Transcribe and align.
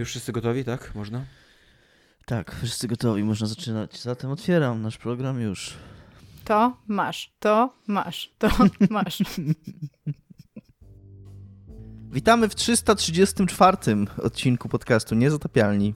Już 0.00 0.08
wszyscy 0.08 0.32
gotowi, 0.32 0.64
tak? 0.64 0.94
Można? 0.94 1.24
Tak, 2.26 2.56
wszyscy 2.62 2.88
gotowi, 2.88 3.24
można 3.24 3.46
zaczynać. 3.46 4.02
Zatem 4.02 4.30
otwieram 4.30 4.82
nasz 4.82 4.98
program 4.98 5.40
już. 5.40 5.74
To 6.44 6.76
masz, 6.88 7.32
to 7.40 7.74
masz, 7.86 8.34
to 8.38 8.48
masz. 8.90 9.22
Witamy 12.12 12.48
w 12.48 12.54
334 12.54 13.76
odcinku 14.22 14.68
podcastu 14.68 15.14
Niezatapialni. 15.14 15.94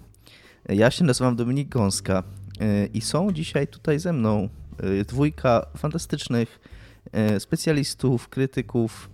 Ja 0.69 0.91
się 0.91 1.05
nazywam 1.05 1.37
Dominik 1.37 1.69
Gąska 1.69 2.23
y, 2.63 2.91
i 2.95 3.01
są 3.01 3.33
dzisiaj 3.33 3.67
tutaj 3.67 3.99
ze 3.99 4.13
mną 4.13 4.49
y, 5.01 5.05
dwójka 5.05 5.67
fantastycznych 5.77 6.61
y, 7.37 7.41
specjalistów, 7.41 8.29
krytyków, 8.29 9.11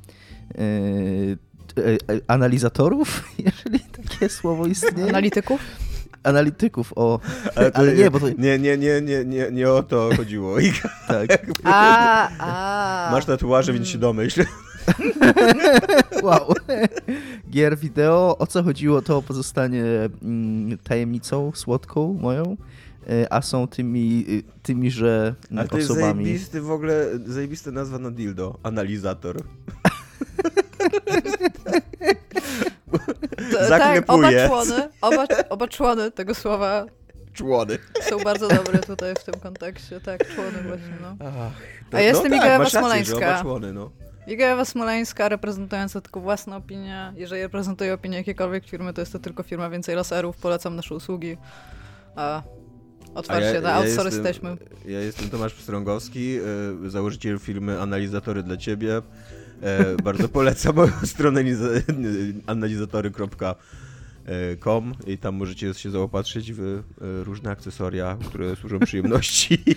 analizatorów, 2.26 3.24
jeżeli 3.46 3.80
takie 4.20 4.32
słowo 4.32 4.66
istnieje. 4.66 5.08
Analityków? 5.08 5.60
Analityków, 6.22 6.92
o. 6.96 7.20
Ale, 7.56 7.70
ale 7.74 7.94
nie, 7.94 8.10
bo 8.10 8.20
to... 8.20 8.28
Nie, 8.38 8.58
nie, 8.58 8.78
nie, 8.78 9.00
nie, 9.00 9.24
nie, 9.24 9.50
nie 9.52 9.70
o 9.70 9.82
to 9.82 10.10
chodziło. 10.16 10.56
tak. 11.08 11.46
A, 11.64 12.28
a. 12.38 13.10
Masz 13.12 13.24
tatuaże, 13.24 13.72
więc 13.72 13.88
się 13.88 13.98
domyśl. 13.98 14.44
wow. 16.22 16.54
Gier 17.50 17.78
wideo, 17.78 18.36
o 18.38 18.46
co 18.46 18.62
chodziło, 18.62 19.02
to 19.02 19.22
pozostanie 19.22 19.84
mm, 20.22 20.78
tajemnicą 20.78 21.52
słodką 21.54 22.18
moją, 22.20 22.56
e, 23.08 23.32
a 23.32 23.42
są 23.42 23.68
tymi, 23.68 24.24
y, 24.28 24.42
tymi 24.62 24.90
że 24.90 25.34
a 25.56 25.64
to 25.64 25.76
osobami. 25.76 25.80
jest 25.80 26.50
zajebisty 26.50 26.60
w 26.60 26.70
ogóle, 26.70 27.06
zajebista 27.26 27.70
nazwa 27.70 27.98
na 27.98 28.10
dildo. 28.10 28.58
Analizator. 28.62 29.42
tak, 33.68 34.04
oba 34.08 34.30
człony, 34.46 34.88
oba, 35.00 35.26
oba 35.48 35.68
człony 35.68 36.10
tego 36.10 36.34
słowa 36.34 36.86
człony. 37.32 37.78
Są 38.00 38.18
bardzo 38.18 38.48
dobre 38.48 38.78
tutaj 38.78 39.14
w 39.14 39.24
tym 39.24 39.34
kontekście, 39.34 40.00
tak, 40.00 40.34
człony 40.34 40.62
właśnie, 40.62 40.94
no. 41.02 41.16
Ach, 41.26 41.52
to, 41.90 41.96
A 41.96 42.00
jestem 42.00 42.30
no 42.30 42.36
Iga 42.36 42.58
tak, 42.58 42.68
Smoleńska. 42.68 43.42
Człony, 43.42 43.72
no. 43.72 43.90
Smoleńska, 44.64 45.28
reprezentująca 45.28 46.00
tylko 46.00 46.20
własną 46.20 46.56
opinię. 46.56 47.12
Jeżeli 47.16 47.42
reprezentuję 47.42 47.94
opinię 47.94 48.16
jakiejkolwiek 48.16 48.66
firmy, 48.66 48.92
to 48.92 49.00
jest 49.02 49.12
to 49.12 49.18
tylko 49.18 49.42
firma 49.42 49.70
Więcej 49.70 49.96
Laserów. 49.96 50.36
Polecam 50.36 50.76
nasze 50.76 50.94
usługi. 50.94 51.36
A 52.16 52.42
otwarcie 53.14 53.54
ja, 53.54 53.60
na 53.60 53.74
outsource 53.74 54.10
ja 54.10 54.22
jesteśmy. 54.22 54.56
Ja 54.84 55.00
jestem 55.00 55.30
Tomasz 55.30 55.54
Pstrągowski, 55.54 56.38
y, 56.86 56.90
założyciel 56.90 57.38
firmy 57.38 57.80
Analizatory 57.80 58.42
dla 58.42 58.56
Ciebie. 58.56 59.02
E, 59.62 59.96
bardzo 60.02 60.28
polecam 60.28 60.76
moją 60.76 60.92
stronę 61.04 61.44
analizatory.com 62.46 63.54
i 65.06 65.18
tam 65.18 65.34
możecie 65.34 65.74
się 65.74 65.90
zaopatrzyć 65.90 66.52
w 66.52 66.60
e, 66.60 67.24
różne 67.24 67.50
akcesoria, 67.50 68.18
które 68.28 68.56
służą 68.56 68.78
przyjemności. 68.78 69.58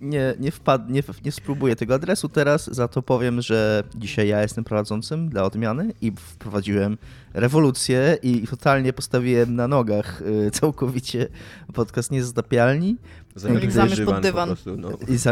Nie, 0.00 0.34
nie, 0.38 0.50
wpad, 0.50 0.90
nie, 0.90 1.02
nie 1.24 1.32
spróbuję 1.32 1.76
tego 1.76 1.94
adresu 1.94 2.28
teraz, 2.28 2.74
za 2.74 2.88
to 2.88 3.02
powiem, 3.02 3.42
że 3.42 3.84
dzisiaj 3.94 4.28
ja 4.28 4.42
jestem 4.42 4.64
prowadzącym 4.64 5.28
dla 5.28 5.44
odmiany 5.44 5.92
i 6.00 6.12
wprowadziłem 6.16 6.98
rewolucję 7.34 8.18
i 8.22 8.46
totalnie 8.46 8.92
postawiłem 8.92 9.56
na 9.56 9.68
nogach 9.68 10.22
e, 10.46 10.50
całkowicie 10.50 11.28
podcast 11.74 12.10
Niezatapialni. 12.10 12.96
Zamierz 13.36 14.00
pod 14.04 14.20
dywan. 14.20 14.48
Prostu, 14.48 14.76
no. 14.76 14.90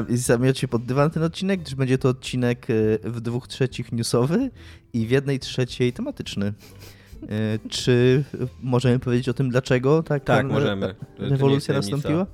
I, 0.08 0.17
zamiercie 0.17 0.69
pod 0.69 0.84
dywan 0.84 1.11
ten 1.11 1.22
odcinek, 1.22 1.61
gdyż 1.61 1.74
będzie 1.74 1.98
to 1.98 2.08
odcinek 2.08 2.67
e, 2.70 3.11
w 3.11 3.20
dwóch 3.20 3.48
trzecich 3.48 3.92
newsowy 3.92 4.50
i 4.92 5.06
w 5.06 5.11
jednej 5.11 5.39
trzeciej 5.39 5.92
tematyczny. 5.92 6.52
E, 7.22 7.69
czy 7.69 8.25
możemy 8.62 8.98
powiedzieć 8.98 9.28
o 9.28 9.34
tym, 9.34 9.50
dlaczego 9.50 10.03
tak, 10.03 10.25
tak 10.25 10.47
możemy. 10.47 10.95
rewolucja 11.19 11.75
nastąpiła? 11.75 12.27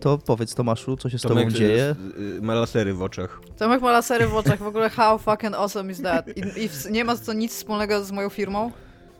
To 0.00 0.18
powiedz 0.18 0.54
Tomaszu, 0.54 0.96
co 0.96 1.10
się 1.10 1.18
z 1.18 1.22
Tomek 1.22 1.44
tobą 1.44 1.58
dzieje? 1.58 1.96
Y, 2.38 2.42
ma 2.42 2.54
lasery 2.54 2.94
w 2.94 3.02
oczach. 3.02 3.40
Tomek 3.58 3.82
ma 3.82 3.92
lasery 3.92 4.26
w 4.26 4.36
oczach, 4.36 4.58
w 4.58 4.66
ogóle 4.66 4.90
how 4.90 5.18
fucking 5.18 5.54
awesome 5.54 5.92
is 5.92 6.02
that? 6.02 6.28
I, 6.36 6.40
i 6.40 6.92
nie 6.92 7.04
ma 7.04 7.16
to 7.16 7.32
nic 7.32 7.52
wspólnego 7.52 8.04
z 8.04 8.12
moją 8.12 8.28
firmą, 8.28 8.72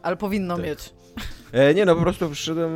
ale 0.02 0.16
powinno 0.16 0.56
tak. 0.56 0.64
mieć. 0.64 0.94
E, 1.52 1.74
nie 1.74 1.84
no, 1.84 1.96
po 1.96 2.02
prostu 2.02 2.30
przyszedłem 2.30 2.70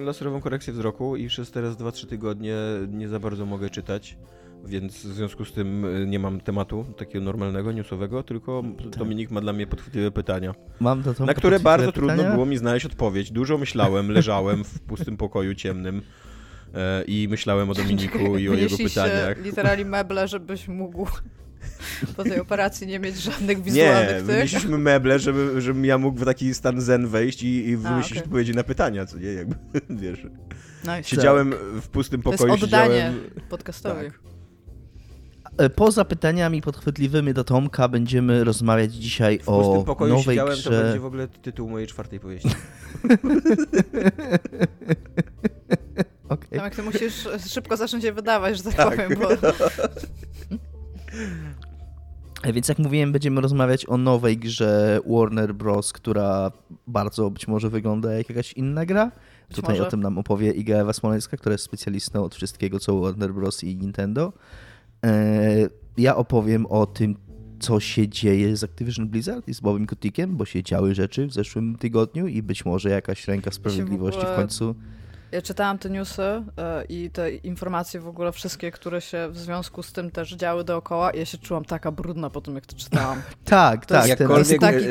e, 0.00 0.04
laserową 0.04 0.40
korekcję 0.40 0.72
wzroku 0.72 1.16
i 1.16 1.28
przez 1.28 1.50
teraz 1.50 1.76
2-3 1.76 2.06
tygodnie 2.06 2.56
nie 2.88 3.08
za 3.08 3.20
bardzo 3.20 3.46
mogę 3.46 3.70
czytać, 3.70 4.16
więc 4.64 4.94
w 4.94 5.14
związku 5.14 5.44
z 5.44 5.52
tym 5.52 5.84
e, 5.84 6.06
nie 6.06 6.18
mam 6.18 6.40
tematu 6.40 6.84
takiego 6.96 7.24
normalnego, 7.24 7.72
newsowego, 7.72 8.22
tylko 8.22 8.62
tak. 8.78 8.96
Dominik 8.96 9.30
ma 9.30 9.40
dla 9.40 9.52
mnie 9.52 9.66
podchwytliwe 9.66 10.10
pytania. 10.10 10.54
Mam 10.80 11.02
do 11.02 11.14
Na 11.24 11.34
które 11.34 11.60
bardzo 11.60 11.92
pytania? 11.92 12.14
trudno 12.14 12.32
było 12.32 12.46
mi 12.46 12.56
znaleźć 12.56 12.86
odpowiedź. 12.86 13.32
Dużo 13.32 13.58
myślałem, 13.58 14.10
leżałem 14.10 14.64
w 14.64 14.80
pustym 14.80 15.16
pokoju 15.16 15.54
ciemnym 15.54 16.02
e, 16.74 17.02
i 17.02 17.28
myślałem 17.30 17.70
o 17.70 17.74
Dominiku 17.74 18.18
i 18.18 18.48
o 18.48 18.54
jego 18.54 18.76
pytaniach. 18.76 19.44
literalnie 19.44 19.84
meble, 19.84 20.28
żebyś 20.28 20.68
mógł 20.68 21.06
po 22.16 22.24
tej 22.24 22.40
operacji 22.40 22.86
nie 22.86 22.98
mieć 22.98 23.16
żadnych 23.16 23.62
wizualnych 23.62 24.16
Nie, 24.16 24.22
wymyśliliśmy 24.22 24.78
meble, 24.78 25.18
żeby, 25.18 25.60
żebym 25.60 25.84
ja 25.84 25.98
mógł 25.98 26.18
w 26.18 26.24
taki 26.24 26.54
stan 26.54 26.80
zen 26.80 27.06
wejść 27.06 27.42
i, 27.42 27.68
i 27.68 27.76
wymyślić 27.76 28.12
okay. 28.12 28.24
odpowiedzi 28.24 28.52
na 28.54 28.64
pytania, 28.64 29.06
co 29.06 29.18
nie, 29.18 29.32
jakby, 29.32 29.56
wiesz. 30.02 30.26
Nice. 30.84 31.04
Siedziałem 31.04 31.50
tak. 31.50 31.60
w 31.60 31.88
pustym 31.88 32.22
pokoju, 32.22 32.38
To 32.38 32.46
jest 32.46 32.64
oddanie 32.64 32.94
siedziałem... 32.94 33.30
podcastowi. 33.48 34.04
Tak. 34.04 34.25
E, 35.58 35.70
poza 35.70 36.04
pytaniami 36.04 36.62
podchwytliwymi 36.62 37.34
do 37.34 37.44
Tomka 37.44 37.88
będziemy 37.88 38.44
rozmawiać 38.44 38.94
dzisiaj 38.94 39.38
w 39.38 39.48
o 39.48 39.82
pokoju 39.82 40.12
nowej 40.12 40.24
siedziałem, 40.24 40.54
grze. 40.54 40.70
to 40.70 40.82
będzie 40.82 41.00
w 41.00 41.04
ogóle 41.04 41.28
tytuł 41.28 41.70
mojej 41.70 41.88
czwartej 41.88 42.20
powieści. 42.20 42.48
okay. 46.28 46.58
Tomek, 46.58 46.76
ty 46.76 46.82
musisz 46.82 47.28
szybko 47.48 47.76
zacząć 47.76 48.04
je 48.04 48.12
wydawać, 48.12 48.56
że 48.56 48.62
tak, 48.62 48.74
tak. 48.74 48.96
powiem, 48.96 49.18
bo... 49.18 49.28
E, 52.42 52.52
więc 52.52 52.68
jak 52.68 52.78
mówiłem, 52.78 53.12
będziemy 53.12 53.40
rozmawiać 53.40 53.88
o 53.88 53.96
nowej 53.96 54.38
grze 54.38 55.00
Warner 55.06 55.54
Bros., 55.54 55.92
która 55.92 56.52
bardzo 56.86 57.30
być 57.30 57.48
może 57.48 57.70
wygląda 57.70 58.12
jak 58.12 58.28
jakaś 58.28 58.52
inna 58.52 58.86
gra. 58.86 59.10
Być 59.48 59.56
Tutaj 59.56 59.74
może. 59.74 59.86
o 59.86 59.90
tym 59.90 60.00
nam 60.00 60.18
opowie 60.18 60.50
Iga 60.50 60.76
Ewa 60.76 60.92
Smoleńska, 60.92 61.36
która 61.36 61.52
jest 61.52 61.64
specjalistą 61.64 62.24
od 62.24 62.34
wszystkiego, 62.34 62.78
co 62.80 63.00
Warner 63.00 63.34
Bros. 63.34 63.64
i 63.64 63.76
Nintendo. 63.76 64.32
E, 65.06 65.68
ja 65.98 66.16
opowiem 66.16 66.66
o 66.66 66.86
tym, 66.86 67.16
co 67.60 67.80
się 67.80 68.08
dzieje 68.08 68.56
z 68.56 68.64
Activision 68.64 69.08
Blizzard 69.08 69.48
i 69.48 69.54
z 69.54 69.60
Bobem 69.60 69.86
Kotikiem, 69.86 70.36
bo 70.36 70.44
się 70.44 70.62
działy 70.62 70.94
rzeczy 70.94 71.26
w 71.26 71.32
zeszłym 71.32 71.76
tygodniu 71.78 72.26
i 72.26 72.42
być 72.42 72.64
może 72.64 72.90
jakaś 72.90 73.28
ręka 73.28 73.50
sprawiedliwości 73.50 74.20
w, 74.20 74.22
ogóle... 74.22 74.34
w 74.34 74.36
końcu 74.36 74.74
ja 75.32 75.42
czytałam 75.42 75.78
te 75.78 75.90
newsy 75.90 76.22
e, 76.22 76.44
i 76.88 77.10
te 77.10 77.30
informacje 77.30 78.00
w 78.00 78.08
ogóle 78.08 78.32
wszystkie, 78.32 78.70
które 78.70 79.00
się 79.00 79.28
w 79.30 79.38
związku 79.38 79.82
z 79.82 79.92
tym 79.92 80.10
też 80.10 80.34
działy 80.34 80.64
dookoła 80.64 81.10
i 81.10 81.18
ja 81.18 81.24
się 81.24 81.38
czułam 81.38 81.64
taka 81.64 81.92
brudna 81.92 82.30
po 82.30 82.40
tym, 82.40 82.54
jak 82.54 82.66
to 82.66 82.76
czytałam. 82.76 83.22
tak, 83.44 83.86
to 83.86 83.94
tak. 83.94 84.08
Jest, 84.08 84.20
jest 84.20 84.60
taki, 84.60 84.84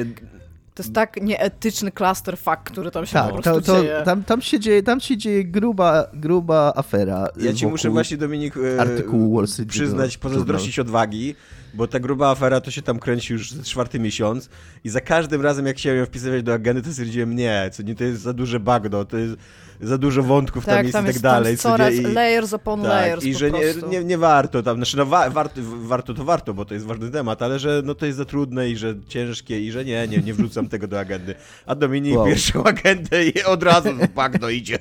to 0.75 0.83
jest 0.83 0.93
tak 0.93 1.21
nieetyczny 1.21 1.91
clusterfuck, 1.91 2.57
który 2.63 2.91
tam 2.91 3.05
się 3.05 3.13
tak, 3.13 3.31
po 3.31 3.41
prostu 3.41 3.61
to, 3.61 3.81
dzieje. 3.81 4.01
Tam, 4.05 4.23
tam, 4.23 4.41
się 4.41 4.59
dzieje. 4.59 4.83
tam 4.83 4.99
się 4.99 5.17
dzieje 5.17 5.45
gruba, 5.45 6.07
gruba 6.13 6.73
afera. 6.75 7.27
Ja 7.37 7.53
ci 7.53 7.67
muszę 7.67 7.89
właśnie, 7.89 8.17
Dominik, 8.17 8.57
e, 8.57 8.81
artykułu 8.81 9.35
Wall 9.35 9.47
Street 9.47 9.69
przyznać, 9.69 10.17
pozazdrościć 10.17 10.79
odwagi, 10.79 11.35
bo 11.75 11.87
ta 11.87 11.99
gruba 11.99 12.29
afera 12.29 12.61
to 12.61 12.71
się 12.71 12.81
tam 12.81 12.99
kręci 12.99 13.33
już 13.33 13.53
czwarty 13.63 13.99
miesiąc 13.99 14.49
i 14.83 14.89
za 14.89 15.01
każdym 15.01 15.41
razem, 15.41 15.65
jak 15.65 15.79
się 15.79 15.95
ją 15.95 16.05
wpisywać 16.05 16.43
do 16.43 16.53
agendy, 16.53 16.81
to 16.81 16.89
stwierdziłem, 16.89 17.35
nie, 17.35 17.69
co 17.73 17.83
nie, 17.83 17.95
to 17.95 18.03
jest 18.03 18.21
za 18.21 18.33
duże 18.33 18.59
bagno, 18.59 19.05
to 19.05 19.17
jest 19.17 19.35
za 19.81 19.97
dużo 19.97 20.23
wątków 20.23 20.65
tak, 20.65 20.75
tam 20.75 20.85
jest 20.85 20.93
tam 20.93 21.05
i 21.05 21.07
tak 21.07 21.19
dalej. 21.19 21.57
Coraz 21.57 21.93
i, 21.93 22.01
layers 22.01 22.53
upon 22.53 22.81
tak, 22.81 22.89
layers 22.89 23.23
I 23.23 23.35
że 23.35 23.51
nie, 23.51 23.61
nie, 23.89 24.03
nie, 24.03 24.17
warto 24.17 24.63
tam, 24.63 24.77
znaczy 24.77 24.97
no 24.97 25.05
wa, 25.05 25.29
warto, 25.29 25.61
warto 25.63 26.13
to 26.13 26.23
warto, 26.23 26.53
bo 26.53 26.65
to 26.65 26.73
jest 26.73 26.85
ważny 26.85 27.11
temat, 27.11 27.41
ale 27.41 27.59
że 27.59 27.81
no 27.85 27.95
to 27.95 28.05
jest 28.05 28.17
za 28.17 28.25
trudne 28.25 28.69
i 28.69 28.77
że 28.77 28.95
ciężkie 29.07 29.59
i 29.59 29.71
że 29.71 29.85
nie, 29.85 30.07
nie, 30.07 30.17
nie 30.17 30.33
wrzucam 30.33 30.67
tego 30.67 30.87
do 30.87 30.99
agendy. 30.99 31.35
A 31.65 31.75
Dominik 31.75 32.17
wow. 32.17 32.25
pierwszą 32.25 32.63
agendę 32.63 33.25
i 33.25 33.43
od 33.43 33.63
razu 33.63 33.93
w 33.93 34.07
bagno 34.07 34.49
idzie. 34.49 34.77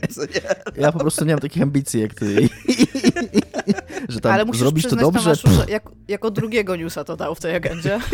Ja 0.76 0.92
po 0.92 0.98
prostu 0.98 1.24
nie 1.24 1.32
mam 1.32 1.40
takich 1.40 1.62
ambicji 1.62 2.00
jak 2.00 2.14
ty. 2.14 2.48
że 4.08 4.20
tam 4.20 4.32
ale 4.32 4.44
musisz 4.44 4.60
zrobisz 4.60 4.84
to 4.84 4.96
dobrze. 4.96 5.36
Tomaszu, 5.36 5.48
że 5.48 5.72
jak, 5.72 5.90
jako 6.08 6.30
drugiego 6.30 6.76
newsa 6.76 7.04
to 7.04 7.16
dał 7.16 7.34
w 7.34 7.40
tej 7.40 7.54
agendzie. 7.54 8.00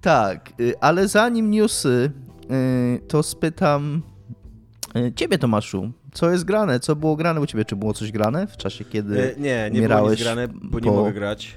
tak, 0.00 0.52
y, 0.60 0.74
ale 0.80 1.08
zanim 1.08 1.50
newsy, 1.50 2.12
Y, 2.50 3.00
to 3.08 3.22
spytam 3.22 4.02
y, 4.96 5.12
ciebie, 5.12 5.38
Tomaszu, 5.38 5.92
co 6.12 6.30
jest 6.30 6.44
grane? 6.44 6.80
Co 6.80 6.96
było 6.96 7.16
grane 7.16 7.40
u 7.40 7.46
ciebie? 7.46 7.64
Czy 7.64 7.76
było 7.76 7.94
coś 7.94 8.12
grane 8.12 8.46
w 8.46 8.56
czasie, 8.56 8.84
kiedy 8.84 9.34
e, 9.34 9.40
Nie, 9.40 9.70
nie 9.72 9.88
było 9.88 10.10
nic 10.10 10.22
grane, 10.22 10.48
bo 10.48 10.80
nie 10.80 10.90
mogę 10.90 11.12
grać. 11.12 11.56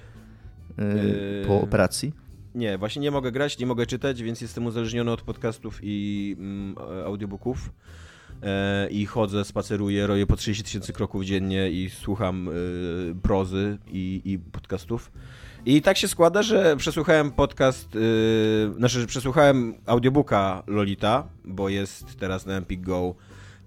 Y, 0.80 1.46
po 1.48 1.62
operacji? 1.62 2.14
Nie, 2.56 2.78
właśnie 2.78 3.02
nie 3.02 3.12
mogę 3.12 3.32
grać, 3.32 3.60
nie 3.60 3.66
mogę 3.66 3.86
czytać, 3.86 4.24
więc 4.24 4.42
jestem 4.42 4.66
uzależniony 4.66 5.12
od 5.12 5.22
podcastów 5.22 5.80
i 5.84 6.36
mm, 6.40 6.76
audiobooków. 7.06 7.72
E, 8.44 8.88
I 8.90 9.06
chodzę, 9.06 9.46
spaceruję, 9.46 10.08
roję 10.08 10.26
po 10.26 10.36
30 10.36 10.64
tysięcy 10.64 10.94
kroków 10.94 11.24
dziennie 11.24 11.72
i 11.72 11.90
słucham 11.90 12.50
prozy 13.22 13.78
i, 13.88 14.22
i 14.26 14.40
podcastów. 14.40 15.12
I 15.68 15.82
tak 15.82 15.98
się 15.98 16.08
składa, 16.08 16.44
że 16.44 16.78
przesłuchałem 16.78 17.32
podcast, 17.32 17.96
yy, 17.96 18.74
znaczy, 18.78 19.00
że 19.00 19.08
przesłuchałem 19.08 19.74
audiobooka 19.86 20.64
Lolita, 20.68 21.28
bo 21.46 21.70
jest 21.70 22.20
teraz 22.20 22.46
na 22.46 22.54
Empik 22.54 22.82
Go 22.82 23.16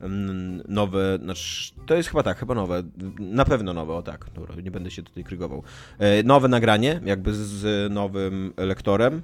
mm, 0.00 0.62
nowe, 0.68 1.18
znaczy, 1.22 1.72
to 1.86 1.94
jest 1.94 2.08
chyba 2.08 2.22
tak, 2.22 2.38
chyba 2.38 2.54
nowe, 2.54 2.82
na 3.18 3.44
pewno 3.44 3.72
nowe, 3.72 3.94
o 3.94 4.02
tak, 4.02 4.26
dobra, 4.34 4.54
nie 4.62 4.70
będę 4.70 4.90
się 4.90 5.02
tutaj 5.02 5.24
krygował. 5.24 5.62
E, 5.98 6.22
nowe 6.22 6.48
nagranie, 6.48 7.00
jakby 7.04 7.34
z 7.34 7.92
nowym 7.92 8.52
lektorem. 8.56 9.22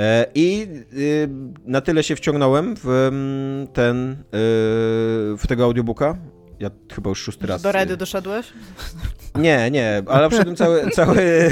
E, 0.00 0.26
I 0.34 0.68
y, 0.92 1.28
na 1.64 1.80
tyle 1.80 2.02
się 2.02 2.16
wciągnąłem 2.16 2.76
w 2.76 2.88
mm, 2.88 3.66
ten, 3.66 4.12
y, 4.12 4.16
w 5.36 5.42
tego 5.48 5.64
audiobooka, 5.64 6.16
ja 6.60 6.70
chyba 6.92 7.08
już 7.08 7.18
szósty 7.18 7.46
raz. 7.46 7.62
Do 7.62 7.72
Redy 7.72 7.96
doszedłeś? 7.96 8.46
Nie, 9.34 9.70
nie, 9.70 10.02
ale 10.06 10.26
obszedłem 10.26 10.56
cały, 10.56 10.90
cały, 10.90 11.20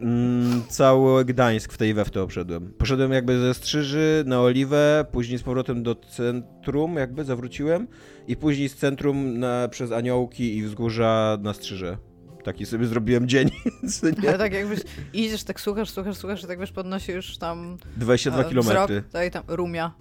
mm, 0.00 0.62
cały 0.68 1.24
Gdańsk 1.24 1.72
w 1.72 1.78
tej 1.78 1.94
we 1.94 2.04
w 2.04 2.10
to 2.10 2.22
obszedłem. 2.22 2.72
Poszedłem 2.78 3.12
jakby 3.12 3.38
ze 3.38 3.54
Strzyży 3.54 4.24
na 4.26 4.40
Oliwę, 4.40 5.04
później 5.12 5.38
z 5.38 5.42
powrotem 5.42 5.82
do 5.82 5.94
centrum 5.94 6.96
jakby 6.96 7.24
zawróciłem 7.24 7.88
i 8.28 8.36
później 8.36 8.68
z 8.68 8.76
centrum 8.76 9.38
na, 9.38 9.68
przez 9.68 9.92
Aniołki 9.92 10.56
i 10.56 10.62
Wzgórza 10.62 11.38
na 11.42 11.54
Strzyże. 11.54 11.96
Taki 12.44 12.66
sobie 12.66 12.86
zrobiłem 12.86 13.28
dzień. 13.28 13.50
Ale 14.28 14.38
tak 14.38 14.52
jakbyś 14.52 14.80
idziesz, 15.12 15.44
tak 15.44 15.60
słuchasz, 15.60 15.90
słuchasz, 15.90 16.16
słuchasz 16.16 16.44
i 16.44 16.46
tak 16.46 16.60
wiesz, 16.60 16.72
podnosisz 16.72 17.38
tam 17.38 17.76
22 17.96 18.44
kilometry. 18.44 19.02
Tak, 19.12 19.32
tam 19.32 19.42
rumia. 19.48 19.92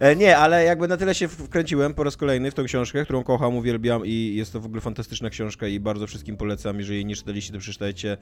E, 0.00 0.16
nie, 0.16 0.38
ale 0.38 0.64
jakby 0.64 0.88
na 0.88 0.96
tyle 0.96 1.14
się 1.14 1.28
wkręciłem 1.28 1.94
po 1.94 2.04
raz 2.04 2.16
kolejny 2.16 2.50
w 2.50 2.54
tą 2.54 2.64
książkę, 2.64 3.04
którą 3.04 3.24
kocham, 3.24 3.56
uwielbiam 3.56 4.02
i 4.06 4.34
jest 4.36 4.52
to 4.52 4.60
w 4.60 4.66
ogóle 4.66 4.80
fantastyczna 4.80 5.30
książka 5.30 5.66
i 5.66 5.80
bardzo 5.80 6.06
wszystkim 6.06 6.36
polecam. 6.36 6.78
Jeżeli 6.78 7.04
nie 7.04 7.16
czytaliście, 7.16 7.52
to 7.52 7.58
przeczytajcie. 7.58 8.16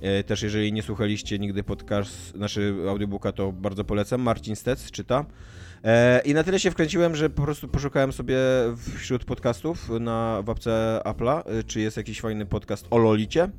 E, 0.00 0.24
też 0.24 0.42
jeżeli 0.42 0.72
nie 0.72 0.82
słuchaliście 0.82 1.38
nigdy 1.38 1.62
podcast, 1.62 2.30
znaczy 2.36 2.74
audiobooka, 2.88 3.32
to 3.32 3.52
bardzo 3.52 3.84
polecam. 3.84 4.20
Marcin 4.20 4.56
Stec 4.56 4.90
czyta. 4.90 5.24
E, 5.84 6.20
I 6.24 6.34
na 6.34 6.44
tyle 6.44 6.60
się 6.60 6.70
wkręciłem, 6.70 7.16
że 7.16 7.30
po 7.30 7.42
prostu 7.42 7.68
poszukałem 7.68 8.12
sobie 8.12 8.36
wśród 8.96 9.24
podcastów 9.24 9.90
na 10.00 10.42
wapce 10.42 11.00
Apple'a, 11.04 11.42
e, 11.46 11.64
czy 11.64 11.80
jest 11.80 11.96
jakiś 11.96 12.20
fajny 12.20 12.46
podcast 12.46 12.86
o 12.90 12.98
Lolicie. 12.98 13.50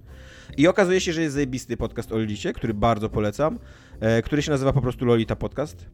I 0.57 0.67
okazuje 0.67 1.01
się, 1.01 1.13
że 1.13 1.21
jest 1.21 1.33
zajebisty 1.33 1.77
podcast 1.77 2.11
o 2.11 2.17
Lolicie, 2.17 2.53
który 2.53 2.73
bardzo 2.73 3.09
polecam, 3.09 3.59
e, 3.99 4.21
który 4.21 4.41
się 4.41 4.51
nazywa 4.51 4.73
po 4.73 4.81
prostu 4.81 5.05
Lolita 5.05 5.35
Podcast. 5.35 5.85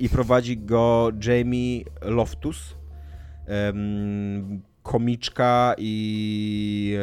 I 0.00 0.08
prowadzi 0.08 0.58
go 0.58 1.10
Jamie 1.26 1.84
Loftus, 2.02 2.76
komiczka 4.82 5.74
i 5.78 6.96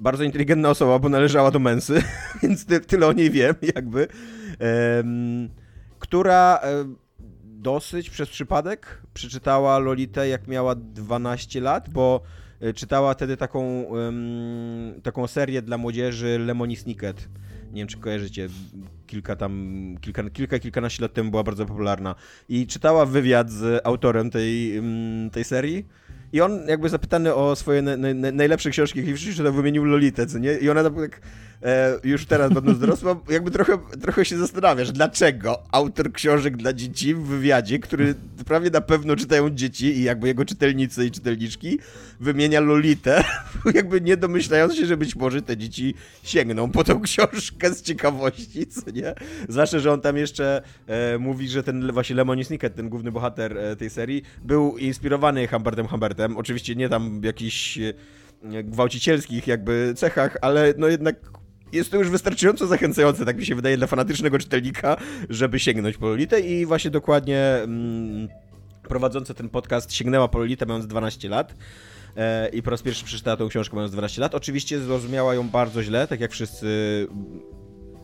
bardzo 0.00 0.24
inteligentna 0.24 0.70
osoba, 0.70 0.98
bo 0.98 1.08
należała 1.08 1.50
do 1.50 1.58
Mensy, 1.58 2.02
więc 2.42 2.66
tyle 2.86 3.06
o 3.06 3.12
niej 3.12 3.30
wiem, 3.30 3.54
jakby. 3.74 4.08
Która 5.98 6.60
dosyć 7.62 8.10
przez 8.10 8.28
przypadek 8.28 9.02
przeczytała 9.14 9.78
Lolitę 9.78 10.28
jak 10.28 10.48
miała 10.48 10.74
12 10.74 11.60
lat, 11.60 11.90
bo 11.90 12.20
e, 12.60 12.72
czytała 12.72 13.14
wtedy 13.14 13.36
taką, 13.36 13.82
um, 13.82 15.00
taką 15.02 15.26
serię 15.26 15.62
dla 15.62 15.78
młodzieży 15.78 16.38
Lemony 16.38 16.76
Snicket. 16.76 17.28
Nie 17.72 17.80
wiem, 17.80 17.88
czy 17.88 17.98
kojarzycie, 17.98 18.48
kilka 19.06 19.36
tam, 19.36 19.94
kilka, 20.00 20.30
kilka, 20.30 20.58
kilkanaście 20.58 21.02
lat 21.02 21.12
temu 21.12 21.30
była 21.30 21.42
bardzo 21.42 21.66
popularna. 21.66 22.14
I 22.48 22.66
czytała 22.66 23.06
wywiad 23.06 23.50
z 23.50 23.86
autorem 23.86 24.30
tej, 24.30 24.82
tej 25.32 25.44
serii 25.44 25.86
i 26.32 26.40
on 26.40 26.68
jakby 26.68 26.88
zapytany 26.88 27.34
o 27.34 27.56
swoje 27.56 27.82
na, 27.82 27.96
na, 27.96 28.32
najlepsze 28.32 28.70
książki, 28.70 28.98
jakie 28.98 29.42
to 29.42 29.52
wymienił 29.52 29.84
Lolitę, 29.84 30.26
co 30.26 30.38
nie? 30.38 30.54
I 30.54 30.70
ona 30.70 30.90
tak 30.90 31.20
e, 31.62 31.98
już 32.04 32.26
teraz 32.26 32.52
będąc 32.52 32.78
dorosła, 32.78 33.20
jakby 33.28 33.50
trochę, 33.50 33.78
trochę 34.02 34.24
się 34.24 34.38
zastanawiasz, 34.38 34.92
dlaczego 34.92 35.62
autor 35.72 36.12
książek 36.12 36.56
dla 36.56 36.72
dzieci 36.72 37.14
w 37.14 37.22
wywiadzie, 37.22 37.78
który 37.78 38.14
prawie 38.46 38.70
na 38.70 38.80
pewno 38.80 39.16
czytają 39.16 39.50
dzieci 39.50 39.86
i 39.86 40.02
jakby 40.02 40.28
jego 40.28 40.44
czytelnicy 40.44 41.06
i 41.06 41.10
czytelniczki, 41.10 41.78
wymienia 42.20 42.60
Lolitę, 42.60 43.24
jakby 43.74 44.00
nie 44.00 44.16
domyślając 44.16 44.76
się, 44.76 44.86
że 44.86 44.96
być 44.96 45.16
może 45.16 45.42
te 45.42 45.56
dzieci 45.56 45.94
sięgną 46.22 46.70
po 46.70 46.84
tą 46.84 47.00
książkę 47.00 47.74
z 47.74 47.82
ciekawości, 47.82 48.66
co 48.66 48.90
nie? 48.90 49.14
Zwłaszcza, 49.48 49.78
że 49.78 49.92
on 49.92 50.00
tam 50.00 50.16
jeszcze 50.16 50.62
e, 50.86 51.18
mówi, 51.18 51.48
że 51.48 51.62
ten 51.62 51.92
właśnie 51.92 52.16
Lemony 52.16 52.44
Snicket, 52.44 52.74
ten 52.74 52.88
główny 52.88 53.12
bohater 53.12 53.58
e, 53.58 53.76
tej 53.76 53.90
serii, 53.90 54.22
był 54.44 54.78
inspirowany 54.78 55.48
Humbertem 55.48 55.86
Humbertem. 55.86 56.36
Oczywiście 56.36 56.76
nie 56.76 56.88
tam 56.88 57.20
jakiś 57.24 57.78
e, 57.78 57.92
gwałcicielskich 58.64 59.46
jakby 59.46 59.92
cechach, 59.96 60.36
ale 60.40 60.74
no 60.76 60.88
jednak 60.88 61.39
jest 61.72 61.90
to 61.90 61.96
już 61.96 62.10
wystarczająco 62.10 62.66
zachęcające, 62.66 63.24
tak 63.24 63.36
mi 63.36 63.46
się 63.46 63.54
wydaje, 63.54 63.76
dla 63.76 63.86
fanatycznego 63.86 64.38
czytelnika, 64.38 64.96
żeby 65.28 65.58
sięgnąć 65.58 65.96
po 65.96 66.08
Lolitę 66.08 66.40
i 66.40 66.66
właśnie 66.66 66.90
dokładnie 66.90 67.38
mm, 67.38 68.28
prowadząca 68.88 69.34
ten 69.34 69.48
podcast 69.48 69.92
sięgnęła 69.92 70.28
po 70.28 70.38
Lolitę 70.38 70.66
mając 70.66 70.86
12 70.86 71.28
lat 71.28 71.54
e, 72.16 72.48
i 72.48 72.62
po 72.62 72.70
raz 72.70 72.82
pierwszy 72.82 73.04
przeczytała 73.04 73.36
tą 73.36 73.48
książkę 73.48 73.76
mając 73.76 73.92
12 73.92 74.20
lat. 74.20 74.34
Oczywiście 74.34 74.80
zrozumiała 74.80 75.34
ją 75.34 75.48
bardzo 75.48 75.82
źle, 75.82 76.06
tak 76.06 76.20
jak 76.20 76.32
wszyscy 76.32 76.66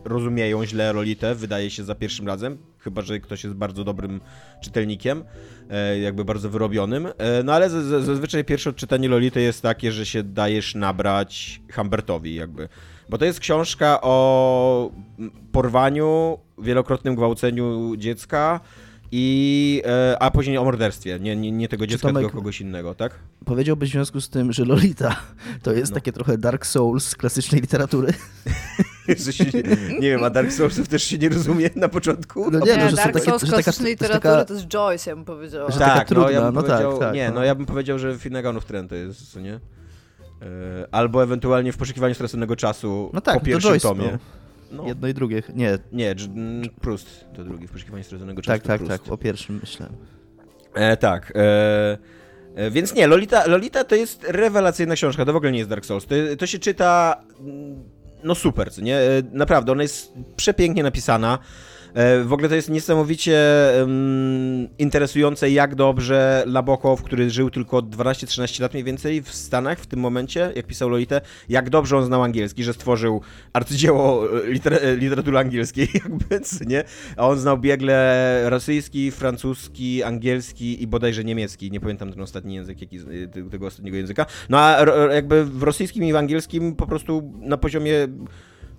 rozumieją 0.05 0.67
źle 0.67 0.93
Lolitę, 0.93 1.35
wydaje 1.35 1.71
się 1.71 1.85
za 1.85 1.95
pierwszym 1.95 2.27
razem, 2.27 2.59
chyba 2.79 3.03
że 3.03 3.21
ktoś 3.21 3.45
jest 3.45 3.57
bardzo 3.57 3.85
dobrym 3.85 4.21
czytelnikiem, 4.63 5.25
e, 5.71 5.99
jakby 5.99 6.25
bardzo 6.25 6.51
wyrobionym. 6.51 7.07
E, 7.07 7.43
no 7.43 7.53
ale 7.53 7.71
zazwyczaj 7.71 8.45
pierwsze 8.45 8.71
odczytanie 8.71 9.09
Lolity 9.09 9.41
jest 9.41 9.63
takie, 9.63 9.93
że 9.93 10.07
się 10.07 10.23
dajesz 10.23 10.75
nabrać 10.75 11.61
Humbertowi 11.75 12.35
jakby. 12.35 12.69
Bo 13.09 13.19
to 13.19 13.25
jest 13.25 13.41
książka 13.41 13.99
o 14.03 14.91
porwaniu, 15.53 16.39
wielokrotnym 16.59 17.15
gwałceniu 17.15 17.97
dziecka, 17.97 18.61
i, 19.13 19.83
e, 19.87 20.17
a 20.21 20.31
później 20.31 20.59
o 20.59 20.65
morderstwie. 20.65 21.19
Nie, 21.21 21.37
nie, 21.37 21.53
nie 21.53 21.69
tego 21.69 21.87
dziecka, 21.87 22.09
Tomek, 22.09 22.23
tylko 22.23 22.37
kogoś 22.37 22.61
innego, 22.61 22.95
tak? 22.95 23.15
Powiedziałbyś 23.45 23.89
w 23.89 23.93
związku 23.93 24.21
z 24.21 24.29
tym, 24.29 24.53
że 24.53 24.65
Lolita 24.65 25.17
to 25.63 25.73
jest 25.73 25.93
no. 25.93 25.95
takie 25.95 26.13
trochę 26.13 26.39
Dark 26.39 26.67
Souls 26.67 27.09
z 27.09 27.17
klasycznej 27.17 27.61
literatury? 27.61 28.13
nie 30.01 30.11
wiem, 30.11 30.25
a 30.25 30.31
Dark 30.31 30.53
Soulsów 30.53 30.89
też 30.89 31.03
się 31.03 31.19
nie 31.19 31.29
rozumie 31.29 31.71
na 31.77 31.89
początku? 31.89 32.51
No 32.51 32.59
nie, 32.59 32.77
no, 32.77 32.91
że 32.91 32.97
Dark 32.97 33.13
takie, 33.13 33.31
Souls 33.31 33.43
że 33.43 33.53
klasycznej 33.53 33.93
literatury 33.93 34.21
taka, 34.21 34.45
to 34.45 34.55
jest 34.55 34.67
Joyce, 34.67 35.11
ja 35.11 35.17
bym 35.17 35.25
powiedziała. 35.25 35.71
Że 35.71 35.79
tak, 35.79 35.93
taka 35.93 36.05
trudna, 36.05 36.25
no, 36.27 36.31
ja 36.31 36.51
no 36.51 36.63
tak, 36.63 36.99
tak. 36.99 37.15
Nie, 37.15 37.29
no. 37.29 37.35
no 37.35 37.45
ja 37.45 37.55
bym 37.55 37.67
powiedział, 37.67 37.99
że 37.99 38.19
Finneganów 38.19 38.65
Trend 38.65 38.91
to 38.91 38.95
jest, 38.95 39.33
co 39.33 39.41
nie? 39.41 39.61
E, 40.43 40.87
albo 40.95 41.23
ewentualnie 41.23 41.73
w 41.73 41.77
poszukiwaniu 41.77 42.15
straconego 42.15 42.57
czasu 42.57 43.11
no 43.13 43.21
tak, 43.21 43.35
po 43.35 43.45
pierwszym 43.45 43.71
Joyce, 43.71 43.89
tomie. 43.89 44.13
No. 44.13 44.19
No. 44.73 44.87
Jedno 44.87 45.09
i 45.09 45.15
drugie, 45.15 45.43
nie. 45.55 45.79
Nie, 45.93 46.15
Proust 46.81 47.25
to 47.37 47.45
drugi, 47.45 47.67
w 47.67 47.71
poszukiwaniu 47.73 48.05
straconego 48.05 48.43
czasu. 48.43 48.59
Tak, 48.59 48.79
tak, 48.79 48.89
tak, 48.89 49.13
o 49.13 49.17
pierwszym 49.17 49.59
myślałem. 49.61 49.95
E, 50.75 50.97
tak. 50.97 51.33
E, 51.37 51.99
e, 52.55 52.71
więc 52.71 52.95
nie, 52.95 53.07
Lolita, 53.07 53.47
Lolita 53.47 53.85
to 53.85 53.95
jest 53.95 54.25
rewelacyjna 54.29 54.95
książka, 54.95 55.25
to 55.25 55.33
w 55.33 55.37
ogóle 55.37 55.53
nie 55.53 55.59
jest 55.59 55.71
Dark 55.71 55.87
Souls. 55.87 56.07
To, 56.07 56.15
to 56.39 56.47
się 56.47 56.59
czyta, 56.59 57.23
no 58.25 58.35
super, 58.35 58.71
nie? 58.83 58.97
E, 58.97 59.23
naprawdę, 59.33 59.73
ona 59.73 59.83
jest 59.83 60.13
przepięknie 60.37 60.83
napisana. 60.83 61.39
E, 61.97 62.25
w 62.25 62.33
ogóle 62.33 62.49
to 62.49 62.55
jest 62.55 62.71
niesamowicie 62.71 63.41
um, 63.81 64.69
interesujące, 64.79 65.51
jak 65.51 65.75
dobrze 65.75 66.45
Labokow, 66.47 67.03
który 67.03 67.31
żył 67.31 67.51
tylko 67.51 67.79
12-13 67.79 68.63
lat 68.63 68.73
mniej 68.73 68.85
więcej 68.85 69.23
w 69.23 69.31
Stanach 69.33 69.79
w 69.79 69.87
tym 69.87 70.01
momencie, 70.01 70.53
jak 70.57 70.67
pisał 70.67 70.89
Lolitę, 70.89 71.21
jak 71.49 71.71
dobrze 71.71 71.97
on 71.97 72.05
znał 72.05 72.23
angielski, 72.23 72.65
że 72.65 72.73
stworzył 72.73 73.21
arcydzieło 73.53 74.29
e, 74.43 74.51
liter 74.51 74.75
e, 74.75 74.97
literatury 74.97 75.39
angielskiej, 75.39 75.89
jakby, 76.05 76.41
nie? 76.67 76.85
A 77.17 77.29
on 77.29 77.39
znał 77.39 77.59
biegle 77.59 78.43
rosyjski, 78.51 79.11
francuski, 79.11 80.03
angielski 80.03 80.83
i 80.83 80.87
bodajże 80.87 81.25
niemiecki. 81.25 81.71
Nie 81.71 81.81
pamiętam 81.81 82.13
ten 82.13 82.23
ostatni 82.23 82.55
język, 82.55 82.81
jaki, 82.81 82.99
tego 83.51 83.67
ostatniego 83.67 83.97
języka. 83.97 84.27
No 84.49 84.59
a 84.59 84.85
jakby 85.15 85.45
w 85.45 85.63
rosyjskim 85.63 86.05
i 86.05 86.13
w 86.13 86.17
angielskim 86.17 86.75
po 86.75 86.87
prostu 86.87 87.33
na 87.41 87.57
poziomie 87.57 88.09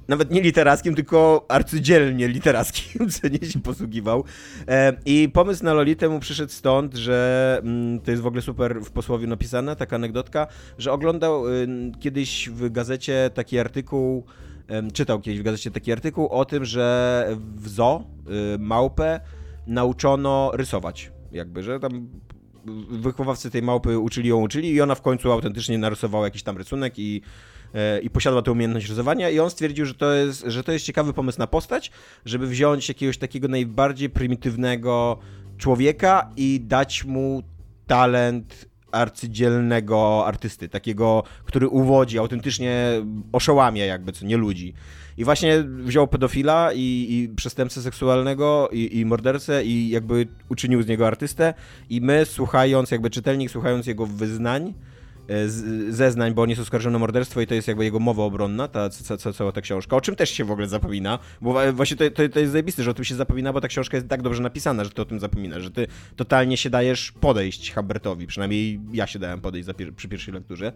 nawet 0.08 0.32
nie 0.32 0.42
literackim, 0.42 0.96
tylko 0.96 1.46
arcydzielnie 1.48 2.28
literackim, 2.28 3.10
co 3.12 3.28
nie 3.28 3.50
się 3.50 3.60
posługiwał. 3.60 4.24
E, 4.68 4.94
I 5.06 5.30
pomysł 5.34 5.66
na 5.66 5.74
Lolitę 5.74 6.10
mu 6.10 6.20
przyszedł 6.20 6.52
stąd, 6.52 6.96
że 6.96 7.60
mm, 7.64 8.00
to 8.00 8.12
jest 8.12 8.24
w 8.24 8.28
ogóle 8.28 8.42
super 8.42 8.82
w 8.82 8.92
posłowie 8.92 9.28
napisane, 9.28 9.76
taka 9.76 9.96
anegdotka, 9.96 10.48
że 10.78 10.92
oglądał 10.92 11.48
y, 11.48 11.68
kiedyś 12.00 12.50
w 12.50 12.72
gazecie 12.72 13.30
taki 13.34 13.60
artykuł, 13.60 14.26
czytał 14.94 15.20
kiedyś 15.20 15.40
w 15.40 15.44
gazecie 15.44 15.72
taki 15.72 15.92
artykuł 15.92 16.28
o 16.28 16.46
tym, 16.46 16.66
że 16.66 17.28
w 17.56 17.70
zoo 17.70 18.04
y, 18.56 18.60
małpę 18.60 19.20
nauczono 19.68 20.52
rysować. 20.54 21.12
Jakby, 21.32 21.64
że 21.64 21.80
tam 21.80 22.10
wychowawcy 22.90 23.52
tej 23.52 23.62
małpy 23.62 24.00
uczyli 24.00 24.30
ją, 24.30 24.42
uczyli 24.42 24.70
i 24.70 24.82
ona 24.82 24.96
w 24.96 25.02
końcu 25.02 25.32
autentycznie 25.32 25.78
narysowała 25.78 26.26
jakiś 26.26 26.44
tam 26.44 26.58
rysunek 26.58 27.00
i 27.00 27.22
i 28.04 28.10
posiadła 28.10 28.42
tę 28.42 28.52
umiejętność 28.52 28.90
rysowania 28.90 29.30
i 29.30 29.40
on 29.40 29.50
stwierdził, 29.50 29.86
że 29.86 29.94
to, 29.94 30.14
jest, 30.14 30.44
że 30.48 30.64
to 30.64 30.72
jest 30.72 30.86
ciekawy 30.86 31.14
pomysł 31.14 31.40
na 31.40 31.48
postać, 31.48 31.92
żeby 32.26 32.48
wziąć 32.48 32.90
jakiegoś 32.90 33.18
takiego 33.18 33.48
najbardziej 33.48 34.10
prymitywnego 34.10 35.20
człowieka 35.58 36.32
i 36.38 36.62
dać 36.64 37.04
mu 37.04 37.44
talent 37.88 38.66
arcydzielnego 38.92 40.24
artysty, 40.28 40.70
takiego, 40.70 41.24
który 41.46 41.68
uwodzi, 41.68 42.20
autentycznie 42.20 43.02
oszołamia 43.32 43.86
jakby, 43.86 44.12
co 44.12 44.26
nie 44.26 44.38
ludzi. 44.38 44.74
I 45.18 45.24
właśnie 45.24 45.64
wziął 45.64 46.08
pedofila 46.08 46.74
i, 46.74 47.08
i 47.10 47.30
przestępcę 47.36 47.82
seksualnego 47.82 48.70
i, 48.72 49.00
i 49.00 49.06
mordercę 49.06 49.66
i 49.66 49.90
jakby 49.90 50.28
uczynił 50.50 50.82
z 50.82 50.88
niego 50.88 51.08
artystę 51.08 51.54
i 51.90 52.02
my 52.02 52.26
słuchając, 52.26 52.92
jakby 52.92 53.10
czytelnik 53.10 53.52
słuchając 53.52 53.88
jego 53.88 54.06
wyznań, 54.06 54.74
E, 54.74 54.97
zeznań, 55.90 56.34
bo 56.34 56.42
on 56.42 56.50
jest 56.50 56.62
oskarżony 56.62 56.96
o 56.96 57.00
morderstwo 57.00 57.42
i 57.42 57.48
to 57.48 57.56
jest 57.56 57.68
jakby 57.68 57.84
jego 57.84 58.00
mowa 58.00 58.24
obronna, 58.24 58.68
ta, 58.68 58.90
ca, 58.90 59.18
ca, 59.18 59.34
cała 59.34 59.52
ta 59.52 59.62
książka, 59.62 59.96
o 59.96 60.02
czym 60.02 60.16
też 60.16 60.30
się 60.30 60.46
w 60.46 60.52
ogóle 60.52 60.68
zapomina, 60.68 61.20
bo 61.42 61.74
właśnie 61.74 61.98
to, 61.98 62.10
to, 62.10 62.30
to 62.30 62.40
jest 62.40 62.52
zajebiste, 62.52 62.84
że 62.84 62.92
o 62.92 62.94
tym 62.94 63.06
się 63.06 63.16
zapomina, 63.16 63.54
bo 63.54 63.62
ta 63.62 63.68
książka 63.68 63.98
jest 63.98 64.08
tak 64.08 64.22
dobrze 64.22 64.44
napisana, 64.44 64.84
że 64.84 64.90
ty 64.90 65.02
o 65.02 65.06
tym 65.06 65.20
zapominasz, 65.20 65.64
że 65.64 65.72
ty 65.72 65.88
totalnie 66.16 66.58
się 66.58 66.70
dajesz 66.70 67.12
podejść 67.12 67.74
Humbertowi, 67.74 68.28
przynajmniej 68.28 68.80
ja 68.94 69.08
się 69.08 69.20
dałem 69.20 69.42
podejść 69.42 69.70
pier 69.78 69.94
przy 69.94 70.08
pierwszej 70.08 70.34
lekturze. 70.34 70.72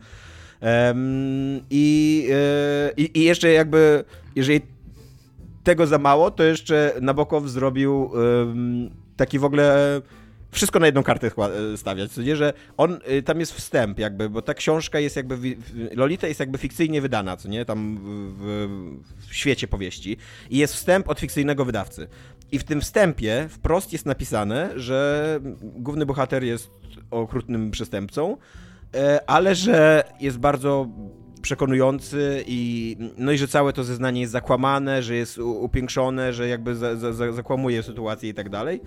Um, 0.61 1.61
i, 1.69 2.27
yy, 2.97 3.05
i, 3.05 3.23
jeszcze 3.23 3.51
jakby, 3.51 4.03
jeżeli 4.35 4.61
tego 5.63 5.87
za 5.87 5.97
mało, 5.97 6.31
to 6.31 6.43
jeszcze 6.43 6.93
Nabokow 7.01 7.47
zrobił 7.47 8.11
taki 9.17 9.39
w 9.39 9.45
ogóle 9.45 10.01
wszystko 10.51 10.79
na 10.79 10.85
jedną 10.85 11.03
kartę 11.03 11.27
e, 11.27 11.77
stawiać, 11.77 12.11
co 12.11 12.21
nie, 12.21 12.35
że 12.35 12.53
on, 12.77 12.99
y, 13.11 13.23
tam 13.23 13.39
jest 13.39 13.53
wstęp 13.53 13.99
jakby, 13.99 14.29
bo 14.29 14.41
ta 14.41 14.53
książka 14.53 14.99
jest 14.99 15.15
jakby, 15.15 15.57
Lolita 15.95 16.27
jest 16.27 16.39
jakby 16.39 16.57
fikcyjnie 16.57 17.01
wydana, 17.01 17.37
co 17.37 17.49
nie, 17.49 17.65
tam 17.65 17.97
w, 18.37 18.67
w 19.27 19.35
świecie 19.35 19.67
powieści 19.67 20.17
i 20.49 20.57
jest 20.57 20.73
wstęp 20.73 21.09
od 21.09 21.19
fikcyjnego 21.19 21.65
wydawcy. 21.65 22.07
I 22.51 22.59
w 22.59 22.63
tym 22.63 22.81
wstępie 22.81 23.47
wprost 23.49 23.93
jest 23.93 24.05
napisane, 24.05 24.69
że 24.75 25.39
główny 25.61 26.05
bohater 26.05 26.43
jest 26.43 26.71
okrutnym 27.11 27.71
przestępcą, 27.71 28.37
e, 28.95 29.29
ale 29.29 29.55
że 29.55 30.03
jest 30.19 30.37
bardzo 30.37 30.87
przekonujący 31.41 32.43
i 32.47 32.97
no 33.17 33.31
i 33.31 33.37
że 33.37 33.47
całe 33.47 33.73
to 33.73 33.83
zeznanie 33.83 34.21
jest 34.21 34.33
zakłamane, 34.33 35.03
że 35.03 35.15
jest 35.15 35.37
upiększone, 35.37 36.33
że 36.33 36.47
jakby 36.47 36.75
za, 36.75 36.95
za, 36.95 37.31
zakłamuje 37.31 37.83
sytuację 37.83 38.29
i 38.29 38.33
tak 38.33 38.49
dalej. 38.49 38.81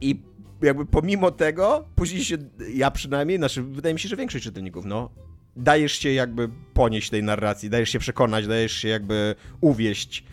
I 0.00 0.22
jakby 0.62 0.86
pomimo 0.86 1.30
tego, 1.30 1.84
później 1.94 2.24
się, 2.24 2.36
ja 2.74 2.90
przynajmniej, 2.90 3.38
znaczy 3.38 3.62
wydaje 3.62 3.94
mi 3.94 4.00
się, 4.00 4.08
że 4.08 4.16
większość 4.16 4.44
czytelników, 4.44 4.84
no, 4.84 5.10
dajesz 5.56 5.92
się 5.92 6.12
jakby 6.12 6.48
ponieść 6.74 7.10
tej 7.10 7.22
narracji, 7.22 7.70
dajesz 7.70 7.90
się 7.90 7.98
przekonać, 7.98 8.46
dajesz 8.46 8.72
się 8.72 8.88
jakby 8.88 9.34
uwieść 9.60 10.24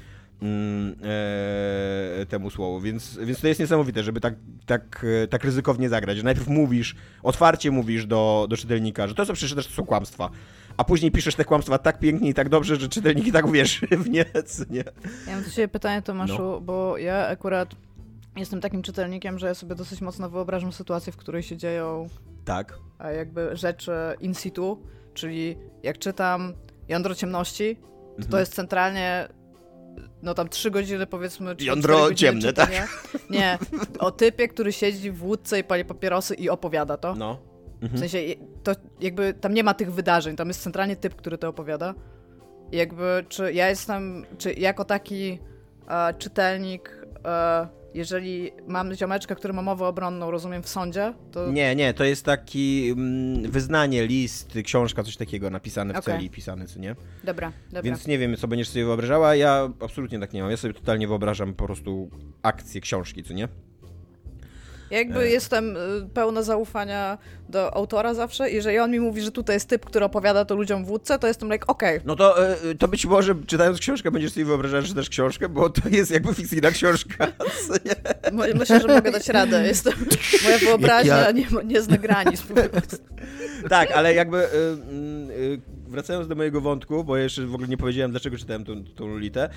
mm, 0.42 0.96
e, 2.22 2.26
temu 2.26 2.50
słowu, 2.50 2.82
więc, 2.82 3.20
więc 3.24 3.42
to 3.42 3.48
jest 3.48 3.60
niesamowite, 3.60 4.04
żeby 4.04 4.22
tak, 4.22 4.34
tak, 4.66 5.06
tak 5.30 5.44
ryzykownie 5.44 5.90
zagrać, 5.90 6.18
że 6.18 6.24
najpierw 6.24 6.48
mówisz, 6.48 6.96
otwarcie 7.24 7.72
mówisz 7.72 8.06
do, 8.06 8.48
do 8.50 8.58
czytelnika, 8.58 9.08
że 9.08 9.16
to, 9.16 9.26
co 9.26 9.34
przeczytasz, 9.34 9.68
to 9.68 9.74
są 9.74 9.86
kłamstwa, 9.86 10.30
a 10.78 10.84
później 10.84 11.12
piszesz 11.12 11.36
te 11.36 11.46
kłamstwa 11.46 11.78
tak 11.78 12.00
pięknie 12.00 12.30
i 12.30 12.34
tak 12.34 12.50
dobrze, 12.50 12.76
że 12.76 12.90
czytelnik 12.90 13.28
i 13.28 13.32
tak 13.32 13.46
uwierzy 13.46 13.88
w 13.88 14.10
nie, 14.10 14.26
nie? 14.70 14.84
Ja 15.28 15.36
mam 15.36 15.44
do 15.44 15.50
ciebie 15.50 15.68
pytanie, 15.68 16.02
Tomaszu, 16.02 16.38
no. 16.38 16.62
bo 16.62 16.98
ja 16.98 17.28
akurat 17.28 17.76
jestem 18.36 18.62
takim 18.62 18.82
czytelnikiem, 18.82 19.40
że 19.40 19.48
ja 19.48 19.54
sobie 19.54 19.76
dosyć 19.76 20.02
mocno 20.02 20.30
wyobrażam 20.30 20.74
sytuację, 20.74 21.14
w 21.14 21.18
której 21.18 21.44
się 21.44 21.58
dzieją 21.58 22.10
tak. 22.46 22.78
jakby 23.16 23.58
rzeczy 23.58 23.92
in 24.20 24.34
situ, 24.34 24.84
czyli 25.14 25.58
jak 25.84 25.98
czytam 25.98 26.54
Jądro 26.88 27.16
Ciemności, 27.16 27.76
to, 27.76 28.16
mhm. 28.16 28.32
to 28.32 28.40
jest 28.40 28.56
centralnie 28.56 29.28
no 30.22 30.34
tam 30.34 30.50
trzy 30.50 30.72
godziny 30.72 31.08
powiedzmy. 31.08 31.56
Czy 31.56 31.66
Jądro 31.66 32.14
ciemne, 32.14 32.54
tak? 32.54 32.72
Nie, 33.30 33.58
o 34.00 34.12
typie, 34.12 34.48
który 34.48 34.72
siedzi 34.72 35.12
w 35.12 35.24
łódce 35.24 35.60
i 35.60 35.64
pali 35.64 35.86
papierosy 35.86 36.36
i 36.36 36.50
opowiada 36.50 36.98
to. 36.98 37.16
No. 37.16 37.38
Mhm. 37.82 37.98
W 37.98 38.00
sensie, 38.00 38.18
to 38.64 38.72
jakby 39.00 39.34
tam 39.34 39.54
nie 39.54 39.64
ma 39.64 39.74
tych 39.74 39.94
wydarzeń, 39.94 40.36
tam 40.36 40.48
jest 40.48 40.64
centralnie 40.64 40.96
typ, 40.96 41.16
który 41.16 41.38
to 41.38 41.50
opowiada. 41.50 41.94
I 42.72 42.78
jakby, 42.78 43.26
czy 43.30 43.54
ja 43.54 43.70
jestem, 43.70 44.26
czy 44.38 44.54
jako 44.54 44.86
taki 44.86 45.40
e, 45.88 46.14
czytelnik 46.14 47.08
e, 47.26 47.68
jeżeli 47.94 48.52
mam 48.68 48.96
ziomeczka, 48.96 49.36
który 49.36 49.54
ma 49.54 49.62
mowę 49.62 49.86
obronną, 49.88 50.32
rozumiem, 50.32 50.64
w 50.64 50.70
sądzie, 50.70 51.14
to... 51.32 51.52
Nie, 51.52 51.76
nie, 51.76 51.94
to 51.94 52.04
jest 52.04 52.26
taki 52.26 52.90
mm, 52.90 53.52
wyznanie, 53.52 54.08
list, 54.08 54.54
książka, 54.64 55.04
coś 55.04 55.18
takiego 55.18 55.50
napisane 55.50 55.94
w 55.94 55.98
okay. 55.98 56.16
celi, 56.16 56.30
pisane, 56.30 56.68
co 56.68 56.80
nie? 56.80 56.96
Dobra, 57.24 57.52
dobra. 57.66 57.82
Więc 57.82 58.08
nie 58.08 58.18
wiem, 58.18 58.38
co 58.38 58.48
będziesz 58.48 58.70
sobie 58.70 58.86
wyobrażała, 58.86 59.36
ja 59.36 59.70
absolutnie 59.80 60.20
tak 60.20 60.34
nie 60.34 60.42
mam. 60.42 60.52
Ja 60.52 60.58
sobie 60.58 60.74
totalnie 60.74 61.08
wyobrażam 61.08 61.54
po 61.54 61.66
prostu 61.66 62.10
akcję 62.42 62.82
książki, 62.82 63.24
co 63.24 63.34
nie? 63.34 63.48
Jakby 64.92 65.20
e. 65.20 65.30
jestem 65.30 65.78
y, 65.78 65.80
pełna 66.14 66.42
zaufania 66.42 67.18
do 67.50 67.76
autora 67.76 68.14
zawsze. 68.14 68.52
Jeżeli 68.52 68.80
on 68.80 68.92
mi 68.92 69.00
mówi, 69.00 69.22
że 69.22 69.32
tutaj 69.32 69.56
jest 69.56 69.70
typ, 69.70 69.86
który 69.86 70.06
opowiada 70.06 70.46
to 70.46 70.56
ludziom 70.56 70.86
w 70.86 70.88
wódce, 70.88 71.20
to 71.20 71.28
jestem 71.28 71.52
like, 71.52 71.68
okej. 71.68 71.96
Okay. 71.96 72.08
No 72.08 72.16
to, 72.16 72.48
e, 72.48 72.76
to 72.76 72.88
być 72.88 73.06
może 73.06 73.36
czytając 73.48 73.80
książkę 73.80 74.12
będziesz 74.12 74.32
sobie 74.32 74.46
wyobrażać, 74.46 74.88
że 74.88 74.94
też 74.94 75.10
książkę, 75.10 75.50
bo 75.50 75.70
to 75.70 75.90
jest 75.90 76.12
jakby 76.12 76.34
fikcyjna 76.34 76.72
książka. 76.72 77.28
Myślę, 78.60 78.80
że 78.80 78.88
mogę 78.88 79.12
dać 79.12 79.30
radę. 79.30 79.68
Jestem, 79.68 79.94
moja 80.44 80.58
wyobraźnia 80.68 81.18
ja... 81.18 81.32
nie, 81.32 81.48
nie 81.66 81.82
zna 81.82 81.98
granic. 81.98 82.44
tak, 83.70 83.92
ale 83.92 84.14
jakby 84.14 84.48
wracając 85.88 86.28
do 86.28 86.36
mojego 86.36 86.62
wątku, 86.62 87.04
bo 87.04 87.18
jeszcze 87.18 87.46
w 87.46 87.54
ogóle 87.54 87.68
nie 87.68 87.78
powiedziałem, 87.78 88.12
dlaczego 88.12 88.38
czytałem 88.38 88.66
tą, 88.66 88.84
tą 88.84 89.08
Lolitę, 89.08 89.50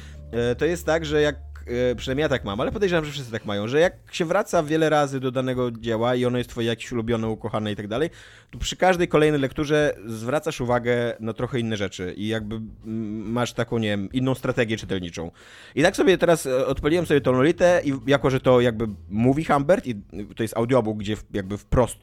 to 0.58 0.64
jest 0.64 0.86
tak, 0.86 1.04
że 1.04 1.22
jak 1.22 1.36
E, 1.36 1.53
przynajmniej 1.97 2.23
ja 2.23 2.28
tak 2.28 2.44
mam, 2.44 2.61
ale 2.61 2.73
podejrzewam, 2.73 3.04
że 3.04 3.12
wszyscy 3.12 3.33
tak 3.33 3.44
mają, 3.44 3.68
że 3.68 3.80
jak 3.80 3.92
się 4.12 4.25
wraca 4.25 4.62
wiele 4.62 4.90
razy 4.90 5.21
do 5.21 5.30
danego 5.30 5.71
dzieła 5.71 6.14
i 6.14 6.25
ono 6.25 6.38
jest 6.38 6.50
twoje 6.50 6.66
jakieś 6.66 6.92
ulubione, 6.92 7.28
ukochane 7.28 7.73
i 7.73 7.76
tak 7.76 7.88
dalej, 7.88 8.11
to 8.50 8.59
przy 8.59 8.76
każdej 8.76 9.09
kolejnej 9.09 9.40
lekturze 9.40 9.94
zwracasz 10.06 10.61
uwagę 10.61 11.16
na 11.21 11.33
trochę 11.33 11.61
inne 11.61 11.76
rzeczy 11.76 12.14
i 12.16 12.28
jakby 12.28 12.61
masz 13.25 13.52
taką, 13.52 13.78
nie 13.78 13.88
wiem, 13.88 14.09
inną 14.12 14.35
strategię 14.35 14.76
czytelniczą. 14.76 15.30
I 15.75 15.83
tak 15.83 15.97
sobie 15.97 16.18
teraz 16.18 16.47
e, 16.47 16.66
odpaliłem 16.66 17.06
sobie 17.06 17.21
tą 17.21 17.33
Lolitę 17.33 17.83
i 17.85 17.92
jako, 18.06 18.30
że 18.30 18.40
to 18.40 18.61
jakby 18.61 18.88
mówi 19.09 19.44
Humbert 19.44 19.87
i 19.87 19.94
to 20.37 20.42
jest 20.42 20.56
audiobook, 20.56 20.99
gdzie 20.99 21.16
jakby 21.33 21.59
wprost 21.59 21.99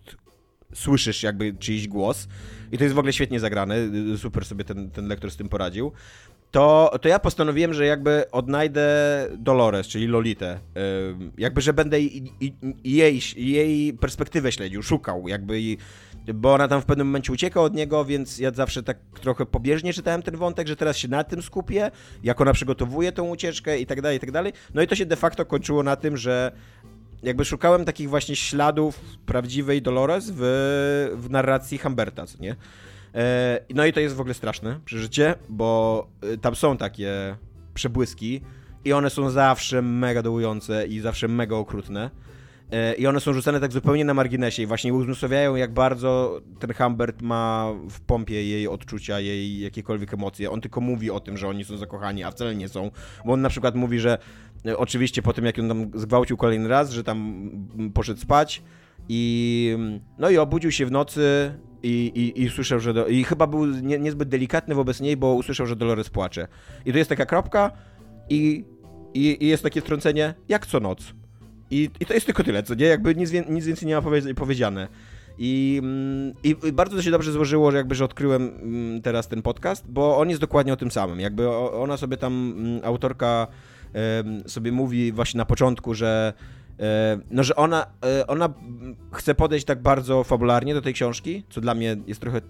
słyszysz 0.73 1.23
jakby 1.23 1.53
czyjś 1.53 1.87
głos 1.87 2.27
i 2.71 2.77
to 2.77 2.83
jest 2.83 2.95
w 2.95 2.99
ogóle 2.99 3.13
świetnie 3.13 3.39
zagrane, 3.39 3.75
super 4.17 4.45
sobie 4.45 4.63
ten, 4.63 4.91
ten 4.91 5.07
lektor 5.07 5.31
z 5.31 5.37
tym 5.37 5.49
poradził, 5.49 5.91
to, 6.51 6.91
to 7.01 7.09
ja 7.09 7.19
postanowiłem, 7.19 7.73
że 7.73 7.85
jakby 7.85 8.23
odnajdę 8.31 8.87
Dolores, 9.37 9.87
czyli 9.87 10.07
Lolitę. 10.07 10.59
Jakby, 11.37 11.61
że 11.61 11.73
będę 11.73 12.01
jej, 12.01 12.31
jej 13.35 13.93
perspektywę 13.93 14.51
śledził, 14.51 14.83
szukał, 14.83 15.27
jakby, 15.27 15.61
bo 16.33 16.53
ona 16.53 16.67
tam 16.67 16.81
w 16.81 16.85
pewnym 16.85 17.07
momencie 17.07 17.33
ucieka 17.33 17.61
od 17.61 17.73
niego, 17.73 18.05
więc 18.05 18.39
ja 18.39 18.51
zawsze 18.51 18.83
tak 18.83 18.97
trochę 19.21 19.45
pobieżnie 19.45 19.93
czytałem 19.93 20.21
ten 20.21 20.37
wątek, 20.37 20.67
że 20.67 20.75
teraz 20.75 20.97
się 20.97 21.07
na 21.07 21.23
tym 21.23 21.41
skupię, 21.41 21.91
jak 22.23 22.41
ona 22.41 22.53
przygotowuje 22.53 23.11
tą 23.11 23.29
ucieczkę 23.29 23.79
i 23.79 23.85
tak 23.85 24.01
dalej, 24.01 24.17
i 24.17 24.19
tak 24.19 24.31
dalej. 24.31 24.53
No 24.73 24.81
i 24.81 24.87
to 24.87 24.95
się 24.95 25.05
de 25.05 25.15
facto 25.15 25.45
kończyło 25.45 25.83
na 25.83 25.95
tym, 25.95 26.17
że 26.17 26.51
jakby 27.23 27.45
szukałem 27.45 27.85
takich 27.85 28.09
właśnie 28.09 28.35
śladów 28.35 28.99
prawdziwej 29.25 29.81
Dolores 29.81 30.31
w, 30.35 30.41
w 31.17 31.29
narracji 31.29 31.77
Humberta, 31.77 32.25
co 32.25 32.37
nie? 32.39 32.55
E, 33.15 33.59
no 33.75 33.85
i 33.85 33.93
to 33.93 33.99
jest 33.99 34.15
w 34.15 34.19
ogóle 34.19 34.33
straszne 34.33 34.79
przeżycie, 34.85 35.35
bo 35.49 36.07
e, 36.21 36.37
tam 36.37 36.55
są 36.55 36.77
takie 36.77 37.35
przebłyski 37.73 38.41
i 38.85 38.93
one 38.93 39.09
są 39.09 39.29
zawsze 39.29 39.81
mega 39.81 40.21
dołujące 40.21 40.87
i 40.87 40.99
zawsze 40.99 41.27
mega 41.27 41.55
okrutne. 41.55 42.09
E, 42.71 42.93
I 42.93 43.07
one 43.07 43.19
są 43.19 43.33
rzucane 43.33 43.59
tak 43.59 43.71
zupełnie 43.71 44.05
na 44.05 44.13
marginesie 44.13 44.63
i 44.63 44.65
właśnie 44.65 44.93
uzmysławiają, 44.93 45.55
jak 45.55 45.73
bardzo 45.73 46.41
ten 46.59 46.73
Humbert 46.73 47.21
ma 47.21 47.73
w 47.89 48.01
pompie 48.01 48.43
jej 48.43 48.67
odczucia, 48.67 49.19
jej 49.19 49.59
jakiekolwiek 49.59 50.13
emocje. 50.13 50.51
On 50.51 50.61
tylko 50.61 50.81
mówi 50.81 51.11
o 51.11 51.19
tym, 51.19 51.37
że 51.37 51.47
oni 51.47 51.63
są 51.65 51.77
zakochani, 51.77 52.23
a 52.23 52.31
wcale 52.31 52.55
nie 52.55 52.69
są. 52.69 52.91
Bo 53.25 53.33
on 53.33 53.41
na 53.41 53.49
przykład 53.49 53.75
mówi, 53.75 53.99
że 53.99 54.17
oczywiście 54.77 55.21
po 55.21 55.33
tym, 55.33 55.45
jak 55.45 55.59
on 55.59 55.67
tam 55.67 55.91
zgwałcił 55.95 56.37
kolejny 56.37 56.69
raz, 56.69 56.91
że 56.91 57.03
tam 57.03 57.49
poszedł 57.93 58.19
spać 58.19 58.63
i 59.09 59.77
no 60.17 60.29
i 60.29 60.37
obudził 60.37 60.71
się 60.71 60.85
w 60.85 60.91
nocy 60.91 61.53
i, 61.83 62.11
i, 62.15 62.43
i 62.43 62.49
słyszał, 62.49 62.79
że. 62.79 62.93
Do, 62.93 63.07
I 63.07 63.23
chyba 63.23 63.47
był 63.47 63.65
nie, 63.65 63.99
niezbyt 63.99 64.29
delikatny 64.29 64.75
wobec 64.75 64.99
niej, 64.99 65.17
bo 65.17 65.33
usłyszał, 65.33 65.67
że 65.67 65.75
Dolores 65.75 66.09
płacze. 66.09 66.47
I 66.85 66.91
tu 66.91 66.97
jest 66.97 67.09
taka 67.09 67.25
kropka 67.25 67.71
i, 68.29 68.65
i, 69.13 69.43
i 69.43 69.47
jest 69.47 69.63
takie 69.63 69.81
wtrącenie, 69.81 70.33
jak 70.49 70.67
co 70.67 70.79
noc. 70.79 71.13
I, 71.71 71.89
I 71.99 72.05
to 72.05 72.13
jest 72.13 72.25
tylko 72.25 72.43
tyle, 72.43 72.63
co 72.63 72.75
nie? 72.75 72.85
Jakby 72.85 73.15
nic, 73.15 73.31
nic 73.49 73.65
więcej 73.65 73.87
nie 73.87 73.95
ma 73.95 74.01
powiedziane. 74.35 74.87
I, 75.37 75.79
mm, 75.83 76.33
i, 76.43 76.55
I, 76.67 76.71
bardzo 76.71 77.01
się 77.01 77.11
dobrze 77.11 77.31
złożyło, 77.31 77.71
że 77.71 77.77
jakby, 77.77 77.95
że 77.95 78.05
odkryłem 78.05 78.51
mm, 78.61 79.01
teraz 79.01 79.27
ten 79.27 79.41
podcast, 79.41 79.85
bo 79.87 80.17
on 80.17 80.29
jest 80.29 80.41
dokładnie 80.41 80.73
o 80.73 80.77
tym 80.77 80.91
samym. 80.91 81.19
Jakby 81.19 81.49
ona 81.49 81.97
sobie 81.97 82.17
tam, 82.17 82.53
mm, 82.57 82.81
autorka 82.83 83.47
sobie 84.47 84.71
mówi 84.71 85.11
właśnie 85.11 85.37
na 85.37 85.45
początku, 85.45 85.93
że 85.93 86.33
no, 87.31 87.43
że 87.43 87.55
ona, 87.55 87.85
e, 88.05 88.27
ona 88.27 88.53
chce 89.11 89.35
podejść 89.35 89.65
tak 89.65 89.81
bardzo 89.81 90.23
fabularnie 90.23 90.73
do 90.73 90.81
tej 90.81 90.93
książki, 90.93 91.43
co 91.49 91.61
dla 91.61 91.73
mnie 91.73 91.95
jest 92.07 92.21
trochę 92.21 92.41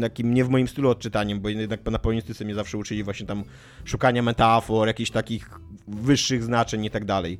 takim 0.00 0.34
nie 0.34 0.44
w 0.44 0.48
moim 0.48 0.68
stylu 0.68 0.90
odczytaniem, 0.90 1.40
bo 1.40 1.48
jednak 1.48 1.84
na 1.84 1.98
polonistyce 1.98 2.44
mnie 2.44 2.54
zawsze 2.54 2.78
uczyli 2.78 3.04
właśnie 3.04 3.26
tam 3.26 3.44
szukania 3.84 4.22
metafor, 4.22 4.88
jakichś 4.88 5.10
takich 5.10 5.50
wyższych 5.88 6.44
znaczeń 6.44 6.84
i 6.84 6.90
tak 6.90 7.04
dalej. 7.04 7.38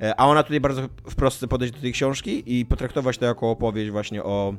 E, 0.00 0.20
a 0.20 0.26
ona 0.26 0.42
tutaj 0.42 0.60
bardzo 0.60 0.88
wprost 1.10 1.36
chce 1.36 1.48
podejść 1.48 1.74
do 1.74 1.80
tej 1.80 1.92
książki 1.92 2.58
i 2.58 2.66
potraktować 2.66 3.18
to 3.18 3.24
jako 3.24 3.50
opowieść 3.50 3.90
właśnie 3.90 4.22
o 4.22 4.54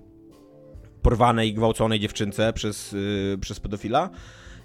porwanej, 1.02 1.54
gwałconej 1.54 2.00
dziewczynce 2.00 2.54
przez, 2.54 2.92
yy, 2.92 3.38
przez 3.42 3.60
pedofila. 3.60 4.10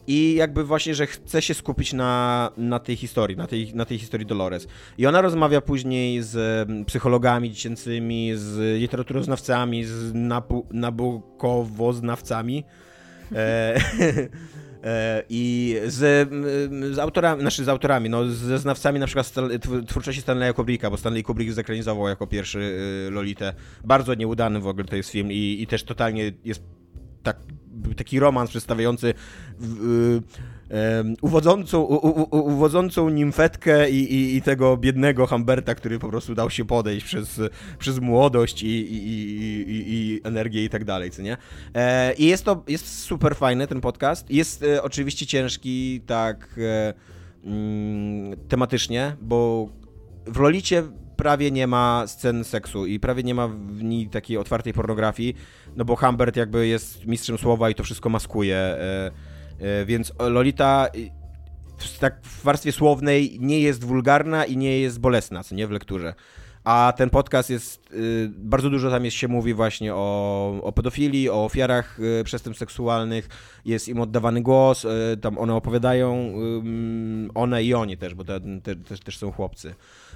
I 0.07 0.35
jakby 0.35 0.65
właśnie, 0.65 0.95
że 0.95 1.07
chce 1.07 1.43
się 1.43 1.55
skupić 1.55 1.93
na, 1.93 2.51
na 2.57 2.79
tej 2.79 2.97
historii, 2.97 3.37
na 3.37 3.47
tej, 3.47 3.75
na 3.75 3.85
tej 3.85 3.99
historii 3.99 4.27
Dolores. 4.27 4.67
I 4.99 5.07
ona 5.07 5.21
rozmawia 5.21 5.61
później 5.61 6.23
z 6.23 6.69
psychologami 6.87 7.51
dziecięcymi, 7.51 8.33
z 8.35 8.81
literaturoznawcami, 8.81 9.85
z 9.85 10.15
nabu, 10.15 10.67
nabukowoznawcami. 10.71 12.65
E, 13.35 13.81
e, 14.85 15.23
I 15.29 15.77
z, 15.85 16.29
z 16.95 16.99
autorami, 16.99 17.41
znaczy 17.41 17.65
z 17.65 17.69
autorami, 17.69 18.11
no, 18.11 18.27
ze 18.29 18.59
znawcami 18.59 19.01
na 19.01 19.07
przykład 19.07 19.33
twórczości 19.87 20.23
Stanleya 20.23 20.55
Kubricka, 20.55 20.91
bo 20.91 20.97
Stanley 20.97 21.23
Kubrick 21.23 21.53
zekranizował 21.53 22.09
jako 22.09 22.27
pierwszy 22.27 22.59
y, 23.09 23.11
Lolitę. 23.11 23.55
Bardzo 23.85 24.15
nieudany 24.15 24.61
w 24.61 24.67
ogóle 24.67 24.85
to 24.85 24.97
jest 24.97 25.11
film 25.11 25.33
i, 25.33 25.57
i 25.61 25.67
też 25.67 25.85
totalnie 25.85 26.33
jest 26.45 26.63
tak, 27.23 27.37
taki 27.97 28.21
romans 28.21 28.51
przedstawiający 28.51 29.15
uwodzącą, 31.21 31.83
u, 31.83 32.37
uwodzącą 32.37 33.09
nimfetkę 33.09 33.91
i, 33.91 34.15
i, 34.15 34.37
i, 34.37 34.43
tego 34.43 34.77
biednego 34.77 35.27
Humberta, 35.27 35.75
który 35.75 35.99
po 35.99 36.09
prostu 36.09 36.35
dał 36.35 36.51
się 36.51 36.65
podejść 36.65 37.07
przez, 37.07 37.41
przez 37.79 37.99
młodość 37.99 38.63
i, 38.63 38.89
i, 38.93 40.21
energię 40.25 40.65
i 40.65 40.69
tak 40.69 40.85
dalej, 40.85 41.11
co 41.11 41.23
nie? 41.23 41.37
E, 41.75 42.15
I 42.15 42.27
jest 42.27 42.45
to, 42.45 42.65
jest 42.69 42.99
super 42.99 43.37
fajny 43.37 43.67
ten 43.67 43.81
podcast. 43.81 44.31
Jest 44.31 44.63
e, 44.63 44.83
oczywiście 44.83 45.27
ciężki 45.27 46.01
tak 46.07 46.59
e, 46.59 46.95
mm, 47.45 48.37
tematycznie, 48.49 49.17
bo 49.21 49.69
w 50.27 50.39
Lolicie 50.39 50.83
prawie 51.23 51.51
nie 51.51 51.67
ma 51.67 52.05
scen 52.07 52.45
seksu 52.45 52.87
i 52.87 53.01
prawie 53.01 53.23
nie 53.23 53.35
ma 53.35 53.49
w 53.49 53.83
niej 53.83 54.09
takiej 54.09 54.37
otwartej 54.37 54.73
pornografii, 54.73 55.35
no 55.77 55.85
bo 55.85 55.97
Humbert 55.97 56.37
jakby 56.37 56.67
jest 56.67 57.07
mistrzem 57.07 57.39
słowa 57.39 57.71
i 57.71 57.75
to 57.75 57.85
wszystko 57.85 58.09
maskuje. 58.09 58.57
E, 58.57 59.11
e, 59.61 59.85
więc 59.85 60.13
Lolita 60.19 60.89
tak 62.01 62.21
w 62.23 62.43
warstwie 62.43 62.73
słownej 62.73 63.37
nie 63.41 63.61
jest 63.61 63.85
wulgarna 63.85 64.45
i 64.45 64.57
nie 64.57 64.81
jest 64.81 65.01
bolesna, 65.01 65.43
co 65.45 65.55
nie 65.55 65.67
w 65.67 65.71
lekturze. 65.71 66.15
A 66.65 66.93
ten 66.97 67.11
podcast 67.11 67.51
jest, 67.51 67.95
bardzo 68.29 68.71
dużo 68.71 68.91
tam 68.91 69.05
jest, 69.05 69.17
się 69.17 69.29
mówi 69.29 69.55
właśnie 69.55 69.95
o, 69.95 70.61
o 70.63 70.73
pedofilii, 70.73 71.31
o 71.31 71.45
ofiarach 71.45 71.99
przestępstw 72.25 72.59
seksualnych, 72.59 73.29
jest 73.65 73.89
im 73.89 74.01
oddawany 74.01 74.43
głos, 74.43 74.87
tam 75.21 75.39
one 75.39 75.55
opowiadają, 75.55 76.35
one 77.35 77.65
i 77.65 77.75
oni 77.75 77.97
też, 77.97 78.15
bo 78.15 78.25
te, 78.25 78.41
te, 78.63 78.77
też 79.05 79.19
są 79.19 79.33
chłopcy. 79.33 79.75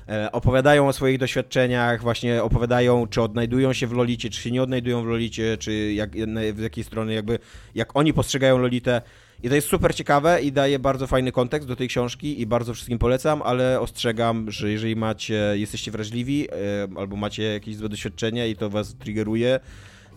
E, 0.08 0.32
opowiadają 0.32 0.88
o 0.88 0.92
swoich 0.92 1.18
doświadczeniach, 1.18 2.02
właśnie 2.02 2.42
opowiadają, 2.42 3.06
czy 3.06 3.22
odnajdują 3.22 3.72
się 3.72 3.86
w 3.86 3.92
Lolicie, 3.92 4.30
czy 4.30 4.40
się 4.40 4.50
nie 4.50 4.62
odnajdują 4.62 5.02
w 5.02 5.06
Lolicie, 5.06 5.56
czy 5.58 5.92
jak, 5.92 6.10
z 6.56 6.58
jakiej 6.58 6.84
strony 6.84 7.14
jakby, 7.14 7.38
jak 7.74 7.96
oni 7.96 8.12
postrzegają 8.12 8.58
Lolitę. 8.58 9.02
I 9.42 9.48
to 9.48 9.54
jest 9.54 9.68
super 9.68 9.94
ciekawe 9.94 10.42
i 10.42 10.52
daje 10.52 10.78
bardzo 10.78 11.06
fajny 11.06 11.32
kontekst 11.32 11.68
do 11.68 11.76
tej 11.76 11.88
książki 11.88 12.40
i 12.40 12.46
bardzo 12.46 12.74
wszystkim 12.74 12.98
polecam, 12.98 13.42
ale 13.42 13.80
ostrzegam, 13.80 14.50
że 14.50 14.70
jeżeli 14.70 14.96
macie, 14.96 15.52
jesteście 15.54 15.90
wrażliwi 15.90 16.48
e, 16.50 16.54
albo 16.96 17.16
macie 17.16 17.42
jakieś 17.42 17.76
złe 17.76 17.88
doświadczenia 17.88 18.46
i 18.46 18.56
to 18.56 18.70
was 18.70 18.94
triggeruje, 18.94 19.60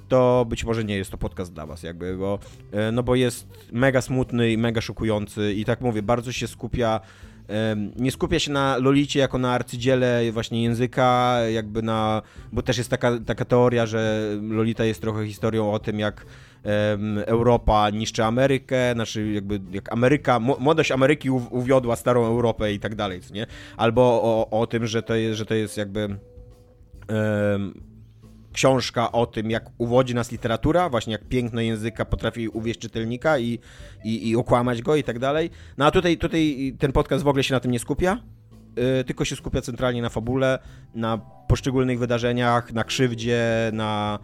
to 0.08 0.46
być 0.50 0.64
może 0.64 0.84
nie 0.84 0.98
jest 0.98 1.12
to 1.12 1.18
podcast 1.18 1.54
dla 1.54 1.66
was, 1.66 1.84
jakby, 1.84 2.18
bo, 2.18 2.40
e, 2.72 2.92
no 2.92 3.04
bo 3.04 3.16
jest 3.16 3.48
mega 3.72 4.02
smutny 4.02 4.52
i 4.52 4.58
mega 4.58 4.82
szokujący 4.82 5.54
i 5.54 5.66
tak 5.66 5.82
mówię, 5.82 6.02
bardzo 6.02 6.32
się 6.32 6.48
skupia 6.48 7.00
nie 7.96 8.12
skupia 8.12 8.40
się 8.40 8.52
na 8.52 8.78
Lolicie 8.78 9.20
jako 9.20 9.38
na 9.38 9.52
arcydziele 9.54 10.32
właśnie 10.32 10.64
języka, 10.64 11.40
jakby 11.54 11.82
na, 11.82 12.22
bo 12.52 12.62
też 12.62 12.78
jest 12.78 12.90
taka, 12.90 13.20
taka 13.26 13.46
teoria, 13.46 13.86
że 13.86 14.30
Lolita 14.42 14.86
jest 14.86 15.02
trochę 15.02 15.28
historią 15.28 15.74
o 15.74 15.80
tym, 15.80 16.00
jak 16.00 16.26
Europa 17.26 17.90
niszczy 17.90 18.24
Amerykę, 18.24 18.94
znaczy 18.94 19.32
jakby 19.32 19.60
jak 19.72 19.94
Ameryka, 19.94 20.40
młodość 20.40 20.92
Ameryki 20.92 21.30
uwiodła 21.30 21.96
starą 21.96 22.26
Europę 22.26 22.74
i 22.74 22.80
tak 22.80 22.96
dalej, 22.96 23.22
nie? 23.34 23.46
Albo 23.78 24.02
o, 24.02 24.60
o 24.62 24.68
tym, 24.68 24.88
że 24.88 25.04
to 25.04 25.16
jest, 25.16 25.38
że 25.38 25.46
to 25.46 25.54
jest 25.54 25.78
jakby 25.78 26.20
książka 28.60 29.12
o 29.12 29.26
tym, 29.26 29.52
jak 29.52 29.70
uwodzi 29.78 30.16
nas 30.16 30.32
literatura, 30.32 30.90
właśnie 30.90 31.12
jak 31.12 31.26
piękno 31.26 31.62
języka 31.62 32.06
potrafi 32.06 32.50
uwieść 32.50 32.80
czytelnika 32.80 33.40
i, 33.40 33.60
i, 34.04 34.30
i 34.30 34.36
okłamać 34.36 34.82
go 34.82 34.96
i 34.96 35.04
tak 35.04 35.20
dalej. 35.20 35.50
No 35.78 35.86
a 35.86 35.92
tutaj, 35.92 36.18
tutaj 36.18 36.76
ten 36.80 36.92
podcast 36.92 37.24
w 37.24 37.28
ogóle 37.28 37.44
się 37.44 37.54
na 37.54 37.60
tym 37.60 37.72
nie 37.72 37.80
skupia, 37.80 38.18
yy, 38.76 39.04
tylko 39.04 39.26
się 39.26 39.36
skupia 39.36 39.62
centralnie 39.62 40.02
na 40.02 40.10
fabule, 40.10 40.60
na 40.96 41.18
poszczególnych 41.48 42.00
wydarzeniach, 42.00 42.74
na 42.74 42.84
krzywdzie, 42.84 43.44
na... 43.74 44.20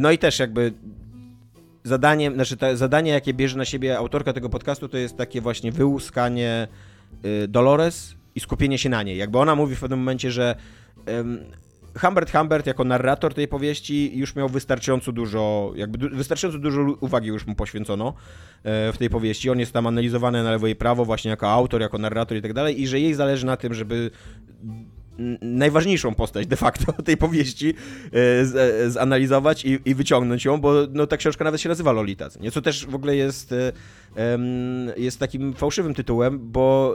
No 0.00 0.10
i 0.10 0.18
też 0.18 0.38
jakby 0.38 0.72
zadanie, 1.84 2.30
znaczy 2.30 2.56
zadanie, 2.74 3.10
jakie 3.10 3.34
bierze 3.34 3.58
na 3.58 3.64
siebie 3.64 3.98
autorka 3.98 4.32
tego 4.32 4.48
podcastu, 4.48 4.88
to 4.88 4.96
jest 4.96 5.16
takie 5.16 5.40
właśnie 5.40 5.72
wyłuskanie 5.72 6.68
yy, 7.22 7.48
Dolores 7.48 8.14
i 8.34 8.40
skupienie 8.40 8.78
się 8.78 8.88
na 8.88 9.02
niej. 9.02 9.18
Jakby 9.18 9.38
ona 9.38 9.54
mówi 9.54 9.76
w 9.76 9.80
pewnym 9.80 9.98
momencie, 9.98 10.30
że 10.30 10.56
Humbert 11.98 12.32
Humbert 12.32 12.66
jako 12.66 12.84
narrator 12.84 13.34
tej 13.34 13.48
powieści 13.48 14.18
już 14.18 14.36
miał 14.36 14.48
wystarczająco 14.48 15.12
dużo, 15.12 15.72
jakby 15.76 16.08
wystarczająco 16.08 16.58
dużo 16.58 16.80
uwagi 17.00 17.28
już 17.28 17.46
mu 17.46 17.54
poświęcono 17.54 18.14
e, 18.62 18.92
w 18.92 18.98
tej 18.98 19.10
powieści. 19.10 19.50
On 19.50 19.58
jest 19.58 19.72
tam 19.72 19.86
analizowany 19.86 20.42
na 20.42 20.50
lewo 20.50 20.66
i 20.66 20.74
prawo 20.74 21.04
właśnie 21.04 21.30
jako 21.30 21.48
autor, 21.48 21.80
jako 21.80 21.98
narrator 21.98 22.38
i 22.38 22.42
tak 22.42 22.52
dalej 22.52 22.80
i 22.82 22.86
że 22.86 23.00
jej 23.00 23.14
zależy 23.14 23.46
na 23.46 23.56
tym, 23.56 23.74
żeby 23.74 24.10
najważniejszą 25.40 26.14
postać 26.14 26.46
de 26.46 26.56
facto 26.56 26.92
tej 27.02 27.16
powieści 27.16 27.68
e, 27.70 27.74
z, 28.44 28.56
e, 28.56 28.90
zanalizować 28.90 29.64
i, 29.64 29.78
i, 29.84 29.94
wyciągnąć 29.94 30.44
ją, 30.44 30.60
bo 30.60 30.72
no, 30.92 31.06
ta 31.06 31.16
książka 31.16 31.44
nawet 31.44 31.60
się 31.60 31.68
nazywa 31.68 31.92
Lolita, 31.92 32.28
nie? 32.40 32.50
co 32.50 32.62
też 32.62 32.86
w 32.86 32.94
ogóle 32.94 33.16
jest, 33.16 33.54
jest 34.96 35.18
takim 35.18 35.54
fałszywym 35.54 35.94
tytułem, 35.94 36.38
bo 36.52 36.94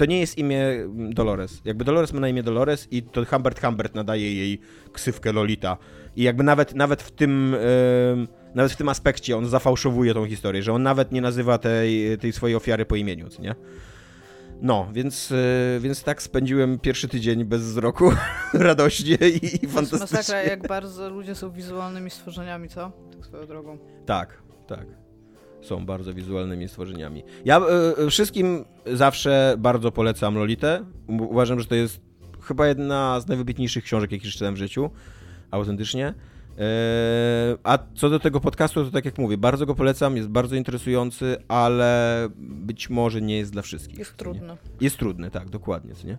to 0.00 0.06
nie 0.06 0.20
jest 0.20 0.38
imię 0.38 0.64
Dolores. 0.88 1.60
Jakby 1.64 1.84
Dolores 1.84 2.12
ma 2.12 2.20
na 2.20 2.28
imię 2.28 2.42
Dolores 2.42 2.88
i 2.90 3.02
to 3.02 3.24
Humbert 3.24 3.60
Humbert 3.60 3.94
nadaje 3.94 4.34
jej 4.34 4.60
ksywkę 4.92 5.32
Lolita. 5.32 5.76
I 6.16 6.22
jakby 6.22 6.42
nawet, 6.44 6.74
nawet 6.74 7.02
w 7.02 7.10
tym... 7.10 7.56
Yy, 8.16 8.26
nawet 8.54 8.72
w 8.72 8.76
tym 8.76 8.88
aspekcie 8.88 9.36
on 9.36 9.48
zafałszowuje 9.48 10.14
tą 10.14 10.26
historię, 10.26 10.62
że 10.62 10.72
on 10.72 10.82
nawet 10.82 11.12
nie 11.12 11.20
nazywa 11.20 11.58
tej, 11.58 12.18
tej 12.18 12.32
swojej 12.32 12.56
ofiary 12.56 12.86
po 12.86 12.96
imieniu, 12.96 13.28
nie? 13.38 13.54
No, 14.60 14.88
więc, 14.92 15.30
yy, 15.30 15.80
więc 15.80 16.02
tak 16.02 16.22
spędziłem 16.22 16.78
pierwszy 16.78 17.08
tydzień 17.08 17.44
bez 17.44 17.62
wzroku, 17.62 18.12
radośnie 18.54 19.16
i, 19.28 19.64
i 19.64 19.68
fantastycznie. 19.68 20.16
Masakra, 20.16 20.42
jak 20.42 20.68
bardzo 20.68 21.10
ludzie 21.10 21.34
są 21.34 21.50
wizualnymi 21.50 22.10
stworzeniami, 22.10 22.68
co? 22.68 22.92
Tak 23.12 23.26
swoją 23.26 23.46
drogą. 23.46 23.78
Tak, 24.06 24.42
tak 24.66 25.09
są 25.62 25.86
bardzo 25.86 26.14
wizualnymi 26.14 26.68
stworzeniami. 26.68 27.22
Ja 27.44 27.60
y, 28.06 28.10
wszystkim 28.10 28.64
zawsze 28.86 29.54
bardzo 29.58 29.92
polecam 29.92 30.34
Lolitę. 30.34 30.84
Uważam, 31.08 31.60
że 31.60 31.66
to 31.66 31.74
jest 31.74 32.00
chyba 32.42 32.66
jedna 32.66 33.20
z 33.20 33.28
najwybitniejszych 33.28 33.84
książek, 33.84 34.12
jakie 34.12 34.28
czytałem 34.28 34.54
w 34.54 34.58
życiu. 34.58 34.90
Autentycznie. 35.50 36.14
E, 36.58 37.56
a 37.64 37.78
co 37.94 38.10
do 38.10 38.20
tego 38.20 38.40
podcastu, 38.40 38.84
to 38.84 38.90
tak 38.90 39.04
jak 39.04 39.18
mówię, 39.18 39.38
bardzo 39.38 39.66
go 39.66 39.74
polecam, 39.74 40.16
jest 40.16 40.28
bardzo 40.28 40.56
interesujący, 40.56 41.36
ale 41.48 42.28
być 42.38 42.90
może 42.90 43.20
nie 43.20 43.38
jest 43.38 43.52
dla 43.52 43.62
wszystkich. 43.62 43.98
Jest 43.98 44.16
trudny. 44.16 44.56
Jest 44.80 44.98
trudny, 44.98 45.30
tak, 45.30 45.50
dokładnie, 45.50 45.94
co 45.94 46.06
nie? 46.06 46.18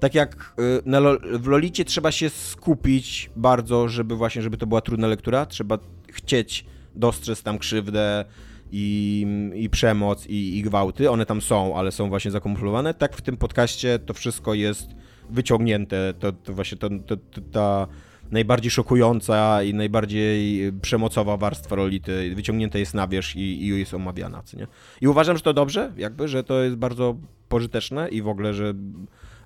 Tak 0.00 0.14
jak 0.14 0.54
na 0.86 1.00
w 1.32 1.46
Lolicie 1.46 1.84
trzeba 1.84 2.12
się 2.12 2.30
skupić 2.30 3.30
bardzo, 3.36 3.88
żeby 3.88 4.16
właśnie, 4.16 4.42
żeby 4.42 4.56
to 4.56 4.66
była 4.66 4.80
trudna 4.80 5.06
lektura, 5.06 5.46
trzeba 5.46 5.78
chcieć 6.08 6.64
dostrzec 6.94 7.42
tam 7.42 7.58
krzywdę, 7.58 8.24
i, 8.72 9.26
i 9.54 9.70
przemoc, 9.70 10.26
i, 10.26 10.58
i 10.58 10.62
gwałty. 10.62 11.10
One 11.10 11.26
tam 11.26 11.40
są, 11.40 11.76
ale 11.76 11.92
są 11.92 12.08
właśnie 12.08 12.30
zakamuflowane. 12.30 12.94
Tak 12.94 13.16
w 13.16 13.22
tym 13.22 13.36
podcaście 13.36 13.98
to 13.98 14.14
wszystko 14.14 14.54
jest 14.54 14.88
wyciągnięte. 15.30 16.14
To, 16.18 16.32
to 16.32 16.54
właśnie 16.54 16.78
to, 16.78 16.88
to, 17.06 17.16
to, 17.16 17.40
ta 17.52 17.86
najbardziej 18.30 18.70
szokująca 18.70 19.62
i 19.62 19.74
najbardziej 19.74 20.72
przemocowa 20.82 21.36
warstwa 21.36 21.76
Lolity 21.76 22.34
wyciągnięta 22.34 22.78
jest 22.78 22.94
na 22.94 23.08
wierzch 23.08 23.36
i, 23.36 23.62
i 23.62 23.66
jest 23.66 23.94
omawiana, 23.94 24.42
co 24.42 24.56
nie? 24.56 24.66
I 25.00 25.08
uważam, 25.08 25.36
że 25.36 25.42
to 25.42 25.52
dobrze, 25.52 25.92
jakby, 25.96 26.28
że 26.28 26.44
to 26.44 26.62
jest 26.62 26.76
bardzo 26.76 27.16
pożyteczne 27.48 28.08
i 28.08 28.22
w 28.22 28.28
ogóle, 28.28 28.54
że 28.54 28.74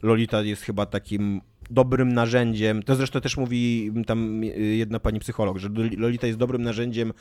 Lolita 0.03 0.43
jest 0.43 0.63
chyba 0.63 0.87
takim 0.87 1.41
dobrym 1.71 2.13
narzędziem, 2.13 2.83
to 2.83 2.95
zresztą 2.95 3.21
też 3.21 3.37
mówi 3.37 3.93
tam 4.07 4.43
jedna 4.77 5.01
pani 5.01 5.21
psycholog, 5.21 5.59
że 5.59 5.69
Lolita 5.97 6.27
jest 6.27 6.39
dobrym 6.39 6.63
narzędziem 6.63 7.13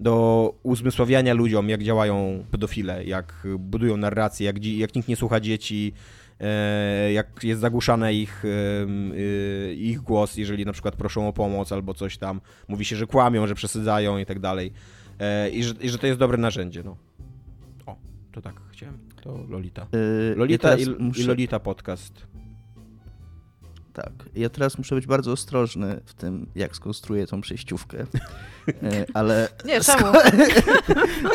do 0.00 0.54
uzmysławiania 0.62 1.34
ludziom, 1.34 1.68
jak 1.68 1.82
działają 1.82 2.44
pedofile, 2.50 3.04
jak 3.04 3.46
budują 3.58 3.96
narrację, 3.96 4.46
jak, 4.46 4.64
jak 4.64 4.94
nikt 4.94 5.08
nie 5.08 5.16
słucha 5.16 5.40
dzieci, 5.40 5.92
e, 6.40 7.12
jak 7.12 7.44
jest 7.44 7.60
zagłuszany 7.60 8.14
ich, 8.14 8.44
e, 8.44 9.74
ich 9.74 10.00
głos, 10.00 10.36
jeżeli 10.36 10.64
na 10.64 10.72
przykład 10.72 10.96
proszą 10.96 11.28
o 11.28 11.32
pomoc 11.32 11.72
albo 11.72 11.94
coś 11.94 12.18
tam. 12.18 12.40
Mówi 12.68 12.84
się, 12.84 12.96
że 12.96 13.06
kłamią, 13.06 13.46
że 13.46 13.54
przesadzają 13.54 14.18
i 14.18 14.26
tak 14.26 14.38
dalej. 14.38 14.72
E, 15.20 15.50
I 15.50 15.64
że, 15.64 15.74
i 15.80 15.88
że 15.88 15.98
to 15.98 16.06
jest 16.06 16.18
dobre 16.18 16.38
narzędzie, 16.38 16.82
no. 16.84 16.96
O, 17.86 17.96
to 18.32 18.42
tak 18.42 18.54
chciałem. 18.72 18.98
To 19.22 19.44
Lolita. 19.48 19.86
Lolita 20.36 20.70
ja 20.70 20.76
i, 20.76 20.90
muszę... 20.98 21.22
i 21.22 21.24
Lolita 21.24 21.60
podcast. 21.60 22.26
Tak. 23.94 24.12
Ja 24.34 24.48
teraz 24.48 24.78
muszę 24.78 24.94
być 24.94 25.06
bardzo 25.06 25.32
ostrożny 25.32 26.00
w 26.06 26.14
tym, 26.14 26.46
jak 26.54 26.76
skonstruuję 26.76 27.26
tą 27.26 27.40
przejściówkę. 27.40 28.06
E, 28.68 29.06
ale. 29.14 29.48
Nie, 29.64 29.80
czemu? 29.80 30.06
Skoro, 30.06 30.20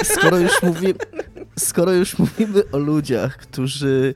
skoro, 0.16 0.38
już 0.38 0.62
mówi, 0.64 0.94
skoro 1.60 1.92
już 1.92 2.20
mówimy 2.20 2.64
o 2.72 2.78
ludziach, 2.78 3.38
którzy 3.38 4.14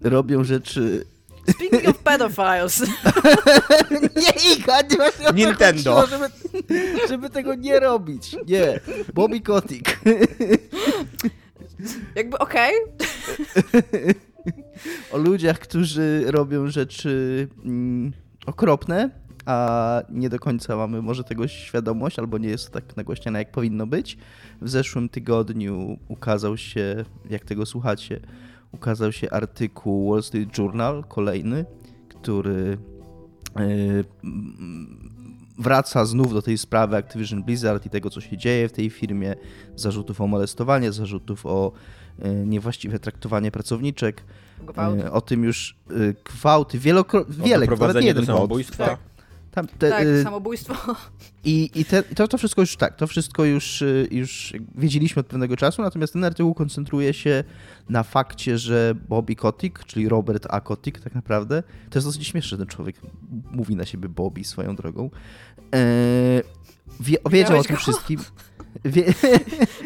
robią 0.00 0.44
rzeczy. 0.44 1.04
Speaking 1.54 1.88
of 1.88 1.98
pedophiles. 1.98 2.82
nie, 4.16 4.54
Iga, 4.54 4.80
nie 4.90 4.96
masz 4.96 5.34
Nintendo. 5.34 6.06
żeby, 6.06 6.28
żeby 7.08 7.30
tego 7.30 7.54
nie 7.54 7.80
robić. 7.80 8.36
Nie. 8.46 8.80
Bobby 9.14 9.40
Kotick. 9.40 10.00
Jakby 12.14 12.38
okej. 12.38 12.72
Okay. 13.68 14.29
O 15.12 15.18
ludziach, 15.18 15.58
którzy 15.58 16.24
robią 16.26 16.70
rzeczy 16.70 17.48
mm, 17.64 18.12
okropne, 18.46 19.10
a 19.46 20.02
nie 20.10 20.28
do 20.28 20.38
końca 20.38 20.76
mamy 20.76 21.02
może 21.02 21.24
tego 21.24 21.48
świadomość, 21.48 22.18
albo 22.18 22.38
nie 22.38 22.48
jest 22.48 22.66
to 22.66 22.72
tak 22.72 22.96
nagłośniane, 22.96 23.38
jak 23.38 23.52
powinno 23.52 23.86
być. 23.86 24.18
W 24.60 24.68
zeszłym 24.68 25.08
tygodniu 25.08 25.98
ukazał 26.08 26.56
się, 26.56 27.04
jak 27.30 27.44
tego 27.44 27.66
słuchacie, 27.66 28.20
ukazał 28.72 29.12
się 29.12 29.30
artykuł 29.30 30.10
Wall 30.10 30.22
Street 30.22 30.58
Journal, 30.58 31.04
kolejny, 31.08 31.64
który 32.08 32.78
yy, 33.56 34.04
wraca 35.58 36.04
znów 36.04 36.32
do 36.32 36.42
tej 36.42 36.58
sprawy 36.58 36.96
Activision 36.96 37.42
Blizzard 37.42 37.86
i 37.86 37.90
tego, 37.90 38.10
co 38.10 38.20
się 38.20 38.36
dzieje 38.36 38.68
w 38.68 38.72
tej 38.72 38.90
firmie, 38.90 39.34
zarzutów 39.76 40.20
o 40.20 40.26
molestowanie, 40.26 40.92
zarzutów 40.92 41.46
o 41.46 41.72
yy, 42.18 42.46
niewłaściwe 42.46 42.98
traktowanie 42.98 43.50
pracowniczek. 43.50 44.24
Gwałt. 44.66 44.98
Yy, 44.98 45.12
o 45.12 45.20
tym 45.20 45.44
już 45.44 45.76
gwałty, 46.24 46.78
wielokro- 46.78 47.24
wiele, 47.28 47.66
nawet 47.66 48.00
nie 48.00 48.06
jeden 48.06 48.24
gwałt. 48.24 48.76
Tak. 48.76 48.98
Tam 49.50 49.66
te, 49.66 49.90
tak, 49.90 50.06
y 50.06 50.22
samobójstwo. 50.22 50.96
I, 51.44 51.70
i 51.74 51.84
te, 51.84 52.02
to, 52.02 52.28
to 52.28 52.38
wszystko 52.38 52.60
już 52.60 52.76
tak, 52.76 52.96
to 52.96 53.06
wszystko 53.06 53.44
już, 53.44 53.84
już 54.10 54.52
wiedzieliśmy 54.74 55.20
od 55.20 55.26
pewnego 55.26 55.56
czasu, 55.56 55.82
natomiast 55.82 56.12
ten 56.12 56.24
artykuł 56.24 56.54
koncentruje 56.54 57.14
się 57.14 57.44
na 57.88 58.02
fakcie, 58.02 58.58
że 58.58 58.94
Bobby 59.08 59.36
Kotick, 59.36 59.84
czyli 59.84 60.08
Robert 60.08 60.46
A. 60.50 60.60
Kotick 60.60 61.00
tak 61.00 61.14
naprawdę, 61.14 61.62
to 61.90 61.98
jest 61.98 62.08
dosyć 62.08 62.26
śmieszne, 62.26 62.48
że 62.48 62.58
ten 62.58 62.66
człowiek 62.66 62.96
mówi 63.50 63.76
na 63.76 63.84
siebie 63.84 64.08
Bobby 64.08 64.44
swoją 64.44 64.76
drogą, 64.76 65.10
e, 65.74 65.78
wie, 67.00 67.16
wiedział 67.30 67.58
o 67.58 67.62
tym 67.62 67.76
go? 67.76 67.82
wszystkim. 67.82 68.20
Wie, 68.84 69.14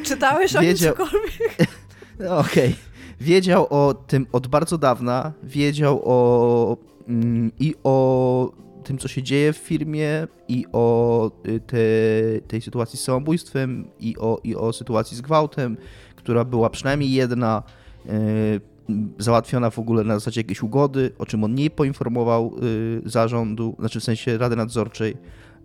Czytałeś 0.02 0.56
o 0.56 0.62
nim 0.62 0.76
cokolwiek? 0.76 1.56
No, 2.18 2.38
Okej. 2.38 2.68
Okay. 2.68 2.93
Wiedział 3.24 3.66
o 3.70 3.94
tym 3.94 4.26
od 4.32 4.46
bardzo 4.46 4.78
dawna, 4.78 5.32
wiedział 5.42 6.00
o 6.04 6.76
mm, 7.08 7.52
i 7.58 7.74
o 7.84 8.52
tym, 8.84 8.98
co 8.98 9.08
się 9.08 9.22
dzieje 9.22 9.52
w 9.52 9.56
firmie 9.56 10.26
i 10.48 10.66
o 10.72 11.30
y, 11.48 11.60
te, 11.60 11.76
tej 12.48 12.60
sytuacji 12.60 12.98
z 12.98 13.02
samobójstwem 13.02 13.88
i 14.00 14.16
o, 14.18 14.40
i 14.44 14.56
o 14.56 14.72
sytuacji 14.72 15.16
z 15.16 15.20
gwałtem, 15.20 15.76
która 16.16 16.44
była 16.44 16.70
przynajmniej 16.70 17.12
jedna 17.12 17.62
y, 18.06 18.60
załatwiona 19.18 19.70
w 19.70 19.78
ogóle 19.78 20.04
na 20.04 20.14
zasadzie 20.14 20.40
jakiejś 20.40 20.62
ugody, 20.62 21.12
o 21.18 21.26
czym 21.26 21.44
on 21.44 21.54
nie 21.54 21.70
poinformował 21.70 22.54
y, 22.62 23.10
zarządu, 23.10 23.76
znaczy 23.78 24.00
w 24.00 24.04
sensie 24.04 24.38
Rady 24.38 24.56
Nadzorczej, 24.56 25.16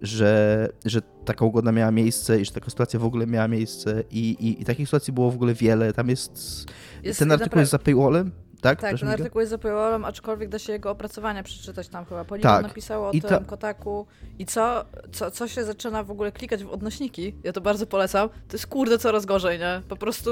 że, 0.02 0.70
że 0.86 1.02
taka 1.26 1.46
ugoda 1.46 1.72
miała 1.72 1.92
miejsce 1.92 2.42
i 2.42 2.46
że 2.46 2.52
taka 2.52 2.70
sytuacja 2.70 3.00
w 3.00 3.06
ogóle 3.06 3.28
miała 3.28 3.48
miejsce 3.48 4.04
i, 4.12 4.30
i, 4.30 4.62
i 4.62 4.66
takich 4.66 4.88
sytuacji 4.88 5.14
było 5.14 5.32
w 5.32 5.36
ogóle 5.36 5.54
wiele. 5.54 5.94
Tam 5.94 6.10
jest... 6.10 6.66
jest 7.04 7.20
ten 7.20 7.32
artykuł 7.32 7.60
jest 7.60 7.72
za 7.72 7.80
paywallem, 7.80 8.32
tak? 8.62 8.82
Tak, 8.82 9.00
ten 9.00 9.10
artykuł 9.10 9.40
jest 9.40 9.50
za 9.50 9.58
paywallem, 9.58 10.06
aczkolwiek 10.06 10.50
da 10.50 10.60
się 10.60 10.74
jego 10.74 10.92
opracowania 10.92 11.44
przeczytać 11.44 11.88
tam 11.88 12.06
chyba. 12.06 12.26
Poligon 12.26 12.52
tak. 12.52 12.64
napisał 12.64 13.06
o 13.06 13.12
I 13.12 13.22
tym, 13.22 13.30
ta... 13.30 13.40
Kotaku. 13.40 14.06
I 14.40 14.46
co, 14.46 14.86
co, 15.12 15.32
co 15.32 15.48
się 15.48 15.64
zaczyna 15.64 16.04
w 16.04 16.12
ogóle 16.12 16.32
klikać 16.32 16.64
w 16.64 16.70
odnośniki, 16.70 17.36
ja 17.44 17.54
to 17.54 17.62
bardzo 17.62 17.88
polecam, 17.88 18.30
to 18.30 18.54
jest 18.54 18.68
kurde 18.68 18.98
coraz 18.98 19.26
gorzej, 19.26 19.60
nie? 19.60 19.82
Po 19.88 19.96
prostu... 19.96 20.32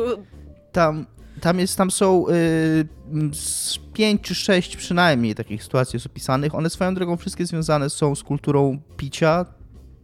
Tam, 0.71 1.05
tam, 1.41 1.59
jest, 1.59 1.77
tam 1.77 1.91
są 1.91 2.25
y, 2.27 2.87
pięć 3.93 4.21
czy 4.21 4.35
sześć 4.35 4.77
przynajmniej 4.77 5.35
takich 5.35 5.63
sytuacji 5.63 5.97
jest 5.97 6.05
opisanych. 6.05 6.55
One 6.55 6.69
swoją 6.69 6.95
drogą 6.95 7.17
wszystkie 7.17 7.45
związane 7.45 7.89
są 7.89 8.15
z 8.15 8.23
kulturą 8.23 8.79
picia, 8.97 9.45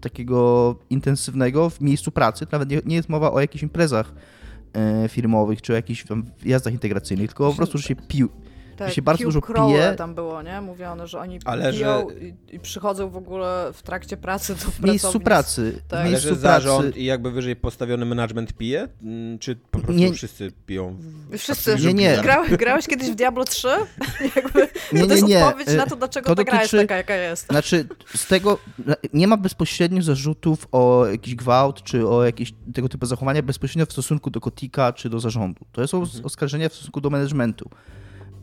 takiego 0.04 0.76
intensywnego 0.90 1.70
w 1.70 1.82
miejscu 1.82 2.12
pracy. 2.12 2.48
Nawet 2.52 2.70
nie, 2.70 2.82
nie 2.86 2.96
jest 2.96 3.10
mowa 3.10 3.32
o 3.32 3.40
jakichś 3.40 3.64
imprezach 3.64 4.14
E, 4.74 5.10
firmowych, 5.10 5.62
czy 5.62 5.74
o 5.74 5.76
jakichś 5.76 6.06
tam 6.06 6.26
jazdach 6.46 6.74
integracyjnych, 6.74 7.30
tylko 7.30 7.50
po 7.50 7.56
prostu, 7.56 7.78
że 7.78 7.84
się 7.84 7.96
pił, 7.96 8.30
tak, 8.78 8.94
się 8.94 9.02
bardzo 9.02 9.24
dużo 9.24 9.42
pije. 9.42 9.94
tam 9.98 10.16
było, 10.16 10.42
nie? 10.42 10.62
Mówiono, 10.62 11.08
że 11.08 11.20
oni 11.20 11.40
Ale 11.46 11.74
piją 11.74 12.08
że... 12.10 12.28
i, 12.28 12.34
i, 12.52 12.60
przychodzą 12.60 13.10
w 13.10 13.18
ogóle 13.18 13.72
w 13.74 13.82
trakcie 13.82 14.18
pracy 14.18 14.56
do 14.56 14.72
W 14.72 14.80
miejscu 14.80 15.20
pracy. 15.20 15.82
Tak. 15.88 16.08
W 16.08 16.10
miejscu 16.10 16.28
Ale 16.28 16.36
że 16.36 16.42
pracy. 16.42 16.64
zarząd 16.64 16.98
i 16.98 17.06
jakby 17.06 17.32
wyżej 17.32 17.56
postawiony 17.56 18.06
management 18.06 18.54
pije? 18.54 18.88
Mm, 19.04 19.40
czy 19.40 19.56
po 19.56 19.80
prostu 19.80 20.02
nie. 20.02 20.14
wszyscy 20.14 20.52
piją? 20.66 20.98
Wszyscy. 21.38 21.76
Nie, 21.86 21.94
nie. 21.94 22.18
Grałeś, 22.22 22.52
grałeś 22.52 22.88
kiedyś 22.88 23.10
w 23.10 23.16
Diablo 23.16 23.44
3? 23.44 23.68
jakby, 24.36 24.68
nie, 24.94 25.02
nie, 25.02 25.08
to 25.08 25.14
jest 25.14 25.28
nie. 25.28 25.46
odpowiedź 25.46 25.78
na 25.78 25.86
to, 25.86 25.96
dlaczego 25.96 26.26
to 26.28 26.36
ta 26.36 26.44
dotyczy, 26.44 26.52
gra 26.52 26.62
jest 26.62 26.72
taka, 26.72 26.96
jaka 26.96 27.16
jest. 27.16 27.48
Znaczy, 27.48 27.88
z 28.16 28.28
tego 28.28 28.58
nie 29.14 29.28
ma 29.28 29.38
bezpośrednio 29.38 30.02
zarzutów 30.02 30.68
o 30.72 31.06
jakiś 31.12 31.36
gwałt, 31.36 31.84
czy 31.84 32.08
o 32.08 32.26
jakieś 32.26 32.54
tego 32.74 32.90
typu 32.90 33.06
zachowania 33.06 33.44
bezpośrednio 33.44 33.86
w 33.86 33.92
stosunku 33.92 34.30
do 34.30 34.42
Kotika, 34.42 34.94
czy 34.94 35.10
do 35.10 35.20
zarządu. 35.20 35.66
To 35.72 35.88
są 35.88 36.00
mhm. 36.00 36.26
oskarżenia 36.26 36.70
w 36.70 36.74
stosunku 36.74 37.02
do 37.02 37.10
managementu. 37.10 37.70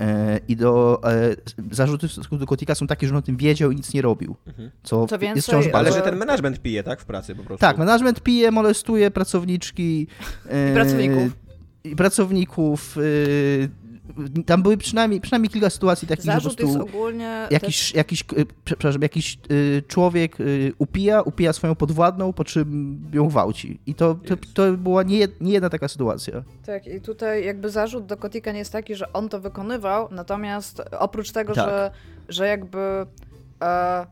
E, 0.01 0.41
I 0.49 0.57
do, 0.57 1.01
e, 1.05 1.37
zarzuty 1.71 2.09
w 2.09 2.13
stosunku 2.13 2.37
do 2.37 2.47
Kotika 2.47 2.75
są 2.75 2.87
takie, 2.87 3.07
że 3.07 3.15
on 3.15 3.19
o 3.19 3.23
tym 3.23 3.37
wiedział 3.37 3.71
i 3.71 3.77
nic 3.77 3.95
nie 3.95 4.03
robił. 4.03 4.37
Mhm. 4.47 4.71
Co, 4.83 5.07
co 5.07 5.19
więcej, 5.19 5.39
jest 5.39 5.49
wciąż 5.49 5.69
bardzo... 5.69 5.79
Ale 5.79 6.05
że 6.05 6.11
ten 6.11 6.19
management 6.19 6.61
pije, 6.61 6.83
tak? 6.83 7.01
W 7.01 7.05
pracy 7.05 7.35
po 7.35 7.43
prostu. 7.43 7.61
Tak, 7.61 7.79
management 7.79 8.21
pije, 8.21 8.51
molestuje 8.51 9.11
pracowniczki. 9.11 10.07
I 10.71 10.75
pracowników. 10.75 11.37
I 11.85 11.97
pracowników. 11.97 12.97
Tam 14.46 14.62
były 14.62 14.77
przynajmniej, 14.77 15.20
przynajmniej 15.20 15.51
kilka 15.51 15.70
sytuacji 15.70 16.09
takich, 16.09 16.25
Zarzut 16.25 16.53
że 16.53 16.57
po 16.57 16.62
prostu 16.62 16.83
ogólnie 16.83 17.49
jakiś, 17.51 17.81
też... 17.81 17.94
jakiś, 17.94 18.23
e, 18.23 18.25
przepraszam, 18.64 19.03
jakiś 19.03 19.38
y, 19.51 19.83
człowiek 19.88 20.40
y, 20.40 20.73
upija, 20.79 21.23
upija 21.23 21.53
swoją 21.53 21.75
podwładną, 21.75 22.33
po 22.33 22.44
czym 22.44 23.01
ją 23.12 23.29
gwałci. 23.29 23.81
I 23.87 23.94
to, 23.94 24.14
to, 24.14 24.35
to 24.55 24.73
była 24.73 25.03
nie, 25.03 25.29
nie 25.40 25.53
jedna 25.53 25.70
taka 25.70 25.88
sytuacja. 25.88 26.42
Tak, 26.66 26.87
i 26.87 27.01
tutaj 27.01 27.44
jakby 27.44 27.70
zarzut 27.70 28.07
do 28.07 28.16
Kotika 28.16 28.53
nie 28.53 28.59
jest 28.59 28.73
taki, 28.73 28.94
że 28.94 29.12
on 29.12 29.29
to 29.29 29.40
wykonywał, 29.40 30.09
natomiast 30.11 30.83
oprócz 30.99 31.33
tego, 31.33 31.55
tak. 31.55 31.64
że, 31.64 31.90
że 32.29 32.46
jakby 32.46 33.07
e, 33.62 34.07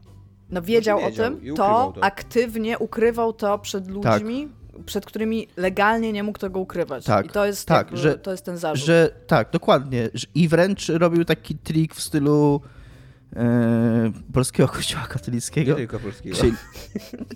no 0.51 0.63
wiedział, 0.63 0.99
wiedział 0.99 1.27
o 1.27 1.31
tym, 1.31 1.57
to, 1.57 1.93
to, 1.95 2.05
aktywnie 2.05 2.79
ukrywał 2.79 3.33
to 3.33 3.59
przed 3.59 3.89
ludźmi, 3.89 4.49
tak 4.49 4.58
przed 4.87 5.07
którymi 5.07 5.49
legalnie 5.57 6.13
nie 6.13 6.23
mógł 6.23 6.39
tego 6.39 6.61
ukrywać. 6.61 7.05
Tak, 7.05 7.27
I 7.27 7.29
to 7.29 7.47
jest, 7.47 7.67
tak, 7.67 7.87
jakby, 7.87 7.97
że, 7.97 8.19
to 8.19 8.31
jest 8.31 8.45
ten 8.45 8.57
zarzut. 8.57 8.87
Że, 8.87 9.11
tak, 9.27 9.51
dokładnie. 9.51 10.11
I 10.35 10.49
wręcz 10.49 10.89
robił 10.89 11.25
taki 11.25 11.55
trik 11.55 11.95
w 11.95 12.03
stylu 12.03 12.61
e, 13.37 14.13
polskiego 14.33 14.69
kościoła 14.69 15.07
katolickiego. 15.07 15.71
Nie 15.71 15.77
tylko 15.77 15.99
polskiego. 15.99 16.37
Czyli, 16.37 16.53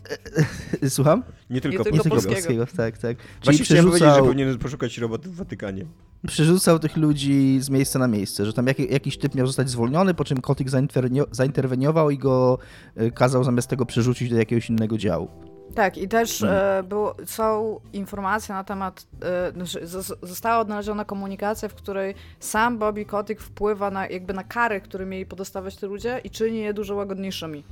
słucham? 0.89 1.23
Nie 1.51 1.61
tylko, 1.61 1.79
nie 1.79 1.85
tylko 1.85 2.09
polskiego. 2.09 2.35
polskiego. 2.35 2.67
Tak, 2.67 2.99
tak. 2.99 3.17
Czyli 3.17 3.29
Właśnie 3.45 3.65
przerzucał, 3.65 3.91
powiedzieć, 3.91 4.15
że 4.15 4.23
powinien 4.23 4.59
poszukać 4.59 4.99
roboty 4.99 5.29
w 5.29 5.35
Watykanie. 5.35 5.87
Przerzucał 6.27 6.79
tych 6.79 6.97
ludzi 6.97 7.59
z 7.61 7.71
miejsca 7.71 7.99
na 7.99 8.09
miejsce, 8.09 8.47
że 8.47 8.53
tam 8.53 8.67
jak, 8.67 8.79
jakiś 8.79 9.19
typ 9.19 9.35
miał 9.35 9.47
zostać 9.47 9.71
zwolniony, 9.71 10.15
po 10.15 10.25
czym 10.25 10.41
Kotik 10.41 10.69
zainterweniował 11.31 12.11
i 12.11 12.19
go 12.19 12.59
e, 12.97 13.11
kazał 13.11 13.45
zamiast 13.45 13.69
tego 13.69 13.87
przerzucić 13.87 14.31
do 14.31 14.37
jakiegoś 14.37 14.71
innego 14.71 14.99
działu. 14.99 15.52
Tak, 15.75 15.99
i 15.99 16.09
też 16.09 16.39
hmm. 16.39 16.59
e, 16.79 16.83
było, 16.83 17.17
są 17.27 17.81
informacje 17.93 18.55
na 18.55 18.65
temat, 18.65 19.07
e, 19.23 19.53
znaczy, 19.53 19.87
została 20.23 20.59
odnaleziona 20.59 21.05
komunikacja, 21.05 21.69
w 21.69 21.75
której 21.75 22.15
sam 22.41 22.79
Bobby 22.79 23.05
Kotick 23.05 23.41
wpływa 23.41 23.91
na, 23.91 24.07
jakby 24.07 24.35
na 24.35 24.45
kary, 24.45 24.81
które 24.81 25.07
mieli 25.07 25.27
podostawać 25.27 25.77
te 25.77 25.87
ludzie 25.87 26.21
i 26.25 26.31
czyni 26.31 26.59
je 26.59 26.75
dużo 26.75 26.95
łagodniejszymi. 26.95 27.65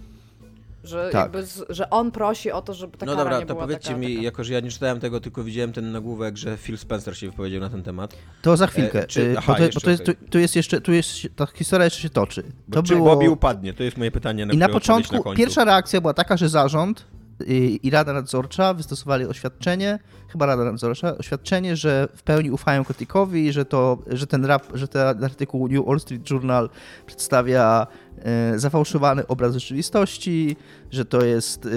Że, 0.85 1.09
tak. 1.13 1.23
jakby 1.23 1.47
z, 1.47 1.65
że 1.69 1.91
on 1.91 2.11
prosi 2.11 2.53
o 2.53 2.63
to, 2.63 2.75
żeby 2.75 2.99
ta 2.99 3.07
no 3.07 3.13
kara 3.13 3.25
dobra, 3.25 3.41
nie 3.41 3.47
to 3.47 3.55
powiedzcie 3.55 3.89
taka, 3.89 4.01
mi, 4.01 4.15
taka. 4.15 4.25
jako 4.25 4.45
że 4.45 4.53
ja 4.53 4.61
nie 4.61 4.71
czytałem 4.71 5.01
tego, 5.01 5.21
tylko 5.21 5.45
widziałem 5.45 5.73
ten 5.73 5.93
nagłówek, 5.93 6.37
że 6.37 6.57
Phil 6.57 6.79
Spencer 6.79 7.17
się 7.17 7.31
wypowiedział 7.31 7.61
na 7.61 7.69
ten 7.69 7.83
temat. 7.83 8.17
To 8.43 8.57
za 8.57 8.67
chwilkę, 8.67 9.03
e, 9.03 9.07
czy, 9.07 9.35
aha, 9.39 9.55
bo, 9.59 9.67
to, 9.67 9.75
bo 9.75 9.81
to, 9.81 9.91
jest, 9.91 10.03
tu, 10.31 10.39
jest 10.39 10.57
jeszcze, 10.57 10.81
tu 10.81 10.93
jest, 10.93 11.11
ta 11.37 11.47
historia 11.47 11.85
jeszcze 11.85 12.01
się 12.01 12.11
toczy. 12.11 12.43
To 12.73 12.83
czy 12.83 12.95
było... 12.95 13.11
Bobby 13.11 13.31
upadnie? 13.31 13.73
To 13.73 13.83
jest 13.83 13.97
moje 13.97 14.11
pytanie. 14.11 14.47
Na 14.47 14.53
I 14.53 14.57
na 14.57 14.69
początku, 14.69 15.31
na 15.31 15.37
pierwsza 15.37 15.65
reakcja 15.65 16.01
była 16.01 16.15
taka, 16.15 16.37
że 16.37 16.49
zarząd 16.49 17.05
i 17.47 17.91
Rada 17.91 18.13
Nadzorcza 18.13 18.75
wystosowali 18.75 19.27
oświadczenie, 19.27 19.99
chyba 20.29 20.47
Rada 20.47 20.65
Nadzorcza, 20.65 21.19
oświadczenie, 21.19 21.77
że 21.77 22.09
w 22.17 22.23
pełni 22.23 22.51
ufają 22.51 22.85
Kotikowi, 22.85 23.53
że, 23.53 23.65
to, 23.65 23.99
że, 24.07 24.27
ten, 24.27 24.45
rap, 24.45 24.67
że 24.75 24.89
ten 24.89 25.25
artykuł 25.25 25.69
New 25.69 25.87
Wall 25.87 26.01
Street 26.01 26.31
Journal 26.31 26.71
przedstawia 27.07 27.87
e, 28.19 28.59
zafałszowany 28.59 29.27
obraz 29.27 29.55
rzeczywistości, 29.55 30.57
że 30.91 31.05
to 31.05 31.25
jest... 31.25 31.67
E, 31.67 31.71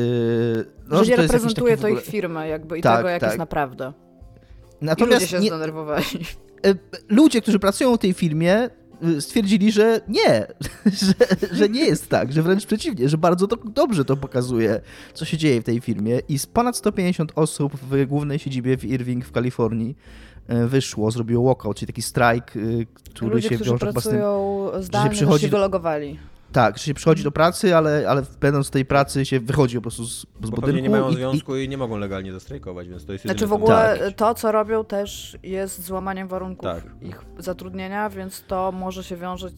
no, 0.88 0.98
że, 0.98 1.06
że 1.06 1.12
nie 1.12 1.18
reprezentuje 1.18 1.78
to 1.78 1.88
ich 1.88 2.02
firmę 2.02 2.48
jakby 2.48 2.80
i 2.80 2.82
tak, 2.82 2.98
tego, 2.98 3.10
jak 3.10 3.22
tak. 3.22 3.30
jest 3.30 3.40
naprawdę. 3.40 3.94
Natomiast 4.82 5.12
I 5.12 5.26
ludzie 5.26 5.28
się 5.28 5.40
nie, 5.40 5.48
zdenerwowali. 5.48 6.06
E, 6.66 6.76
ludzie, 7.10 7.42
którzy 7.42 7.60
pracują 7.60 7.96
w 7.96 8.00
tej 8.00 8.14
firmie, 8.14 8.64
y, 8.66 8.70
stwierdzili, 9.20 9.72
że 9.72 10.02
nie, 10.08 10.48
że, 11.06 11.14
że 11.52 11.70
nie 11.70 11.86
jest 11.86 12.10
tak, 12.10 12.34
że 12.34 12.42
wręcz 12.42 12.66
przeciwnie, 12.66 13.10
że 13.10 13.18
bardzo 13.18 13.48
to, 13.48 13.56
dobrze 13.56 14.06
to 14.06 14.18
pokazuje, 14.18 14.82
co 15.14 15.26
się 15.26 15.38
dzieje 15.38 15.62
w 15.62 15.64
tej 15.64 15.82
firmie 15.82 16.20
i 16.30 16.40
z 16.40 16.46
ponad 16.46 16.78
150 16.78 17.32
osób 17.36 17.76
w 17.76 18.06
głównej 18.06 18.40
siedzibie 18.40 18.78
w 18.78 18.86
Irving 18.86 19.26
w 19.26 19.32
Kalifornii 19.32 19.96
y, 20.50 20.68
wyszło, 20.68 21.12
zrobiło 21.12 21.46
walkout, 21.46 21.78
czyli 21.78 21.88
taki 21.88 22.02
strajk, 22.02 22.54
który 23.14 23.36
Ludzie, 23.36 23.50
się 23.50 23.58
wiąże 23.58 23.92
z 23.92 24.04
tym, 24.04 24.22
że 24.82 25.04
się 25.04 25.10
przychodzi, 25.10 25.46
się 25.46 25.52
wylogowali. 25.52 26.20
Tak, 26.54 26.78
że 26.78 26.84
się 26.84 26.94
przychodzi 26.94 27.24
do 27.24 27.32
pracy, 27.32 27.76
ale, 27.76 28.06
ale 28.10 28.24
będąc 28.40 28.68
w 28.68 28.72
tej 28.72 28.86
pracy 28.86 29.26
się 29.26 29.40
wychodzi 29.40 29.76
po 29.76 29.82
prostu 29.82 30.06
z, 30.06 30.22
z 30.22 30.50
Bo 30.50 30.50
budynku. 30.50 30.82
nie 30.82 30.90
mają 30.90 31.10
i, 31.10 31.16
związku 31.16 31.56
i, 31.56 31.64
i, 31.66 31.70
nie 31.70 31.78
mogą 31.78 31.98
legalnie 31.98 32.34
zastrajkować, 32.34 32.88
więc 32.90 33.06
to 33.06 33.14
jest 33.14 33.26
Znaczy 33.26 33.48
w 33.48 33.54
ogóle 33.54 33.98
tak. 34.00 34.16
to, 34.16 34.34
co 34.34 34.52
robią 34.52 34.86
też 34.86 35.38
jest 35.44 35.84
złamaniem 35.84 36.28
warunków 36.28 36.70
tak. 36.70 36.84
ich 37.02 37.22
zatrudnienia, 37.38 38.10
więc 38.10 38.44
to 38.48 38.72
może 38.72 39.04
się 39.04 39.16
wiązać, 39.16 39.54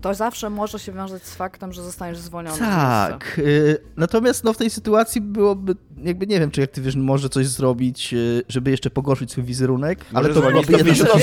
to 0.00 0.14
zawsze 0.14 0.50
może 0.50 0.78
się 0.78 0.92
wiązać 0.92 1.22
z 1.22 1.34
faktem, 1.34 1.72
że 1.72 1.82
zostaniesz 1.82 2.18
zwolniony. 2.18 2.58
Tak, 2.58 3.38
y, 3.38 3.78
natomiast 3.96 4.44
no, 4.44 4.52
w 4.52 4.56
tej 4.56 4.70
sytuacji 4.70 5.20
byłoby, 5.20 5.76
jakby 5.96 6.26
nie 6.26 6.40
wiem, 6.40 6.50
czy 6.50 6.62
Activision 6.62 7.02
może 7.02 7.28
coś 7.28 7.46
zrobić, 7.46 8.14
y, 8.14 8.42
żeby 8.48 8.70
jeszcze 8.70 8.90
pogorszyć 8.90 9.30
swój 9.30 9.44
wizerunek, 9.44 9.98
może 10.12 10.26
ale 10.26 10.34
to 10.34 10.40
byłoby 10.40 10.72
jedna 10.72 11.14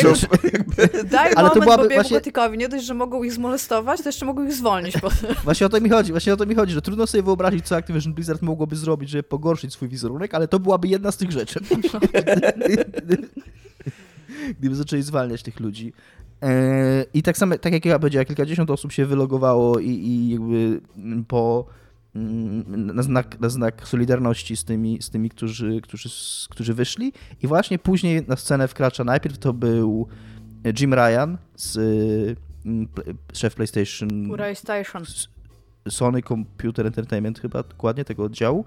Daj 1.12 1.32
ale 1.36 1.36
moment 1.36 1.54
to 1.54 1.60
byłaby 1.60 1.88
właśnie... 1.94 2.22
nie 2.58 2.70
dość, 2.70 2.86
że 2.86 2.94
mogą 2.94 3.24
ich 3.24 3.34
zmolestować, 3.34 4.02
to 4.02 4.10
jeszcze 4.10 4.26
mogą 4.26 4.46
ich 4.46 4.54
zwolnić 4.54 4.97
Właśnie 5.44 5.66
o 5.66 5.70
to 5.70 5.82
mi 5.82 5.90
chodzi, 5.90 6.12
właśnie 6.12 6.34
o 6.34 6.38
to 6.38 6.46
mi 6.46 6.56
chodzi, 6.56 6.74
że 6.74 6.82
trudno 6.82 7.08
sobie 7.08 7.24
wyobrazić, 7.24 7.66
co 7.66 7.76
Activision 7.76 8.14
Blizzard 8.14 8.42
mogłoby 8.42 8.76
zrobić, 8.76 9.10
żeby 9.10 9.24
pogorszyć 9.24 9.74
swój 9.74 9.90
wizerunek, 9.90 10.34
ale 10.34 10.48
to 10.48 10.60
byłaby 10.60 10.88
jedna 10.88 11.12
z 11.12 11.18
tych 11.18 11.32
rzeczy. 11.32 11.60
Gdyby 14.60 14.76
zaczęli 14.76 15.02
zwalniać 15.02 15.44
tych 15.44 15.60
ludzi. 15.60 15.94
E, 16.44 17.06
I 17.14 17.24
tak 17.24 17.38
samo, 17.38 17.58
tak 17.58 17.74
jak 17.74 17.86
ja 17.86 18.00
powiedziałem, 18.00 18.26
kilkadziesiąt 18.26 18.72
osób 18.72 18.92
się 18.92 19.06
wylogowało 19.06 19.80
i, 19.80 19.90
i 19.90 20.30
jakby 20.30 20.82
po 21.28 21.66
mm, 22.16 22.96
na 22.96 23.04
znak, 23.04 23.40
na 23.40 23.50
znak 23.50 23.88
solidarności 23.88 24.58
z 24.58 24.64
tymi, 24.64 25.02
z 25.02 25.10
tymi 25.10 25.30
którzy, 25.30 25.82
którzy, 25.82 26.10
którzy 26.50 26.74
wyszli. 26.74 27.14
I 27.44 27.48
właśnie 27.48 27.80
później 27.80 28.24
na 28.28 28.36
scenę 28.36 28.68
wkracza 28.68 29.04
najpierw 29.04 29.38
to 29.38 29.54
był 29.54 30.08
Jim 30.80 30.94
Ryan 30.94 31.38
z 31.56 31.78
szef 33.34 33.56
PlayStation. 33.56 34.10
PlayStation. 34.36 35.04
Sony 35.90 36.22
Computer 36.22 36.88
Entertainment 36.88 37.40
chyba 37.40 37.64
dokładnie 37.64 38.06
tego 38.06 38.24
oddziału, 38.24 38.66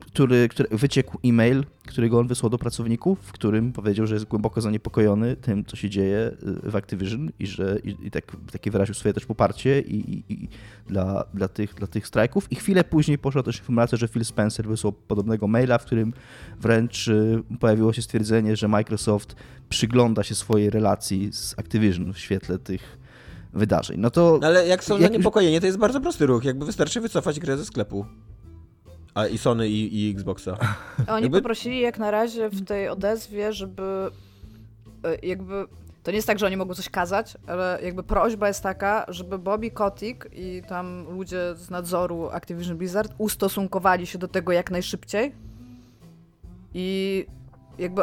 który, 0.00 0.48
który 0.48 0.68
wyciekł 0.78 1.18
e-mail, 1.24 1.64
którego 1.86 2.18
on 2.18 2.26
wysłał 2.28 2.50
do 2.50 2.58
pracowników, 2.58 3.18
w 3.22 3.32
którym 3.32 3.72
powiedział, 3.72 4.06
że 4.06 4.14
jest 4.14 4.26
głęboko 4.26 4.60
zaniepokojony 4.60 5.36
tym, 5.36 5.64
co 5.64 5.76
się 5.76 5.90
dzieje 5.90 6.30
y, 6.66 6.70
w 6.70 6.76
Activision 6.76 7.30
i 7.38 7.46
że 7.46 7.78
i, 7.84 8.06
i 8.06 8.10
tak, 8.10 8.24
takie 8.52 8.70
wyraził 8.70 8.94
swoje 8.94 9.14
też 9.14 9.26
poparcie 9.26 9.80
i, 9.80 10.14
i, 10.14 10.24
i, 10.32 10.48
dla, 10.86 11.24
dla, 11.34 11.48
tych, 11.48 11.74
dla 11.74 11.86
tych 11.86 12.06
strajków. 12.06 12.52
I 12.52 12.56
chwilę 12.56 12.84
później 12.84 13.18
poszła 13.18 13.42
też 13.42 13.58
informacja, 13.58 13.98
że 13.98 14.08
Phil 14.08 14.24
Spencer 14.24 14.68
wysłał 14.68 14.92
podobnego 14.92 15.48
maila, 15.48 15.78
w 15.78 15.84
którym 15.84 16.12
wręcz 16.60 17.08
y, 17.08 17.42
pojawiło 17.60 17.92
się 17.92 18.02
stwierdzenie, 18.02 18.56
że 18.56 18.68
Microsoft 18.68 19.36
przygląda 19.68 20.22
się 20.22 20.34
swojej 20.34 20.70
relacji 20.70 21.32
z 21.32 21.58
Activision 21.58 22.12
w 22.12 22.18
świetle 22.18 22.58
tych 22.58 22.98
wydarzeń. 23.52 24.00
No 24.00 24.10
to... 24.10 24.38
No 24.40 24.46
ale 24.46 24.66
jak 24.66 24.84
są 24.84 24.98
jak... 24.98 25.12
zaniepokojeni, 25.12 25.60
to 25.60 25.66
jest 25.66 25.78
bardzo 25.78 26.00
prosty 26.00 26.26
ruch. 26.26 26.44
Jakby 26.44 26.66
wystarczy 26.66 27.00
wycofać 27.00 27.40
grę 27.40 27.56
ze 27.56 27.64
sklepu. 27.64 28.06
A 29.14 29.26
i 29.26 29.38
Sony 29.38 29.68
i, 29.68 30.08
i 30.08 30.10
Xboxa. 30.10 30.56
Oni 31.08 31.22
jakby... 31.22 31.38
poprosili 31.38 31.80
jak 31.80 31.98
na 31.98 32.10
razie 32.10 32.48
w 32.48 32.64
tej 32.64 32.88
odezwie, 32.88 33.52
żeby 33.52 34.10
e, 35.04 35.26
jakby 35.26 35.66
to 36.02 36.10
nie 36.10 36.16
jest 36.16 36.26
tak, 36.26 36.38
że 36.38 36.46
oni 36.46 36.56
mogą 36.56 36.74
coś 36.74 36.88
kazać, 36.88 37.36
ale 37.46 37.78
jakby 37.82 38.02
prośba 38.02 38.48
jest 38.48 38.62
taka, 38.62 39.06
żeby 39.08 39.38
Bobby 39.38 39.70
Kotick 39.70 40.28
i 40.32 40.62
tam 40.68 41.06
ludzie 41.10 41.54
z 41.56 41.70
nadzoru 41.70 42.28
Activision 42.28 42.76
Blizzard 42.76 43.14
ustosunkowali 43.18 44.06
się 44.06 44.18
do 44.18 44.28
tego 44.28 44.52
jak 44.52 44.70
najszybciej. 44.70 45.34
I 46.74 47.26
jakby 47.78 48.02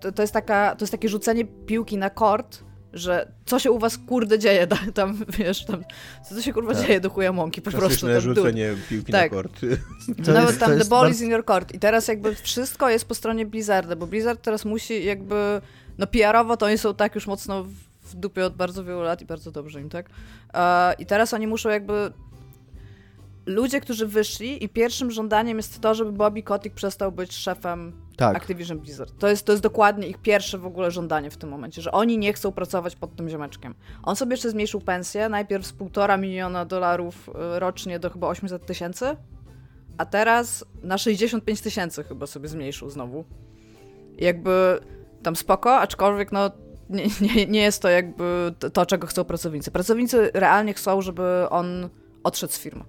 to, 0.00 0.12
to, 0.12 0.22
jest, 0.22 0.32
taka, 0.32 0.76
to 0.76 0.82
jest 0.82 0.92
takie 0.92 1.08
rzucenie 1.08 1.44
piłki 1.44 1.98
na 1.98 2.10
kort, 2.10 2.64
że 2.96 3.32
co 3.46 3.58
się 3.58 3.70
u 3.70 3.78
was 3.78 3.98
kurde 3.98 4.38
dzieje, 4.38 4.66
tam, 4.94 5.24
wiesz, 5.38 5.64
tam, 5.64 5.84
co 6.28 6.42
się 6.42 6.52
kurwa 6.52 6.74
tak. 6.74 6.86
dzieje 6.86 7.00
do 7.00 7.10
chuja 7.10 7.32
mąki, 7.32 7.62
po 7.62 7.70
prostu. 7.70 8.06
Rzucenie 8.20 8.68
dude. 8.68 8.82
piłki 8.88 9.12
tak. 9.12 9.32
na 9.32 9.36
kort. 9.36 9.60
To 10.24 10.32
Nawet 10.32 10.48
jest, 10.48 10.60
tam 10.60 10.78
the 10.78 10.84
ball 10.84 11.10
is 11.10 11.20
in 11.20 11.30
your 11.30 11.44
court 11.44 11.74
i 11.74 11.78
teraz 11.78 12.08
jakby 12.08 12.34
wszystko 12.34 12.90
jest 12.90 13.04
po 13.04 13.14
stronie 13.14 13.46
Blizzarda, 13.46 13.96
bo 13.96 14.06
Blizzard 14.06 14.42
teraz 14.42 14.64
musi 14.64 15.04
jakby, 15.04 15.60
no 15.98 16.06
PR-owo 16.06 16.56
to 16.56 16.66
oni 16.66 16.78
są 16.78 16.94
tak 16.94 17.14
już 17.14 17.26
mocno 17.26 17.64
w 18.02 18.14
dupie 18.14 18.46
od 18.46 18.56
bardzo 18.56 18.84
wielu 18.84 19.02
lat 19.02 19.22
i 19.22 19.24
bardzo 19.24 19.50
dobrze 19.50 19.80
im, 19.80 19.88
tak? 19.88 20.10
I 20.98 21.06
teraz 21.06 21.34
oni 21.34 21.46
muszą 21.46 21.68
jakby 21.68 22.12
ludzie, 23.46 23.80
którzy 23.80 24.06
wyszli 24.06 24.64
i 24.64 24.68
pierwszym 24.68 25.10
żądaniem 25.10 25.56
jest 25.56 25.80
to, 25.80 25.94
żeby 25.94 26.12
Bobby 26.12 26.42
Kotick 26.42 26.76
przestał 26.76 27.12
być 27.12 27.32
szefem 27.32 27.92
tak. 28.16 28.36
Activision 28.36 28.78
Blizzard. 28.78 29.18
To 29.18 29.28
jest, 29.28 29.46
to 29.46 29.52
jest 29.52 29.62
dokładnie 29.62 30.08
ich 30.08 30.18
pierwsze 30.18 30.58
w 30.58 30.66
ogóle 30.66 30.90
żądanie 30.90 31.30
w 31.30 31.36
tym 31.36 31.50
momencie, 31.50 31.82
że 31.82 31.92
oni 31.92 32.18
nie 32.18 32.32
chcą 32.32 32.52
pracować 32.52 32.96
pod 32.96 33.16
tym 33.16 33.28
ziomeczkiem. 33.28 33.74
On 34.02 34.16
sobie 34.16 34.32
jeszcze 34.32 34.50
zmniejszył 34.50 34.80
pensję, 34.80 35.28
najpierw 35.28 35.66
z 35.66 35.72
półtora 35.72 36.16
miliona 36.16 36.64
dolarów 36.64 37.28
y, 37.28 37.32
rocznie 37.60 37.98
do 37.98 38.10
chyba 38.10 38.28
800 38.28 38.66
tysięcy, 38.66 39.16
a 39.98 40.06
teraz 40.06 40.64
na 40.82 40.98
65 40.98 41.60
tysięcy 41.60 42.04
chyba 42.04 42.26
sobie 42.26 42.48
zmniejszył 42.48 42.90
znowu. 42.90 43.24
jakby 44.18 44.80
tam 45.22 45.36
spoko, 45.36 45.76
aczkolwiek 45.76 46.32
no 46.32 46.50
nie, 46.90 47.06
nie, 47.20 47.46
nie 47.46 47.62
jest 47.62 47.82
to 47.82 47.88
jakby 47.88 48.54
to, 48.72 48.86
czego 48.86 49.06
chcą 49.06 49.24
pracownicy. 49.24 49.70
Pracownicy 49.70 50.30
realnie 50.34 50.74
chcą, 50.74 51.02
żeby 51.02 51.46
on 51.50 51.88
odszedł 52.22 52.52
z 52.52 52.58
firmy. 52.58 52.84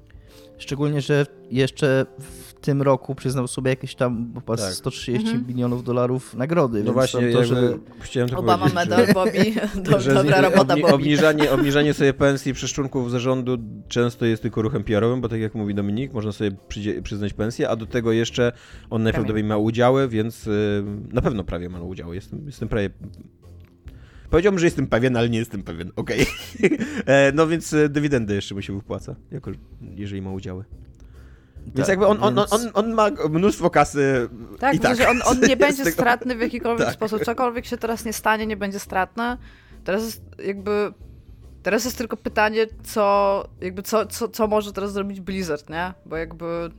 Szczególnie, 0.57 1.01
że 1.01 1.25
jeszcze 1.51 2.05
w 2.19 2.53
tym 2.61 2.81
roku 2.81 3.15
przyznał 3.15 3.47
sobie 3.47 3.69
jakieś 3.69 3.95
tam 3.95 4.31
chyba 4.33 4.57
tak. 4.57 4.73
130 4.73 5.27
mhm. 5.27 5.47
milionów 5.47 5.83
dolarów 5.83 6.33
nagrody. 6.33 6.83
No 6.83 6.93
właśnie, 6.93 7.31
to, 7.31 7.45
żeby... 7.45 7.79
chciałem 7.99 8.29
to 8.29 8.37
Obama 8.37 8.67
medal, 8.75 9.13
Bobby, 9.13 9.53
Do, 9.89 10.13
dobra 10.13 10.41
robota, 10.41 10.73
obni 10.73 10.83
Obniżanie, 10.83 11.51
obniżanie 11.51 11.93
sobie 11.93 12.13
pensji 12.13 12.53
przez 12.53 12.71
członków 12.71 13.11
zarządu 13.11 13.57
często 13.87 14.25
jest 14.25 14.41
tylko 14.41 14.61
ruchem 14.61 14.83
PR-owym, 14.83 15.21
bo 15.21 15.29
tak 15.29 15.39
jak 15.39 15.55
mówi 15.55 15.75
Dominik, 15.75 16.13
można 16.13 16.31
sobie 16.31 16.51
przyznać 17.03 17.33
pensję, 17.33 17.69
a 17.69 17.75
do 17.75 17.85
tego 17.85 18.11
jeszcze 18.11 18.51
on 18.89 19.03
najprawdopodobniej 19.03 19.43
ma 19.49 19.57
udziały, 19.57 20.07
więc 20.07 20.47
y, 20.47 20.83
na 21.11 21.21
pewno 21.21 21.43
prawie 21.43 21.69
ma 21.69 21.81
udziały. 21.81 22.15
Jestem, 22.15 22.45
jestem 22.45 22.69
prawie 22.69 22.89
Powiedziałbym, 24.29 24.59
że 24.59 24.65
jestem 24.65 24.87
pewien, 24.87 25.17
ale 25.17 25.29
nie 25.29 25.39
jestem 25.39 25.63
pewien. 25.63 25.91
Okej. 25.95 26.21
Okay. 26.21 26.77
E, 27.05 27.31
no 27.31 27.47
więc 27.47 27.73
e, 27.73 27.89
dywidendy 27.89 28.35
jeszcze 28.35 28.55
mu 28.55 28.61
się 28.61 28.73
wypłaca, 28.73 29.15
jako, 29.31 29.51
jeżeli 29.95 30.21
ma 30.21 30.31
udziały. 30.31 30.63
Więc 31.65 31.77
tak, 31.77 31.87
jakby 31.87 32.07
on, 32.07 32.23
on, 32.23 32.39
on, 32.39 32.61
on, 32.73 32.93
ma 32.93 33.09
mnóstwo 33.29 33.69
kasy. 33.69 34.29
Tak, 34.59 34.75
i 34.75 34.79
tak. 34.79 34.97
on, 35.09 35.21
on 35.25 35.39
nie 35.47 35.57
będzie 35.67 35.83
tego... 35.83 35.93
stratny 35.93 36.35
w 36.35 36.41
jakikolwiek 36.41 36.85
tak. 36.85 36.95
sposób. 36.95 37.25
Cokolwiek 37.25 37.65
się 37.65 37.77
teraz 37.77 38.05
nie 38.05 38.13
stanie, 38.13 38.45
nie 38.45 38.57
będzie 38.57 38.79
stratne. 38.79 39.37
Teraz 39.83 40.03
jest 40.03 40.21
jakby. 40.45 40.93
Teraz 41.63 41.85
jest 41.85 41.97
tylko 41.97 42.17
pytanie, 42.17 42.67
co, 42.83 43.47
jakby 43.61 43.81
co, 43.81 44.05
co, 44.05 44.27
co 44.27 44.47
może 44.47 44.73
teraz 44.73 44.93
zrobić 44.93 45.21
Blizzard, 45.21 45.69
nie? 45.69 45.93
Bo 46.05 46.15
jakby. 46.15 46.69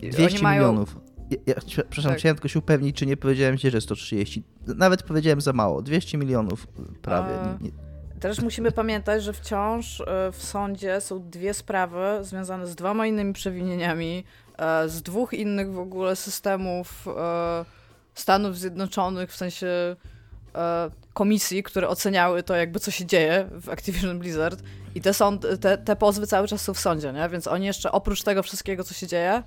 200 0.00 0.42
mają... 0.42 0.62
milionów. 0.62 1.07
Ja, 1.30 1.36
ja, 1.46 1.54
przepraszam, 1.66 2.12
tak. 2.12 2.18
chciałem 2.18 2.36
tylko 2.36 2.48
się 2.48 2.58
upewnić, 2.58 2.96
czy 2.96 3.06
nie 3.06 3.16
powiedziałem 3.16 3.58
ci, 3.58 3.70
że 3.70 3.80
130. 3.80 4.42
Nawet 4.66 5.02
powiedziałem 5.02 5.40
za 5.40 5.52
mało. 5.52 5.82
200 5.82 6.18
milionów 6.18 6.66
prawie. 7.02 7.34
A... 7.34 7.58
Też 8.20 8.40
musimy 8.40 8.72
pamiętać, 8.72 9.22
że 9.22 9.32
wciąż 9.32 10.00
e, 10.00 10.04
w 10.32 10.42
sądzie 10.44 11.00
są 11.00 11.30
dwie 11.30 11.54
sprawy 11.54 12.18
związane 12.20 12.66
z 12.66 12.74
dwoma 12.74 13.06
innymi 13.06 13.32
przewinieniami, 13.32 14.24
e, 14.58 14.88
z 14.88 15.02
dwóch 15.02 15.32
innych 15.32 15.72
w 15.72 15.78
ogóle 15.78 16.16
systemów 16.16 17.08
e, 17.08 17.64
Stanów 18.14 18.58
Zjednoczonych, 18.58 19.30
w 19.32 19.36
sensie 19.36 19.96
komisji, 21.14 21.62
które 21.62 21.88
oceniały 21.88 22.42
to, 22.42 22.56
jakby 22.56 22.80
co 22.80 22.90
się 22.90 23.06
dzieje 23.06 23.48
w 23.60 23.68
Activision 23.68 24.18
Blizzard. 24.18 24.62
I 24.94 25.00
te, 25.00 25.14
sąd, 25.14 25.46
te, 25.60 25.78
te 25.78 25.96
pozwy 25.96 26.26
cały 26.26 26.48
czas 26.48 26.62
są 26.62 26.74
w 26.74 26.78
sądzie, 26.78 27.12
nie? 27.12 27.28
Więc 27.28 27.46
oni 27.46 27.66
jeszcze 27.66 27.92
oprócz 27.92 28.22
tego 28.22 28.42
wszystkiego, 28.42 28.84
co 28.84 28.94
się 28.94 29.06
dzieje, 29.06 29.42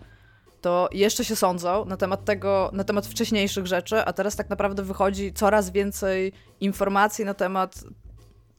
to 0.62 0.90
jeszcze 0.92 1.26
się 1.26 1.36
sądzą 1.36 1.86
na 1.86 1.98
temat 1.98 2.26
tego, 2.26 2.70
na 2.74 2.84
temat 2.84 3.08
wcześniejszych 3.08 3.68
rzeczy, 3.68 4.06
a 4.06 4.14
teraz 4.14 4.36
tak 4.36 4.50
naprawdę 4.50 4.84
wychodzi 4.84 5.34
coraz 5.34 5.70
więcej 5.70 6.34
informacji 6.60 7.26
na 7.26 7.34
temat 7.34 7.84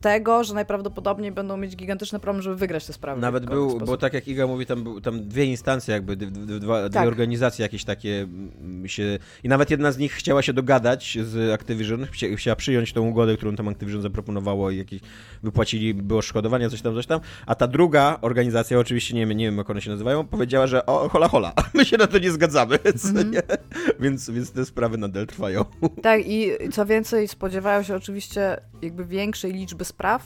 tego, 0.03 0.45
że 0.45 0.55
najprawdopodobniej 0.55 1.33
będą 1.33 1.57
mieć 1.57 1.77
gigantyczny 1.77 2.19
problem, 2.19 2.43
żeby 2.43 2.57
wygrać 2.57 2.87
te 2.87 2.93
sprawy. 2.93 3.21
Nawet 3.21 3.47
był, 3.47 3.81
bo 3.81 3.97
tak 3.97 4.13
jak 4.13 4.29
Iga 4.29 4.47
mówi, 4.47 4.67
tam, 4.67 4.85
był, 4.85 5.01
tam 5.01 5.29
dwie 5.29 5.45
instancje 5.45 5.95
jakby, 5.95 6.17
dwa, 6.17 6.83
tak. 6.83 6.91
dwie 6.91 7.01
organizacje 7.01 7.63
jakieś 7.63 7.85
takie 7.85 8.21
mm, 8.21 8.89
się... 8.89 9.19
I 9.45 9.49
nawet 9.49 9.71
jedna 9.71 9.93
z 9.93 9.99
nich 9.99 10.13
chciała 10.13 10.43
się 10.43 10.53
dogadać 10.53 11.19
z 11.23 11.53
Activision, 11.53 12.07
chciała 12.37 12.57
przyjąć 12.57 12.93
tą 12.93 13.09
ugodę, 13.09 13.37
którą 13.37 13.57
tam 13.57 13.69
Activision 13.69 14.03
zaproponowało 14.03 14.71
i 14.71 14.77
jakieś 14.77 15.01
wypłacili, 15.43 15.95
było 15.95 16.23
szkodowanie, 16.23 16.71
coś 16.71 16.83
tam, 16.83 16.95
coś 16.95 17.07
tam, 17.07 17.21
a 17.47 17.55
ta 17.55 17.67
druga 17.67 18.19
organizacja, 18.21 18.79
oczywiście 18.79 19.15
nie 19.15 19.27
wiem, 19.27 19.39
nie 19.39 19.45
wiem 19.45 19.59
jak 19.59 19.71
one 19.71 19.81
się 19.81 19.91
nazywają, 19.91 20.27
powiedziała, 20.27 20.67
że 20.67 20.87
o, 20.87 21.09
hola, 21.09 21.29
hola, 21.29 21.53
my 21.75 21.85
się 21.85 21.97
na 21.97 22.07
to 22.07 22.19
nie 22.19 22.31
zgadzamy, 22.31 22.79
mm 22.85 22.97
-hmm. 22.97 23.31
nie? 23.31 23.43
Więc, 24.01 24.31
więc 24.31 24.53
te 24.53 24.65
sprawy 24.65 24.99
nadal 24.99 25.27
trwają. 25.27 25.65
Tak 26.03 26.27
i 26.27 26.51
co 26.73 26.87
więcej, 26.87 27.29
spodziewają 27.29 27.83
się 27.83 27.97
oczywiście 27.97 28.61
jakby 28.83 29.05
większej 29.05 29.53
liczby 29.53 29.85
spraw. 29.93 30.23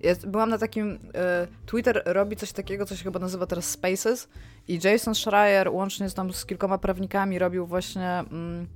Jest, 0.00 0.26
byłam 0.26 0.50
na 0.50 0.58
takim. 0.58 0.98
E, 1.14 1.46
Twitter 1.66 2.02
robi 2.06 2.36
coś 2.36 2.52
takiego, 2.52 2.86
co 2.86 2.96
się 2.96 3.04
chyba 3.04 3.18
nazywa 3.18 3.46
teraz 3.46 3.64
Spaces, 3.70 4.28
i 4.68 4.78
Jason 4.84 5.14
Schreier 5.14 5.68
łącznie 5.68 6.08
z, 6.08 6.14
tam 6.14 6.32
z 6.32 6.46
kilkoma 6.46 6.78
prawnikami 6.78 7.38
robił 7.38 7.66
właśnie 7.66 8.08
mm, 8.08 8.66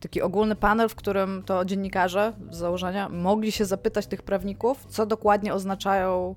taki 0.00 0.22
ogólny 0.22 0.56
panel, 0.56 0.88
w 0.88 0.94
którym 0.94 1.42
to 1.46 1.64
dziennikarze 1.64 2.32
z 2.50 2.56
założenia 2.56 3.08
mogli 3.08 3.52
się 3.52 3.64
zapytać 3.64 4.06
tych 4.06 4.22
prawników, 4.22 4.86
co 4.88 5.06
dokładnie 5.06 5.54
oznaczają 5.54 6.34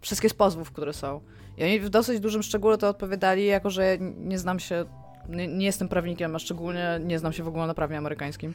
wszystkie 0.00 0.28
z 0.28 0.34
pozwów, 0.34 0.72
które 0.72 0.92
są. 0.92 1.20
I 1.58 1.64
oni 1.64 1.80
w 1.80 1.88
dosyć 1.88 2.20
dużym 2.20 2.42
szczególe 2.42 2.78
to 2.78 2.88
odpowiadali, 2.88 3.46
jako 3.46 3.70
że 3.70 3.98
nie 4.00 4.38
znam 4.38 4.60
się, 4.60 4.84
nie, 5.28 5.48
nie 5.48 5.66
jestem 5.66 5.88
prawnikiem, 5.88 6.36
a 6.36 6.38
szczególnie 6.38 7.00
nie 7.04 7.18
znam 7.18 7.32
się 7.32 7.42
w 7.42 7.48
ogóle 7.48 7.66
na 7.66 7.74
prawie 7.74 7.98
amerykańskim. 7.98 8.54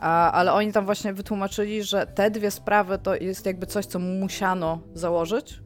A, 0.00 0.32
ale 0.32 0.52
oni 0.52 0.72
tam 0.72 0.84
właśnie 0.84 1.12
wytłumaczyli, 1.12 1.82
że 1.82 2.06
te 2.06 2.30
dwie 2.30 2.50
sprawy 2.50 2.98
to 2.98 3.14
jest 3.14 3.46
jakby 3.46 3.66
coś, 3.66 3.86
co 3.86 3.98
musiano 3.98 4.80
założyć, 4.94 5.62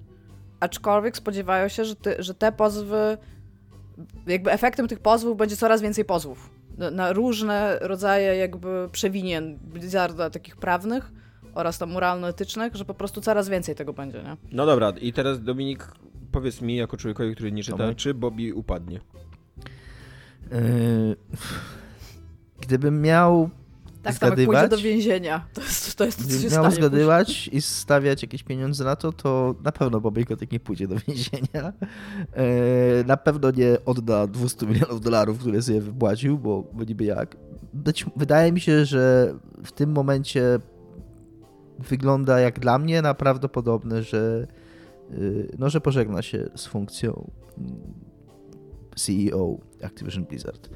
aczkolwiek 0.60 1.16
spodziewają 1.16 1.68
się, 1.68 1.84
że, 1.84 1.96
ty, 1.96 2.16
że 2.18 2.34
te 2.34 2.52
pozwy, 2.52 3.18
jakby 4.26 4.52
efektem 4.52 4.88
tych 4.88 5.00
pozwów 5.00 5.36
będzie 5.36 5.56
coraz 5.56 5.82
więcej 5.82 6.04
pozwów 6.04 6.50
na, 6.78 6.90
na 6.90 7.12
różne 7.12 7.78
rodzaje 7.80 8.36
jakby 8.36 8.88
przewinien 8.92 9.58
Blizzarda 9.58 10.30
takich 10.30 10.56
prawnych 10.56 11.12
oraz 11.54 11.78
tam 11.78 11.90
moralno-etycznych, 11.90 12.74
że 12.74 12.84
po 12.84 12.94
prostu 12.94 13.20
coraz 13.20 13.48
więcej 13.48 13.74
tego 13.74 13.92
będzie, 13.92 14.22
nie? 14.22 14.36
No 14.52 14.66
dobra, 14.66 14.92
i 15.00 15.12
teraz 15.12 15.42
Dominik, 15.42 15.92
powiedz 16.32 16.60
mi, 16.60 16.76
jako 16.76 16.96
człowiekowi, 16.96 17.34
który 17.34 17.52
nie 17.52 17.62
czyta, 17.62 17.94
czy 17.94 18.14
Bobby 18.14 18.54
upadnie? 18.54 19.00
Yy, 20.50 21.16
gdybym 22.60 23.02
miał 23.02 23.50
tak, 24.04 24.14
zgadywać. 24.14 24.54
Tak, 24.54 24.70
pójdzie 24.70 24.76
do 24.76 24.88
więzienia. 24.88 25.46
To 25.54 25.60
jest 25.60 25.96
to, 25.96 26.04
jest 26.04 26.18
to 26.18 26.24
co 26.24 26.48
się 26.48 26.48
miał 26.50 26.70
zgadywać 26.70 27.48
i 27.48 27.62
stawiać 27.62 28.22
jakieś 28.22 28.42
pieniądze 28.42 28.84
na 28.84 28.96
to, 28.96 29.12
to 29.12 29.54
na 29.64 29.72
pewno 29.72 30.00
Bobby 30.00 30.24
Kotick 30.24 30.52
nie 30.52 30.60
pójdzie 30.60 30.88
do 30.88 30.96
więzienia. 31.08 31.72
E, 32.32 33.04
na 33.06 33.16
pewno 33.16 33.50
nie 33.50 33.76
odda 33.86 34.26
200 34.26 34.66
milionów 34.66 35.00
dolarów, 35.00 35.38
które 35.38 35.62
sobie 35.62 35.80
wypłacił, 35.80 36.38
bo, 36.38 36.64
bo 36.72 36.84
niby 36.84 37.04
jak. 37.04 37.36
Wydaje 38.16 38.52
mi 38.52 38.60
się, 38.60 38.84
że 38.84 39.34
w 39.64 39.72
tym 39.72 39.92
momencie 39.92 40.58
wygląda 41.78 42.40
jak 42.40 42.60
dla 42.60 42.78
mnie 42.78 43.02
na 43.02 43.14
prawdopodobne, 43.14 44.02
że, 44.02 44.46
y, 45.12 45.56
no, 45.58 45.70
że 45.70 45.80
pożegna 45.80 46.22
się 46.22 46.50
z 46.54 46.66
funkcją 46.66 47.30
CEO 48.96 49.58
Activision 49.82 50.24
Blizzard. 50.24 50.70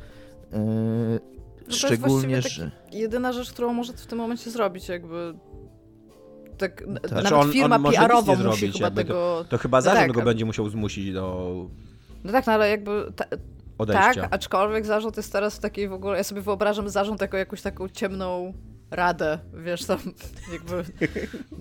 No 1.69 1.75
Szczególnie, 1.75 2.43
że... 2.43 2.71
jedyna 2.93 3.33
rzecz, 3.33 3.53
którą 3.53 3.73
może 3.73 3.93
w 3.93 4.07
tym 4.07 4.19
momencie 4.19 4.51
zrobić, 4.51 4.89
jakby 4.89 5.35
tak, 6.59 6.85
tak. 7.03 7.11
Nawet 7.11 7.33
on, 7.33 7.53
firma 7.53 7.77
on 7.77 7.83
PR-owa 7.83 8.33
musi 8.33 8.43
zrobić, 8.43 8.77
chyba 8.77 8.91
tego... 8.91 9.15
To, 9.15 9.45
to 9.49 9.59
chyba 9.59 9.81
zarząd 9.81 10.09
no 10.09 10.15
tak, 10.15 10.17
go 10.17 10.25
będzie 10.25 10.45
musiał 10.45 10.69
zmusić 10.69 11.13
do... 11.13 11.55
No 12.25 12.33
tak, 12.33 12.47
no 12.47 12.53
ale 12.53 12.71
jakby... 12.71 13.13
Ta... 13.17 13.25
Odejścia. 13.79 14.23
Tak, 14.23 14.35
aczkolwiek 14.35 14.87
zarząd 14.87 15.17
jest 15.17 15.33
teraz 15.33 15.57
w 15.57 15.61
takiej 15.61 15.89
w 15.89 15.93
ogóle... 15.93 16.17
Ja 16.17 16.25
sobie 16.25 16.41
wyobrażam 16.41 16.89
zarząd 16.89 17.21
jako 17.21 17.37
jakąś 17.37 17.63
taką 17.63 17.89
ciemną 17.89 18.55
radę, 18.91 19.39
wiesz, 19.65 19.85
tam 19.85 19.99
jakby 20.53 20.85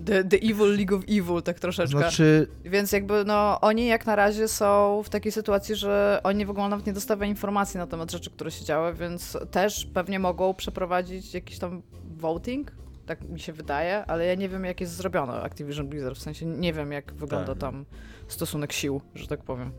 the, 0.06 0.24
the 0.24 0.36
Evil 0.36 0.76
League 0.76 0.96
of 0.96 1.02
Evil, 1.08 1.42
tak 1.42 1.60
troszeczkę. 1.60 1.98
Znaczy... 1.98 2.46
Więc 2.64 2.92
jakby, 2.92 3.24
no, 3.24 3.60
oni 3.60 3.86
jak 3.86 4.06
na 4.06 4.16
razie 4.16 4.48
są 4.48 5.02
w 5.04 5.08
takiej 5.08 5.32
sytuacji, 5.32 5.74
że 5.74 6.20
oni 6.24 6.46
w 6.46 6.50
ogóle 6.50 6.68
nawet 6.68 6.86
nie 6.86 6.92
dostawiają 6.92 7.30
informacji 7.30 7.78
na 7.78 7.86
temat 7.86 8.12
rzeczy, 8.12 8.30
które 8.30 8.50
się 8.50 8.64
działy, 8.64 8.94
więc 8.94 9.38
też 9.50 9.84
pewnie 9.94 10.18
mogą 10.18 10.54
przeprowadzić 10.54 11.34
jakiś 11.34 11.58
tam 11.58 11.82
voting, 12.04 12.72
tak 13.06 13.28
mi 13.28 13.40
się 13.40 13.52
wydaje, 13.52 14.04
ale 14.06 14.26
ja 14.26 14.34
nie 14.34 14.48
wiem, 14.48 14.64
jak 14.64 14.80
jest 14.80 14.92
zrobione 14.92 15.32
Activision 15.32 15.88
Blizzard, 15.88 16.18
w 16.18 16.22
sensie 16.22 16.46
nie 16.46 16.72
wiem, 16.72 16.92
jak 16.92 17.14
wygląda 17.14 17.52
tak. 17.52 17.58
tam 17.58 17.84
stosunek 18.28 18.72
sił, 18.72 19.00
że 19.14 19.26
tak 19.26 19.42
powiem. 19.42 19.72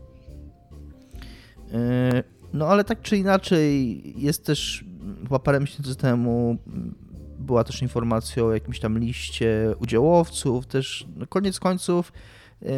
E, 1.72 2.22
no 2.52 2.66
ale 2.66 2.84
tak 2.84 3.00
czy 3.00 3.16
inaczej, 3.16 4.02
jest 4.22 4.46
też 4.46 4.84
chyba 5.22 5.38
parę 5.38 5.60
miesięcy 5.60 5.96
temu 5.96 6.56
była 7.50 7.64
też 7.64 7.82
informacja 7.82 8.44
o 8.44 8.52
jakimś 8.52 8.80
tam 8.80 8.98
liście 8.98 9.74
udziałowców, 9.78 10.66
też 10.66 11.06
no 11.16 11.26
koniec 11.26 11.60
końców 11.60 12.12
yy, 12.62 12.70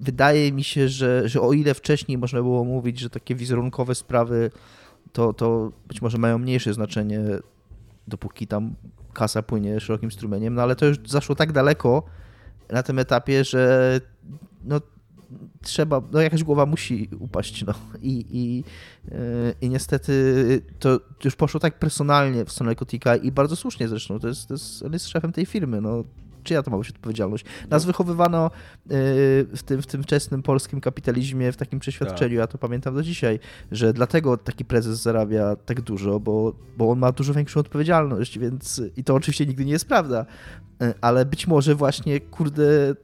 wydaje 0.00 0.52
mi 0.52 0.64
się, 0.64 0.88
że, 0.88 1.28
że 1.28 1.40
o 1.40 1.52
ile 1.52 1.74
wcześniej 1.74 2.18
można 2.18 2.42
było 2.42 2.64
mówić, 2.64 2.98
że 2.98 3.10
takie 3.10 3.34
wizerunkowe 3.34 3.94
sprawy 3.94 4.50
to, 5.12 5.32
to 5.32 5.72
być 5.88 6.02
może 6.02 6.18
mają 6.18 6.38
mniejsze 6.38 6.74
znaczenie, 6.74 7.20
dopóki 8.08 8.46
tam 8.46 8.74
kasa 9.12 9.42
płynie 9.42 9.80
szerokim 9.80 10.10
strumieniem, 10.10 10.54
no 10.54 10.62
ale 10.62 10.76
to 10.76 10.86
już 10.86 10.98
zaszło 11.06 11.34
tak 11.34 11.52
daleko 11.52 12.02
na 12.70 12.82
tym 12.82 12.98
etapie, 12.98 13.44
że 13.44 14.00
no, 14.64 14.80
trzeba, 15.62 16.02
no 16.12 16.20
jakaś 16.20 16.44
głowa 16.44 16.66
musi 16.66 17.08
upaść, 17.18 17.64
no 17.64 17.74
i, 18.02 18.26
i, 18.30 18.64
yy, 19.10 19.14
i 19.60 19.68
niestety 19.68 20.12
to 20.78 21.00
już 21.24 21.36
poszło 21.36 21.60
tak 21.60 21.78
personalnie 21.78 22.44
w 22.44 22.52
stronę 22.52 22.74
Kotika 22.74 23.16
i 23.16 23.32
bardzo 23.32 23.56
słusznie 23.56 23.88
zresztą, 23.88 24.18
to 24.18 24.28
jest, 24.28 24.48
to 24.48 24.54
jest, 24.54 24.82
on 24.82 24.92
jest 24.92 25.08
szefem 25.08 25.32
tej 25.32 25.46
firmy, 25.46 25.80
no 25.80 26.04
czyja 26.44 26.62
to 26.62 26.70
ma 26.70 26.78
być 26.78 26.90
odpowiedzialność? 26.90 27.44
Nas 27.70 27.84
wychowywano 27.84 28.50
yy, 28.86 28.96
w 29.56 29.62
tym, 29.66 29.82
w 29.82 29.86
tym 29.86 30.02
wczesnym 30.02 30.42
polskim 30.42 30.80
kapitalizmie 30.80 31.52
w 31.52 31.56
takim 31.56 31.80
przeświadczeniu, 31.80 32.30
tak. 32.30 32.38
ja 32.38 32.46
to 32.46 32.58
pamiętam 32.58 32.94
do 32.94 33.02
dzisiaj, 33.02 33.38
że 33.72 33.92
dlatego 33.92 34.36
taki 34.36 34.64
prezes 34.64 35.02
zarabia 35.02 35.56
tak 35.56 35.80
dużo, 35.80 36.20
bo, 36.20 36.52
bo 36.76 36.90
on 36.90 36.98
ma 36.98 37.12
dużo 37.12 37.34
większą 37.34 37.60
odpowiedzialność, 37.60 38.38
więc 38.38 38.82
i 38.96 39.04
to 39.04 39.14
oczywiście 39.14 39.46
nigdy 39.46 39.64
nie 39.64 39.72
jest 39.72 39.88
prawda, 39.88 40.26
yy, 40.80 40.94
ale 41.00 41.24
być 41.26 41.46
może 41.46 41.74
właśnie, 41.74 42.20
kurde, 42.20 42.94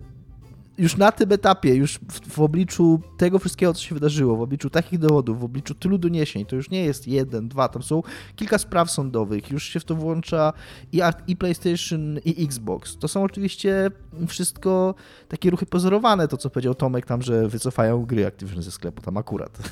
już 0.79 0.97
na 0.97 1.13
tym 1.13 1.33
etapie, 1.33 1.75
już 1.75 1.99
w, 1.99 2.35
w, 2.35 2.41
obliczu 2.41 3.01
tego 3.17 3.39
wszystkiego, 3.39 3.75
co 3.75 3.83
się 3.83 3.95
wydarzyło, 3.95 4.37
w 4.37 4.41
obliczu 4.41 4.71
takich 4.71 4.99
dowodów, 4.99 5.41
w 5.41 5.45
obliczu 5.45 5.75
tylu 5.75 5.99
doniesień, 5.99 6.47
to 6.47 6.57
już 6.57 6.71
nie 6.71 6.85
jest 6.85 7.09
jeden, 7.09 7.49
dwa, 7.49 7.69
tam 7.69 7.83
są 7.83 8.03
kilka 8.37 8.59
spraw 8.59 8.91
sądowych, 8.91 9.51
już 9.51 9.65
się 9.65 9.81
w 9.81 9.85
to 9.85 9.95
włącza 9.95 10.53
i, 10.93 11.01
i 11.27 11.37
PlayStation, 11.37 12.19
i 12.25 12.45
Xbox. 12.45 12.97
To 12.99 13.09
są 13.09 13.23
oczywiście 13.23 13.91
wszystko 14.29 14.95
takie 15.29 15.51
ruchy 15.51 15.67
pozorowane, 15.67 16.29
to 16.29 16.37
co 16.37 16.51
powiedział 16.51 16.75
Tomek 16.75 17.07
tam, 17.07 17.23
że 17.23 17.49
wycofają 17.49 18.07
gry 18.07 18.27
Activision 18.27 18.63
ze 18.63 18.71
sklepu, 18.71 19.03
tam 19.03 19.17
akurat. 19.17 19.59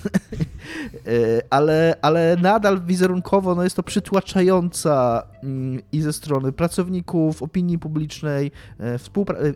E, 1.06 1.42
ale, 1.50 1.96
ale 2.02 2.36
nadal 2.42 2.80
wizerunkowo 2.80 3.54
no 3.54 3.62
jest 3.64 3.76
to 3.76 3.82
przytłaczająca 3.82 5.22
mm, 5.42 5.82
i 5.92 6.00
ze 6.02 6.12
strony 6.12 6.52
pracowników, 6.52 7.42
opinii 7.42 7.78
publicznej, 7.78 8.50
e, 8.80 8.98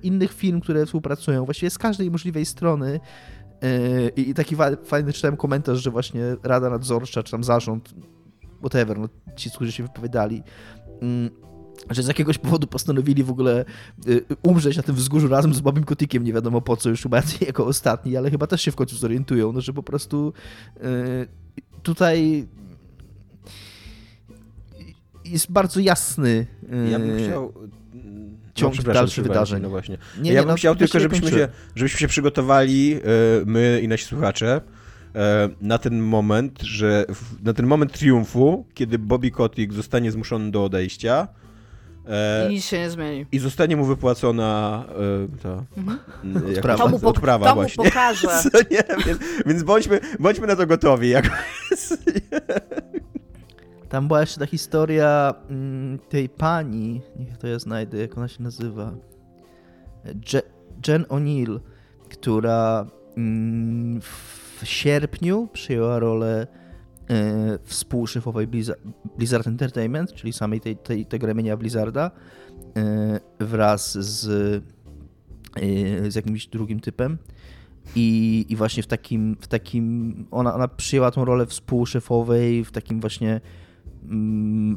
innych 0.03 0.33
firm, 0.33 0.61
które 0.61 0.87
współpracują 0.87 1.36
właściwie 1.45 1.71
z 1.71 1.79
każdej 1.79 2.11
możliwej 2.11 2.47
strony. 2.47 3.01
Yy, 3.63 4.09
I 4.17 4.35
taki 4.35 4.57
fajny 4.85 5.13
czytałem 5.13 5.37
komentarz, 5.37 5.83
że 5.83 5.91
właśnie 5.91 6.23
Rada 6.43 6.71
Nadzorcza, 6.71 7.23
czy 7.23 7.31
tam 7.31 7.45
zarząd, 7.45 7.95
whatever, 8.59 8.99
no, 8.99 9.09
ci, 9.37 9.51
którzy 9.51 9.73
się 9.73 9.83
wypowiadali, 9.83 10.43
mm, 11.03 11.31
że 11.91 12.03
z 12.03 12.07
jakiegoś 12.07 12.39
powodu 12.39 12.67
postanowili 12.67 13.25
w 13.25 13.31
ogóle 13.31 13.65
yy, 14.07 14.25
umrzeć 14.43 14.77
na 14.77 14.83
tym 14.83 14.95
wzgórzu 14.95 15.29
razem 15.29 15.55
z 15.55 15.61
Bobim 15.61 15.85
Kotikiem, 15.85 16.25
nie 16.25 16.33
wiadomo 16.33 16.61
po 16.61 16.77
co, 16.77 16.89
już 16.89 17.03
chyba 17.03 17.23
jako 17.47 17.67
ostatni, 17.67 18.17
ale 18.17 18.31
chyba 18.31 18.47
też 18.47 18.63
się 18.63 18.71
w 18.71 18.77
końcu 18.77 18.97
zorientują, 18.97 19.53
no, 19.53 19.61
że 19.61 19.73
po 19.73 19.83
prostu 19.83 20.33
yy, 20.77 21.29
tutaj 21.83 22.49
jest 25.31 25.53
bardzo 25.53 25.81
jasny. 25.81 26.47
Ja 26.91 26.99
bym 26.99 27.19
chciał 27.19 27.53
ciąg 28.57 28.87
no, 28.87 28.93
dalszych 28.93 29.25
wydarzeń. 29.25 29.63
No 29.63 29.71
właśnie. 29.71 29.99
Nie, 30.21 30.33
ja 30.33 30.41
bym 30.41 30.49
no, 30.49 30.55
chciał 30.55 30.77
tylko, 30.77 31.01
żebyśmy 31.01 31.31
się, 31.31 31.49
żebyśmy 31.75 32.01
się 32.01 32.09
przygotowali, 32.09 32.95
e, 32.95 32.99
my 33.47 33.81
i 33.83 33.89
nasi 33.89 34.05
słuchacze, 34.05 34.61
e, 35.15 35.49
na 35.61 35.79
ten 35.79 36.01
moment, 36.01 36.63
że 36.63 37.05
na 37.43 37.53
ten 37.53 37.67
moment 37.67 37.93
triumfu, 37.93 38.67
kiedy 38.75 38.99
Bobby 38.99 39.31
Kotick 39.31 39.73
zostanie 39.73 40.13
zmuszony 40.13 40.51
do 40.51 40.65
odejścia. 40.65 41.29
E, 42.09 42.47
I 42.49 42.55
nic 42.55 42.65
się 42.65 42.79
nie 42.79 42.91
zmieni. 42.91 43.27
I 43.33 43.39
zostanie 43.39 43.77
mu 43.77 43.85
wypłacona 43.85 44.85
ta 45.43 45.65
mhm. 45.77 45.99
odprawa, 46.57 46.85
to 46.85 46.89
mu, 46.89 46.99
po, 46.99 47.09
odprawa 47.09 47.47
to 47.47 47.55
mu 47.55 47.61
właśnie. 47.61 47.85
pokaże. 47.85 48.29
nie, 48.71 48.83
więc, 49.07 49.19
więc 49.47 49.63
bądźmy, 49.63 50.01
bądźmy 50.21 50.47
na 50.47 50.57
to 50.57 50.67
gotowi. 50.67 51.09
Jak... 51.09 51.31
Tam 53.89 54.07
była 54.07 54.21
jeszcze 54.21 54.41
ta 54.41 54.47
historia 54.47 55.35
tej 56.09 56.29
pani, 56.29 57.01
niech 57.19 57.39
to 57.39 57.47
ja 57.47 57.59
znajdę, 57.59 57.99
jak 57.99 58.19
ona 58.19 58.29
się 58.29 58.43
nazywa. 58.43 58.93
Je 60.33 60.43
Jen 60.89 61.05
O'Neill, 61.05 61.61
która 62.09 62.87
mm, 63.17 64.01
w 64.01 64.61
sierpniu 64.65 65.49
przyjęła 65.53 65.99
rolę 65.99 66.47
e, 67.11 67.59
współszefowej 67.65 68.47
Blizzard, 68.47 68.81
Blizzard 69.19 69.47
Entertainment, 69.47 70.13
czyli 70.13 70.33
samej 70.33 70.61
tej, 70.61 70.77
tej, 70.77 71.07
tego 71.07 71.27
ramienia 71.27 71.57
Blizzarda, 71.57 72.11
e, 72.77 73.21
wraz 73.41 73.99
z, 73.99 74.29
e, 75.57 76.11
z 76.11 76.15
jakimś 76.15 76.47
drugim 76.47 76.81
typem. 76.81 77.19
I, 77.97 78.47
I 78.49 78.57
właśnie 78.57 78.83
w 78.83 78.87
takim, 78.87 79.37
w 79.41 79.49
takim 79.49 80.15
ona, 80.31 80.55
ona 80.55 80.69
przyjęła 80.69 81.11
tą 81.11 81.25
rolę 81.25 81.47
współszefowej 81.47 82.65
w 82.65 82.73
takim 82.73 83.01
właśnie 83.01 83.31
mm, 83.31 83.66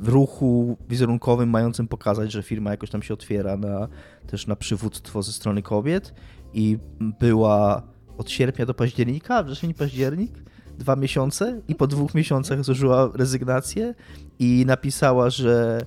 ruchu 0.03 0.77
wizerunkowym 0.89 1.49
mającym 1.49 1.88
pokazać, 1.88 2.32
że 2.32 2.43
firma 2.43 2.71
jakoś 2.71 2.89
tam 2.89 3.01
się 3.01 3.13
otwiera 3.13 3.57
na, 3.57 3.88
też 4.27 4.47
na 4.47 4.55
przywództwo 4.55 5.23
ze 5.23 5.32
strony 5.32 5.61
kobiet. 5.61 6.13
I 6.53 6.77
była 7.19 7.84
od 8.17 8.32
sierpnia 8.32 8.65
do 8.65 8.73
października, 8.73 9.43
wrzesień, 9.43 9.73
październik, 9.73 10.32
dwa 10.77 10.95
miesiące 10.95 11.61
i 11.67 11.75
po 11.75 11.88
dwóch 11.88 12.15
miesiącach 12.15 12.63
złożyła 12.63 13.11
rezygnację 13.13 13.95
i 14.39 14.63
napisała, 14.67 15.30
że 15.30 15.86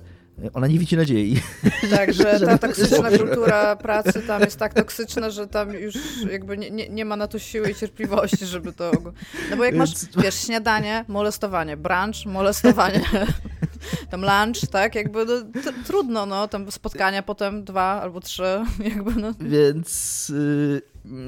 ona 0.53 0.67
nie 0.67 0.79
widzi 0.79 0.97
nadziei. 0.97 1.41
Tak, 1.91 2.13
że 2.13 2.39
ta 2.39 2.57
toksyczna 2.57 3.11
kultura 3.17 3.75
pracy 3.75 4.21
tam 4.27 4.41
jest 4.41 4.59
tak 4.59 4.73
toksyczna, 4.73 5.29
że 5.29 5.47
tam 5.47 5.73
już 5.73 5.95
jakby 6.31 6.57
nie, 6.57 6.71
nie, 6.71 6.89
nie 6.89 7.05
ma 7.05 7.15
na 7.15 7.27
to 7.27 7.39
siły 7.39 7.71
i 7.71 7.75
cierpliwości, 7.75 8.45
żeby 8.45 8.73
to... 8.73 8.91
No 9.49 9.57
bo 9.57 9.63
jak 9.63 9.75
masz, 9.75 9.89
wiesz, 10.23 10.35
śniadanie, 10.35 11.05
molestowanie, 11.07 11.77
brunch, 11.77 12.25
molestowanie, 12.25 13.01
tam 14.11 14.21
lunch, 14.21 14.69
tak, 14.71 14.95
jakby 14.95 15.25
no, 15.25 15.33
trudno, 15.85 16.25
no, 16.25 16.47
tam 16.47 16.71
spotkania 16.71 17.23
potem 17.23 17.63
dwa 17.63 18.01
albo 18.01 18.19
trzy, 18.19 18.43
jakby 18.93 19.21
no. 19.21 19.33
Więc, 19.39 20.29
y, 20.29 20.81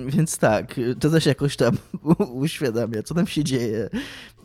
więc 0.07 0.37
tak, 0.37 0.75
to 0.99 1.09
też 1.09 1.25
jakoś 1.25 1.55
tam 1.55 1.77
uświadamia, 2.33 3.03
co 3.03 3.13
tam 3.13 3.27
się 3.27 3.43
dzieje. 3.43 3.89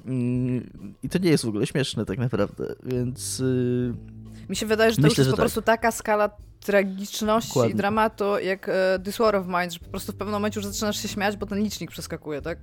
Mm, 0.06 0.94
I 1.02 1.08
to 1.08 1.18
nie 1.18 1.30
jest 1.30 1.44
w 1.44 1.48
ogóle 1.48 1.66
śmieszne 1.66 2.04
tak 2.04 2.18
naprawdę, 2.18 2.74
więc... 2.82 3.40
Y, 3.40 4.19
mi 4.50 4.56
się 4.56 4.66
wydaje, 4.66 4.90
że 4.90 4.96
to 4.96 5.02
Myślę, 5.02 5.10
już 5.10 5.18
jest 5.18 5.30
po 5.30 5.36
tak. 5.36 5.42
prostu 5.42 5.62
taka 5.62 5.90
skala 5.90 6.30
tragiczności 6.60 7.48
Dokładnie. 7.48 7.72
i 7.72 7.76
dramatu, 7.76 8.38
jak 8.38 8.68
e, 8.68 8.98
This 9.04 9.18
War 9.18 9.36
of 9.36 9.46
Mine, 9.46 9.70
że 9.70 9.78
po 9.78 9.90
prostu 9.90 10.12
w 10.12 10.16
pewnym 10.16 10.32
momencie 10.32 10.60
już 10.60 10.66
zaczynasz 10.66 11.02
się 11.02 11.08
śmiać, 11.08 11.36
bo 11.36 11.46
ten 11.46 11.58
licznik 11.58 11.90
przeskakuje, 11.90 12.42
tak? 12.42 12.58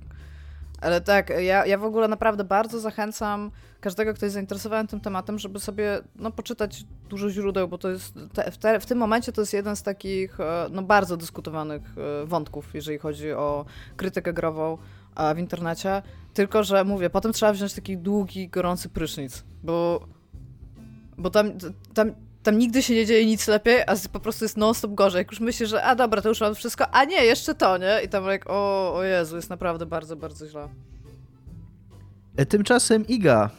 Ale 0.81 1.01
tak, 1.01 1.29
ja, 1.29 1.65
ja 1.65 1.77
w 1.77 1.83
ogóle 1.83 2.07
naprawdę 2.07 2.43
bardzo 2.43 2.79
zachęcam 2.79 3.51
każdego, 3.81 4.13
kto 4.13 4.25
jest 4.25 4.33
zainteresowany 4.33 4.87
tym 4.87 4.99
tematem, 4.99 5.39
żeby 5.39 5.59
sobie 5.59 6.01
no, 6.15 6.31
poczytać 6.31 6.83
dużo 7.09 7.29
źródeł, 7.29 7.67
bo 7.67 7.77
to 7.77 7.89
jest 7.89 8.13
te, 8.33 8.51
w, 8.51 8.57
te, 8.57 8.79
w, 8.79 8.85
tym 8.85 8.97
momencie 8.97 9.31
to 9.31 9.41
jest 9.41 9.53
jeden 9.53 9.75
z 9.75 9.83
takich 9.83 10.39
e, 10.39 10.67
no, 10.71 10.81
bardzo 10.81 11.17
dyskutowanych 11.17 11.81
e, 12.23 12.25
wątków, 12.25 12.69
jeżeli 12.73 12.97
chodzi 12.97 13.31
o 13.31 13.65
krytykę 13.95 14.33
grową 14.33 14.77
w 15.35 15.39
internecie. 15.39 16.01
Tylko, 16.33 16.63
że 16.63 16.83
mówię, 16.83 17.09
potem 17.09 17.33
trzeba 17.33 17.53
wziąć 17.53 17.73
taki 17.73 17.97
długi, 17.97 18.49
gorący 18.49 18.89
prysznic, 18.89 19.43
bo 19.63 20.07
bo 21.17 21.29
tam, 21.29 21.51
tam, 21.93 22.11
tam 22.43 22.57
nigdy 22.57 22.81
się 22.81 22.95
nie 22.95 23.05
dzieje 23.05 23.25
nic 23.25 23.47
lepiej, 23.47 23.81
a 23.81 23.95
po 24.11 24.19
prostu 24.19 24.45
jest 24.45 24.57
non-stop 24.57 24.93
gorzej. 24.93 25.19
Jak 25.19 25.31
już 25.31 25.39
myślisz, 25.39 25.69
że 25.69 25.83
a 25.83 25.95
dobra, 25.95 26.21
to 26.21 26.29
już 26.29 26.41
mam 26.41 26.55
wszystko, 26.55 26.89
a 26.91 27.03
nie, 27.05 27.25
jeszcze 27.25 27.55
to, 27.55 27.77
nie? 27.77 27.99
I 28.05 28.09
tam 28.09 28.25
jak, 28.25 28.49
o, 28.49 28.93
o 28.95 29.03
Jezu, 29.03 29.35
jest 29.35 29.49
naprawdę 29.49 29.85
bardzo, 29.85 30.15
bardzo 30.15 30.47
źle. 30.47 30.67
E, 32.37 32.45
tymczasem 32.45 33.07
Iga, 33.07 33.49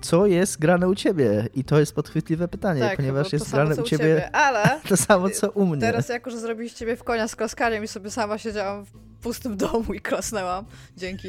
co 0.00 0.26
jest 0.26 0.58
grane 0.58 0.88
u 0.88 0.94
ciebie? 0.94 1.48
I 1.54 1.64
to 1.64 1.80
jest 1.80 1.94
podchwytliwe 1.94 2.48
pytanie, 2.48 2.80
tak, 2.80 2.96
ponieważ 2.96 3.32
jest 3.32 3.50
grane 3.50 3.76
u 3.76 3.82
ciebie, 3.82 4.04
ciebie, 4.04 4.36
ale 4.36 4.64
to 4.88 4.96
samo 4.96 5.30
co 5.30 5.50
u 5.50 5.66
mnie. 5.66 5.80
Teraz 5.80 6.08
jako, 6.08 6.30
że 6.30 6.38
zrobiliście 6.38 6.78
ciebie 6.78 6.96
w 6.96 7.04
konia 7.04 7.28
z 7.28 7.36
klaskaniem 7.36 7.84
i 7.84 7.88
sobie 7.88 8.10
sama 8.10 8.38
siedziałam 8.38 8.84
w 8.84 9.05
pustym 9.20 9.56
domu 9.56 9.94
i 9.94 10.00
klasnęłam, 10.00 10.64
dzięki. 10.96 11.28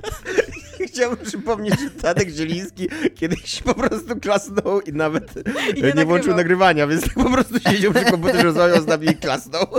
Chciałbym 0.86 1.26
przypomnieć, 1.26 1.80
że 1.80 1.90
Tadek 1.90 2.28
Zieliński 2.28 2.88
kiedyś 3.14 3.62
po 3.62 3.74
prostu 3.74 4.20
klasnął 4.20 4.80
i 4.80 4.92
nawet 4.92 5.34
I 5.76 5.82
nie, 5.82 5.92
nie 5.92 6.04
włączył 6.04 6.36
nagrywania, 6.36 6.86
więc 6.86 7.04
tak 7.04 7.14
po 7.14 7.30
prostu 7.30 7.60
siedział 7.60 7.92
przy 7.92 8.04
komputerze, 8.04 8.42
rozmawiał 8.42 8.82
z 8.82 8.86
nami 8.86 9.08
i 9.08 9.16
klasnął. 9.16 9.66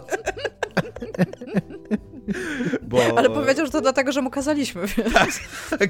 Bo... 2.89 3.17
Ale 3.17 3.29
powiedział, 3.29 3.65
że 3.65 3.71
to 3.71 3.81
dlatego, 3.81 4.11
że 4.11 4.21
mu 4.21 4.29
kazaliśmy. 4.29 4.81
Tak, 5.13 5.29
tak. 5.79 5.89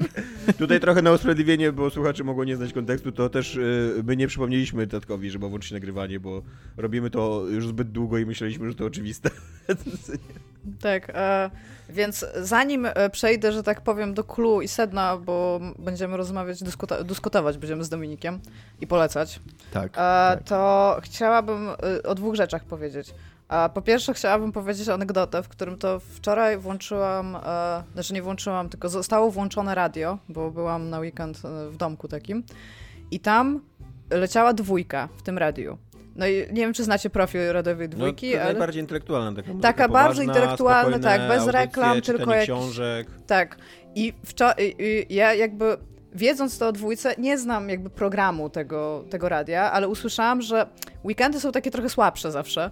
Tutaj 0.58 0.80
trochę 0.80 1.02
na 1.02 1.12
usprawiedliwienie, 1.12 1.72
bo 1.72 1.90
słuchacze 1.90 2.24
mogą 2.24 2.42
nie 2.42 2.56
znać 2.56 2.72
kontekstu, 2.72 3.12
to 3.12 3.28
też 3.28 3.56
y, 3.56 4.02
my 4.04 4.16
nie 4.16 4.26
przypomnieliśmy 4.26 4.86
Tatkowi, 4.86 5.30
że 5.30 5.38
ma 5.38 5.48
włączyć 5.48 5.72
nagrywanie, 5.72 6.20
bo 6.20 6.42
robimy 6.76 7.10
to 7.10 7.44
już 7.50 7.66
zbyt 7.66 7.92
długo 7.92 8.18
i 8.18 8.26
myśleliśmy, 8.26 8.68
że 8.68 8.74
to 8.74 8.84
oczywiste. 8.84 9.30
tak, 10.82 11.10
e, 11.14 11.50
więc 11.88 12.26
zanim 12.36 12.86
e, 12.86 13.10
przejdę, 13.10 13.52
że 13.52 13.62
tak 13.62 13.80
powiem, 13.80 14.14
do 14.14 14.24
clue 14.24 14.62
i 14.62 14.68
sedna, 14.68 15.16
bo 15.16 15.60
będziemy 15.78 16.16
rozmawiać, 16.16 16.62
dyskuta- 16.62 17.04
dyskutować 17.04 17.58
będziemy 17.58 17.84
z 17.84 17.88
Dominikiem 17.88 18.40
i 18.80 18.86
polecać, 18.86 19.40
tak, 19.72 19.92
e, 19.92 19.94
tak. 19.94 20.42
to 20.42 20.98
chciałabym 21.02 21.68
e, 21.68 22.02
o 22.02 22.14
dwóch 22.14 22.34
rzeczach 22.34 22.64
powiedzieć. 22.64 23.14
A 23.50 23.68
po 23.68 23.82
pierwsze 23.82 24.14
chciałabym 24.14 24.52
powiedzieć 24.52 24.88
anegdotę, 24.88 25.42
w 25.42 25.48
którym 25.48 25.78
to 25.78 26.00
wczoraj 26.00 26.58
włączyłam, 26.58 27.36
e, 27.36 27.82
znaczy 27.92 28.14
nie 28.14 28.22
włączyłam, 28.22 28.68
tylko 28.68 28.88
zostało 28.88 29.30
włączone 29.30 29.74
radio, 29.74 30.18
bo 30.28 30.50
byłam 30.50 30.90
na 30.90 30.98
weekend 30.98 31.42
e, 31.44 31.70
w 31.70 31.76
domku 31.76 32.08
takim 32.08 32.42
i 33.10 33.20
tam 33.20 33.60
leciała 34.10 34.52
dwójka 34.52 35.08
w 35.16 35.22
tym 35.22 35.38
radiu. 35.38 35.78
No 36.16 36.26
i 36.26 36.32
nie 36.32 36.62
wiem, 36.62 36.72
czy 36.72 36.84
znacie 36.84 37.10
profil 37.10 37.40
radiowej 37.52 37.88
no, 37.88 37.96
dwójki, 37.96 38.34
no, 38.34 38.40
ale... 38.40 38.52
najbardziej 38.52 38.82
intelektualna. 38.82 39.42
Taka, 39.42 39.58
taka 39.60 39.88
bardzo 39.88 40.22
intelektualna, 40.22 40.98
tak, 40.98 41.20
bez 41.20 41.30
audycje, 41.30 41.52
reklam, 41.52 42.00
tylko 42.00 42.34
jak... 42.34 42.44
książek. 42.44 43.08
Tak. 43.26 43.56
I 43.94 44.12
wczoraj, 44.24 44.76
ja 45.08 45.34
jakby 45.34 45.76
wiedząc 46.14 46.58
to 46.58 46.68
o 46.68 46.72
dwójce, 46.72 47.14
nie 47.18 47.38
znam 47.38 47.68
jakby 47.68 47.90
programu 47.90 48.50
tego, 48.50 49.04
tego 49.10 49.28
radia, 49.28 49.72
ale 49.72 49.88
usłyszałam, 49.88 50.42
że 50.42 50.66
weekendy 51.04 51.40
są 51.40 51.52
takie 51.52 51.70
trochę 51.70 51.88
słabsze 51.88 52.32
zawsze. 52.32 52.70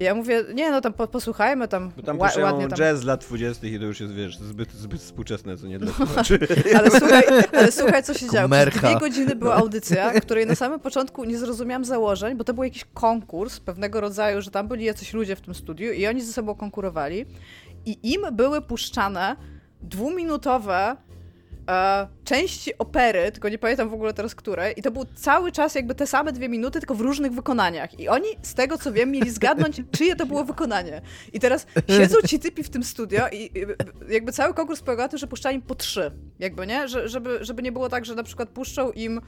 Ja 0.00 0.14
mówię, 0.14 0.44
nie 0.54 0.70
no 0.70 0.80
tam 0.80 0.92
po, 0.92 1.06
posłuchajmy 1.06 1.68
tam, 1.68 1.92
Bo 1.96 2.02
tam 2.02 2.18
ładnie 2.18 2.68
tam. 2.68 2.78
jazz 2.78 3.04
lat 3.04 3.24
20 3.24 3.66
i 3.66 3.78
to 3.78 3.84
już 3.84 4.00
jest, 4.00 4.14
wiesz, 4.14 4.38
zbyt, 4.38 4.72
zbyt 4.72 5.00
współczesne, 5.00 5.56
co 5.56 5.66
nie 5.66 5.78
dla 5.78 5.92
ale, 6.78 6.90
słuchaj, 6.90 7.22
ale 7.52 7.72
słuchaj, 7.72 8.02
co 8.02 8.14
się 8.14 8.30
działo. 8.30 8.48
Przez 8.70 8.82
dwie 8.82 8.96
godziny 8.96 9.36
była 9.36 9.54
audycja, 9.54 10.20
której 10.20 10.46
na 10.46 10.54
samym 10.54 10.80
początku 10.80 11.24
nie 11.24 11.38
zrozumiałam 11.38 11.84
założeń, 11.84 12.36
bo 12.36 12.44
to 12.44 12.54
był 12.54 12.64
jakiś 12.64 12.84
konkurs 12.94 13.60
pewnego 13.60 14.00
rodzaju, 14.00 14.42
że 14.42 14.50
tam 14.50 14.68
byli 14.68 14.84
jacyś 14.84 15.12
ludzie 15.12 15.36
w 15.36 15.40
tym 15.40 15.54
studiu 15.54 15.92
i 15.92 16.06
oni 16.06 16.22
ze 16.22 16.32
sobą 16.32 16.54
konkurowali 16.54 17.26
i 17.86 18.12
im 18.12 18.20
były 18.32 18.62
puszczane 18.62 19.36
dwuminutowe 19.82 20.96
części 22.24 22.78
opery, 22.78 23.32
tylko 23.32 23.48
nie 23.48 23.58
pamiętam 23.58 23.88
w 23.88 23.94
ogóle 23.94 24.12
teraz 24.14 24.34
które, 24.34 24.72
i 24.72 24.82
to 24.82 24.90
był 24.90 25.04
cały 25.14 25.52
czas 25.52 25.74
jakby 25.74 25.94
te 25.94 26.06
same 26.06 26.32
dwie 26.32 26.48
minuty, 26.48 26.80
tylko 26.80 26.94
w 26.94 27.00
różnych 27.00 27.32
wykonaniach. 27.32 28.00
I 28.00 28.08
oni, 28.08 28.28
z 28.42 28.54
tego 28.54 28.78
co 28.78 28.92
wiem, 28.92 29.10
mieli 29.10 29.30
zgadnąć, 29.30 29.82
czyje 29.98 30.16
to 30.16 30.26
było 30.26 30.44
wykonanie. 30.44 31.02
I 31.32 31.40
teraz 31.40 31.66
siedzą 31.88 32.16
ci 32.26 32.38
typi 32.38 32.62
w 32.62 32.70
tym 32.70 32.84
studio 32.84 33.28
i 33.32 33.50
jakby 34.08 34.32
cały 34.32 34.54
konkurs 34.54 34.80
polegał 34.80 35.04
na 35.04 35.08
tym, 35.08 35.18
że 35.18 35.26
puszczali 35.26 35.56
im 35.56 35.62
po 35.62 35.74
trzy. 35.74 36.10
Jakby, 36.38 36.66
nie? 36.66 36.88
Że, 36.88 37.08
żeby, 37.08 37.38
żeby 37.40 37.62
nie 37.62 37.72
było 37.72 37.88
tak, 37.88 38.04
że 38.04 38.14
na 38.14 38.22
przykład 38.22 38.48
puszczą 38.48 38.90
im 38.90 39.20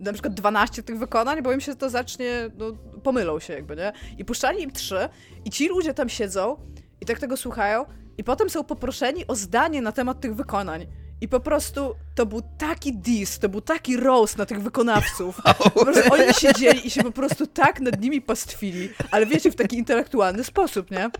na 0.00 0.12
przykład 0.12 0.34
12 0.34 0.82
tych 0.82 0.98
wykonań, 0.98 1.42
bo 1.42 1.52
im 1.52 1.60
się 1.60 1.76
to 1.76 1.90
zacznie, 1.90 2.50
no, 2.58 2.72
pomylą 3.02 3.38
się 3.38 3.52
jakby, 3.52 3.76
nie? 3.76 3.92
I 4.18 4.24
puszczali 4.24 4.62
im 4.62 4.70
trzy 4.70 5.08
i 5.44 5.50
ci 5.50 5.68
ludzie 5.68 5.94
tam 5.94 6.08
siedzą 6.08 6.56
i 7.00 7.06
tak 7.06 7.18
tego 7.18 7.36
słuchają 7.36 7.84
i 8.18 8.24
potem 8.24 8.50
są 8.50 8.64
poproszeni 8.64 9.26
o 9.26 9.34
zdanie 9.34 9.82
na 9.82 9.92
temat 9.92 10.20
tych 10.20 10.34
wykonań. 10.34 10.86
I 11.20 11.28
po 11.28 11.40
prostu 11.40 11.94
to 12.14 12.26
był 12.26 12.42
taki 12.58 12.92
diss, 12.92 13.38
to 13.38 13.48
był 13.48 13.60
taki 13.60 13.96
roast 13.96 14.38
na 14.38 14.46
tych 14.46 14.62
wykonawców. 14.62 15.40
Po 15.74 15.84
prostu 15.84 16.12
oni 16.12 16.34
siedzieli 16.34 16.86
i 16.86 16.90
się 16.90 17.02
po 17.02 17.12
prostu 17.12 17.46
tak 17.46 17.80
nad 17.80 18.00
nimi 18.00 18.20
pastwili, 18.20 18.88
ale 19.10 19.26
wiecie, 19.26 19.50
w 19.50 19.56
taki 19.56 19.76
intelektualny 19.76 20.44
sposób, 20.44 20.90
nie? 20.90 21.10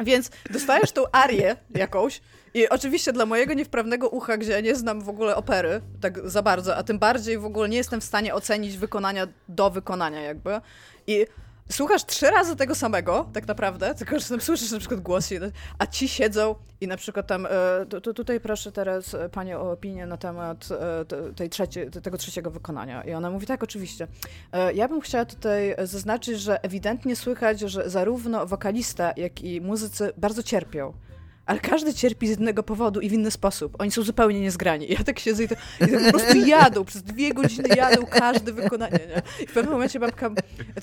Więc 0.00 0.30
dostajesz 0.50 0.92
tą 0.92 1.02
arię 1.12 1.56
jakąś 1.74 2.20
i 2.54 2.68
oczywiście 2.68 3.12
dla 3.12 3.26
mojego 3.26 3.54
niewprawnego 3.54 4.08
ucha, 4.08 4.36
gdzie 4.36 4.52
ja 4.52 4.60
nie 4.60 4.74
znam 4.76 5.00
w 5.00 5.08
ogóle 5.08 5.36
opery 5.36 5.80
tak 6.00 6.30
za 6.30 6.42
bardzo, 6.42 6.76
a 6.76 6.82
tym 6.82 6.98
bardziej 6.98 7.38
w 7.38 7.44
ogóle 7.44 7.68
nie 7.68 7.76
jestem 7.76 8.00
w 8.00 8.04
stanie 8.04 8.34
ocenić 8.34 8.76
wykonania 8.76 9.26
do 9.48 9.70
wykonania 9.70 10.20
jakby. 10.20 10.60
I 11.06 11.26
słuchasz 11.68 12.04
trzy 12.04 12.30
razy 12.30 12.56
tego 12.56 12.74
samego, 12.74 13.28
tak 13.32 13.48
naprawdę, 13.48 13.94
tylko 13.94 14.18
że 14.18 14.28
tam 14.28 14.40
słyszysz 14.40 14.70
na 14.70 14.78
przykład 14.78 15.00
głos, 15.00 15.30
a 15.78 15.86
ci 15.86 16.08
siedzą 16.08 16.54
i 16.80 16.86
na 16.86 16.96
przykład 16.96 17.26
tam, 17.26 17.46
e, 17.46 17.50
to, 17.88 18.00
to 18.00 18.14
tutaj 18.14 18.40
proszę 18.40 18.72
teraz 18.72 19.14
e, 19.14 19.28
Panie 19.28 19.58
o 19.58 19.72
opinię 19.72 20.06
na 20.06 20.16
temat 20.16 20.68
e, 20.70 21.32
tej 21.34 21.50
trzecie, 21.50 21.90
tego 21.90 22.18
trzeciego 22.18 22.50
wykonania. 22.50 23.02
I 23.02 23.12
ona 23.12 23.30
mówi, 23.30 23.46
tak, 23.46 23.62
oczywiście. 23.62 24.06
Ja 24.74 24.88
bym 24.88 25.00
chciała 25.00 25.24
tutaj 25.24 25.76
zaznaczyć, 25.82 26.40
że 26.40 26.64
ewidentnie 26.64 27.16
słychać, 27.16 27.60
że 27.60 27.90
zarówno 27.90 28.46
wokalista, 28.46 29.12
jak 29.16 29.42
i 29.42 29.60
muzycy 29.60 30.12
bardzo 30.16 30.42
cierpią 30.42 30.92
ale 31.46 31.60
każdy 31.60 31.94
cierpi 31.94 32.26
z 32.26 32.30
jednego 32.30 32.62
powodu 32.62 33.00
i 33.00 33.08
w 33.08 33.12
inny 33.12 33.30
sposób. 33.30 33.76
Oni 33.78 33.90
są 33.90 34.02
zupełnie 34.02 34.40
niezgrani. 34.40 34.86
Ja 34.88 35.04
tak 35.04 35.18
siedzę 35.18 35.44
i, 35.44 35.48
to, 35.48 35.54
i 35.54 35.90
tak 35.90 36.04
po 36.04 36.10
prostu 36.10 36.36
jadą, 36.46 36.84
przez 36.84 37.02
dwie 37.02 37.34
godziny 37.34 37.68
jadą 37.76 38.06
każdy 38.06 38.52
wykonanie, 38.52 38.98
nie? 39.08 39.44
I 39.44 39.46
w 39.46 39.52
pewnym 39.52 39.72
momencie 39.72 40.00
babka 40.00 40.30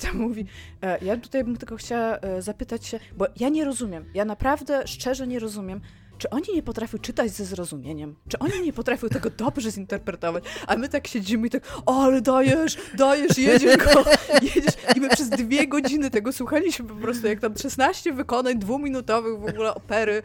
tam 0.00 0.16
mówi, 0.16 0.46
e, 0.82 1.04
ja 1.04 1.16
tutaj 1.16 1.44
bym 1.44 1.56
tylko 1.56 1.76
chciała 1.76 2.18
e, 2.18 2.42
zapytać 2.42 2.86
się, 2.86 3.00
bo 3.16 3.26
ja 3.40 3.48
nie 3.48 3.64
rozumiem, 3.64 4.04
ja 4.14 4.24
naprawdę 4.24 4.86
szczerze 4.86 5.26
nie 5.26 5.38
rozumiem, 5.38 5.80
czy 6.24 6.30
oni 6.30 6.54
nie 6.54 6.62
potrafią 6.62 6.98
czytać 6.98 7.30
ze 7.30 7.44
zrozumieniem? 7.44 8.14
Czy 8.28 8.38
oni 8.38 8.60
nie 8.62 8.72
potrafią 8.72 9.08
tego 9.08 9.30
dobrze 9.30 9.70
zinterpretować? 9.70 10.44
A 10.66 10.76
my 10.76 10.88
tak 10.88 11.06
siedzimy 11.06 11.46
i 11.46 11.50
tak, 11.50 11.62
o, 11.86 12.02
ale 12.02 12.20
dajesz, 12.20 12.76
dajesz, 12.98 13.38
jedziesz 13.38 13.76
go, 13.76 14.04
jedziesz. 14.54 14.74
I 14.96 15.00
my 15.00 15.08
przez 15.08 15.28
dwie 15.28 15.68
godziny 15.68 16.10
tego 16.10 16.32
słuchaliśmy 16.32 16.84
po 16.84 16.94
prostu, 16.94 17.26
jak 17.26 17.40
tam 17.40 17.56
16 17.56 18.12
wykonań 18.12 18.58
dwuminutowych 18.58 19.40
w 19.40 19.44
ogóle 19.44 19.74
opery 19.74 20.22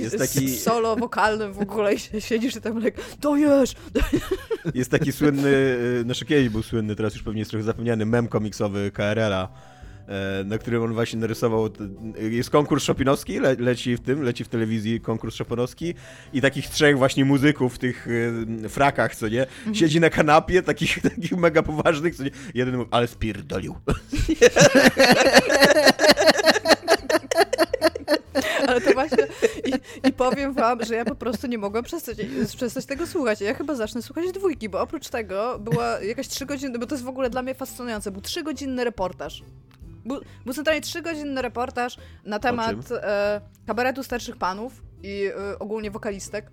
Jest 0.00 0.18
taki... 0.18 0.48
z 0.48 0.62
solo 0.62 0.96
wokalnym 0.96 1.52
w 1.52 1.60
ogóle 1.60 1.94
i 1.94 2.20
siedzisz 2.20 2.56
i 2.56 2.60
tam 2.60 2.78
like, 2.78 3.02
dajesz, 3.20 3.74
dajesz. 3.92 4.24
Jest 4.74 4.90
taki 4.90 5.12
słynny, 5.12 5.78
znaczy 6.04 6.24
kiedyś 6.24 6.48
był 6.48 6.62
słynny, 6.62 6.96
teraz 6.96 7.14
już 7.14 7.22
pewnie 7.22 7.38
jest 7.38 7.50
trochę 7.50 7.64
zapomniany, 7.64 8.06
mem 8.06 8.28
komiksowy 8.28 8.90
KRL-a, 8.90 9.48
na 10.44 10.58
którym 10.58 10.82
on 10.82 10.94
właśnie 10.94 11.20
narysował. 11.20 11.68
Jest 12.18 12.50
konkurs 12.50 12.84
szopinowski, 12.84 13.40
le, 13.40 13.54
leci 13.54 13.96
w 13.96 14.00
tym, 14.00 14.22
leci 14.22 14.44
w 14.44 14.48
telewizji 14.48 15.00
konkurs 15.00 15.34
szopinowski 15.34 15.94
i 16.32 16.40
takich 16.40 16.68
trzech 16.68 16.98
właśnie 16.98 17.24
muzyków 17.24 17.74
w 17.74 17.78
tych 17.78 18.08
e, 18.64 18.68
frakach, 18.68 19.16
co 19.16 19.28
nie, 19.28 19.46
mhm. 19.46 19.74
siedzi 19.74 20.00
na 20.00 20.10
kanapie, 20.10 20.62
takich, 20.62 21.02
takich 21.14 21.32
mega 21.32 21.62
poważnych, 21.62 22.16
co 22.16 22.24
nie, 22.24 22.30
jeden 22.54 22.76
mówi, 22.76 22.88
ale 22.90 23.06
spierdolił. 23.06 23.74
Ale 28.68 28.80
to 28.80 28.92
właśnie 28.92 29.26
i, 29.64 29.72
i, 30.08 30.12
powiem 30.12 30.52
wam, 30.52 30.84
że 30.84 30.94
ja 30.94 31.04
po 31.04 31.14
prostu 31.14 31.46
nie 31.46 31.58
mogłam 31.58 31.84
przestać, 31.84 32.18
przestać 32.56 32.86
tego 32.86 33.06
słuchać. 33.06 33.40
Ja 33.40 33.54
chyba 33.54 33.74
zacznę 33.74 34.02
słuchać 34.02 34.32
dwójki, 34.32 34.68
bo 34.68 34.80
oprócz 34.80 35.08
tego 35.08 35.58
była 35.58 36.00
jakaś 36.00 36.28
trzy 36.28 36.46
godziny, 36.46 36.78
bo 36.78 36.86
to 36.86 36.94
jest 36.94 37.04
w 37.04 37.08
ogóle 37.08 37.30
dla 37.30 37.42
mnie 37.42 37.54
fascynujące, 37.54 38.10
był 38.10 38.20
trzygodzinny 38.20 38.84
reportaż 38.84 39.42
był, 40.04 40.20
był 40.44 40.54
centralnie 40.54 40.80
trzygodzinny 40.82 41.42
reportaż 41.42 41.96
na 42.24 42.38
temat 42.38 42.76
e, 42.92 43.40
kabaretu 43.66 44.02
starszych 44.02 44.36
panów 44.36 44.82
i 45.02 45.24
e, 45.26 45.58
ogólnie 45.58 45.90
wokalistek 45.90 46.50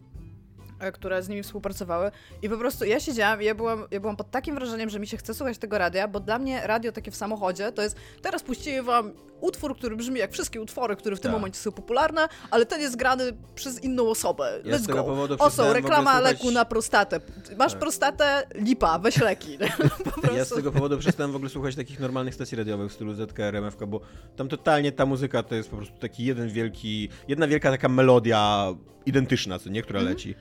które 0.93 1.23
z 1.23 1.29
nimi 1.29 1.43
współpracowały. 1.43 2.11
I 2.41 2.49
po 2.49 2.57
prostu 2.57 2.85
ja 2.85 2.99
siedziałam 2.99 3.41
i 3.41 3.45
ja 3.45 3.55
byłam, 3.55 3.83
ja 3.91 3.99
byłam 3.99 4.15
pod 4.15 4.31
takim 4.31 4.55
wrażeniem, 4.55 4.89
że 4.89 4.99
mi 4.99 5.07
się 5.07 5.17
chce 5.17 5.33
słuchać 5.33 5.57
tego 5.57 5.77
radia, 5.77 6.07
bo 6.07 6.19
dla 6.19 6.39
mnie 6.39 6.67
radio 6.67 6.91
takie 6.91 7.11
w 7.11 7.15
samochodzie 7.15 7.71
to 7.71 7.81
jest, 7.81 7.95
teraz 8.21 8.43
puściłem 8.43 8.85
wam 8.85 9.13
utwór, 9.41 9.77
który 9.77 9.95
brzmi 9.95 10.19
jak 10.19 10.31
wszystkie 10.31 10.61
utwory, 10.61 10.95
które 10.95 11.15
w 11.15 11.19
tym 11.19 11.31
tak. 11.31 11.39
momencie 11.39 11.59
są 11.59 11.71
popularne, 11.71 12.27
ale 12.51 12.65
ten 12.65 12.81
jest 12.81 12.95
grany 12.95 13.33
przez 13.55 13.83
inną 13.83 14.09
osobę. 14.09 14.59
Let's 14.63 14.89
ja 14.89 15.03
go. 15.03 15.27
Oso, 15.39 15.73
reklama 15.73 16.15
słuchać... 16.15 16.33
leku 16.33 16.51
na 16.51 16.65
prostatę. 16.65 17.19
Masz 17.57 17.71
tak. 17.71 17.79
prostatę, 17.79 18.43
lipa, 18.55 18.99
weź 18.99 19.17
leki. 19.17 19.57
ja 20.37 20.45
z 20.45 20.49
tego 20.49 20.71
powodu 20.71 20.97
przestałem 20.97 21.31
w 21.31 21.35
ogóle 21.35 21.49
słuchać 21.49 21.75
takich 21.75 21.99
normalnych 21.99 22.35
stacji 22.35 22.57
radiowych 22.57 22.91
w 22.91 22.93
stylu 22.93 23.13
ZKR, 23.13 23.55
MFK, 23.55 23.87
bo 23.87 24.01
tam 24.35 24.47
totalnie 24.47 24.91
ta 24.91 25.05
muzyka 25.05 25.43
to 25.43 25.55
jest 25.55 25.69
po 25.69 25.77
prostu 25.77 25.97
taki 25.97 26.25
jeden 26.25 26.49
wielki, 26.49 27.09
jedna 27.27 27.47
wielka 27.47 27.71
taka 27.71 27.89
melodia 27.89 28.67
identyczna, 29.05 29.59
co 29.59 29.69
nie, 29.69 29.81
która 29.81 29.99
mm 29.99 30.13
-hmm. 30.13 30.15
leci. 30.15 30.35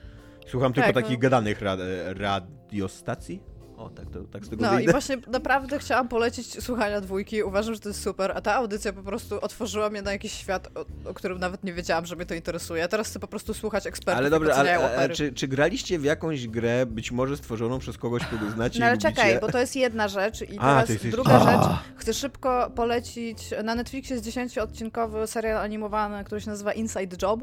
Słucham 0.49 0.73
tylko 0.73 0.93
tak, 0.93 1.03
takich 1.03 1.17
no. 1.17 1.21
gadanych 1.21 1.61
rad 1.61 1.79
radiostacji. 2.05 3.43
O, 3.79 3.89
tak, 3.89 4.09
to, 4.09 4.23
tak 4.23 4.45
z 4.45 4.49
tego 4.49 4.65
No 4.65 4.69
wyjdę. 4.69 4.83
i 4.83 4.91
właśnie 4.91 5.17
naprawdę 5.27 5.79
chciałam 5.79 6.07
polecić 6.07 6.63
słuchania 6.63 7.01
dwójki. 7.01 7.43
Uważam, 7.43 7.73
że 7.73 7.79
to 7.79 7.89
jest 7.89 8.01
super, 8.01 8.31
a 8.35 8.41
ta 8.41 8.55
audycja 8.55 8.93
po 8.93 9.03
prostu 9.03 9.41
otworzyła 9.41 9.89
mnie 9.89 10.01
na 10.01 10.11
jakiś 10.11 10.31
świat, 10.31 10.67
o, 10.75 11.09
o 11.09 11.13
którym 11.13 11.39
nawet 11.39 11.63
nie 11.63 11.73
wiedziałam, 11.73 12.05
że 12.05 12.15
mnie 12.15 12.25
to 12.25 12.33
interesuje. 12.33 12.83
A 12.83 12.87
teraz 12.87 13.07
chcę 13.07 13.19
po 13.19 13.27
prostu 13.27 13.53
słuchać 13.53 13.87
ekspertów, 13.87 14.19
Ale 14.19 14.29
dobrze, 14.29 14.55
ale, 14.55 14.97
ale 14.97 15.09
czy, 15.09 15.33
czy, 15.33 15.47
graliście 15.47 15.99
w 15.99 16.03
jakąś 16.03 16.47
grę, 16.47 16.85
być 16.85 17.11
może 17.11 17.37
stworzoną 17.37 17.79
przez 17.79 17.97
kogoś, 17.97 18.25
kogo 18.25 18.51
znacie 18.51 18.79
No 18.79 18.85
ale 18.85 18.97
czekaj, 18.97 19.39
bo 19.39 19.51
to 19.51 19.59
jest 19.59 19.75
jedna 19.75 20.07
rzecz 20.07 20.41
i 20.41 20.57
a, 20.57 20.61
teraz 20.61 20.89
jesteś... 20.89 21.11
druga 21.11 21.33
a. 21.33 21.39
rzecz. 21.39 21.77
Chcę 21.95 22.13
szybko 22.13 22.71
polecić, 22.75 23.37
na 23.63 23.75
Netflixie 23.75 24.15
jest 24.15 24.27
10-odcinkowy 24.27 25.27
serial 25.27 25.57
animowany, 25.57 26.23
który 26.23 26.41
się 26.41 26.49
nazywa 26.49 26.73
Inside 26.73 27.17
Job. 27.21 27.39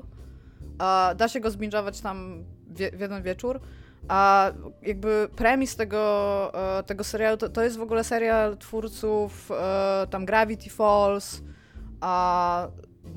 Da 1.16 1.28
się 1.28 1.40
go 1.40 1.50
zbingować 1.50 2.00
tam 2.00 2.44
w 2.76 3.00
jeden 3.00 3.22
wieczór. 3.22 3.60
A 4.08 4.52
jakby 4.82 5.28
premis 5.36 5.76
tego, 5.76 6.52
e, 6.78 6.82
tego 6.82 7.04
serialu 7.04 7.36
to, 7.36 7.48
to 7.48 7.62
jest 7.62 7.76
w 7.76 7.82
ogóle 7.82 8.04
serial 8.04 8.56
twórców 8.56 9.50
e, 9.50 10.06
tam 10.10 10.24
Gravity 10.24 10.70
Falls, 10.70 11.42
a 12.00 12.68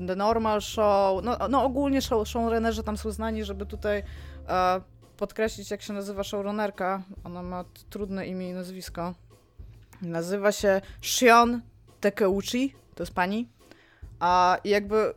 The 0.06 0.16
Normal 0.16 0.60
Show. 0.60 1.24
No, 1.24 1.36
no 1.48 1.64
ogólnie 1.64 2.02
show, 2.02 2.28
showrunnerzy 2.28 2.82
tam 2.82 2.96
są 2.96 3.10
znani, 3.10 3.44
żeby 3.44 3.66
tutaj 3.66 4.02
e, 4.48 4.80
podkreślić, 5.16 5.70
jak 5.70 5.82
się 5.82 5.92
nazywa 5.92 6.24
showrunnerka. 6.24 7.02
Ona 7.24 7.42
ma 7.42 7.64
trudne 7.90 8.26
imię 8.26 8.50
i 8.50 8.52
nazwisko. 8.52 9.14
Nazywa 10.02 10.52
się 10.52 10.80
Shion 11.02 11.60
Takeuchi, 12.00 12.74
to 12.94 13.02
jest 13.02 13.14
pani. 13.14 13.48
A 14.20 14.58
jakby 14.64 15.14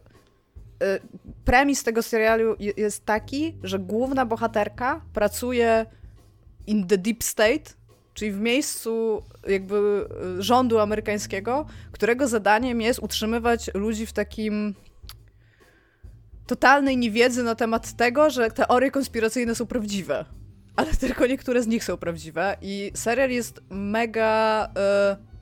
premis 1.46 1.84
tego 1.84 2.04
serialu 2.04 2.56
jest 2.78 3.06
taki, 3.06 3.58
że 3.64 3.80
główna 3.80 4.26
bohaterka 4.26 5.02
pracuje 5.14 5.86
in 6.68 6.88
the 6.88 6.98
deep 6.98 7.24
state, 7.24 7.74
czyli 8.14 8.32
w 8.32 8.40
miejscu 8.40 9.24
jakby 9.48 10.08
y, 10.40 10.44
rządu 10.44 10.80
amerykańskiego, 10.80 11.66
którego 11.92 12.28
zadaniem 12.28 12.82
jest 12.82 13.00
utrzymywać 13.00 13.72
ludzi 13.74 14.06
w 14.06 14.14
takim 14.14 14.76
totalnej 16.48 16.98
niewiedzy 16.98 17.44
na 17.44 17.56
temat 17.56 17.96
tego, 17.96 18.30
że 18.30 18.52
teorie 18.52 18.92
konspiracyjne 18.92 19.56
są 19.56 19.66
prawdziwe. 19.66 20.26
Ale 20.76 20.94
tylko 21.04 21.28
niektóre 21.28 21.64
z 21.64 21.68
nich 21.68 21.84
są 21.84 21.98
prawdziwe 21.98 22.58
i 22.62 22.92
serial 22.96 23.30
jest 23.30 23.62
mega 23.70 24.68
y, 24.68 25.34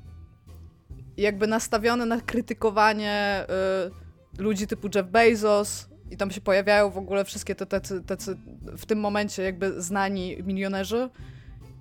jakby 1.17 1.47
nastawiony 1.47 2.05
na 2.05 2.21
krytykowanie 2.21 3.45
y, 3.87 4.10
ludzi 4.37 4.67
typu 4.67 4.89
Jeff 4.95 5.07
Bezos 5.07 5.87
i 6.11 6.17
tam 6.17 6.31
się 6.31 6.41
pojawiają 6.41 6.89
w 6.89 6.97
ogóle 6.97 7.25
wszystkie 7.25 7.55
te 7.55 7.65
tacy, 7.65 8.03
tacy 8.03 8.37
w 8.77 8.85
tym 8.85 8.99
momencie 8.99 9.43
jakby 9.43 9.81
znani 9.81 10.37
milionerzy. 10.43 11.09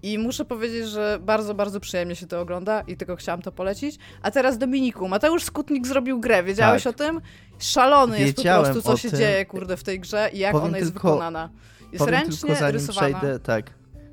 I 0.03 0.19
muszę 0.19 0.45
powiedzieć, 0.45 0.89
że 0.89 1.19
bardzo, 1.23 1.55
bardzo 1.55 1.81
przyjemnie 1.81 2.17
się 2.17 2.27
to 2.27 2.41
ogląda 2.41 2.81
i 2.81 2.97
tylko 2.97 3.17
chciałam 3.17 3.43
to 3.43 3.53
polecić. 3.53 3.99
A 4.23 4.31
teraz 4.31 4.59
Dominiku, 4.59 5.09
Mateusz 5.09 5.45
Skutnik 5.45 5.87
zrobił 5.87 6.21
grę, 6.21 6.43
wiedziałeś 6.43 6.83
tak. 6.83 6.95
o 6.95 6.99
tym? 6.99 7.21
Szalony 7.59 8.19
Wiedziałem 8.19 8.61
jest 8.61 8.71
po 8.71 8.83
prostu, 8.83 8.91
co 8.91 8.97
się 8.97 9.11
tym. 9.11 9.19
dzieje, 9.19 9.47
kurde, 9.47 9.77
w 9.77 9.83
tej 9.83 10.01
grze 10.01 10.31
i 10.33 10.39
jak 10.39 10.53
powiem 10.53 10.69
ona 10.69 10.79
jest 10.79 10.93
tylko, 10.93 11.09
wykonana. 11.09 11.51
Jest 11.93 12.07
ręcznie 12.07 12.49
tylko, 12.49 12.55
zanim 12.55 12.75
rysowana. 12.75 13.19
Przejdę, 13.19 13.39
tak, 13.39 13.71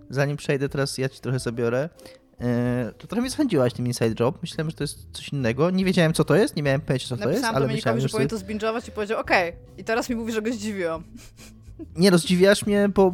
zanim 0.10 0.38
przejdę, 0.38 0.70
teraz 0.70 0.98
ja 0.98 1.10
ci 1.10 1.20
trochę 1.20 1.40
zabiorę. 1.40 1.90
E, 2.42 2.92
to 2.98 3.08
trochę 3.08 3.22
mnie 3.22 3.30
zachęciłaś 3.30 3.74
tym 3.74 3.88
Inside 3.88 4.14
Job. 4.20 4.42
Myślałem, 4.42 4.70
że 4.70 4.76
to 4.76 4.84
jest 4.84 5.08
coś 5.12 5.30
innego. 5.30 5.70
Nie 5.72 5.86
wiedziałem, 5.86 6.14
co 6.14 6.24
to 6.24 6.36
jest, 6.36 6.56
nie 6.56 6.64
miałem 6.64 6.82
pojęcia, 6.82 7.08
co 7.08 7.16
Napisałam 7.16 7.42
to 7.42 7.48
jest, 7.48 7.56
ale 7.56 7.68
myślałem, 7.68 8.02
że... 8.02 8.08
że 8.08 8.12
powinien 8.12 8.30
to 8.30 8.38
zbingować 8.38 8.88
i 8.88 8.92
powiedział, 8.92 9.20
okej. 9.20 9.50
Okay. 9.50 9.62
I 9.78 9.84
teraz 9.84 10.10
mi 10.10 10.16
mówi, 10.16 10.34
że 10.34 10.42
go 10.42 10.54
zdziwiłam. 10.54 11.04
Nie 11.96 12.12
no, 12.12 12.18
zdziwiasz 12.18 12.66
mnie, 12.66 12.90
bo 12.90 13.14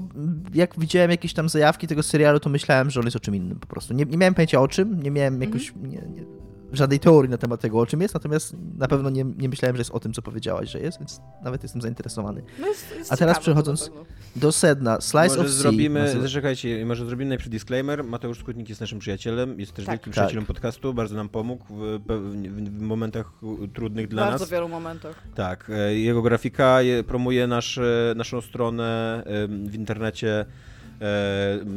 jak 0.53 0.79
widziałem 0.79 1.11
jakieś 1.11 1.33
tam 1.33 1.49
zajawki 1.49 1.87
tego 1.87 2.03
serialu, 2.03 2.39
to 2.39 2.49
myślałem, 2.49 2.89
że 2.89 2.99
on 2.99 3.05
jest 3.05 3.17
o 3.17 3.19
czym 3.19 3.35
innym 3.35 3.59
po 3.59 3.67
prostu. 3.67 3.93
Nie, 3.93 4.05
nie 4.05 4.17
miałem 4.17 4.33
pojęcia 4.33 4.61
o 4.61 4.67
czym, 4.67 5.03
nie 5.03 5.11
miałem 5.11 5.33
mm 5.33 5.49
-hmm. 5.49 5.53
jakoś... 5.53 5.73
Nie, 5.75 5.89
nie, 5.89 6.25
żadnej 6.73 6.99
teorii 6.99 7.31
na 7.31 7.37
temat 7.37 7.61
tego, 7.61 7.79
o 7.79 7.85
czym 7.85 8.01
jest, 8.01 8.13
natomiast 8.13 8.55
na 8.77 8.87
pewno 8.87 9.09
nie, 9.09 9.23
nie 9.23 9.49
myślałem, 9.49 9.75
że 9.75 9.81
jest 9.81 9.91
o 9.91 9.99
tym, 9.99 10.13
co 10.13 10.21
powiedziałaś, 10.21 10.69
że 10.69 10.79
jest, 10.79 10.99
więc 10.99 11.21
nawet 11.43 11.63
jestem 11.63 11.81
zainteresowany. 11.81 12.43
No 12.59 12.67
jest, 12.67 12.95
jest 12.97 13.13
A 13.13 13.17
teraz 13.17 13.39
przechodząc 13.39 13.91
do 14.35 14.51
sedna, 14.51 15.01
Slice 15.01 15.27
może 15.27 15.41
of 15.41 15.47
zrobimy, 15.47 16.09
Sea. 16.09 16.21
Zaczekajcie, 16.21 16.85
może 16.85 17.05
zrobimy 17.05 17.29
najpierw 17.29 17.49
disclaimer. 17.49 18.03
Mateusz 18.03 18.39
Skutnik 18.39 18.69
jest 18.69 18.81
naszym 18.81 18.99
przyjacielem, 18.99 19.59
jest 19.59 19.73
też 19.73 19.85
tak. 19.85 19.93
wielkim 19.93 20.13
tak. 20.13 20.13
przyjacielem 20.13 20.45
podcastu, 20.45 20.93
bardzo 20.93 21.15
nam 21.15 21.29
pomógł 21.29 21.65
w, 21.69 21.99
w, 22.07 22.77
w 22.77 22.81
momentach 22.81 23.31
trudnych 23.73 24.07
dla 24.07 24.21
bardzo 24.21 24.31
nas. 24.31 24.41
W 24.41 24.43
bardzo 24.43 24.55
wielu 24.55 24.69
momentach. 24.69 25.23
Tak, 25.35 25.69
e, 25.69 25.95
jego 25.95 26.21
grafika 26.21 26.79
promuje 27.07 27.47
nasz, 27.47 27.79
naszą 28.15 28.41
stronę 28.41 29.23
w 29.65 29.75
internecie 29.75 30.45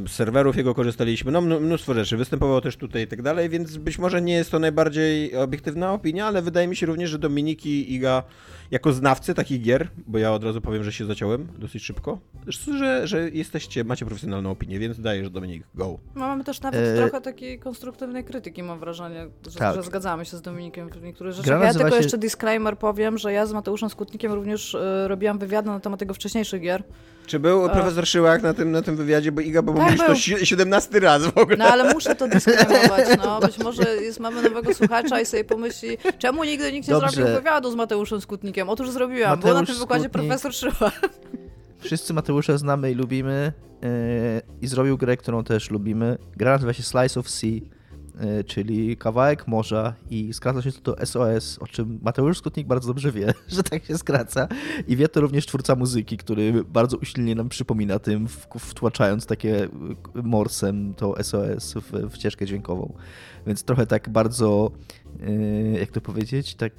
serwerów 0.08 0.56
jego 0.56 0.74
korzystaliśmy, 0.74 1.32
no 1.32 1.40
mnóstwo 1.40 1.94
rzeczy, 1.94 2.16
występował 2.16 2.60
też 2.60 2.76
tutaj 2.76 3.02
i 3.02 3.06
tak 3.06 3.22
dalej, 3.22 3.48
więc 3.48 3.76
być 3.76 3.98
może 3.98 4.22
nie 4.22 4.34
jest 4.34 4.50
to 4.50 4.58
najbardziej 4.58 5.36
obiektywna 5.36 5.92
opinia, 5.92 6.26
ale 6.26 6.42
wydaje 6.42 6.68
mi 6.68 6.76
się 6.76 6.86
również, 6.86 7.10
że 7.10 7.18
Dominiki 7.18 7.70
i 7.70 7.94
Iga 7.94 8.22
jako 8.70 8.92
znawcy 8.92 9.34
takich 9.34 9.62
gier, 9.62 9.88
bo 10.06 10.18
ja 10.18 10.32
od 10.32 10.44
razu 10.44 10.60
powiem, 10.60 10.84
że 10.84 10.92
się 10.92 11.04
zaciąłem 11.04 11.48
dosyć 11.58 11.82
szybko, 11.82 12.18
że, 12.46 13.06
że 13.06 13.30
jesteście, 13.30 13.84
macie 13.84 14.06
profesjonalną 14.06 14.50
opinię, 14.50 14.78
więc 14.78 15.00
dajesz 15.00 15.30
Dominik, 15.30 15.64
go. 15.74 15.98
No, 16.14 16.20
mamy 16.20 16.44
też 16.44 16.60
nawet 16.60 16.80
e... 16.80 16.96
trochę 16.96 17.20
takiej 17.20 17.58
konstruktywnej 17.58 18.24
krytyki, 18.24 18.62
mam 18.62 18.78
wrażenie, 18.78 19.26
że, 19.48 19.58
tak. 19.58 19.74
że 19.74 19.82
zgadzamy 19.82 20.24
się 20.24 20.36
z 20.36 20.42
Dominikiem 20.42 20.88
w 20.88 21.02
niektórych 21.02 21.32
rzeczach. 21.32 21.62
Ja 21.62 21.74
tylko 21.74 21.90
się... 21.90 21.96
jeszcze 21.96 22.18
disclaimer 22.18 22.78
powiem, 22.78 23.18
że 23.18 23.32
ja 23.32 23.46
z 23.46 23.52
Mateuszem 23.52 23.90
Skutnikiem 23.90 24.32
również 24.32 24.74
y, 24.74 25.08
robiłam 25.08 25.38
wywiady 25.38 25.68
na 25.68 25.80
temat 25.80 26.00
jego 26.00 26.14
wcześniejszych 26.14 26.62
gier. 26.62 26.82
Czy 27.26 27.38
był 27.38 27.70
profesor 27.70 28.06
Szyłak 28.06 28.42
na 28.42 28.54
tym, 28.54 28.70
na 28.70 28.82
tym 28.82 28.96
wywiadzie, 28.96 29.32
bo 29.32 29.40
Iga, 29.40 29.62
bo 29.62 29.72
tak 29.72 29.82
mówisz 29.82 30.00
to 30.38 30.44
17 30.44 31.00
raz 31.00 31.26
w 31.26 31.38
ogóle. 31.38 31.56
No 31.56 31.64
ale 31.64 31.94
muszę 31.94 32.14
to 32.14 32.28
dysklamować, 32.28 33.08
no. 33.24 33.40
Być 33.46 33.58
może 33.58 33.96
jest, 33.96 34.20
mamy 34.20 34.42
nowego 34.42 34.74
słuchacza 34.74 35.20
i 35.20 35.26
sobie 35.26 35.44
pomyśli, 35.44 35.98
czemu 36.18 36.44
nigdy 36.44 36.72
nikt 36.72 36.88
nie 36.88 36.94
Dobrze. 36.94 37.10
zrobił 37.10 37.34
wywiadu 37.34 37.70
z 37.70 37.74
Mateuszem 37.74 38.20
Skutnikiem. 38.20 38.68
Otóż 38.68 38.90
zrobiłam. 38.90 39.30
Mateusz 39.30 39.44
Było 39.44 39.60
na 39.60 39.66
tym 39.66 39.78
wykładzie 39.78 40.08
profesor 40.08 40.54
Szyła. 40.54 40.92
Wszyscy 41.80 42.14
Mateusza 42.14 42.58
znamy 42.58 42.90
i 42.90 42.94
lubimy 42.94 43.52
yy, 43.82 43.88
i 44.60 44.66
zrobił 44.66 44.98
grę, 44.98 45.16
którą 45.16 45.44
też 45.44 45.70
lubimy. 45.70 46.18
Gra 46.36 46.52
nazywa 46.52 46.72
się 46.72 46.82
Slice 46.82 47.20
of 47.20 47.30
Sea, 47.30 47.60
czyli 48.46 48.96
kawałek 48.96 49.48
morza 49.48 49.94
i 50.10 50.34
skraca 50.34 50.62
się 50.62 50.72
to 50.72 50.80
do 50.80 51.06
SOS, 51.06 51.58
o 51.58 51.66
czym 51.66 51.98
Mateusz 52.02 52.38
Skutnik 52.38 52.66
bardzo 52.66 52.88
dobrze 52.88 53.12
wie, 53.12 53.34
że 53.48 53.62
tak 53.62 53.84
się 53.84 53.98
skraca. 53.98 54.48
I 54.86 54.96
wie 54.96 55.08
to 55.08 55.20
również 55.20 55.46
twórca 55.46 55.74
muzyki, 55.74 56.16
który 56.16 56.64
bardzo 56.64 56.96
usilnie 56.96 57.34
nam 57.34 57.48
przypomina 57.48 57.98
tym, 57.98 58.28
wtłaczając 58.58 59.26
takie 59.26 59.64
y, 59.64 59.68
morsem 60.14 60.94
to 60.94 61.24
SOS 61.24 61.74
w, 61.74 62.14
ścieżkę 62.16 62.46
dźwiękową. 62.46 62.92
Więc 63.46 63.62
trochę 63.62 63.86
tak 63.86 64.08
bardzo, 64.08 64.70
yy, 65.20 65.78
jak 65.80 65.90
to 65.90 66.00
powiedzieć, 66.00 66.54
tak 66.54 66.72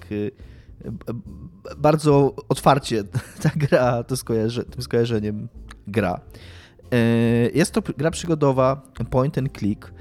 bardzo 1.77 2.35
otwarcie 2.49 3.03
ta 3.43 3.49
gra 3.55 4.03
to 4.03 4.17
skojarzy, 4.17 4.63
tym 4.63 4.81
skojarzeniem 4.81 5.47
gra. 5.87 6.19
Jest 7.53 7.71
to 7.71 7.81
gra 7.97 8.11
przygodowa 8.11 8.81
point 9.09 9.37
and 9.37 9.57
click, 9.57 9.91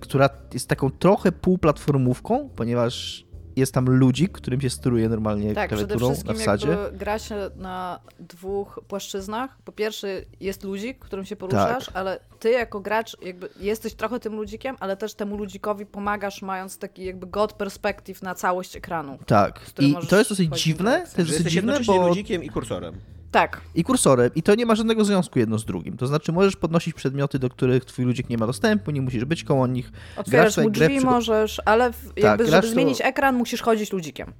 która 0.00 0.28
jest 0.54 0.68
taką 0.68 0.90
trochę 0.90 1.32
półplatformówką, 1.32 2.48
ponieważ 2.56 3.28
jest 3.58 3.74
tam 3.74 3.90
ludzik, 3.90 4.32
którym 4.32 4.60
się 4.60 4.70
steruje 4.70 5.08
normalnie 5.08 5.54
tak, 5.54 5.68
klawiaturą 5.68 6.14
na 6.24 6.34
wsadzie. 6.34 6.76
Tak, 6.76 6.96
gra 6.96 7.18
się 7.18 7.50
na 7.56 8.00
dwóch 8.18 8.80
płaszczyznach. 8.88 9.58
Po 9.64 9.72
pierwsze 9.72 10.22
jest 10.40 10.64
ludzik, 10.64 10.98
którym 10.98 11.24
się 11.24 11.36
poruszasz, 11.36 11.86
tak. 11.86 11.96
ale 11.96 12.20
ty 12.38 12.50
jako 12.50 12.80
gracz 12.80 13.16
jakby 13.22 13.48
jesteś 13.60 13.94
trochę 13.94 14.20
tym 14.20 14.34
ludzikiem, 14.34 14.76
ale 14.80 14.96
też 14.96 15.14
temu 15.14 15.36
ludzikowi 15.36 15.86
pomagasz 15.86 16.42
mając 16.42 16.78
taki 16.78 17.04
jakby 17.04 17.26
god 17.26 17.52
perspective 17.52 18.22
na 18.22 18.34
całość 18.34 18.76
ekranu. 18.76 19.18
Tak. 19.26 19.60
I 19.78 19.96
to 20.08 20.18
jest 20.18 20.30
dosyć 20.30 20.62
dziwne, 20.62 21.06
to 21.14 21.20
jest 21.20 21.32
dosyć 21.32 21.52
dziwne, 21.52 21.80
bo... 21.86 22.08
ludzikiem 22.08 22.44
i 22.44 22.48
kursorem. 22.48 22.94
Tak. 23.30 23.60
I 23.74 23.84
kursorem. 23.84 24.30
I 24.34 24.42
to 24.42 24.54
nie 24.54 24.66
ma 24.66 24.74
żadnego 24.74 25.04
związku 25.04 25.38
jedno 25.38 25.58
z 25.58 25.64
drugim. 25.64 25.96
To 25.96 26.06
znaczy 26.06 26.32
możesz 26.32 26.56
podnosić 26.56 26.94
przedmioty, 26.94 27.38
do 27.38 27.48
których 27.48 27.84
twój 27.84 28.04
ludzik 28.04 28.28
nie 28.28 28.38
ma 28.38 28.46
dostępu, 28.46 28.90
nie 28.90 29.02
musisz 29.02 29.24
być 29.24 29.44
koło 29.44 29.66
nich. 29.66 29.92
Otwierasz 30.16 30.56
mu 30.56 30.70
drzwi 30.70 31.00
możesz, 31.00 31.62
ale 31.64 31.92
w, 31.92 32.06
tak, 32.06 32.16
jakby, 32.16 32.46
żeby 32.46 32.62
to... 32.62 32.72
zmienić 32.72 33.00
ekran, 33.00 33.36
musisz 33.36 33.62
chodzić 33.62 33.92
ludzikiem. 33.92 34.32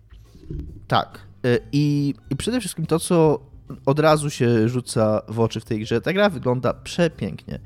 Tak. 0.89 1.19
Y, 1.47 1.61
I, 1.73 2.15
I 2.31 2.37
przede 2.37 2.61
wszystkim 2.61 2.87
to, 2.87 2.99
co 2.99 3.41
od 3.87 3.99
razu 3.99 4.31
się 4.31 4.69
rzuca 4.69 5.23
w 5.29 5.41
oczy 5.41 5.61
w 5.61 5.65
tej 5.65 5.81
grze, 5.81 6.01
ta 6.01 6.13
gra 6.13 6.31
wygląda 6.31 6.75
przepięknie. 6.75 7.59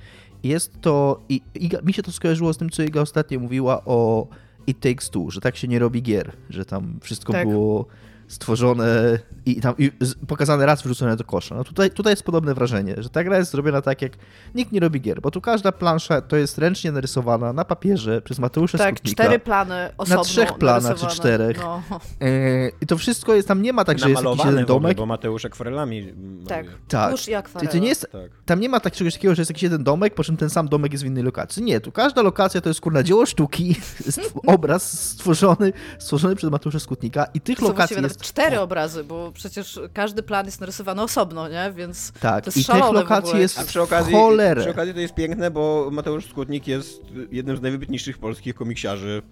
Jest 0.42 0.80
to, 0.80 1.20
i 1.28 1.42
Iga, 1.54 1.78
mi 1.82 1.92
się 1.92 2.02
to 2.02 2.12
skojarzyło 2.12 2.52
z 2.52 2.58
tym, 2.58 2.70
co 2.70 2.82
Iga 2.82 3.00
ostatnio 3.00 3.40
mówiła 3.40 3.84
o 3.84 4.26
It 4.66 4.80
Takes 4.80 5.10
Two, 5.10 5.30
że 5.30 5.40
tak 5.40 5.56
się 5.56 5.68
nie 5.68 5.78
robi 5.78 6.02
gier, 6.02 6.32
że 6.50 6.64
tam 6.64 6.98
wszystko 7.02 7.32
tak. 7.32 7.48
było 7.48 7.86
stworzone 8.28 9.18
i 9.46 9.60
tam 9.60 9.74
i 9.78 9.90
pokazane 10.28 10.66
raz 10.66 10.82
wrzucone 10.82 11.16
do 11.16 11.24
kosza. 11.24 11.54
No 11.54 11.64
tutaj, 11.64 11.90
tutaj 11.90 12.12
jest 12.12 12.22
podobne 12.22 12.54
wrażenie, 12.54 12.94
że 12.98 13.10
ta 13.10 13.24
gra 13.24 13.38
jest 13.38 13.50
zrobiona 13.50 13.82
tak, 13.82 14.02
jak 14.02 14.12
nikt 14.54 14.72
nie 14.72 14.80
robi 14.80 15.00
gier, 15.00 15.20
bo 15.20 15.30
tu 15.30 15.40
każda 15.40 15.72
plansza 15.72 16.20
to 16.20 16.36
jest 16.36 16.58
ręcznie 16.58 16.92
narysowana 16.92 17.52
na 17.52 17.64
papierze 17.64 18.22
przez 18.22 18.38
Mateusza 18.38 18.78
Tak, 18.78 18.94
Skutnika, 18.94 19.24
cztery 19.24 19.38
plany 19.38 19.90
osobno 19.98 20.16
Na 20.16 20.24
trzech 20.24 20.52
planach 20.52 20.96
czy 20.96 21.06
czterech. 21.06 21.58
No. 21.60 21.82
E, 22.20 22.68
I 22.80 22.86
to 22.86 22.98
wszystko 22.98 23.34
jest, 23.34 23.48
tam 23.48 23.62
nie 23.62 23.72
ma 23.72 23.84
tak, 23.84 23.98
że 23.98 24.10
jest 24.10 24.22
jakiś 24.22 24.44
jeden 24.44 24.66
domek. 24.66 24.96
bo 24.96 25.06
Mateusz 25.06 25.44
akwarelami 25.44 26.12
Tak, 26.48 26.66
tak. 26.88 27.28
i 27.28 27.34
akwarela. 27.34 27.72
To 27.72 27.78
nie 27.78 27.88
jest, 27.88 28.08
tak. 28.12 28.30
Tam 28.44 28.60
nie 28.60 28.68
ma 28.68 28.80
tak 28.80 28.92
czegoś 28.92 29.14
takiego, 29.14 29.34
że 29.34 29.40
jest 29.40 29.50
jakiś 29.50 29.62
jeden 29.62 29.84
domek, 29.84 30.14
po 30.14 30.24
czym 30.24 30.36
ten 30.36 30.50
sam 30.50 30.68
domek 30.68 30.92
jest 30.92 31.04
w 31.04 31.06
innej 31.06 31.24
lokacji. 31.24 31.62
Nie, 31.62 31.80
tu 31.80 31.92
każda 31.92 32.22
lokacja 32.22 32.60
to 32.60 32.68
jest 32.70 32.80
kurna 32.80 33.02
dzieło 33.02 33.26
sztuki, 33.26 33.76
obraz 34.46 35.10
stworzony, 35.10 35.72
stworzony 35.98 36.36
przez 36.36 36.50
Mateusza 36.50 36.80
Skutnika 36.80 37.26
i 37.34 37.40
tych 37.40 37.60
lokacji 37.60 37.96
jest... 38.02 38.11
cztery 38.20 38.60
obrazy, 38.60 39.04
bo 39.04 39.32
przecież 39.32 39.80
każdy 39.92 40.22
plan 40.22 40.46
jest 40.46 40.60
narysowany 40.60 41.02
osobno, 41.02 41.48
nie? 41.48 41.72
Więc 41.76 42.12
tak, 42.12 42.44
to 42.44 42.48
jest 42.48 42.58
i 42.58 42.64
tych 42.64 42.92
lokacji 42.92 43.38
jest 43.38 43.58
A 43.58 43.64
przy 43.64 43.82
okazji, 43.82 44.14
cholerę. 44.14 44.60
przy 44.60 44.70
okazji 44.70 44.94
to 44.94 45.00
jest 45.00 45.14
piękne, 45.14 45.50
bo 45.50 45.88
Mateusz 45.92 46.30
Skutnik 46.30 46.66
jest 46.68 47.02
jednym 47.30 47.56
z 47.56 47.60
najwybitniejszych 47.60 48.18
polskich 48.18 48.54
komiksiarzy 48.54 49.22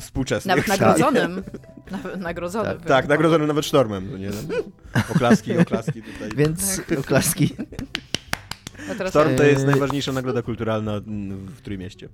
współczesnych. 0.00 0.56
Nawet 0.56 0.68
nagrodzonym. 0.68 1.42
Nawet 1.90 2.20
nagrodzonym. 2.20 2.78
Tak, 2.78 2.88
tak 2.88 3.08
nagrodzonym 3.08 3.46
nawet 3.46 3.66
sztormem. 3.66 4.10
To 4.10 4.18
nie? 4.18 4.30
Oklaski, 5.14 5.58
oklaski 5.58 6.02
tutaj. 6.02 6.30
Więc 6.36 6.76
tak. 6.76 6.98
oklaski. 6.98 7.54
Storm 9.08 9.36
to 9.36 9.44
jest 9.44 9.66
najważniejsza 9.66 10.12
nagroda 10.12 10.42
kulturalna 10.42 11.00
w 11.46 11.60
Trójmieście. 11.62 12.08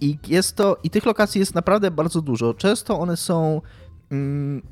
I 0.00 0.18
jest 0.28 0.56
to, 0.56 0.76
i 0.82 0.90
tych 0.90 1.06
lokacji 1.06 1.38
jest 1.38 1.54
naprawdę 1.54 1.90
bardzo 1.90 2.22
dużo. 2.22 2.54
Często 2.54 2.98
one 2.98 3.16
są 3.16 3.60
mm, 4.10 4.62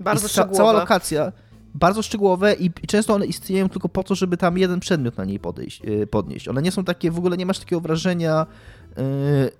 bardzo 0.00 0.28
szczegółowe. 0.28 0.56
Cała 0.56 0.72
lokacja 0.72 1.32
bardzo 1.74 2.02
szczegółowe 2.02 2.54
i, 2.54 2.66
i, 2.66 2.86
często 2.86 3.14
one 3.14 3.26
istnieją 3.26 3.68
tylko 3.68 3.88
po 3.88 4.02
to, 4.02 4.14
żeby 4.14 4.36
tam 4.36 4.58
jeden 4.58 4.80
przedmiot 4.80 5.16
na 5.16 5.24
niej 5.24 5.38
podejść, 5.38 5.80
yy, 5.84 6.06
podnieść. 6.06 6.48
One 6.48 6.62
nie 6.62 6.72
są 6.72 6.84
takie, 6.84 7.10
w 7.10 7.18
ogóle 7.18 7.36
nie 7.36 7.46
masz 7.46 7.58
takiego 7.58 7.80
wrażenia. 7.80 8.46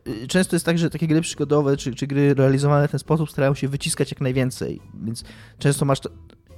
Yy, 0.07 0.27
często 0.27 0.57
jest 0.57 0.67
tak, 0.67 0.79
że 0.79 0.91
takie 0.91 1.07
gry 1.07 1.21
przygodowe 1.21 1.77
czy, 1.77 1.95
czy 1.95 2.07
gry 2.07 2.35
realizowane 2.35 2.89
w 2.89 2.91
ten 2.91 3.01
sposób 3.01 3.31
starają 3.31 3.55
się 3.55 3.69
wyciskać 3.69 4.11
jak 4.11 4.21
najwięcej, 4.21 4.81
więc 5.03 5.25
często 5.59 5.85
masz 5.85 6.01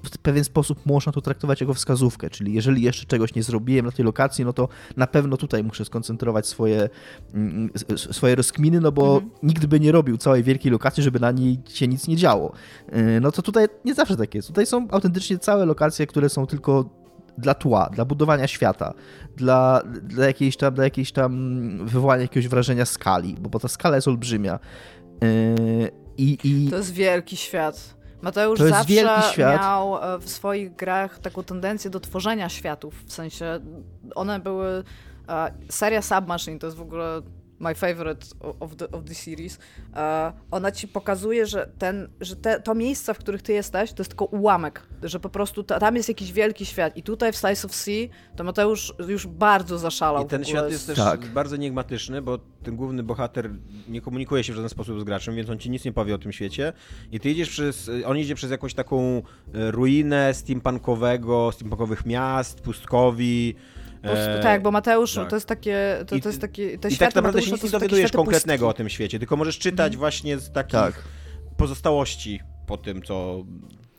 w 0.03 0.19
pewien 0.19 0.45
sposób 0.45 0.87
można 0.87 1.13
to 1.13 1.21
traktować 1.21 1.61
jako 1.61 1.75
wskazówkę, 1.75 2.31
czyli 2.31 2.53
jeżeli 2.53 2.83
jeszcze 2.83 3.07
czegoś 3.07 3.35
nie 3.35 3.43
zrobiłem 3.43 3.87
na 3.87 3.93
tej 3.93 4.05
lokacji, 4.05 4.45
no 4.45 4.53
to 4.53 4.69
na 4.97 5.07
pewno 5.07 5.37
tutaj 5.37 5.65
muszę 5.65 5.85
skoncentrować 5.85 6.47
swoje, 6.47 6.89
mm, 7.35 7.71
swoje 7.97 8.35
rozkminy, 8.35 8.81
no 8.81 8.93
bo 8.93 9.15
mhm. 9.15 9.31
nikt 9.43 9.67
by 9.67 9.81
nie 9.81 9.93
robił 9.93 10.17
całej 10.17 10.43
wielkiej 10.43 10.73
lokacji, 10.73 11.03
żeby 11.03 11.21
na 11.21 11.31
niej 11.31 11.59
się 11.69 11.89
nic 11.89 12.09
nie 12.09 12.17
działo. 12.17 12.53
Y, 13.17 13.21
no 13.21 13.33
to 13.33 13.43
tutaj 13.43 13.67
nie 13.85 13.95
zawsze 13.95 14.17
tak 14.17 14.35
jest. 14.35 14.49
Tutaj 14.49 14.67
są 14.67 14.89
autentycznie 14.91 15.39
całe 15.39 15.67
lokacje, 15.67 16.07
które 16.07 16.29
są 16.29 16.47
tylko 16.47 17.03
dla 17.39 17.55
tła, 17.55 17.91
dla 17.95 18.05
budowania 18.05 18.47
świata, 18.47 18.95
dla, 19.37 19.83
dla, 20.03 20.27
jakiejś 20.27 20.57
tam, 20.57 20.75
dla 20.75 20.85
jakiejś 20.85 21.13
tam 21.13 21.33
wywołania 21.87 22.23
jakiegoś 22.23 22.49
wrażenia 22.49 22.85
skali, 22.85 23.37
bo, 23.41 23.51
bo 23.51 23.59
ta 23.59 23.69
skala 23.69 23.97
jest 23.97 24.09
olbrzymia. 24.09 24.59
Y, 25.25 25.91
I, 26.19 26.39
i... 26.45 26.71
To 26.71 26.77
jest 26.77 26.93
wielki 26.93 27.37
świat. 27.37 28.02
Mateusz 28.23 28.59
to 28.59 28.69
zawsze 28.69 29.39
miał 29.39 30.15
e, 30.15 30.19
w 30.19 30.29
swoich 30.29 30.75
grach 30.77 31.19
taką 31.19 31.43
tendencję 31.43 31.91
do 31.91 32.01
tworzenia 32.01 32.49
światów, 32.49 33.05
w 33.07 33.13
sensie 33.13 33.61
one 34.15 34.41
były... 34.41 34.85
E, 35.29 35.53
seria 35.69 36.03
Submachine 36.03 36.59
to 36.59 36.67
jest 36.67 36.77
w 36.77 36.83
ogóle 36.83 37.23
my 37.63 37.75
favorite 37.75 38.27
of 38.61 38.77
the, 38.77 38.91
of 38.91 39.05
the 39.05 39.15
series, 39.15 39.59
e, 39.95 40.33
ona 40.51 40.73
ci 40.73 40.89
pokazuje, 40.89 41.47
że, 41.47 41.71
ten, 41.79 42.09
że 42.21 42.37
te, 42.37 42.61
to 42.61 42.75
miejsca, 42.75 43.15
w 43.15 43.19
których 43.19 43.43
ty 43.43 43.53
jesteś, 43.53 43.93
to 43.93 44.01
jest 44.01 44.11
tylko 44.11 44.25
ułamek, 44.25 44.83
że 45.03 45.21
po 45.21 45.29
prostu 45.29 45.63
ta, 45.63 45.81
tam 45.81 45.97
jest 45.97 46.09
jakiś 46.09 46.33
wielki 46.33 46.67
świat 46.67 46.97
i 46.97 47.03
tutaj 47.03 47.33
w 47.33 47.37
Slice 47.37 47.67
of 47.67 47.75
Sea 47.75 48.09
to 48.37 48.45
Mateusz 48.45 48.95
już 49.09 49.27
bardzo 49.27 49.79
zaszalał. 49.79 50.25
I 50.25 50.29
ten 50.29 50.45
świat 50.45 50.71
jest 50.71 50.87
też 50.87 50.97
tak. 50.97 51.27
bardzo 51.27 51.57
enigmatyczny, 51.57 52.23
bo 52.23 52.39
ten 52.63 52.77
główny 52.77 53.03
bohater 53.03 53.51
nie 53.89 54.01
komunikuje 54.01 54.45
się 54.45 54.53
w 54.53 54.57
żaden 54.57 54.69
sposób 54.69 55.01
z 55.01 55.05
graczem, 55.05 55.37
więc 55.37 55.51
on 55.51 55.59
ci 55.59 55.71
nic 55.71 55.85
nie 55.85 55.93
powie 55.93 56.15
o 56.15 56.19
tym 56.19 56.33
świecie 56.33 56.73
i 57.13 57.21
ty 57.21 57.31
idziesz 57.31 57.49
przez, 57.51 57.91
on 58.07 58.19
idzie 58.19 58.35
przez 58.35 58.51
jakąś 58.51 58.75
taką 58.75 59.23
e, 59.55 59.71
ruinę 59.71 60.35
steampunkowego, 60.35 61.53
steampunkowych 61.53 62.07
miast, 62.07 62.61
pustkowi, 62.61 63.55
E, 64.03 64.43
tak, 64.43 64.63
bo 64.63 64.71
Mateusz 64.71 65.15
tak. 65.15 65.31
to 65.31 65.37
jest 65.37 65.49
takie. 65.49 66.05
To, 66.07 66.21
to 66.21 66.29
jest 66.29 66.41
takie 66.41 66.79
te 66.79 66.89
I 66.89 66.97
tak 66.97 67.15
naprawdę 67.15 67.39
Mateusza, 67.39 67.47
się 67.47 67.53
nic 67.53 67.63
nie 67.63 67.71
dowiadujesz 67.71 68.13
konkretnego 68.13 68.67
pustki. 68.67 68.75
o 68.75 68.79
tym 68.79 68.89
świecie, 68.89 69.19
tylko 69.19 69.37
możesz 69.37 69.59
czytać 69.59 69.87
mhm. 69.87 69.99
właśnie 69.99 70.39
z 70.39 70.53
takich 70.53 70.73
tak. 70.73 71.03
pozostałości 71.57 72.41
po 72.67 72.77
tym, 72.77 73.03
co. 73.03 73.45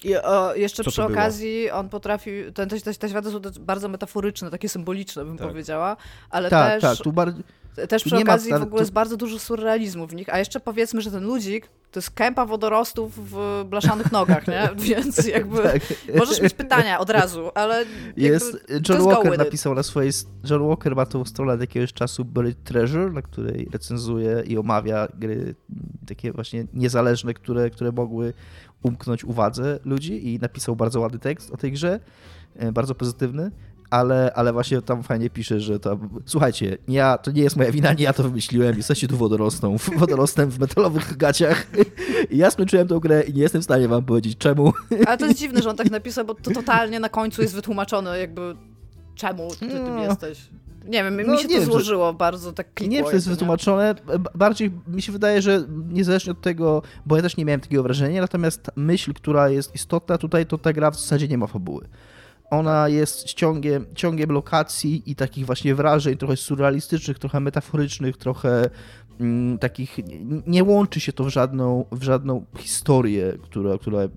I 0.04 0.16
o, 0.16 0.56
jeszcze 0.56 0.84
przy 0.84 1.04
okazji 1.04 1.72
on 1.72 1.90
potrafi. 1.90 2.32
Ten, 2.54 2.70
te, 2.70 2.82
te, 2.82 2.94
te 2.94 3.10
światy 3.10 3.32
są 3.32 3.40
bardzo 3.60 3.90
metaforyczne, 3.90 4.52
takie 4.52 4.70
symboliczne, 4.70 5.26
bym 5.26 5.38
tak. 5.38 5.48
powiedziała, 5.48 5.98
ale 6.30 6.50
tak, 6.50 6.72
też. 6.72 6.82
Tak, 6.82 7.04
tu 7.04 7.12
bardziej 7.12 7.44
też 7.90 8.04
przy 8.04 8.18
okazji 8.18 8.52
ma, 8.52 8.60
w 8.60 8.64
ogóle 8.64 8.82
jest 8.82 8.94
bardzo 8.94 9.18
dużo 9.18 9.40
surrealizmu 9.40 10.08
w 10.08 10.16
nich, 10.16 10.34
a 10.34 10.40
jeszcze 10.40 10.60
powiedzmy, 10.60 11.02
że 11.02 11.12
ten 11.12 11.24
ludzik 11.24 11.70
to 11.92 12.00
jest 12.00 12.12
kępa 12.12 12.46
wodorostów 12.46 13.30
w 13.32 13.66
blaszanych 13.70 14.12
nogach, 14.12 14.48
nie? 14.48 14.70
Więc 14.96 15.28
jakby 15.28 15.64
tak. 15.64 15.82
możesz 16.16 16.42
mieć 16.42 16.54
pytania 16.54 17.00
od 17.00 17.10
razu, 17.10 17.52
ale 17.56 17.86
jest 18.18 18.68
John 18.90 19.02
Walker 19.02 19.38
napisał 19.38 19.76
na 19.76 19.84
swojej 19.84 20.12
John 20.50 20.68
Walker 20.68 20.96
ma 20.96 21.06
tą 21.06 21.26
stronę 21.26 21.54
od 21.54 21.62
jakiegoś 21.62 21.94
czasu 21.94 22.26
Buried 22.26 22.64
Treasure, 22.64 23.12
na 23.12 23.22
której 23.22 23.70
recenzuje 23.72 24.44
i 24.48 24.58
omawia 24.58 25.08
gry 25.14 25.56
takie 26.08 26.32
właśnie 26.32 26.66
niezależne, 26.74 27.34
które, 27.34 27.70
które 27.70 27.92
mogły 27.92 28.34
umknąć 28.84 29.24
uwadze 29.24 29.80
ludzi 29.86 30.34
i 30.34 30.40
napisał 30.40 30.76
bardzo 30.76 31.00
ładny 31.00 31.20
tekst 31.20 31.52
o 31.52 31.58
tej 31.58 31.72
grze, 31.72 32.00
e, 32.56 32.72
bardzo 32.72 32.96
pozytywny 32.96 33.52
ale, 33.94 34.32
ale 34.36 34.54
właśnie 34.54 34.82
tam 34.82 35.04
fajnie 35.04 35.30
pisze, 35.30 35.60
że 35.60 35.80
tam, 35.80 36.10
słuchajcie, 36.26 36.78
ja, 36.88 37.18
to 37.18 37.32
nie 37.32 37.42
jest 37.42 37.58
moja 37.58 37.72
wina, 37.72 37.94
nie 37.94 38.04
ja 38.04 38.14
to 38.14 38.24
wymyśliłem, 38.24 38.78
jesteście 38.78 39.08
tu 39.08 39.18
wodorostą, 39.18 39.78
wodorostem 39.98 40.50
w 40.50 40.60
metalowych 40.60 41.18
gaciach. 41.18 41.68
I 42.30 42.38
ja 42.38 42.52
skończyłem 42.52 42.88
tą 42.88 43.00
grę 43.00 43.24
i 43.24 43.34
nie 43.34 43.42
jestem 43.42 43.62
w 43.62 43.64
stanie 43.64 43.88
wam 43.88 44.06
powiedzieć 44.06 44.38
czemu. 44.38 44.74
Ale 45.08 45.18
to 45.18 45.26
jest 45.26 45.40
dziwne, 45.40 45.62
że 45.62 45.70
on 45.70 45.76
tak 45.76 45.92
napisał, 45.92 46.26
bo 46.26 46.36
to 46.36 46.52
totalnie 46.52 47.00
na 47.00 47.10
końcu 47.10 47.42
jest 47.42 47.56
wytłumaczone 47.56 48.20
jakby 48.20 48.56
czemu 49.16 49.56
ty 49.60 49.68
no. 49.68 49.86
tym 49.86 50.00
jesteś. 50.00 50.50
Nie 50.86 51.04
wiem, 51.04 51.22
no, 51.26 51.34
mi 51.34 51.38
się 51.38 51.48
to 51.48 51.54
wiem, 51.54 51.66
złożyło 51.66 52.12
że... 52.12 52.18
bardzo, 52.18 52.54
tak 52.54 52.74
klikło. 52.74 52.92
Nie 52.92 52.98
wiem, 52.98 53.06
czy 53.06 53.12
to 53.12 53.16
jest 53.16 53.30
wytłumaczone. 53.30 53.96
Bardziej 54.36 54.72
mi 54.88 55.02
się 55.02 55.12
wydaje, 55.12 55.42
że 55.42 55.64
niezależnie 55.90 56.32
od 56.32 56.42
tego, 56.42 56.82
bo 57.06 57.16
ja 57.16 57.22
też 57.22 57.38
nie 57.38 57.46
miałem 57.46 57.62
takiego 57.62 57.84
wrażenia, 57.84 58.22
natomiast 58.22 58.72
myśl, 58.76 59.14
która 59.14 59.50
jest 59.50 59.76
istotna 59.76 60.18
tutaj, 60.18 60.46
to 60.46 60.58
ta 60.58 60.74
gra 60.74 60.92
w 60.92 60.96
zasadzie 60.96 61.28
nie 61.28 61.38
ma 61.38 61.48
fabuły. 61.48 61.88
Ona 62.54 62.90
jest 62.90 63.24
ciągiem, 63.24 63.86
ciągiem 63.96 64.32
lokacji 64.32 65.04
i 65.06 65.16
takich 65.16 65.46
właśnie 65.46 65.76
wrażeń, 65.76 66.18
trochę 66.18 66.38
surrealistycznych, 66.38 67.20
trochę 67.20 67.40
metaforycznych, 67.40 68.18
trochę 68.18 68.70
mm, 69.20 69.58
takich. 69.58 69.98
Nie 70.48 70.64
łączy 70.64 71.00
się 71.00 71.14
to 71.14 71.24
w 71.24 71.30
żadną, 71.30 71.86
w 71.92 72.04
żadną 72.04 72.46
historię, 72.58 73.34
która, 73.42 73.78
która 73.78 74.08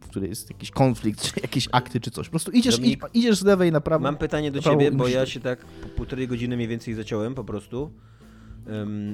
w 0.00 0.08
której 0.08 0.30
jest 0.30 0.50
jakiś 0.50 0.70
konflikt, 0.70 1.22
czy 1.22 1.40
jakieś 1.42 1.68
akty, 1.72 2.00
czy 2.00 2.10
coś. 2.10 2.26
Po 2.26 2.30
prostu 2.30 2.50
idziesz, 2.50 2.76
Dominik, 2.76 3.04
idziesz 3.14 3.38
z 3.38 3.44
lewej 3.44 3.72
na 3.72 3.80
prawo. 3.80 4.02
Mam 4.02 4.16
pytanie 4.16 4.50
do 4.50 4.60
ciebie, 4.60 4.90
bo 4.90 5.08
ja 5.08 5.26
się 5.26 5.40
tak 5.40 5.64
półtorej 5.96 6.28
godziny 6.28 6.56
mniej 6.56 6.68
więcej 6.68 6.94
zaciąłem 6.94 7.34
po 7.34 7.44
prostu. 7.44 7.90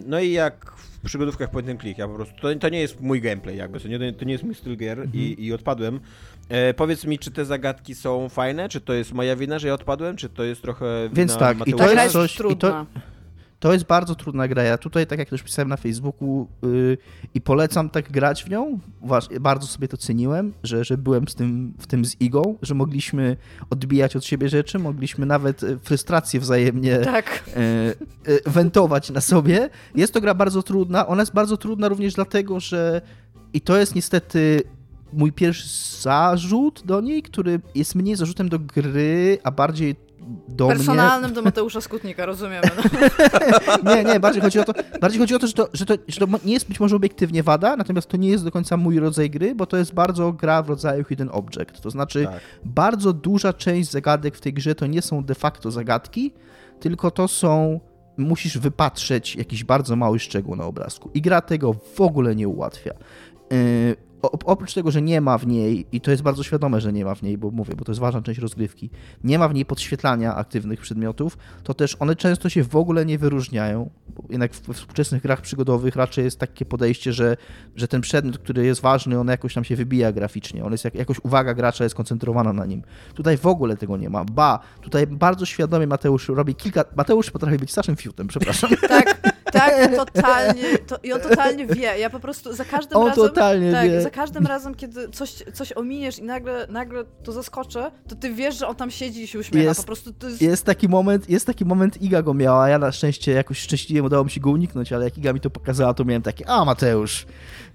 No 0.07 0.20
i 0.20 0.32
jak 0.32 0.72
w 1.03 1.07
przygodówkach 1.07 1.51
point 1.51 1.68
and 1.68 1.80
click, 1.80 1.99
ja 1.99 2.09
po 2.09 2.14
prostu, 2.14 2.34
to, 2.40 2.55
to 2.55 2.68
nie 2.68 2.80
jest 2.80 3.01
mój 3.01 3.20
gameplay 3.20 3.57
jakby, 3.57 3.80
to 3.80 3.88
nie, 3.88 4.12
to 4.12 4.24
nie 4.24 4.32
jest 4.32 4.44
mój 4.44 4.55
styl 4.55 4.76
gier 4.76 5.01
mhm. 5.01 5.24
i, 5.24 5.44
i 5.44 5.53
odpadłem. 5.53 6.01
E, 6.49 6.74
powiedz 6.74 7.05
mi, 7.05 7.18
czy 7.18 7.30
te 7.30 7.44
zagadki 7.44 7.94
są 7.94 8.28
fajne, 8.28 8.68
czy 8.68 8.80
to 8.80 8.92
jest 8.92 9.12
moja 9.12 9.36
wina, 9.36 9.59
że 9.59 9.68
ja 9.68 9.74
odpadłem, 9.74 10.16
czy 10.16 10.28
to 10.28 10.44
jest 10.44 10.62
trochę 10.62 11.09
Więc 11.12 11.36
tak, 11.36 11.66
i 11.66 11.74
to 11.74 11.92
jest 11.92 12.12
coś, 12.12 12.40
i 12.51 12.57
to, 12.57 12.86
to 13.61 13.72
jest 13.72 13.84
bardzo 13.84 14.14
trudna 14.14 14.48
gra. 14.48 14.62
Ja 14.62 14.78
tutaj, 14.78 15.06
tak 15.06 15.18
jak 15.18 15.28
też 15.28 15.42
pisałem 15.42 15.68
na 15.68 15.76
Facebooku 15.76 16.48
yy, 16.62 16.98
i 17.34 17.40
polecam 17.40 17.90
tak 17.90 18.12
grać 18.12 18.44
w 18.44 18.50
nią, 18.50 18.78
bardzo 19.40 19.66
sobie 19.66 19.88
to 19.88 19.96
ceniłem, 19.96 20.52
że, 20.62 20.84
że 20.84 20.98
byłem 20.98 21.28
z 21.28 21.34
tym, 21.34 21.74
w 21.78 21.86
tym 21.86 22.04
z 22.04 22.20
Igą, 22.20 22.56
że 22.62 22.74
mogliśmy 22.74 23.36
odbijać 23.70 24.16
od 24.16 24.24
siebie 24.24 24.48
rzeczy, 24.48 24.78
mogliśmy 24.78 25.26
nawet 25.26 25.62
y, 25.62 25.78
frustrację 25.78 26.40
wzajemnie 26.40 26.98
tak. 26.98 27.44
yy, 28.26 28.32
yy, 28.32 28.40
wentować 28.46 29.11
na 29.11 29.20
sobie. 29.20 29.70
Jest 29.94 30.12
to 30.12 30.20
gra 30.20 30.34
bardzo 30.34 30.62
trudna. 30.62 31.06
Ona 31.06 31.22
jest 31.22 31.34
bardzo 31.34 31.56
trudna 31.56 31.88
również 31.88 32.14
dlatego, 32.14 32.61
że 32.61 33.00
i 33.52 33.61
to 33.61 33.76
jest 33.76 33.94
niestety 33.94 34.62
mój 35.12 35.32
pierwszy 35.32 35.68
zarzut 36.00 36.82
do 36.84 37.00
niej, 37.00 37.22
który 37.22 37.61
jest 37.74 37.94
mniej 37.94 38.16
zarzutem 38.16 38.48
do 38.48 38.59
gry, 38.59 39.38
a 39.44 39.50
bardziej 39.50 39.96
do 40.48 40.68
Personalnym 40.68 41.30
mnie... 41.30 41.34
do 41.34 41.42
Mateusza 41.42 41.80
Skutnika, 41.80 42.26
rozumiemy. 42.26 42.68
No. 42.76 43.76
nie, 43.94 44.04
nie, 44.04 44.20
bardziej 44.20 44.42
chodzi 44.42 44.58
o 44.60 44.64
to, 44.64 44.72
bardziej 45.00 45.20
chodzi 45.20 45.34
o 45.34 45.38
to, 45.38 45.46
że 45.46 45.52
to, 45.52 45.68
że 45.72 45.86
to, 45.86 45.94
że 46.08 46.26
to 46.26 46.26
nie 46.44 46.52
jest 46.52 46.68
być 46.68 46.80
może 46.80 46.96
obiektywnie 46.96 47.42
wada, 47.42 47.76
natomiast 47.76 48.08
to 48.08 48.16
nie 48.16 48.28
jest 48.28 48.44
do 48.44 48.50
końca 48.50 48.76
mój 48.76 48.98
rodzaj 48.98 49.30
gry, 49.30 49.54
bo 49.54 49.66
to 49.66 49.76
jest 49.76 49.94
bardzo 49.94 50.32
gra 50.32 50.62
w 50.62 50.68
rodzaju 50.68 51.04
hidden 51.04 51.28
object. 51.32 51.80
To 51.80 51.90
znaczy 51.90 52.24
tak. 52.24 52.40
bardzo 52.64 53.12
duża 53.12 53.52
część 53.52 53.90
zagadek 53.90 54.36
w 54.36 54.40
tej 54.40 54.52
grze 54.52 54.74
to 54.74 54.86
nie 54.86 55.02
są 55.02 55.24
de 55.24 55.34
facto 55.34 55.70
zagadki, 55.70 56.34
tylko 56.80 57.10
to 57.10 57.28
są 57.28 57.80
musisz 58.16 58.58
wypatrzeć 58.58 59.36
jakiś 59.36 59.64
bardzo 59.64 59.96
mały 59.96 60.18
szczegół 60.18 60.56
na 60.56 60.64
obrazku. 60.64 61.10
I 61.14 61.22
gra 61.22 61.40
tego 61.40 61.74
w 61.94 62.00
ogóle 62.00 62.36
nie 62.36 62.48
ułatwia. 62.48 62.92
Oprócz 64.22 64.74
tego, 64.74 64.90
że 64.90 65.02
nie 65.02 65.20
ma 65.20 65.38
w 65.38 65.46
niej, 65.46 65.86
i 65.92 66.00
to 66.00 66.10
jest 66.10 66.22
bardzo 66.22 66.42
świadome, 66.42 66.80
że 66.80 66.92
nie 66.92 67.04
ma 67.04 67.14
w 67.14 67.22
niej, 67.22 67.38
bo 67.38 67.50
mówię, 67.50 67.74
bo 67.76 67.84
to 67.84 67.92
jest 67.92 68.00
ważna 68.00 68.22
część 68.22 68.40
rozgrywki, 68.40 68.90
nie 69.24 69.38
ma 69.38 69.48
w 69.48 69.54
niej 69.54 69.64
podświetlania 69.64 70.34
aktywnych 70.34 70.80
przedmiotów, 70.80 71.38
to 71.62 71.74
też 71.74 71.96
one 72.00 72.16
często 72.16 72.48
się 72.48 72.64
w 72.64 72.76
ogóle 72.76 73.06
nie 73.06 73.18
wyróżniają. 73.18 73.90
Jednak 74.30 74.54
w, 74.54 74.72
współczesnych 74.74 75.22
grach 75.22 75.40
przygodowych 75.40 75.96
raczej 75.96 76.24
jest 76.24 76.38
takie 76.38 76.64
podejście, 76.64 77.12
że, 77.12 77.36
że 77.76 77.88
ten 77.88 78.00
przedmiot, 78.00 78.38
który 78.38 78.66
jest 78.66 78.80
ważny, 78.80 79.20
on 79.20 79.28
jakoś 79.28 79.54
tam 79.54 79.64
się 79.64 79.76
wybija 79.76 80.12
graficznie. 80.12 80.64
On 80.64 80.72
jest 80.72 80.84
jak, 80.84 80.94
jakoś 80.94 81.20
uwaga 81.22 81.54
gracza 81.54 81.84
jest 81.84 81.96
koncentrowana 81.96 82.52
na 82.52 82.66
nim. 82.66 82.82
Tutaj 83.14 83.36
w 83.36 83.46
ogóle 83.46 83.76
tego 83.76 83.96
nie 83.96 84.10
ma. 84.10 84.24
Ba, 84.24 84.58
tutaj 84.80 85.06
bardzo 85.06 85.46
świadomie 85.46 85.86
Mateusz 85.86 86.28
robi 86.28 86.54
kilka. 86.54 86.84
Mateusz 86.96 87.30
potrafi 87.30 87.58
być 87.58 87.70
strasznym 87.70 87.96
fiutem, 87.96 88.26
przepraszam. 88.26 88.70
Tak, 88.88 89.20
tak, 89.53 89.94
totalnie. 90.05 90.78
To, 90.78 90.99
I 91.03 91.12
on 91.12 91.20
totalnie 91.20 91.66
wie. 91.66 91.99
Ja 91.99 92.11
po 92.11 92.20
prostu 92.20 92.53
za 92.53 92.64
każdym 92.64 92.99
on 92.99 93.09
razem. 93.09 93.24
totalnie 93.24 93.72
tak, 93.72 93.90
wie 93.90 94.03
za 94.03 94.11
każdym 94.11 94.46
razem, 94.46 94.74
kiedy 94.74 95.09
coś, 95.09 95.32
coś 95.53 95.72
ominiesz 95.72 96.18
i 96.18 96.22
nagle, 96.22 96.66
nagle 96.70 97.05
to 97.05 97.32
zaskoczy, 97.32 97.78
to 98.09 98.16
ty 98.16 98.34
wiesz, 98.34 98.59
że 98.59 98.68
on 98.68 98.76
tam 98.76 98.90
siedzi 98.90 99.22
i 99.22 99.26
się 99.26 99.38
uśmiecha. 99.38 99.68
Jest, 99.68 99.80
po 99.80 99.86
prostu 99.86 100.12
jest... 100.22 100.42
jest 100.42 100.64
taki 100.64 100.88
moment, 100.88 101.30
jest 101.30 101.46
taki 101.46 101.64
moment, 101.64 102.03
Iga 102.03 102.22
go 102.22 102.34
miała, 102.34 102.68
ja 102.68 102.78
na 102.78 102.92
szczęście 102.92 103.32
jakoś 103.32 103.59
szczęśliwie 103.59 104.03
udało 104.03 104.24
mi 104.24 104.30
się 104.30 104.40
go 104.40 104.51
uniknąć, 104.51 104.92
ale 104.92 105.05
jak 105.05 105.18
Iga 105.18 105.32
mi 105.32 105.40
to 105.40 105.51
pokazała, 105.51 105.94
to 105.94 106.05
miałem 106.05 106.22
takie, 106.22 106.49
a 106.49 106.64
Mateusz. 106.64 107.26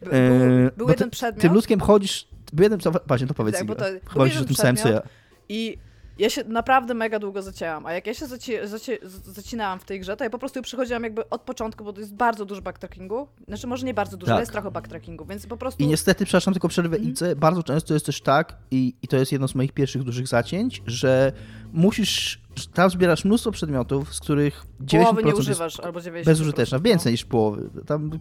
Był, 0.01 0.11
był, 0.11 0.71
był 0.77 0.89
jeden 0.89 1.09
przedmiot. 1.09 1.41
Tym 1.41 1.53
ludzkiem 1.53 1.79
chodzisz, 1.79 2.27
był 2.53 2.63
jeden, 2.63 2.79
właśnie 3.07 3.27
to 3.27 3.33
powiedz 3.33 3.55
tak, 3.55 3.63
Iga. 3.63 3.75
To, 3.75 3.85
chodzisz 4.05 4.41
o 4.41 4.45
tym 4.45 4.55
samym, 4.55 4.77
co 4.77 4.89
ja. 4.89 5.01
I 5.49 5.77
ja 6.19 6.29
się 6.29 6.43
naprawdę 6.43 6.93
mega 6.93 7.19
długo 7.19 7.41
zacięłam, 7.41 7.85
a 7.85 7.93
jak 7.93 8.07
ja 8.07 8.13
się 8.13 8.25
zaci 8.25 8.53
zaci 8.63 8.91
zacinałam 9.25 9.79
w 9.79 9.85
tej 9.85 9.99
grze, 9.99 10.17
to 10.17 10.23
ja 10.23 10.29
po 10.29 10.39
prostu 10.39 10.61
przychodziłam 10.61 11.03
jakby 11.03 11.29
od 11.29 11.41
początku, 11.41 11.83
bo 11.83 11.93
to 11.93 11.99
jest 11.99 12.13
bardzo 12.13 12.45
dużo 12.45 12.61
backtrackingu. 12.61 13.27
Znaczy 13.47 13.67
może 13.67 13.85
nie 13.85 13.93
bardzo 13.93 14.17
dużo, 14.17 14.27
tak. 14.27 14.33
ale 14.33 14.41
jest 14.41 14.51
trochę 14.51 14.71
backtrackingu, 14.71 15.25
więc 15.25 15.47
po 15.47 15.57
prostu... 15.57 15.83
I 15.83 15.87
niestety, 15.87 16.25
przepraszam, 16.25 16.53
tylko 16.53 16.67
przerwę 16.67 16.97
mm 16.97 17.13
-hmm. 17.13 17.35
bardzo 17.35 17.63
często 17.63 17.93
jest 17.93 18.05
też 18.05 18.21
tak, 18.21 18.57
i, 18.71 18.95
i 19.01 19.07
to 19.07 19.17
jest 19.17 19.31
jedno 19.31 19.47
z 19.47 19.55
moich 19.55 19.71
pierwszych 19.71 20.03
dużych 20.03 20.27
zacięć, 20.27 20.81
że 20.85 21.31
musisz 21.73 22.41
tam 22.73 22.89
zbierasz 22.89 23.25
mnóstwo 23.25 23.51
przedmiotów, 23.51 24.15
z 24.15 24.19
których 24.19 24.63
90% 24.81 25.01
połowy 25.01 25.23
nie 25.23 25.35
używasz, 25.35 25.79
albo 25.79 25.99
90%. 25.99 26.25
Bezużyteczna, 26.25 26.79
więcej 26.79 27.09
no. 27.09 27.11
niż 27.11 27.25
połowy. 27.25 27.69
Tam, 27.85 28.19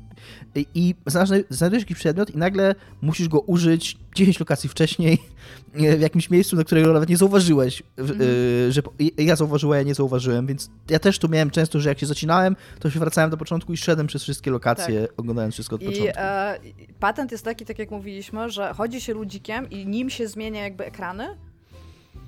I 0.74 0.94
znajdujesz 1.50 1.82
jakiś 1.82 1.96
przedmiot 1.96 2.30
i 2.30 2.38
nagle 2.38 2.74
musisz 3.02 3.28
go 3.28 3.40
użyć 3.40 3.98
10 4.14 4.40
lokacji 4.40 4.68
wcześniej 4.68 5.18
w 5.98 6.00
jakimś 6.00 6.30
miejscu, 6.30 6.56
na 6.56 6.64
którego 6.64 6.92
nawet 6.92 7.08
nie 7.08 7.16
zauważyłeś, 7.16 7.82
mm. 7.96 8.18
że 8.72 8.82
ja 9.18 9.36
zauważyłem, 9.36 9.78
ja 9.78 9.84
nie 9.84 9.94
zauważyłem, 9.94 10.46
więc 10.46 10.70
ja 10.90 10.98
też 10.98 11.18
tu 11.18 11.28
miałem 11.28 11.50
często, 11.50 11.80
że 11.80 11.88
jak 11.88 11.98
się 11.98 12.06
zacinałem, 12.06 12.56
to 12.80 12.90
się 12.90 13.00
wracałem 13.00 13.30
do 13.30 13.36
początku 13.36 13.72
i 13.72 13.76
szedłem 13.76 14.06
przez 14.06 14.22
wszystkie 14.22 14.50
lokacje, 14.50 15.00
tak. 15.00 15.20
oglądając 15.20 15.54
wszystko 15.54 15.76
od 15.76 15.82
I, 15.82 15.84
początku. 15.84 16.12
E, 16.16 16.58
patent 17.00 17.32
jest 17.32 17.44
taki, 17.44 17.64
tak 17.64 17.78
jak 17.78 17.90
mówiliśmy, 17.90 18.50
że 18.50 18.74
chodzi 18.74 19.00
się 19.00 19.14
ludzikiem 19.14 19.70
i 19.70 19.86
nim 19.86 20.10
się 20.10 20.28
zmienia 20.28 20.62
jakby 20.62 20.84
ekrany, 20.84 21.36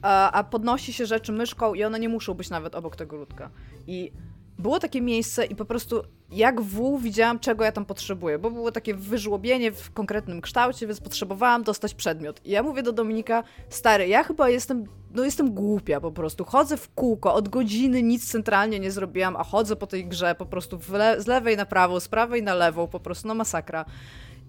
a 0.05 0.45
podnosi 0.51 0.93
się 0.93 1.07
rzeczy 1.07 1.33
myszką 1.33 1.75
i 1.75 1.85
one 1.85 2.01
nie 2.01 2.09
muszą 2.09 2.35
być 2.35 2.51
nawet 2.51 2.75
obok 2.75 2.97
tego 2.97 3.17
ludka. 3.17 3.51
I 3.87 4.13
było 4.59 4.81
takie 4.81 5.01
miejsce 5.01 5.45
i 5.45 5.57
po 5.57 5.65
prostu 5.65 6.03
jak 6.31 6.61
w 6.61 7.01
widziałam, 7.01 7.39
czego 7.39 7.65
ja 7.65 7.73
tam 7.73 7.85
potrzebuję, 7.85 8.39
bo 8.39 8.51
było 8.51 8.73
takie 8.73 8.95
wyżłobienie 8.95 9.73
w 9.73 9.93
konkretnym 9.93 10.41
kształcie, 10.41 10.87
więc 10.87 11.01
potrzebowałam 11.01 11.63
dostać 11.63 11.95
przedmiot. 11.95 12.41
I 12.47 12.51
ja 12.51 12.63
mówię 12.63 12.83
do 12.83 12.93
Dominika, 12.93 13.43
stary, 13.69 14.09
ja 14.09 14.25
chyba 14.25 14.49
jestem, 14.49 14.85
no 15.15 15.25
jestem 15.25 15.55
głupia 15.55 16.01
po 16.01 16.13
prostu. 16.13 16.45
Chodzę 16.45 16.77
w 16.77 16.95
kółko, 16.95 17.35
od 17.35 17.49
godziny 17.49 18.03
nic 18.03 18.31
centralnie 18.31 18.81
nie 18.81 18.91
zrobiłam, 18.91 19.37
a 19.37 19.45
chodzę 19.45 19.77
po 19.77 19.87
tej 19.87 20.07
grze 20.07 20.35
po 20.35 20.47
prostu 20.47 20.79
le 20.93 21.23
z 21.23 21.27
lewej 21.27 21.57
na 21.57 21.67
prawo, 21.67 22.01
z 22.01 22.09
prawej 22.09 22.43
na 22.43 22.55
lewą, 22.55 22.89
po 22.89 23.01
prostu 23.01 23.29
no 23.29 23.35
masakra. 23.35 23.85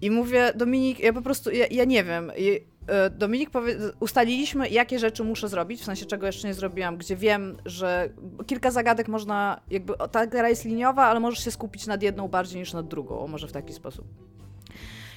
I 0.00 0.10
mówię, 0.10 0.52
Dominik, 0.56 1.00
ja 1.00 1.12
po 1.12 1.22
prostu, 1.22 1.50
ja, 1.50 1.66
ja 1.70 1.84
nie 1.84 2.04
wiem. 2.04 2.32
Dominik, 3.10 3.50
powie, 3.50 3.76
ustaliliśmy, 4.00 4.68
jakie 4.68 4.98
rzeczy 4.98 5.24
muszę 5.24 5.48
zrobić, 5.48 5.80
w 5.80 5.84
sensie 5.84 6.06
czego 6.06 6.26
jeszcze 6.26 6.48
nie 6.48 6.54
zrobiłam, 6.54 6.96
gdzie 6.96 7.16
wiem, 7.16 7.56
że 7.64 8.08
kilka 8.46 8.70
zagadek 8.70 9.08
można, 9.08 9.60
jakby 9.70 9.94
ta 10.10 10.26
gra 10.26 10.48
jest 10.48 10.64
liniowa, 10.64 11.04
ale 11.06 11.20
możesz 11.20 11.44
się 11.44 11.50
skupić 11.50 11.86
nad 11.86 12.02
jedną 12.02 12.28
bardziej 12.28 12.60
niż 12.60 12.72
nad 12.72 12.88
drugą, 12.88 13.28
może 13.28 13.48
w 13.48 13.52
taki 13.52 13.72
sposób. 13.72 14.04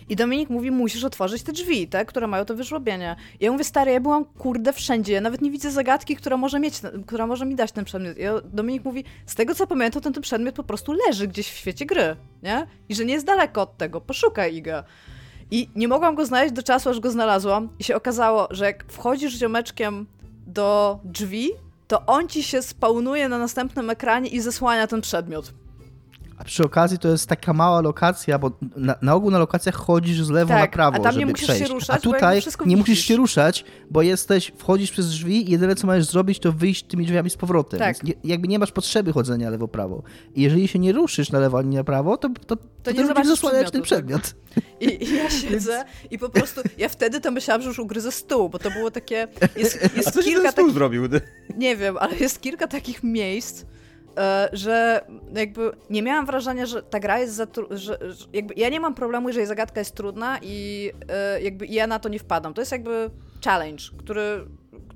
I 0.09 0.15
Dominik 0.15 0.49
mówi, 0.49 0.71
musisz 0.71 1.03
otworzyć 1.03 1.43
te 1.43 1.51
drzwi, 1.51 1.87
te, 1.87 2.05
które 2.05 2.27
mają 2.27 2.45
to 2.45 2.55
wyżłobienie. 2.55 3.15
Ja 3.39 3.51
mówię, 3.51 3.63
stary, 3.63 3.91
ja 3.91 3.99
byłam 3.99 4.25
kurde 4.25 4.73
wszędzie, 4.73 5.13
ja 5.13 5.21
nawet 5.21 5.41
nie 5.41 5.51
widzę 5.51 5.71
zagadki, 5.71 6.15
która 6.15 6.37
może 6.37 6.59
mieć, 6.59 6.81
która 7.05 7.27
może 7.27 7.45
mi 7.45 7.55
dać 7.55 7.71
ten 7.71 7.85
przedmiot. 7.85 8.17
I 8.17 8.23
Dominik 8.43 8.85
mówi, 8.85 9.03
z 9.25 9.35
tego 9.35 9.55
co 9.55 9.67
pamiętam, 9.67 10.01
ten, 10.01 10.13
ten 10.13 10.23
przedmiot 10.23 10.55
po 10.55 10.63
prostu 10.63 10.93
leży 11.07 11.27
gdzieś 11.27 11.49
w 11.49 11.55
świecie 11.55 11.85
gry, 11.85 12.15
nie? 12.43 12.67
I 12.89 12.95
że 12.95 13.05
nie 13.05 13.13
jest 13.13 13.25
daleko 13.25 13.61
od 13.61 13.77
tego, 13.77 14.01
poszukaj 14.01 14.55
Iga. 14.55 14.83
I 15.51 15.69
nie 15.75 15.87
mogłam 15.87 16.15
go 16.15 16.25
znaleźć 16.25 16.53
do 16.53 16.63
czasu, 16.63 16.89
aż 16.89 16.99
go 16.99 17.11
znalazłam 17.11 17.69
i 17.79 17.83
się 17.83 17.95
okazało, 17.95 18.47
że 18.51 18.65
jak 18.65 18.85
wchodzisz 18.87 19.33
ziomeczkiem 19.33 20.05
do 20.47 20.99
drzwi, 21.03 21.49
to 21.87 22.05
on 22.05 22.27
ci 22.27 22.43
się 22.43 22.61
spawnuje 22.61 23.29
na 23.29 23.37
następnym 23.37 23.89
ekranie 23.89 24.29
i 24.29 24.39
zasłania 24.39 24.87
ten 24.87 25.01
przedmiot. 25.01 25.53
A 26.39 26.43
przy 26.43 26.63
okazji 26.63 26.99
to 26.99 27.07
jest 27.07 27.27
taka 27.27 27.53
mała 27.53 27.81
lokacja, 27.81 28.39
bo 28.39 28.51
na, 28.75 28.95
na 29.01 29.13
ogół 29.13 29.31
na 29.31 29.39
lokacjach 29.39 29.75
chodzisz 29.75 30.23
z 30.23 30.29
lewo 30.29 30.49
tak, 30.49 30.61
na 30.61 30.67
prawo, 30.67 30.97
a 30.97 30.99
tam 30.99 31.11
żeby 31.11 31.25
nie 31.25 31.31
musisz 31.31 31.47
przejść. 31.47 31.67
Się 31.67 31.73
ruszać, 31.73 31.97
a 31.97 31.99
tutaj 31.99 32.41
nie 32.65 32.77
musisz 32.77 32.99
się 32.99 33.15
ruszać, 33.15 33.65
bo 33.91 34.01
jesteś, 34.01 34.51
wchodzisz 34.57 34.91
przez 34.91 35.09
drzwi 35.09 35.49
i 35.49 35.51
jedyne 35.51 35.75
co 35.75 35.87
możesz 35.87 36.05
zrobić, 36.05 36.39
to 36.39 36.51
wyjść 36.51 36.83
tymi 36.83 37.05
drzwiami 37.05 37.29
z 37.29 37.37
powrotem. 37.37 37.79
Tak. 37.79 38.03
Nie, 38.03 38.13
jakby 38.23 38.47
nie 38.47 38.59
masz 38.59 38.71
potrzeby 38.71 39.13
chodzenia 39.13 39.49
lewo-prawo. 39.49 40.03
I 40.35 40.41
jeżeli 40.41 40.67
się 40.67 40.79
nie 40.79 40.91
ruszysz 40.91 41.31
na 41.31 41.39
lewo 41.39 41.59
ani 41.59 41.75
na 41.75 41.83
prawo, 41.83 42.17
to, 42.17 42.29
to, 42.29 42.55
to, 42.55 42.63
to 42.83 42.91
nie 42.91 43.07
zobaczysz 43.07 43.29
zasłaniać 43.29 43.71
ten 43.71 43.81
przedmiot. 43.81 44.21
Tak. 44.55 44.63
I, 44.79 45.03
I, 45.03 45.15
ja 45.15 45.29
siedzę 45.41 45.85
i 46.11 46.19
po 46.19 46.29
prostu, 46.29 46.61
ja 46.77 46.89
wtedy 46.89 47.21
to 47.21 47.31
myślałam, 47.31 47.61
że 47.61 47.67
już 47.67 47.79
ugryzę 47.79 48.11
stół, 48.11 48.49
bo 48.49 48.59
to 48.59 48.71
było 48.71 48.91
takie, 48.91 49.27
jest, 49.55 49.83
jest 49.97 50.07
a 50.07 50.11
co 50.11 50.23
kilka 50.23 50.51
takich, 50.51 50.73
zrobił? 50.73 51.03
Nie 51.57 51.77
wiem, 51.77 51.97
ale 51.97 52.15
jest 52.15 52.41
kilka 52.41 52.67
takich 52.67 53.03
miejsc, 53.03 53.65
że 54.53 55.01
jakby 55.33 55.71
nie 55.89 56.03
miałam 56.03 56.25
wrażenia, 56.25 56.65
że 56.65 56.83
ta 56.83 56.99
gra 56.99 57.19
jest 57.19 57.33
za 57.35 57.47
że, 57.69 57.97
że 58.11 58.25
jakby 58.33 58.53
ja 58.57 58.69
nie 58.69 58.79
mam 58.79 58.93
problemu, 58.93 59.27
jeżeli 59.27 59.45
zagadka 59.47 59.81
jest 59.81 59.95
trudna 59.95 60.37
i 60.41 60.91
e, 61.09 61.41
jakby 61.41 61.67
ja 61.67 61.87
na 61.87 61.99
to 61.99 62.09
nie 62.09 62.19
wpadam. 62.19 62.53
To 62.53 62.61
jest 62.61 62.71
jakby 62.71 63.09
challenge, 63.45 63.83
który 63.97 64.45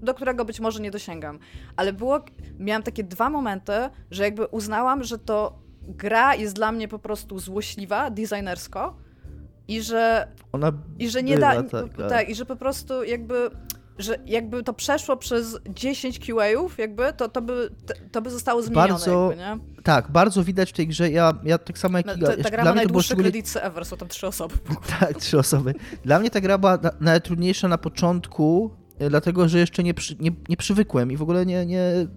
do 0.02 0.14
którego 0.14 0.46
być 0.46 0.60
może 0.60 0.80
nie 0.80 0.92
dosięgam. 0.92 1.40
Ale 1.76 1.94
było, 1.94 2.26
miałam 2.60 2.84
takie 2.84 3.04
dwa 3.04 3.30
momenty, 3.30 3.74
że 4.12 4.24
jakby 4.24 4.46
uznałam, 4.46 5.04
że 5.04 5.20
to 5.20 5.60
gra 5.82 6.36
jest 6.36 6.56
dla 6.56 6.72
mnie 6.72 6.88
po 6.88 7.00
prostu 7.00 7.40
złośliwa, 7.40 8.10
designersko 8.10 8.96
i 9.68 9.82
że 9.82 10.28
Ona 10.52 10.72
i 11.00 11.10
że 11.10 11.24
nie 11.24 11.38
da 11.38 11.64
tak. 11.64 11.86
tak, 12.10 12.30
i 12.30 12.36
że 12.36 12.46
po 12.46 12.56
prostu 12.56 13.04
jakby 13.04 13.50
że 13.98 14.18
jakby 14.26 14.64
to 14.64 14.74
przeszło 14.74 15.18
przez 15.18 15.60
10 15.70 16.20
QA-ów, 16.20 16.78
jakby, 16.78 17.14
to, 17.18 17.30
to, 17.30 17.42
by, 17.42 17.70
to 18.12 18.22
by 18.22 18.30
zostało 18.30 18.62
zmienione. 18.62 18.88
Bardzo, 18.88 19.32
jakby, 19.32 19.44
nie? 19.44 19.84
Tak, 19.84 20.12
bardzo 20.12 20.44
widać 20.44 20.70
w 20.70 20.74
tej 20.74 20.88
grze. 20.88 21.12
Ja, 21.12 21.34
ja 21.44 21.58
tak 21.58 21.78
samo 21.78 21.98
jak 21.98 22.18
Iga. 22.18 22.28
Ta, 22.28 22.44
ta 22.44 22.50
gra 22.50 22.64
ma 22.64 22.74
najdłuższe 22.74 23.08
szczególnie... 23.08 23.32
kredyty 23.32 23.62
ever, 23.62 23.86
są 23.86 23.98
tam 23.98 24.08
trzy 24.08 24.28
osoby. 24.28 24.56
tak, 25.00 25.18
trzy 25.18 25.40
osoby. 25.40 25.74
Dla 26.04 26.20
mnie 26.20 26.30
ta 26.30 26.42
gra 26.42 26.58
była 26.58 26.78
na, 26.78 26.92
najtrudniejsza 27.00 27.68
na 27.68 27.78
początku, 27.78 28.72
e, 29.00 29.10
dlatego 29.10 29.48
że 29.50 29.60
jeszcze 29.60 29.84
nie, 29.84 29.94
przy, 29.94 30.16
nie, 30.20 30.32
nie 30.50 30.58
przywykłem 30.58 31.12
i 31.12 31.18
w 31.18 31.22
ogóle 31.22 31.46
nie, 31.46 31.66
nie, 31.66 32.08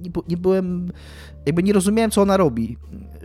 nie, 0.00 0.10
nie 0.28 0.36
byłem, 0.36 0.92
jakby 1.46 1.62
nie 1.62 1.72
rozumiałem, 1.72 2.10
co 2.10 2.22
ona 2.22 2.36
robi. 2.36 2.76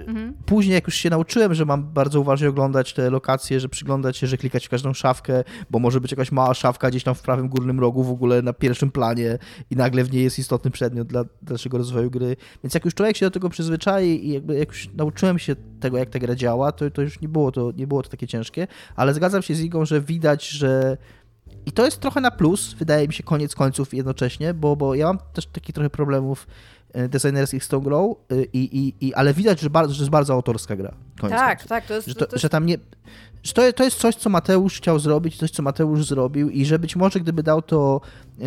Mhm. 0.07 0.33
Później, 0.45 0.73
jak 0.73 0.87
już 0.87 0.95
się 0.95 1.09
nauczyłem, 1.09 1.53
że 1.53 1.65
mam 1.65 1.83
bardzo 1.83 2.21
uważnie 2.21 2.49
oglądać 2.49 2.93
te 2.93 3.09
lokacje, 3.09 3.59
że 3.59 3.69
przyglądać 3.69 4.17
się, 4.17 4.27
że 4.27 4.37
klikać 4.37 4.65
w 4.65 4.69
każdą 4.69 4.93
szafkę, 4.93 5.43
bo 5.69 5.79
może 5.79 6.01
być 6.01 6.11
jakaś 6.11 6.31
mała 6.31 6.53
szafka 6.53 6.89
gdzieś 6.89 7.03
tam 7.03 7.15
w 7.15 7.21
prawym 7.21 7.49
górnym 7.49 7.79
rogu, 7.79 8.03
w 8.03 8.09
ogóle 8.09 8.41
na 8.41 8.53
pierwszym 8.53 8.91
planie 8.91 9.37
i 9.69 9.75
nagle 9.75 10.03
w 10.03 10.11
niej 10.11 10.23
jest 10.23 10.39
istotny 10.39 10.71
przedmiot 10.71 11.07
dla 11.07 11.25
dalszego 11.41 11.77
rozwoju 11.77 12.11
gry. 12.11 12.35
Więc 12.63 12.73
jak 12.73 12.85
już 12.85 12.93
człowiek 12.93 13.17
się 13.17 13.25
do 13.25 13.31
tego 13.31 13.49
przyzwyczai 13.49 14.25
i 14.25 14.33
jakby 14.33 14.57
jak 14.57 14.69
już 14.69 14.89
nauczyłem 14.93 15.39
się 15.39 15.55
tego, 15.79 15.97
jak 15.97 16.09
ta 16.09 16.19
gra 16.19 16.35
działa, 16.35 16.71
to, 16.71 16.91
to 16.91 17.01
już 17.01 17.21
nie 17.21 17.29
było 17.29 17.51
to, 17.51 17.71
nie 17.77 17.87
było 17.87 18.03
to 18.03 18.09
takie 18.09 18.27
ciężkie, 18.27 18.67
ale 18.95 19.13
zgadzam 19.13 19.41
się 19.41 19.55
z 19.55 19.61
Igą, 19.61 19.85
że 19.85 20.01
widać, 20.01 20.49
że 20.49 20.97
i 21.65 21.71
to 21.71 21.85
jest 21.85 21.99
trochę 21.99 22.21
na 22.21 22.31
plus, 22.31 22.73
wydaje 22.73 23.07
mi 23.07 23.13
się, 23.13 23.23
koniec 23.23 23.55
końców 23.55 23.93
jednocześnie, 23.93 24.53
bo, 24.53 24.75
bo 24.75 24.95
ja 24.95 25.05
mam 25.05 25.19
też 25.33 25.45
takich 25.45 25.75
trochę 25.75 25.89
problemów 25.89 26.47
designerskich 26.93 27.63
z 27.63 27.67
tą 27.67 27.79
grą, 27.79 28.15
e, 28.31 28.43
i, 28.43 28.77
i, 28.77 29.07
i, 29.07 29.13
ale 29.13 29.33
widać, 29.33 29.59
że, 29.59 29.69
bardzo, 29.69 29.93
że 29.93 30.01
jest 30.01 30.11
bardzo 30.11 30.33
autorska 30.33 30.75
gra. 30.75 30.93
Tak, 31.29 31.63
tak, 31.63 31.85
to 31.85 31.93
jest... 31.93 32.07
Że, 32.07 32.15
to, 32.15 32.25
to 32.25 32.35
jest... 32.35 32.41
że 32.41 32.49
tam 32.49 32.65
nie... 32.65 32.77
Że 33.43 33.53
to, 33.53 33.73
to 33.73 33.83
jest 33.83 33.97
coś, 33.97 34.15
co 34.15 34.29
Mateusz 34.29 34.77
chciał 34.77 34.99
zrobić, 34.99 35.37
coś, 35.37 35.51
co 35.51 35.63
Mateusz 35.63 36.05
zrobił 36.05 36.49
i 36.49 36.65
że 36.65 36.79
być 36.79 36.95
może 36.95 37.19
gdyby 37.19 37.43
dał 37.43 37.61
to 37.61 38.01
yy, 38.37 38.45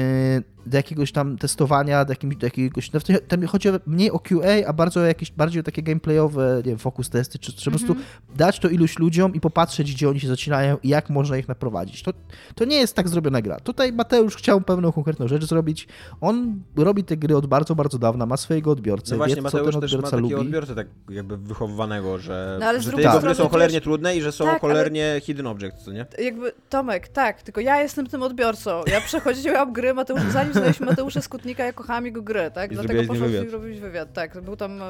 do 0.67 0.77
jakiegoś 0.77 1.13
tam 1.13 1.39
testowania, 1.39 2.05
do, 2.05 2.13
jakimś, 2.13 2.37
do 2.37 2.47
jakiegoś... 2.47 2.93
No, 2.93 3.01
tam 3.29 3.47
chodzi 3.47 3.69
mniej 3.87 4.11
o 4.11 4.19
QA, 4.19 4.67
a 4.67 4.73
bardzo 4.73 5.01
o 5.01 5.03
jakieś, 5.03 5.33
bardziej 5.33 5.61
o 5.61 5.63
takie 5.63 5.83
gameplayowe, 5.83 6.57
nie 6.57 6.63
wiem, 6.63 6.79
focus 6.79 7.11
testy, 7.11 7.39
czy, 7.39 7.53
czy 7.53 7.71
mm 7.71 7.79
-hmm. 7.79 7.87
po 7.87 7.87
prostu 7.87 7.93
mhm. 7.93 8.37
dać 8.37 8.59
to 8.59 8.69
iluś 8.69 8.99
ludziom 8.99 9.35
i 9.35 9.41
popatrzeć, 9.41 9.95
gdzie 9.95 10.09
oni 10.09 10.21
się 10.21 10.29
zaczynają 10.29 10.77
i 10.83 10.89
jak 10.89 11.11
można 11.11 11.37
ich 11.37 11.49
naprowadzić. 11.49 12.03
To, 12.03 12.13
to 12.55 12.65
nie 12.65 12.77
jest 12.77 12.97
tak 12.97 13.09
zrobiona 13.09 13.43
gra. 13.43 13.61
Tutaj 13.61 13.93
Mateusz 13.93 14.37
chciał 14.37 14.61
pewną 14.61 14.93
konkretną 14.93 15.29
rzecz 15.29 15.45
zrobić. 15.45 15.89
On 16.21 16.63
robi 16.77 17.05
te 17.05 17.17
gry 17.17 17.37
od 17.37 17.47
bardzo, 17.47 17.75
bardzo 17.75 17.99
dawna, 17.99 18.27
ma 18.27 18.37
swojego 18.37 18.71
odbiorcę, 18.71 19.15
no 19.15 19.17
właśnie, 19.17 19.37
wie, 19.37 19.43
Mateusz 19.43 19.75
co 19.75 19.81
ten 19.81 19.85
odbiorca 19.85 19.97
też 19.97 20.03
ma 20.03 20.11
takiego 20.11 20.37
lubi. 20.37 20.47
odbiorcę 20.49 20.75
tak 20.75 20.87
jakby 21.09 21.37
wychowywanego, 21.37 22.19
że, 22.19 22.59
no, 22.61 22.81
że 22.81 22.93
te 22.93 23.03
jego 23.03 23.21
gry 23.21 23.35
są 23.35 23.49
cholernie 23.49 23.81
trudne 23.81 24.17
i 24.17 24.23
że 24.23 24.33
są 24.33 24.45
tak, 24.45 24.61
cholernie 24.61 24.84
ale... 24.87 25.21
hidden 25.21 25.47
objects, 25.47 25.85
co 25.85 25.93
nie? 25.93 26.07
Jakby, 26.19 26.53
Tomek, 26.69 27.09
tak, 27.09 27.43
tylko 27.43 27.61
ja 27.61 27.83
jestem 27.83 28.07
tym 28.07 28.23
odbiorcą. 28.23 28.83
Ja 28.87 29.01
przechodziłam 29.01 29.73
gry 29.79 29.95
Mateusz, 29.95 30.23
zanim 30.33 30.53
znaleźliśmy 30.53 30.87
Mateusza 30.87 31.23
Skutnika, 31.23 31.65
ja 31.65 31.73
kocham 31.73 32.07
jego 32.07 32.23
gry, 32.23 32.51
tak? 32.55 32.73
I 32.73 32.75
Dlatego 32.75 33.05
poszłam 33.05 33.31
z 33.31 33.33
nim 33.33 33.51
robić 33.51 33.81
wywiad, 33.81 34.13
tak. 34.13 34.41
Był 34.41 34.57
tam 34.57 34.83
e, 34.83 34.85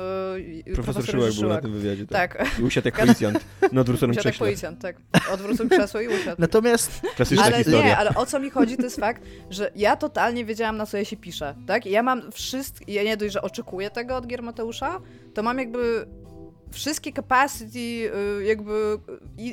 profesor, 0.75 0.85
profesor 0.85 1.05
Szyłek 1.07 1.35
był 1.35 1.49
na 1.49 1.61
tym 1.61 1.73
wywiadzie, 1.73 2.07
tak. 2.07 2.39
tak. 2.39 2.59
I 2.59 2.63
usiadł 2.63 2.89
jak 2.89 2.97
policjant 3.05 3.45
na 3.73 3.81
odwróconym 3.81 4.17
krześle. 4.17 4.31
jak 4.31 4.39
policjant, 4.39 4.81
tak. 4.81 4.97
Odwrócił 5.33 5.69
krzesło 5.69 6.01
i 6.01 6.09
usiadł. 6.09 6.37
Natomiast... 6.39 7.01
Klasyczna 7.17 7.45
ale 7.45 7.57
historia. 7.57 7.85
nie, 7.85 7.97
ale 7.97 8.15
o 8.15 8.27
co 8.27 8.41
mi 8.41 8.51
chodzi, 8.51 8.77
to 8.77 8.83
jest 8.83 9.01
fakt, 9.01 9.23
że 9.51 9.71
ja 9.77 9.97
totalnie 9.97 10.45
wiedziałam, 10.45 10.77
na 10.77 10.87
co 10.87 10.97
ja 10.97 11.05
się 11.05 11.17
piszę, 11.17 11.55
tak? 11.67 11.87
I 11.87 11.91
ja 11.91 12.03
mam 12.03 12.33
wszystkie, 12.33 12.93
ja 12.93 13.03
nie 13.03 13.17
dość, 13.17 13.33
że 13.33 13.43
oczekuję 13.43 13.91
tego 13.91 14.17
od 14.17 14.27
gier 14.27 14.43
Mateusza, 14.43 15.01
to 15.35 15.43
mam 15.43 15.59
jakby 15.59 16.07
wszystkie 16.75 17.13
capacity 17.13 17.79
y, 17.79 18.45
jakby 18.45 18.99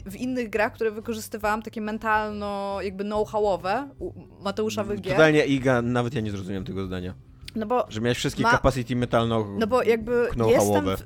w 0.05 0.15
innych 0.15 0.49
grach, 0.49 0.73
które 0.73 0.91
wykorzystywałam, 0.91 1.61
takie 1.61 1.81
mentalno 1.81 2.77
jakby 2.81 3.03
know-howowe 3.03 3.89
Mateuszowych 4.41 5.01
gier. 5.01 5.13
Totalnie 5.13 5.45
Iga, 5.45 5.81
nawet 5.81 6.13
ja 6.13 6.21
nie 6.21 6.31
zrozumiałem 6.31 6.65
tego 6.65 6.85
zdania. 6.85 7.13
No 7.55 7.65
bo 7.65 7.85
że 7.89 8.01
miałeś 8.01 8.17
wszystkie 8.17 8.43
ma... 8.43 8.51
capacity 8.51 8.95
metalno 8.95 9.47
No 9.57 9.67
bo 9.67 9.83
jakby 9.83 10.27
jestem 10.47 10.85
w, 10.85 11.03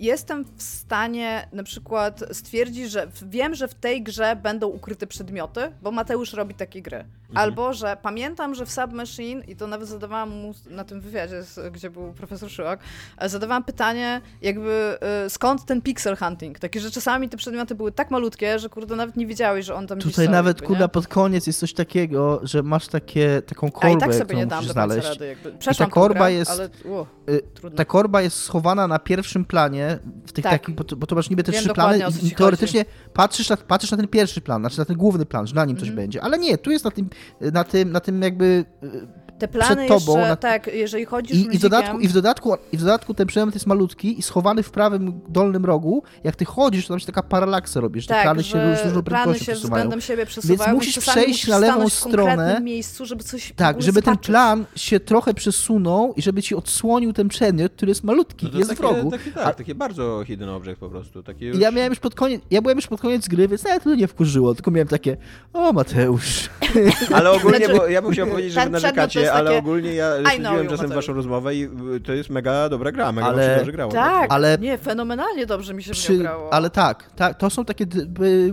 jestem 0.00 0.44
w 0.56 0.62
stanie 0.62 1.48
na 1.52 1.62
przykład 1.62 2.24
stwierdzić, 2.32 2.90
że 2.90 3.08
wiem, 3.22 3.54
że 3.54 3.68
w 3.68 3.74
tej 3.74 4.02
grze 4.02 4.36
będą 4.36 4.68
ukryte 4.68 5.06
przedmioty, 5.06 5.72
bo 5.82 5.90
Mateusz 5.90 6.32
robi 6.32 6.54
takie 6.54 6.82
gry. 6.82 6.96
Mhm. 6.96 7.10
Albo, 7.34 7.72
że 7.72 7.96
pamiętam, 8.02 8.54
że 8.54 8.66
w 8.66 8.70
Submachine, 8.70 9.44
i 9.48 9.56
to 9.56 9.66
nawet 9.66 9.88
zadawałam 9.88 10.30
mu 10.30 10.54
na 10.70 10.84
tym 10.84 11.00
wywiadzie, 11.00 11.42
gdzie 11.72 11.90
był 11.90 12.12
profesor 12.12 12.50
Szyłak, 12.50 12.80
e, 13.18 13.28
zadawałam 13.28 13.64
pytanie, 13.64 14.20
jakby 14.42 14.98
e, 15.00 15.30
skąd 15.30 15.64
ten 15.64 15.82
pixel 15.82 16.16
hunting? 16.16 16.58
Takie, 16.58 16.80
że 16.80 16.90
czasami 16.90 17.28
te 17.28 17.36
przedmioty 17.36 17.74
były 17.74 17.92
tak 17.92 18.10
malutkie, 18.10 18.58
że 18.58 18.68
kurde, 18.68 18.96
nawet 18.96 19.16
nie 19.16 19.26
wiedziałeś, 19.26 19.66
że 19.66 19.74
on 19.74 19.86
tam 19.86 19.98
Tutaj 19.98 20.28
nawet, 20.28 20.62
kurde, 20.62 20.88
pod 20.88 21.08
koniec 21.08 21.46
jest 21.46 21.58
coś 21.58 21.72
takiego, 21.72 22.40
że 22.42 22.62
masz 22.62 22.88
takie, 22.88 23.42
taką 23.42 23.70
korbę, 23.70 23.88
A 23.88 23.90
i 23.90 23.98
tak 23.98 24.14
sobie 24.14 24.36
nie 24.36 24.46
dam 24.46 24.64
znaleźć. 24.64 25.08
Rady, 25.08 25.26
jakby. 25.26 25.74
ta 25.78 25.86
korba 25.86 26.20
grę, 26.20 26.32
jest, 26.32 26.50
ale, 26.50 26.68
y, 27.28 27.70
ta 27.76 27.84
korba 27.84 28.22
jest 28.22 28.36
schowana 28.36 28.86
na 28.86 28.98
pierwszym 28.98 29.44
planie, 29.44 29.89
w 30.26 30.32
tych 30.32 30.42
tak. 30.42 30.52
takich, 30.52 30.74
bo, 30.74 31.06
to 31.06 31.16
masz 31.16 31.30
niby 31.30 31.42
te 31.42 31.52
Wiem 31.52 31.64
trzy 31.64 31.74
plany 31.74 31.98
i 32.22 32.30
teoretycznie 32.30 32.84
patrzysz 33.12 33.48
na, 33.48 33.56
patrzysz 33.56 33.90
na 33.90 33.96
ten 33.96 34.08
pierwszy 34.08 34.40
plan, 34.40 34.62
znaczy 34.62 34.78
na 34.78 34.84
ten 34.84 34.96
główny 34.96 35.26
plan, 35.26 35.46
że 35.46 35.54
na 35.54 35.64
nim 35.64 35.76
coś 35.76 35.88
mm 35.88 35.96
będzie, 35.96 36.22
ale 36.22 36.38
nie, 36.38 36.58
tu 36.58 36.70
jest 36.70 36.84
na 36.84 36.90
tym, 36.90 37.10
na 37.40 37.64
tym, 37.64 37.92
na 37.92 38.00
tym 38.00 38.22
jakby 38.22 38.64
te 39.40 39.48
plany 39.48 39.86
przed 39.86 39.88
tobą. 39.88 40.12
Jeszcze, 40.12 40.28
na... 40.28 40.36
Tak, 40.36 40.66
jeżeli 40.66 41.04
chodzisz 41.04 41.36
I, 41.36 41.54
i, 41.54 41.58
w 41.58 41.62
dodatku, 41.62 42.00
i, 42.00 42.08
w 42.08 42.12
dodatku, 42.12 42.56
I 42.72 42.76
w 42.76 42.80
dodatku 42.80 43.14
ten 43.14 43.26
przedmiot 43.26 43.54
jest 43.54 43.66
malutki 43.66 44.18
i 44.18 44.22
schowany 44.22 44.62
w 44.62 44.70
prawym 44.70 45.20
dolnym 45.28 45.64
rogu. 45.64 46.02
Jak 46.24 46.36
ty 46.36 46.44
chodzisz, 46.44 46.86
to 46.86 46.92
tam 46.92 47.00
się 47.00 47.06
taka 47.06 47.22
paralaksa 47.22 47.80
robisz, 47.80 48.06
tak, 48.06 48.18
te 48.18 48.22
plany 48.22 48.44
się 48.44 48.58
prędkością 49.04 49.44
się 49.44 49.52
przesuwają. 49.52 49.82
względem 49.82 50.00
siebie 50.00 50.26
przesuwają. 50.26 50.58
Więc 50.58 50.74
musisz 50.74 50.98
przejść 50.98 51.28
musisz 51.28 51.48
na 51.48 51.58
lewą 51.58 51.88
stronę. 51.88 52.60
miejscu, 52.60 53.06
żeby 53.06 53.24
coś 53.24 53.52
Tak, 53.56 53.82
żeby 53.82 54.02
ten 54.02 54.18
plan 54.18 54.64
się 54.76 55.00
trochę 55.00 55.34
przesunął 55.34 56.14
i 56.16 56.22
żeby 56.22 56.42
ci 56.42 56.54
odsłonił 56.54 57.12
ten 57.12 57.28
przedmiot, 57.28 57.72
który 57.72 57.90
jest 57.90 58.04
malutki, 58.04 58.48
no 58.52 58.58
jest 58.58 58.70
takie, 58.70 58.82
w 58.82 58.84
rogu. 58.84 59.10
Takie, 59.10 59.32
tak, 59.32 59.46
A... 59.46 59.54
takie 59.54 59.74
bardzo 59.74 60.24
hidden 60.26 60.48
object 60.48 60.80
po 60.80 60.88
prostu. 60.88 61.22
Takie 61.22 61.46
już... 61.46 61.58
Ja 61.58 61.70
miałem 61.70 61.92
już 61.92 62.00
pod 62.00 62.14
koniec, 62.14 62.42
ja 62.50 62.62
byłem 62.62 62.78
już 62.78 62.86
pod 62.86 63.00
koniec 63.00 63.28
gry, 63.28 63.48
więc 63.48 63.64
nawet 63.64 63.84
to 63.84 63.94
nie 63.94 64.08
wkurzyło, 64.08 64.54
tylko 64.54 64.70
miałem 64.70 64.88
takie, 64.88 65.16
o 65.52 65.72
Mateusz. 65.72 66.50
Ale 67.14 67.30
ogólnie, 67.30 67.58
znaczy, 67.58 67.74
bo 67.74 67.86
ja 67.86 68.02
bym 68.02 68.12
chciał 68.12 68.26
powiedzieć, 68.26 68.52
że 68.52 68.70
wy 68.70 69.29
ale 69.32 69.58
ogólnie 69.58 69.94
ja 69.94 70.12
śledziłem 70.34 70.68
czasem 70.68 70.90
waszą 70.90 71.12
rozmowę 71.12 71.54
i 71.54 71.64
y, 71.96 72.00
to 72.00 72.12
jest 72.12 72.30
mega 72.30 72.68
dobra 72.68 72.92
gra, 72.92 73.12
mega 73.12 73.26
ale, 73.26 73.56
dobrze 73.56 73.72
grało. 73.72 73.92
Tak, 73.92 74.32
ale 74.32 74.58
nie, 74.58 74.78
fenomenalnie 74.78 75.46
dobrze 75.46 75.74
mi 75.74 75.82
się 75.82 75.92
przy, 75.92 76.18
grało. 76.18 76.52
Ale 76.52 76.70
tak, 76.70 77.10
tak, 77.16 77.38
to 77.38 77.50
są 77.50 77.64
takie, 77.64 77.86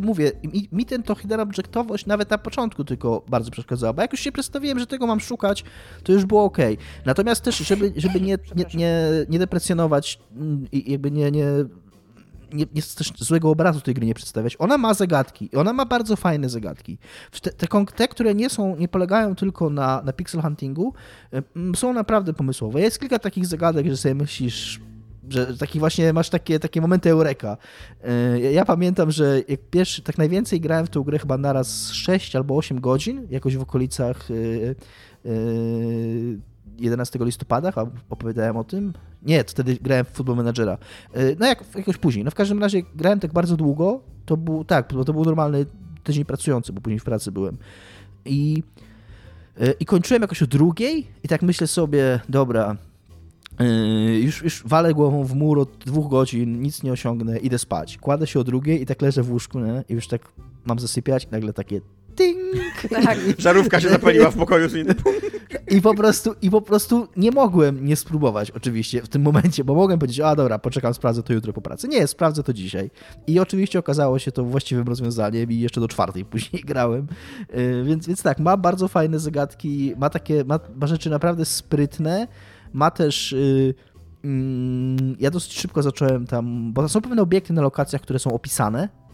mówię, 0.01 0.31
mi, 0.43 0.69
mi 0.71 0.85
ten 0.85 1.03
to 1.03 1.15
hidden 1.15 1.39
objectowość 1.39 2.05
nawet 2.05 2.29
na 2.29 2.37
początku 2.37 2.83
tylko 2.83 3.23
bardzo 3.27 3.51
przeszkadzała, 3.51 3.93
bo 3.93 4.01
jak 4.01 4.11
już 4.11 4.21
się 4.21 4.31
przedstawiłem, 4.31 4.79
że 4.79 4.87
tego 4.87 5.07
mam 5.07 5.19
szukać, 5.19 5.63
to 6.03 6.11
już 6.11 6.25
było 6.25 6.43
ok. 6.43 6.57
Natomiast 7.05 7.43
też, 7.43 7.57
żeby, 7.57 7.93
żeby 7.95 8.21
nie, 8.21 8.37
nie, 8.55 8.65
nie, 8.73 9.01
nie 9.29 9.39
deprecjonować 9.39 10.19
mm, 10.35 10.67
i 10.71 10.91
jakby 10.91 11.11
nie, 11.11 11.31
nie 11.31 11.45
nie, 12.53 12.65
nie 12.75 12.81
też 12.81 13.13
złego 13.17 13.49
obrazu 13.49 13.81
tej 13.81 13.93
gry 13.93 14.05
nie 14.05 14.13
przedstawiać. 14.13 14.55
Ona 14.59 14.77
ma 14.77 14.93
zagadki. 14.93 15.49
Ona 15.55 15.73
ma 15.73 15.85
bardzo 15.85 16.15
fajne 16.15 16.49
zagadki. 16.49 16.97
Te, 17.41 17.51
te, 17.51 17.85
te 17.95 18.07
które 18.07 18.35
nie 18.35 18.49
są, 18.49 18.75
nie 18.75 18.87
polegają 18.87 19.35
tylko 19.35 19.69
na, 19.69 20.01
na 20.05 20.13
pixel 20.13 20.41
huntingu, 20.41 20.93
są 21.75 21.93
naprawdę 21.93 22.33
pomysłowe. 22.33 22.81
Jest 22.81 22.99
kilka 22.99 23.19
takich 23.19 23.45
zagadek, 23.45 23.87
że 23.87 23.97
sobie 23.97 24.15
myślisz, 24.15 24.79
że 25.29 25.57
taki 25.57 25.79
właśnie 25.79 26.13
masz 26.13 26.29
takie, 26.29 26.59
takie 26.59 26.81
momenty 26.81 27.09
eureka. 27.09 27.57
E, 28.03 28.39
ja 28.39 28.65
pamiętam, 28.65 29.11
że 29.11 29.41
jak 29.47 29.59
pierwszy, 29.69 30.01
tak 30.01 30.17
najwięcej 30.17 30.61
grałem 30.61 30.85
w 30.85 30.89
tę 30.89 31.03
grę 31.05 31.19
chyba 31.19 31.37
naraz 31.37 31.91
6 31.91 32.35
albo 32.35 32.57
8 32.57 32.81
godzin, 32.81 33.27
jakoś 33.29 33.57
w 33.57 33.61
okolicach 33.61 34.29
yy, 34.29 34.75
yy, 35.25 36.39
11 36.79 37.19
listopada, 37.21 37.73
opowiadałem 38.09 38.57
o 38.57 38.63
tym. 38.63 38.93
Nie, 39.27 39.43
to 39.43 39.51
wtedy 39.51 39.77
grałem 39.81 40.05
w 40.05 40.09
Football 40.09 40.35
Managera. 40.35 40.77
E, 41.13 41.35
no 41.39 41.45
jak, 41.45 41.63
jakoś 41.75 41.97
później. 41.97 42.25
No 42.25 42.31
w 42.31 42.35
każdym 42.35 42.59
razie 42.59 42.81
grałem 42.95 43.19
tak 43.19 43.33
bardzo 43.33 43.57
długo, 43.57 43.99
to 44.25 44.37
był, 44.37 44.63
tak, 44.63 44.93
bo 44.93 45.05
to 45.05 45.13
był 45.13 45.25
normalny 45.25 45.65
tydzień 46.03 46.25
pracujący, 46.25 46.73
bo 46.73 46.81
później 46.81 46.99
w 46.99 47.03
pracy 47.03 47.31
byłem. 47.31 47.57
I, 48.25 48.63
e, 49.59 49.71
i 49.71 49.85
kończyłem 49.85 50.21
jakoś 50.21 50.43
o 50.43 50.47
drugiej 50.47 51.07
i 51.23 51.27
tak 51.27 51.41
myślę 51.41 51.67
sobie, 51.67 52.19
dobra, 52.29 52.75
e, 53.59 53.65
już, 54.19 54.43
już 54.43 54.63
walę 54.65 54.93
głową 54.93 55.23
w 55.23 55.35
mur 55.35 55.59
od 55.59 55.77
dwóch 55.77 56.09
godzin, 56.09 56.61
nic 56.61 56.83
nie 56.83 56.91
osiągnę, 56.91 57.37
idę 57.37 57.59
spać. 57.59 57.97
Kładę 57.97 58.27
się 58.27 58.39
o 58.39 58.43
drugiej 58.43 58.81
i 58.81 58.85
tak 58.85 59.01
leżę 59.01 59.23
w 59.23 59.31
łóżku 59.31 59.59
nie? 59.59 59.83
i 59.89 59.93
już 59.93 60.07
tak 60.07 60.21
mam 60.65 60.79
zasypiać 60.79 61.23
i 61.23 61.27
nagle 61.31 61.53
takie 61.53 61.81
ting 62.17 62.37
Tak. 63.05 63.17
Żarówka 63.37 63.81
się 63.81 63.89
zapaliła 63.89 64.31
w 64.31 64.35
pokoju. 64.35 64.67
I 65.71 65.81
po 65.81 65.95
prostu, 65.95 66.35
I 66.41 66.49
po 66.49 66.61
prostu 66.61 67.07
nie 67.17 67.31
mogłem 67.31 67.85
nie 67.85 67.95
spróbować 67.95 68.51
oczywiście 68.51 69.01
w 69.01 69.07
tym 69.07 69.21
momencie, 69.21 69.63
bo 69.63 69.75
mogłem 69.75 69.99
powiedzieć, 69.99 70.19
a 70.19 70.35
dobra, 70.35 70.59
poczekam, 70.59 70.93
sprawdzę 70.93 71.23
to 71.23 71.33
jutro 71.33 71.53
po 71.53 71.61
pracy. 71.61 71.87
Nie, 71.87 72.07
sprawdzę 72.07 72.43
to 72.43 72.53
dzisiaj. 72.53 72.91
I 73.27 73.39
oczywiście 73.39 73.79
okazało 73.79 74.19
się 74.19 74.31
to 74.31 74.43
właściwym 74.43 74.87
rozwiązaniem 74.87 75.51
i 75.51 75.59
jeszcze 75.59 75.81
do 75.81 75.87
czwartej 75.87 76.25
później 76.31 76.63
grałem. 76.63 77.07
Y, 77.57 77.83
więc, 77.83 78.07
więc 78.07 78.23
tak, 78.23 78.39
ma 78.39 78.57
bardzo 78.57 78.87
fajne 78.87 79.19
zagadki, 79.19 79.93
ma 79.97 80.09
takie, 80.09 80.43
ma, 80.43 80.59
ma 80.75 80.87
rzeczy 80.87 81.09
naprawdę 81.09 81.45
sprytne, 81.45 82.27
ma 82.73 82.91
też... 82.91 83.31
Yy, 83.31 83.73
ja 85.19 85.31
dosyć 85.31 85.59
szybko 85.59 85.83
zacząłem 85.83 86.27
tam, 86.27 86.73
bo 86.73 86.89
są 86.89 87.01
pewne 87.01 87.21
obiekty 87.21 87.53
na 87.53 87.61
lokacjach, 87.61 88.01
które 88.01 88.19
są 88.19 88.31
opisane, 88.33 88.89
Y, 88.89 89.06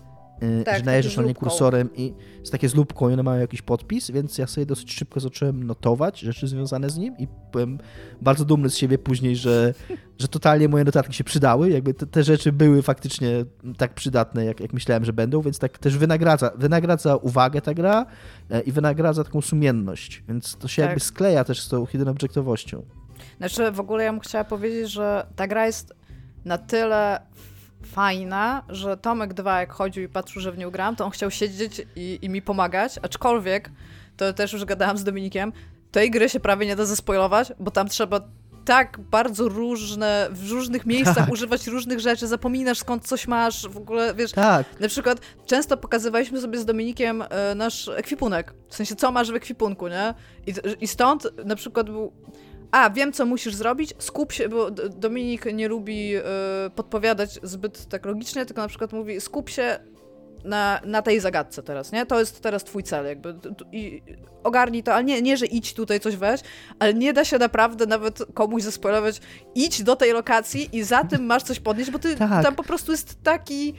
tak, 0.65 0.77
że 0.77 0.83
najeżdżasz 0.83 1.17
na 1.17 1.23
nie 1.23 1.35
kursorem 1.35 1.89
i 1.95 2.13
jest 2.39 2.51
takie 2.51 2.69
z 2.69 2.75
lubką 2.75 3.09
i 3.09 3.13
one 3.13 3.23
mają 3.23 3.41
jakiś 3.41 3.61
podpis, 3.61 4.11
więc 4.11 4.37
ja 4.37 4.47
sobie 4.47 4.65
dosyć 4.65 4.93
szybko 4.93 5.19
zacząłem 5.19 5.63
notować 5.63 6.19
rzeczy 6.19 6.47
związane 6.47 6.89
z 6.89 6.97
nim 6.97 7.15
i 7.17 7.27
byłem 7.51 7.77
bardzo 8.21 8.45
dumny 8.45 8.69
z 8.69 8.77
siebie 8.77 8.97
później, 8.97 9.35
że, 9.35 9.73
że 10.21 10.27
totalnie 10.27 10.67
moje 10.67 10.83
notatki 10.83 11.13
się 11.13 11.23
przydały, 11.23 11.69
jakby 11.69 11.93
te, 11.93 12.07
te 12.07 12.23
rzeczy 12.23 12.51
były 12.51 12.81
faktycznie 12.81 13.45
tak 13.77 13.93
przydatne, 13.93 14.45
jak, 14.45 14.59
jak 14.59 14.73
myślałem, 14.73 15.05
że 15.05 15.13
będą, 15.13 15.41
więc 15.41 15.59
tak 15.59 15.77
też 15.77 15.97
wynagradza, 15.97 16.51
wynagradza 16.57 17.15
uwagę 17.15 17.61
ta 17.61 17.73
gra 17.73 18.05
e, 18.49 18.61
i 18.61 18.71
wynagradza 18.71 19.23
taką 19.23 19.41
sumienność, 19.41 20.23
więc 20.27 20.57
to 20.57 20.67
się 20.67 20.81
tak. 20.81 20.89
jakby 20.89 20.99
skleja 20.99 21.43
też 21.43 21.61
z 21.61 21.69
tą 21.69 21.85
hidden 21.85 22.07
objectowością. 22.07 22.85
Znaczy 23.37 23.71
w 23.71 23.79
ogóle 23.79 24.03
ja 24.03 24.11
bym 24.11 24.19
chciała 24.19 24.43
powiedzieć, 24.43 24.91
że 24.91 25.25
ta 25.35 25.47
gra 25.47 25.65
jest 25.65 25.93
na 26.45 26.57
tyle 26.57 27.19
fajna, 27.87 28.63
że 28.69 28.97
Tomek 28.97 29.33
2 29.33 29.59
jak 29.59 29.71
chodził 29.73 30.03
i 30.03 30.07
patrzył, 30.07 30.41
że 30.41 30.51
w 30.51 30.57
nią 30.57 30.71
gram, 30.71 30.95
to 30.95 31.05
on 31.05 31.11
chciał 31.11 31.31
siedzieć 31.31 31.81
i, 31.95 32.19
i 32.21 32.29
mi 32.29 32.41
pomagać, 32.41 32.99
aczkolwiek, 33.01 33.71
to 34.17 34.33
też 34.33 34.53
już 34.53 34.65
gadałam 34.65 34.97
z 34.97 35.03
Dominikiem, 35.03 35.53
tej 35.91 36.11
gry 36.11 36.29
się 36.29 36.39
prawie 36.39 36.65
nie 36.65 36.75
da 36.75 36.85
zaspoilować, 36.85 37.53
bo 37.59 37.71
tam 37.71 37.87
trzeba 37.87 38.21
tak 38.65 38.99
bardzo 38.99 39.49
różne, 39.49 40.27
w 40.31 40.51
różnych 40.51 40.85
miejscach 40.85 41.15
tak. 41.15 41.31
używać 41.31 41.67
różnych 41.67 41.99
rzeczy, 41.99 42.27
zapominasz 42.27 42.77
skąd 42.77 43.07
coś 43.07 43.27
masz, 43.27 43.67
w 43.67 43.77
ogóle, 43.77 44.13
wiesz, 44.13 44.31
tak. 44.31 44.79
na 44.79 44.87
przykład 44.87 45.21
często 45.45 45.77
pokazywaliśmy 45.77 46.41
sobie 46.41 46.59
z 46.59 46.65
Dominikiem 46.65 47.23
e, 47.29 47.55
nasz 47.55 47.87
ekwipunek, 47.87 48.53
w 48.69 48.75
sensie 48.75 48.95
co 48.95 49.11
masz 49.11 49.31
w 49.31 49.35
ekwipunku, 49.35 49.87
nie? 49.87 50.13
I, 50.47 50.53
I 50.81 50.87
stąd 50.87 51.27
na 51.45 51.55
przykład 51.55 51.89
był 51.89 52.13
a, 52.73 52.89
wiem, 52.89 53.13
co 53.13 53.25
musisz 53.25 53.55
zrobić, 53.55 53.93
skup 53.97 54.31
się, 54.31 54.49
bo 54.49 54.71
Dominik 54.71 55.45
nie 55.53 55.67
lubi 55.67 56.15
y, 56.15 56.21
podpowiadać 56.75 57.39
zbyt 57.43 57.85
tak 57.85 58.05
logicznie, 58.05 58.45
tylko 58.45 58.61
na 58.61 58.67
przykład 58.67 58.93
mówi, 58.93 59.21
skup 59.21 59.49
się 59.49 59.79
na, 60.43 60.81
na 60.85 61.01
tej 61.01 61.19
zagadce 61.19 61.63
teraz, 61.63 61.91
nie? 61.91 62.05
To 62.05 62.19
jest 62.19 62.41
teraz 62.41 62.63
twój 62.63 62.83
cel, 62.83 63.05
jakby. 63.05 63.35
I 63.71 64.01
ogarnij 64.43 64.83
to, 64.83 64.93
ale 64.93 65.03
nie, 65.03 65.21
nie, 65.21 65.37
że 65.37 65.45
idź 65.45 65.73
tutaj 65.73 65.99
coś 65.99 66.15
weź, 66.15 66.41
ale 66.79 66.93
nie 66.93 67.13
da 67.13 67.25
się 67.25 67.37
naprawdę 67.37 67.85
nawet 67.85 68.19
komuś 68.33 68.63
zaspoilować, 68.63 69.21
idź 69.55 69.83
do 69.83 69.95
tej 69.95 70.13
lokacji 70.13 70.69
i 70.71 70.83
za 70.83 71.03
tym 71.03 71.25
masz 71.25 71.43
coś 71.43 71.59
podnieść, 71.59 71.91
bo 71.91 71.99
ty 71.99 72.15
tak. 72.15 72.43
tam 72.43 72.55
po 72.55 72.63
prostu 72.63 72.91
jest 72.91 73.23
taki 73.23 73.73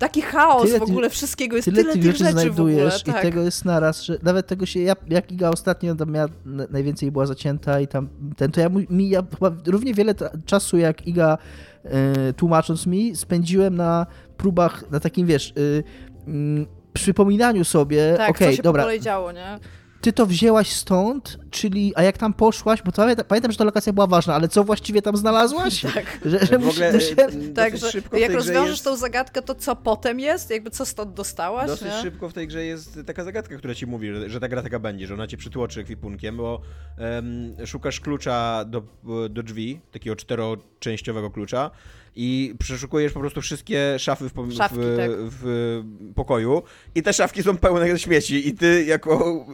taki 0.00 0.22
chaos 0.22 0.66
tyle, 0.66 0.78
w 0.78 0.82
ogóle 0.82 1.10
wszystkiego, 1.10 1.56
jest 1.56 1.64
tyle, 1.64 1.82
tyle 1.82 1.92
tych 1.92 2.02
rzeczy 2.02 2.32
znajdujesz 2.32 2.94
ogóle, 2.94 3.14
tak. 3.14 3.24
i 3.24 3.28
tego 3.28 3.42
jest 3.42 3.64
naraz, 3.64 4.02
że 4.02 4.18
nawet 4.22 4.46
tego 4.46 4.66
się, 4.66 4.80
ja, 4.80 4.96
jak 5.08 5.32
Iga 5.32 5.50
ostatnio 5.50 5.94
tam 5.94 6.10
miała, 6.12 6.28
najwięcej 6.70 7.12
była 7.12 7.26
zacięta 7.26 7.80
i 7.80 7.88
tam 7.88 8.08
ten, 8.36 8.50
to 8.50 8.60
ja, 8.60 8.68
mi, 8.68 9.10
ja 9.10 9.22
chyba 9.30 9.52
równie 9.66 9.94
wiele 9.94 10.14
czasu 10.46 10.78
jak 10.78 11.06
Iga 11.06 11.38
y, 11.84 12.32
tłumacząc 12.32 12.86
mi, 12.86 13.16
spędziłem 13.16 13.76
na 13.76 14.06
próbach, 14.36 14.90
na 14.90 15.00
takim 15.00 15.26
wiesz, 15.26 15.50
y, 15.58 15.84
y, 16.28 16.66
przypominaniu 16.92 17.64
sobie, 17.64 18.14
tak, 18.16 18.30
okej, 18.30 18.54
okay, 18.54 18.62
dobra. 18.62 18.98
działo, 18.98 19.32
nie? 19.32 19.58
ty 20.00 20.12
to 20.12 20.26
wzięłaś 20.26 20.72
stąd, 20.72 21.38
czyli, 21.50 21.92
a 21.96 22.02
jak 22.02 22.18
tam 22.18 22.34
poszłaś, 22.34 22.82
bo 22.82 22.92
to, 22.92 23.06
pamiętam, 23.28 23.52
że 23.52 23.58
ta 23.58 23.64
lokacja 23.64 23.92
była 23.92 24.06
ważna, 24.06 24.34
ale 24.34 24.48
co 24.48 24.64
właściwie 24.64 25.02
tam 25.02 25.16
znalazłaś? 25.16 25.80
Tak. 25.94 26.20
Że, 26.24 26.46
że 26.46 26.58
w 26.58 26.68
ogóle, 26.68 26.92
musisz, 26.92 27.08
że, 27.08 27.16
tak, 27.54 27.76
że 27.76 27.88
jak 28.18 28.32
rozwiążesz 28.32 28.70
jest... 28.70 28.84
tą 28.84 28.96
zagadkę, 28.96 29.42
to 29.42 29.54
co 29.54 29.76
potem 29.76 30.20
jest? 30.20 30.50
Jakby 30.50 30.70
co 30.70 30.86
stąd 30.86 31.14
dostałaś? 31.14 31.66
Dosyć 31.66 31.88
nie? 31.88 32.02
szybko 32.02 32.28
w 32.28 32.32
tej 32.32 32.48
grze 32.48 32.64
jest 32.64 32.98
taka 33.06 33.24
zagadka, 33.24 33.56
która 33.56 33.74
ci 33.74 33.86
mówi, 33.86 34.14
że, 34.14 34.30
że 34.30 34.40
ta 34.40 34.48
gra 34.48 34.62
taka 34.62 34.78
będzie, 34.78 35.06
że 35.06 35.14
ona 35.14 35.26
cię 35.26 35.36
przytłoczy 35.36 35.80
ekwipunkiem, 35.80 36.36
bo 36.36 36.60
um, 36.98 37.66
szukasz 37.66 38.00
klucza 38.00 38.64
do, 38.64 38.82
do 39.30 39.42
drzwi, 39.42 39.80
takiego 39.92 40.16
czteroczęściowego 40.16 41.30
klucza 41.30 41.70
i 42.16 42.54
przeszukujesz 42.58 43.12
po 43.12 43.20
prostu 43.20 43.40
wszystkie 43.40 43.98
szafy 43.98 44.28
w, 44.28 44.52
Szafki, 44.54 44.78
w, 44.78 44.96
tak. 44.96 45.10
w, 45.10 45.82
pokoju 46.14 46.62
i 46.94 47.02
te 47.02 47.12
szafki 47.12 47.42
są 47.42 47.56
pełne 47.56 47.98
śmieci 47.98 48.48
i 48.48 48.54
ty 48.54 48.84
jako 48.84 49.46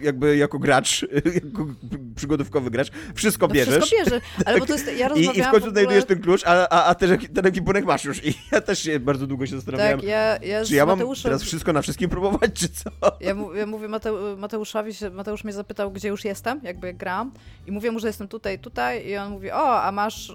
jakby 0.00 0.36
jako 0.36 0.58
gracz, 0.58 1.06
przygodówkowy 2.16 2.70
gracz, 2.70 2.90
wszystko 3.14 3.46
no, 3.46 3.54
bierzesz. 3.54 3.84
Wszystko 3.84 3.96
bierze, 4.04 4.20
ale 4.44 4.58
bo 4.58 4.66
to 4.66 4.72
jest, 4.72 4.96
ja 4.98 5.08
I, 5.16 5.20
I 5.20 5.26
w 5.26 5.32
końcu 5.32 5.50
w 5.50 5.54
ogóle... 5.54 5.70
znajdujesz 5.70 6.04
ten 6.04 6.20
klucz, 6.20 6.42
a, 6.46 6.68
a, 6.68 6.84
a 6.84 6.94
ten, 6.94 7.18
ten 7.18 7.46
ekipunek 7.46 7.84
masz 7.84 8.04
już 8.04 8.24
i 8.24 8.34
ja 8.52 8.60
też 8.60 8.78
się 8.78 9.00
bardzo 9.00 9.26
długo 9.26 9.46
się 9.46 9.56
zastanawiałem, 9.56 10.00
tak, 10.00 10.08
ja, 10.08 10.36
ja 10.36 10.64
czy 10.64 10.74
ja 10.74 10.86
mam 10.86 11.00
teraz 11.22 11.42
wszystko 11.42 11.72
na 11.72 11.82
wszystkim 11.82 12.10
próbować, 12.10 12.52
czy 12.54 12.68
co? 12.68 12.90
Ja, 13.20 13.34
ja 13.54 13.66
mówię 13.66 13.88
Mateuszowi, 14.36 14.92
Mateusz 15.12 15.44
mnie 15.44 15.52
zapytał, 15.52 15.90
gdzie 15.90 16.08
już 16.08 16.24
jestem, 16.24 16.60
jakby 16.62 16.86
jak 16.86 16.96
gram 16.96 17.32
i 17.66 17.72
mówię 17.72 17.90
mu, 17.90 18.00
że 18.00 18.06
jestem 18.06 18.28
tutaj, 18.28 18.58
tutaj 18.58 19.06
i 19.06 19.16
on 19.16 19.30
mówi, 19.30 19.50
o, 19.50 19.82
a 19.82 19.92
masz 19.92 20.32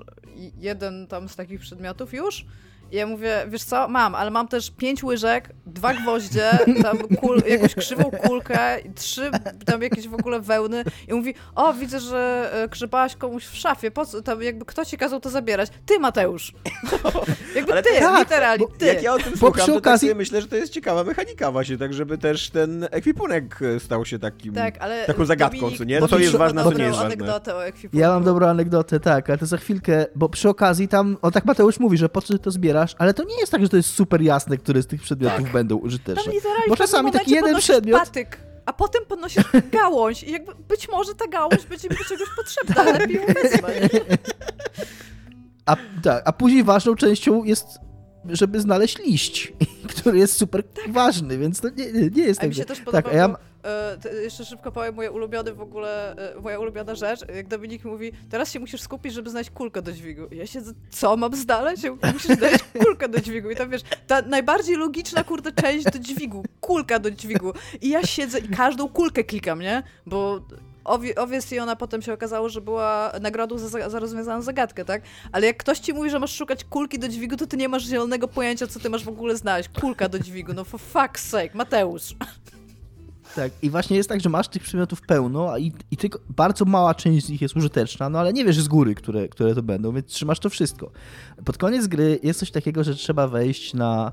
jeden 0.57 1.07
tam 1.07 1.29
z 1.29 1.35
takich 1.35 1.59
przedmiotów 1.59 2.13
już? 2.13 2.45
Ja 2.93 3.07
mówię, 3.07 3.45
wiesz 3.47 3.63
co, 3.63 3.87
mam, 3.87 4.15
ale 4.15 4.31
mam 4.31 4.47
też 4.47 4.71
pięć 4.71 5.03
łyżek, 5.03 5.49
dwa 5.65 5.93
gwoździe, 5.93 6.51
tam 6.83 6.97
kul, 6.97 7.41
jakąś 7.47 7.75
krzywą 7.75 8.03
kulkę, 8.03 8.77
trzy 8.95 9.31
tam 9.65 9.81
jakieś 9.81 10.07
w 10.07 10.13
ogóle 10.13 10.39
wełny. 10.39 10.83
I 11.07 11.13
mówi, 11.13 11.33
o, 11.55 11.73
widzę, 11.73 11.99
że 11.99 12.49
e, 12.53 12.67
grzebałaś 12.67 13.15
komuś 13.15 13.45
w 13.45 13.55
szafie, 13.55 13.91
po 13.91 14.05
co, 14.05 14.21
tam 14.21 14.41
jakby 14.41 14.65
kto 14.65 14.85
ci 14.85 14.97
kazał 14.97 15.19
to 15.19 15.29
zabierać? 15.29 15.69
Ty, 15.85 15.99
Mateusz! 15.99 16.53
jakby 17.55 17.71
ale 17.71 17.83
ty, 17.83 17.89
tak, 17.99 18.19
literalnie, 18.19 18.65
ty. 18.77 18.85
Jak 18.85 19.03
ja 19.03 19.13
o 19.13 19.19
tym 19.19 19.37
słucham, 19.37 19.67
to 19.67 19.75
okazji... 19.77 20.09
tak 20.09 20.17
myślę, 20.17 20.41
że 20.41 20.47
to 20.47 20.55
jest 20.55 20.73
ciekawa 20.73 21.03
mechanika 21.03 21.51
właśnie, 21.51 21.77
tak 21.77 21.93
żeby 21.93 22.17
też 22.17 22.49
ten 22.49 22.87
ekwipunek 22.91 23.59
stał 23.79 24.05
się 24.05 24.19
takim, 24.19 24.53
tak, 24.53 24.77
ale 24.79 25.05
taką 25.05 25.25
zagadką, 25.25 25.57
Dominik, 25.57 25.77
co 25.77 25.83
nie? 25.83 26.07
Co 26.07 26.19
jest 26.19 26.35
ważne, 26.35 26.63
co 26.63 26.73
nie 26.73 26.83
jest 26.83 26.99
ważne. 26.99 27.41
Ja 27.93 28.09
mam 28.09 28.23
dobrą 28.23 28.47
anegdotę, 28.47 28.99
tak, 28.99 29.29
ale 29.29 29.37
to 29.37 29.45
za 29.45 29.57
chwilkę, 29.57 30.05
bo 30.15 30.29
przy 30.29 30.49
okazji 30.49 30.87
tam, 30.87 31.17
on 31.21 31.31
tak 31.31 31.45
Mateusz 31.45 31.79
mówi, 31.79 31.97
że 31.97 32.09
po 32.09 32.21
co 32.21 32.37
to 32.37 32.51
ale 32.97 33.13
to 33.13 33.23
nie 33.23 33.39
jest 33.39 33.51
tak, 33.51 33.61
że 33.61 33.69
to 33.69 33.77
jest 33.77 33.89
super 33.89 34.21
jasne, 34.21 34.57
które 34.57 34.81
z 34.81 34.87
tych 34.87 35.01
przedmiotów 35.01 35.43
tak. 35.43 35.51
będą 35.53 35.75
użyteczne. 35.75 36.33
Bo 36.69 36.75
czasami 36.75 37.11
taki 37.11 37.31
jeden 37.31 37.57
przedmiot... 37.57 37.99
Patyk, 37.99 38.39
a 38.65 38.73
potem 38.73 39.05
podnosisz 39.05 39.43
gałąź 39.71 40.23
i 40.23 40.31
jakby 40.31 40.51
być 40.55 40.89
może 40.89 41.15
ta 41.15 41.27
gałąź 41.27 41.65
będzie 41.65 41.89
mi 41.89 41.95
do 41.95 42.03
czegoś 42.03 42.27
potrzebna, 42.35 42.75
ale 42.81 42.99
lepiej 42.99 43.15
ją 43.15 43.25
wezmę. 43.25 43.69
A, 45.65 45.75
tak, 46.03 46.23
a 46.25 46.33
później 46.33 46.63
ważną 46.63 46.95
częścią 46.95 47.43
jest 47.43 47.67
żeby 48.29 48.61
znaleźć 48.61 48.99
liść, 48.99 49.53
który 49.97 50.17
jest 50.17 50.37
super 50.37 50.63
tak. 50.63 50.91
ważny, 50.91 51.37
więc 51.37 51.61
to 51.61 51.69
nie, 51.69 51.91
nie 52.09 52.23
jest 52.23 52.39
tak. 52.39 52.49
Mi 52.49 52.55
się 52.55 52.65
też 52.65 52.79
podoba, 52.79 53.01
tak, 53.01 53.13
a 53.13 53.17
ja... 53.17 53.35
E, 53.63 53.97
jeszcze 54.23 54.45
szybko 54.45 54.71
powiem, 54.71 54.95
moje 54.95 55.11
ulubione 55.11 55.53
w 55.53 55.61
ogóle, 55.61 56.15
e, 56.35 56.41
moja 56.41 56.59
ulubiona 56.59 56.95
rzecz, 56.95 57.19
jak 57.35 57.47
Dominik 57.47 57.85
mówi, 57.85 58.11
teraz 58.29 58.51
się 58.51 58.59
musisz 58.59 58.81
skupić, 58.81 59.13
żeby 59.13 59.29
znaleźć 59.29 59.49
kulkę 59.49 59.81
do 59.81 59.91
dźwigu. 59.91 60.21
Ja 60.31 60.47
siedzę, 60.47 60.73
co 60.89 61.17
mam 61.17 61.35
znaleźć? 61.35 61.83
Musisz 62.13 62.37
znaleźć 62.37 62.63
kulkę 62.85 63.09
do 63.09 63.21
dźwigu. 63.21 63.51
I 63.51 63.55
tam 63.55 63.69
wiesz, 63.69 63.81
ta 64.07 64.21
najbardziej 64.21 64.75
logiczna, 64.75 65.23
kurde, 65.23 65.51
część 65.51 65.85
do 65.85 65.99
dźwigu, 65.99 66.43
kulka 66.61 66.99
do 66.99 67.11
dźwigu. 67.11 67.53
I 67.81 67.89
ja 67.89 68.03
siedzę 68.03 68.39
i 68.39 68.47
każdą 68.47 68.89
kulkę 68.89 69.23
klikam, 69.23 69.59
nie? 69.59 69.83
Bo 70.05 70.41
obviously 71.15 71.61
ona 71.61 71.75
potem 71.75 72.01
się 72.01 72.13
okazało, 72.13 72.49
że 72.49 72.61
była 72.61 73.11
nagrodą 73.21 73.57
za, 73.57 73.89
za 73.89 73.99
rozwiązaną 73.99 74.41
zagadkę, 74.41 74.85
tak? 74.85 75.01
Ale 75.31 75.47
jak 75.47 75.57
ktoś 75.57 75.79
ci 75.79 75.93
mówi, 75.93 76.09
że 76.09 76.19
masz 76.19 76.35
szukać 76.35 76.63
kulki 76.63 76.99
do 76.99 77.07
dźwigu, 77.07 77.37
to 77.37 77.47
ty 77.47 77.57
nie 77.57 77.69
masz 77.69 77.83
zielonego 77.83 78.27
pojęcia, 78.27 78.67
co 78.67 78.79
ty 78.79 78.89
masz 78.89 79.03
w 79.03 79.09
ogóle 79.09 79.35
znaleźć. 79.35 79.69
Kulka 79.81 80.09
do 80.09 80.19
dźwigu, 80.19 80.53
no 80.53 80.63
for 80.63 80.79
fuck's 80.93 81.17
sake, 81.17 81.49
Mateusz. 81.53 82.15
Tak, 83.35 83.51
i 83.61 83.69
właśnie 83.69 83.97
jest 83.97 84.09
tak, 84.09 84.21
że 84.21 84.29
masz 84.29 84.47
tych 84.47 84.63
przedmiotów 84.63 85.01
pełno 85.01 85.57
i, 85.57 85.73
i 85.91 85.97
tylko 85.97 86.19
bardzo 86.29 86.65
mała 86.65 86.95
część 86.95 87.25
z 87.25 87.29
nich 87.29 87.41
jest 87.41 87.55
użyteczna, 87.55 88.09
no 88.09 88.19
ale 88.19 88.33
nie 88.33 88.45
wiesz 88.45 88.61
z 88.61 88.67
góry, 88.67 88.95
które, 88.95 89.27
które 89.27 89.55
to 89.55 89.63
będą, 89.63 89.93
więc 89.93 90.07
trzymasz 90.07 90.39
to 90.39 90.49
wszystko. 90.49 90.91
Pod 91.45 91.57
koniec 91.57 91.87
gry 91.87 92.19
jest 92.23 92.39
coś 92.39 92.51
takiego, 92.51 92.83
że 92.83 92.95
trzeba 92.95 93.27
wejść 93.27 93.73
na 93.73 94.11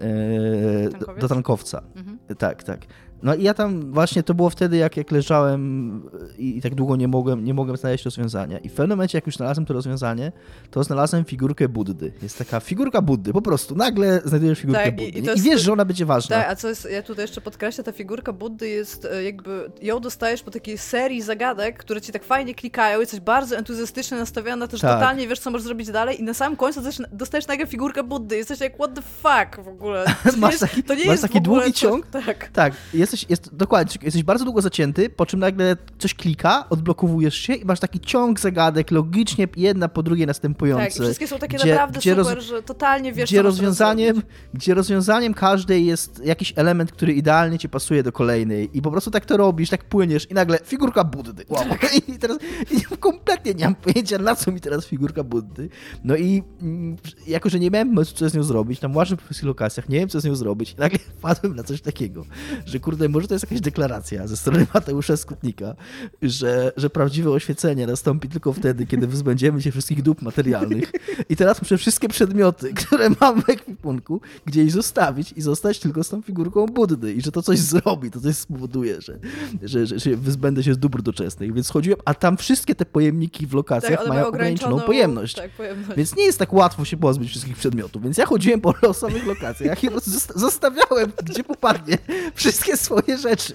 e, 0.00 0.90
do, 0.90 1.14
do, 1.20 1.28
tankowca. 1.28 1.82
Mhm. 1.94 2.18
Tak, 2.38 2.62
tak. 2.62 2.86
No 3.22 3.34
i 3.34 3.42
ja 3.42 3.54
tam 3.54 3.92
właśnie 3.92 4.22
to 4.22 4.34
było 4.34 4.50
wtedy, 4.50 4.76
jak, 4.76 4.96
jak 4.96 5.10
leżałem 5.10 6.02
i, 6.38 6.56
i, 6.58 6.62
tak 6.62 6.74
długo 6.74 6.96
nie 6.96 7.08
mogłem, 7.08 7.44
nie 7.44 7.54
mogłem 7.54 7.76
znaleźć 7.76 8.04
rozwiązania. 8.04 8.58
I 8.58 8.68
w 8.68 8.72
pewnym 8.72 8.96
momencie, 8.98 9.18
jak 9.18 9.26
już 9.26 9.36
znalazłem 9.36 9.66
to 9.66 9.74
rozwiązanie, 9.74 10.32
to 10.70 10.84
znalazłem 10.84 11.24
figurkę 11.24 11.68
Buddy. 11.68 12.12
Jest 12.22 12.38
taka 12.38 12.60
figurka 12.60 13.02
Buddy, 13.02 13.32
po 13.32 13.42
prostu. 13.42 13.74
Nagle 13.74 14.20
znajdujesz 14.24 14.58
figurkę 14.58 14.84
tak, 14.84 14.96
Buddy. 14.96 15.18
I, 15.18 15.24
i, 15.24 15.38
i 15.38 15.42
wiesz, 15.42 15.62
że 15.62 15.72
ona 15.72 15.84
będzie 15.84 16.06
ważna. 16.06 16.36
Tak, 16.36 16.50
a 16.50 16.56
co 16.56 16.68
jest, 16.68 16.88
ja 16.90 17.02
tutaj 17.02 17.24
jeszcze 17.24 17.40
podkreślę, 17.40 17.84
ta 17.84 17.92
figurka 17.92 18.32
Buddy 18.32 18.68
jest 18.68 19.04
e, 19.04 19.24
jakby, 19.24 19.70
ją 19.82 20.00
dostajesz 20.00 20.42
po 20.42 20.50
takiej 20.50 20.78
serii 20.78 21.22
zagadek, 21.22 21.78
które 21.78 22.00
ci 22.00 22.12
tak 22.12 22.24
fajnie 22.24 22.54
klikają, 22.54 23.00
jesteś 23.00 23.20
bardzo 23.20 23.56
entuzjastycznie 23.56 24.18
nastawiona, 24.18 24.68
też 24.68 24.80
tak. 24.80 24.94
totalnie 24.94 25.28
wiesz, 25.28 25.40
co 25.40 25.50
możesz 25.50 25.64
zrobić 25.64 25.90
dalej 25.90 26.20
i 26.20 26.22
na 26.22 26.34
samym 26.34 26.56
końcu 26.56 26.80
dostajesz 27.12 27.46
nagle 27.46 27.66
figurkę 27.66 28.02
Buddy. 28.02 28.36
Jesteś 28.36 28.60
jak, 28.60 28.74
what 28.74 28.94
the 28.94 29.02
fuck 29.02 29.64
w 29.64 29.68
ogóle. 29.68 30.04
masz 30.36 30.58
taki, 30.58 30.82
to 30.82 30.94
nie 30.94 31.00
masz 31.00 31.08
jest 31.10 31.22
taki 31.22 31.40
długi 31.40 31.72
ciąg. 31.72 32.06
tak. 32.06 32.48
Tak, 32.48 32.72
jest 32.94 33.07
jesteś, 33.12 33.30
jest, 33.30 33.56
dokładnie, 33.56 33.94
jesteś 34.02 34.22
bardzo 34.22 34.44
długo 34.44 34.62
zacięty, 34.62 35.10
po 35.10 35.26
czym 35.26 35.40
nagle 35.40 35.76
coś 35.98 36.14
klika, 36.14 36.68
odblokowujesz 36.70 37.34
się 37.34 37.54
i 37.54 37.64
masz 37.64 37.80
taki 37.80 38.00
ciąg 38.00 38.40
zagadek, 38.40 38.90
logicznie 38.90 39.48
jedna 39.56 39.88
po 39.88 40.02
drugiej 40.02 40.26
następujące. 40.26 40.84
Tak, 40.84 40.96
i 40.96 41.00
wszystkie 41.00 41.26
są 41.26 41.38
takie 41.38 41.56
gdzie, 41.56 41.70
naprawdę 41.70 41.98
gdzie 41.98 42.14
super, 42.16 42.36
roz... 42.36 42.44
że 42.44 42.62
totalnie 42.62 43.12
wiesz, 43.12 43.30
gdzie 43.30 43.42
rozwiązaniem, 43.42 44.22
Gdzie 44.54 44.74
rozwiązaniem 44.74 45.34
każdej 45.34 45.86
jest 45.86 46.24
jakiś 46.24 46.52
element, 46.56 46.92
który 46.92 47.12
idealnie 47.12 47.58
ci 47.58 47.68
pasuje 47.68 48.02
do 48.02 48.12
kolejnej 48.12 48.70
i 48.78 48.82
po 48.82 48.90
prostu 48.90 49.10
tak 49.10 49.26
to 49.26 49.36
robisz, 49.36 49.70
tak 49.70 49.84
płyniesz 49.84 50.30
i 50.30 50.34
nagle 50.34 50.58
figurka 50.64 51.04
Buddy. 51.04 51.44
Wow. 51.48 51.64
Tak. 51.68 51.94
I 52.08 52.18
teraz 52.18 52.38
i 52.70 52.96
kompletnie 52.96 53.54
nie 53.54 53.64
mam 53.64 53.74
pojęcia, 53.74 54.18
na 54.18 54.34
co 54.34 54.52
mi 54.52 54.60
teraz 54.60 54.86
figurka 54.86 55.24
Buddy. 55.24 55.68
No 56.04 56.16
i 56.16 56.42
mm, 56.62 56.96
jako, 57.26 57.48
że 57.48 57.58
nie 57.58 57.70
miałem 57.70 58.04
co 58.04 58.28
z 58.28 58.34
nią 58.34 58.42
zrobić, 58.42 58.80
tam 58.80 58.96
łażę 58.96 59.16
po 59.16 59.46
lokacjach, 59.46 59.88
nie 59.88 59.98
wiem, 59.98 60.08
co 60.08 60.20
z 60.20 60.24
nią 60.24 60.34
zrobić, 60.34 60.72
i 60.72 60.76
nagle 60.80 60.98
wpadłem 60.98 61.56
na 61.56 61.62
coś 61.62 61.80
takiego, 61.80 62.24
że 62.66 62.80
kurde, 62.80 62.97
może 63.08 63.28
to 63.28 63.34
jest 63.34 63.44
jakaś 63.44 63.60
deklaracja 63.60 64.26
ze 64.26 64.36
strony 64.36 64.66
Mateusza 64.74 65.16
Skutnika, 65.16 65.74
że, 66.22 66.72
że 66.76 66.90
prawdziwe 66.90 67.30
oświecenie 67.30 67.86
nastąpi 67.86 68.28
tylko 68.28 68.52
wtedy, 68.52 68.86
kiedy 68.86 69.06
wyzbędziemy 69.06 69.62
się 69.62 69.70
wszystkich 69.70 70.02
dóbr 70.02 70.22
materialnych 70.22 70.92
i 71.28 71.36
teraz 71.36 71.62
muszę 71.62 71.78
wszystkie 71.78 72.08
przedmioty, 72.08 72.74
które 72.86 73.10
mam 73.20 73.42
w 73.42 73.48
ekwipunku, 73.48 74.20
gdzieś 74.46 74.72
zostawić 74.72 75.32
i 75.36 75.42
zostać 75.42 75.78
tylko 75.78 76.04
z 76.04 76.08
tą 76.08 76.22
figurką 76.22 76.66
Buddy 76.66 77.12
i 77.12 77.22
że 77.22 77.32
to 77.32 77.42
coś 77.42 77.58
zrobi, 77.58 78.10
to 78.10 78.20
coś 78.20 78.36
spowoduje, 78.36 79.00
że, 79.00 79.18
że, 79.62 79.86
że, 79.86 79.98
że 79.98 80.16
wyzbędę 80.16 80.62
się 80.62 80.74
z 80.74 80.78
dóbr 80.78 81.02
doczesnych. 81.02 81.54
Więc 81.54 81.70
chodziłem, 81.70 82.00
a 82.04 82.14
tam 82.14 82.36
wszystkie 82.36 82.74
te 82.74 82.86
pojemniki 82.86 83.46
w 83.46 83.52
lokacjach 83.54 83.98
tak, 83.98 84.08
mają 84.08 84.26
ograniczoną 84.26 84.80
pojemność. 84.80 85.34
Tak, 85.34 85.50
pojemność. 85.50 85.96
Więc 85.96 86.16
nie 86.16 86.24
jest 86.24 86.38
tak 86.38 86.52
łatwo 86.52 86.84
się 86.84 86.96
pozbyć 86.96 87.28
wszystkich 87.28 87.56
przedmiotów. 87.56 88.02
Więc 88.02 88.18
ja 88.18 88.26
chodziłem 88.26 88.60
po 88.60 88.74
losowych 88.82 89.26
lokacjach 89.26 89.84
i 89.84 89.88
zostawiałem, 90.34 91.12
gdzie 91.24 91.44
popadnie, 91.44 91.98
wszystkie 92.34 92.76
swoje 92.88 93.18
rzeczy. 93.18 93.54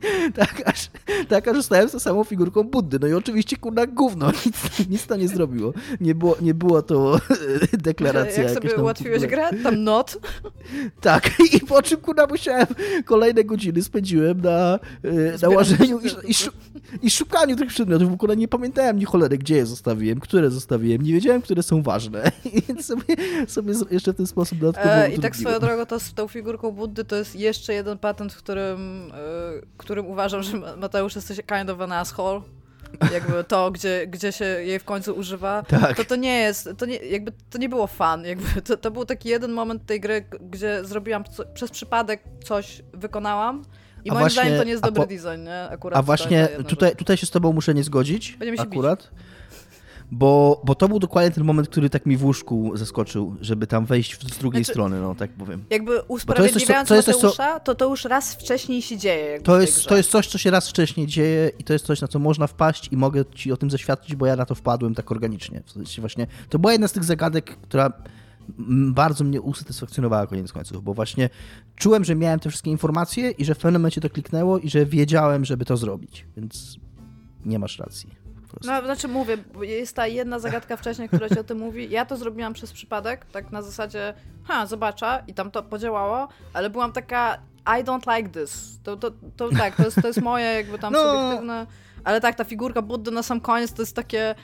tak, 0.36 0.62
aż, 0.64 0.90
tak, 1.28 1.48
aż 1.48 1.56
zostałem 1.56 1.88
z 1.88 1.92
tą 1.92 1.98
samą 1.98 2.24
figurką 2.24 2.62
Buddy. 2.62 2.98
No 3.00 3.06
i 3.06 3.12
oczywiście, 3.12 3.56
kurna, 3.56 3.86
gówno, 3.86 4.32
nic, 4.46 4.88
nic 4.88 5.06
to 5.06 5.16
nie 5.16 5.28
zrobiło. 5.28 5.72
Nie 6.00 6.14
było, 6.14 6.36
nie 6.40 6.54
było 6.54 6.82
to 6.82 7.20
deklaracja. 7.72 8.42
Jak 8.42 8.54
sobie 8.54 8.76
ułatwiłeś 8.76 9.26
grę? 9.26 9.50
Tam 9.62 9.84
not? 9.84 10.18
tak, 11.00 11.30
i 11.52 11.60
po 11.60 11.82
czym, 11.82 12.00
kurna, 12.00 12.26
musiałem 12.26 12.66
kolejne 13.04 13.44
godziny 13.44 13.82
spędziłem 13.82 14.40
na, 14.40 14.78
e, 15.04 15.38
na 15.42 15.48
łażeniu 15.48 16.00
i, 16.00 16.30
i, 16.30 16.34
i, 17.02 17.10
szukaniu 17.10 17.56
tych 17.56 17.68
przedmiotów. 17.68 18.10
W 18.10 18.12
ogóle 18.12 18.36
nie 18.36 18.48
pamiętałem 18.48 18.98
ni 18.98 19.04
cholery, 19.04 19.38
gdzie 19.38 19.56
je 19.56 19.66
zostawiłem, 19.66 20.20
które 20.20 20.50
zostawiłem. 20.50 21.02
Nie 21.02 21.12
wiedziałem, 21.12 21.42
które 21.42 21.62
są 21.62 21.82
ważne. 21.82 22.32
Więc 22.68 22.86
sobie, 22.86 23.04
sobie 23.46 23.74
jeszcze 23.90 24.12
w 24.12 24.16
ten 24.16 24.26
sposób 24.26 24.58
dodatkowo 24.58 24.94
e, 24.94 25.12
I 25.12 25.18
tak 25.18 25.36
swoją 25.36 25.58
drogą, 25.58 25.86
to 25.86 26.00
z 26.00 26.14
tą 26.14 26.28
figurką 26.28 26.70
Buddy 26.70 27.04
to 27.04 27.16
jest 27.16 27.36
jeszcze 27.36 27.74
jeden 27.74 27.98
patent, 27.98 28.32
w 28.32 28.36
którym, 28.36 29.10
e, 29.12 29.66
którym 29.90 30.06
uważam, 30.06 30.42
że 30.42 30.56
Mateusz 30.76 31.16
jesteś 31.16 31.36
kind 31.36 31.70
of 31.70 31.80
an 31.80 31.92
asshole, 31.92 32.40
jakby 33.12 33.44
to, 33.44 33.70
gdzie, 33.70 34.06
gdzie 34.06 34.32
się 34.32 34.44
jej 34.44 34.78
w 34.78 34.84
końcu 34.84 35.12
używa, 35.12 35.62
tak. 35.62 35.96
to 35.96 36.04
to 36.04 36.16
nie 36.16 36.38
jest, 36.38 36.68
to 36.78 36.86
nie, 36.86 36.96
jakby 36.96 37.32
to 37.50 37.58
nie 37.58 37.68
było 37.68 37.86
fan, 37.86 38.24
jakby 38.24 38.62
to, 38.66 38.76
to 38.76 38.90
był 38.90 39.04
taki 39.04 39.28
jeden 39.28 39.52
moment 39.52 39.86
tej 39.86 40.00
gry, 40.00 40.24
gdzie 40.50 40.84
zrobiłam 40.84 41.24
co, 41.24 41.44
przez 41.44 41.70
przypadek 41.70 42.22
coś 42.44 42.82
wykonałam 42.92 43.64
i 44.04 44.10
a 44.10 44.14
moim 44.14 44.22
właśnie, 44.22 44.42
zdaniem 44.42 44.58
to 44.58 44.64
nie 44.64 44.70
jest 44.70 44.82
dobry 44.82 45.02
po, 45.02 45.06
design, 45.08 45.44
nie? 45.44 45.68
Akurat 45.70 45.98
a 45.98 46.02
właśnie 46.02 46.48
tutaj, 46.68 46.96
tutaj 46.96 47.16
się 47.16 47.26
z 47.26 47.30
tobą 47.30 47.52
muszę 47.52 47.74
nie 47.74 47.84
zgodzić, 47.84 48.38
akurat. 48.58 49.02
Bić 49.02 49.20
bo, 50.10 50.60
bo 50.64 50.74
to 50.74 50.88
był 50.88 50.98
dokładnie 50.98 51.30
ten 51.30 51.44
moment, 51.44 51.68
który 51.68 51.90
tak 51.90 52.06
mi 52.06 52.16
w 52.16 52.24
łóżku 52.24 52.72
zaskoczył, 52.74 53.36
żeby 53.40 53.66
tam 53.66 53.86
wejść 53.86 54.34
z 54.34 54.38
drugiej 54.38 54.64
znaczy, 54.64 54.72
strony, 54.72 55.00
no 55.00 55.14
tak 55.14 55.30
powiem. 55.30 55.64
Jakby 55.70 56.02
usprawiedliwiając 56.02 56.88
to, 56.88 57.02
to, 57.02 57.12
Mateusza, 57.12 57.60
to, 57.60 57.74
to 57.74 57.90
już 57.90 58.04
raz 58.04 58.34
wcześniej 58.34 58.82
się 58.82 58.96
dzieje. 58.96 59.40
To 59.40 59.60
jest, 59.60 59.86
to 59.86 59.96
jest 59.96 60.10
coś, 60.10 60.26
co 60.26 60.38
się 60.38 60.50
raz 60.50 60.68
wcześniej 60.68 61.06
dzieje 61.06 61.50
i 61.58 61.64
to 61.64 61.72
jest 61.72 61.86
coś, 61.86 62.00
na 62.00 62.08
co 62.08 62.18
można 62.18 62.46
wpaść 62.46 62.88
i 62.92 62.96
mogę 62.96 63.24
ci 63.34 63.52
o 63.52 63.56
tym 63.56 63.70
zaświadczyć, 63.70 64.16
bo 64.16 64.26
ja 64.26 64.36
na 64.36 64.46
to 64.46 64.54
wpadłem 64.54 64.94
tak 64.94 65.12
organicznie. 65.12 65.62
W 65.66 65.72
sensie 65.72 66.02
właśnie, 66.02 66.26
to 66.48 66.58
była 66.58 66.72
jedna 66.72 66.88
z 66.88 66.92
tych 66.92 67.04
zagadek, 67.04 67.56
która 67.62 67.92
bardzo 68.92 69.24
mnie 69.24 69.40
usatysfakcjonowała 69.40 70.26
koniec 70.26 70.52
końców, 70.52 70.84
bo 70.84 70.94
właśnie 70.94 71.30
czułem, 71.76 72.04
że 72.04 72.14
miałem 72.16 72.40
te 72.40 72.48
wszystkie 72.48 72.70
informacje 72.70 73.30
i 73.30 73.44
że 73.44 73.54
w 73.54 73.58
pewnym 73.58 73.82
momencie 73.82 74.00
to 74.00 74.10
kliknęło 74.10 74.58
i 74.58 74.70
że 74.70 74.86
wiedziałem, 74.86 75.44
żeby 75.44 75.64
to 75.64 75.76
zrobić, 75.76 76.26
więc 76.36 76.76
nie 77.44 77.58
masz 77.58 77.78
racji 77.78 78.19
prostu. 78.50 78.72
No, 78.72 78.84
znaczy 78.84 79.08
mówię, 79.08 79.36
jest 79.60 79.96
ta 79.96 80.06
jedna 80.06 80.38
zagadka 80.38 80.76
wcześniej, 80.76 81.08
która 81.08 81.28
ci 81.28 81.38
o 81.38 81.44
tym 81.44 81.58
mówi. 81.58 81.90
Ja 81.90 82.04
to 82.04 82.16
zrobiłam 82.16 82.52
przez 82.52 82.72
przypadek, 82.72 83.24
tak 83.24 83.52
na 83.52 83.62
zasadzie, 83.62 84.14
ha, 84.44 84.66
zobaczę 84.66 85.24
i 85.26 85.34
tam 85.34 85.50
to 85.50 85.62
podziałało, 85.62 86.28
ale 86.52 86.70
byłam 86.70 86.92
taka, 86.92 87.38
I 87.66 87.84
don't 87.84 88.16
like 88.16 88.40
this. 88.40 88.78
To, 88.82 88.96
to, 88.96 89.10
to 89.36 89.48
tak, 89.48 89.76
to 89.76 89.84
jest, 89.84 90.02
to 90.02 90.06
jest 90.06 90.20
moje 90.20 90.46
jakby 90.46 90.78
tam 90.78 90.92
no. 90.94 90.98
subiektywne, 90.98 91.66
ale 92.04 92.20
tak, 92.20 92.34
ta 92.34 92.44
figurka 92.44 92.82
Buddy 92.82 93.10
na 93.10 93.22
sam 93.22 93.40
koniec 93.40 93.72
to 93.72 93.82
jest 93.82 93.96
takie 93.96 94.34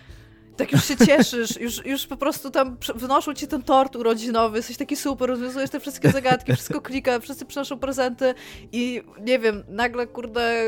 tak 0.56 0.72
już 0.72 0.84
się 0.84 0.96
cieszysz, 0.96 1.60
już, 1.60 1.86
już 1.86 2.06
po 2.06 2.16
prostu 2.16 2.50
tam 2.50 2.76
wynoszą 2.94 3.34
ci 3.34 3.46
ten 3.46 3.62
tort 3.62 3.96
urodzinowy, 3.96 4.56
jesteś 4.56 4.76
taki 4.76 4.96
super, 4.96 5.28
rozwiązujesz 5.28 5.70
te 5.70 5.80
wszystkie 5.80 6.10
zagadki, 6.10 6.52
wszystko 6.52 6.80
klika, 6.80 7.20
wszyscy 7.20 7.44
przynoszą 7.44 7.78
prezenty 7.78 8.34
i 8.72 9.02
nie 9.20 9.38
wiem, 9.38 9.64
nagle 9.68 10.06
kurde 10.06 10.64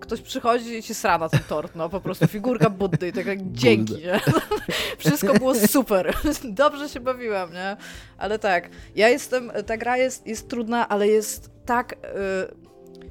ktoś 0.00 0.20
przychodzi 0.20 0.78
i 0.78 0.82
ci 0.82 0.94
sra 0.94 1.18
na 1.18 1.28
ten 1.28 1.40
tort, 1.48 1.76
no 1.76 1.88
po 1.88 2.00
prostu 2.00 2.26
figurka 2.26 2.70
Buddy 2.70 3.08
i 3.08 3.12
tak 3.12 3.26
jak 3.26 3.52
dzięki, 3.52 3.94
nie? 3.94 4.20
Wszystko 4.98 5.34
było 5.34 5.54
super, 5.54 6.16
dobrze 6.44 6.88
się 6.88 7.00
bawiłam, 7.00 7.52
nie? 7.52 7.76
Ale 8.18 8.38
tak, 8.38 8.70
ja 8.94 9.08
jestem, 9.08 9.52
ta 9.66 9.76
gra 9.76 9.96
jest, 9.96 10.26
jest 10.26 10.48
trudna, 10.48 10.88
ale 10.88 11.08
jest 11.08 11.50
tak... 11.66 11.96
Yy, 12.02 12.68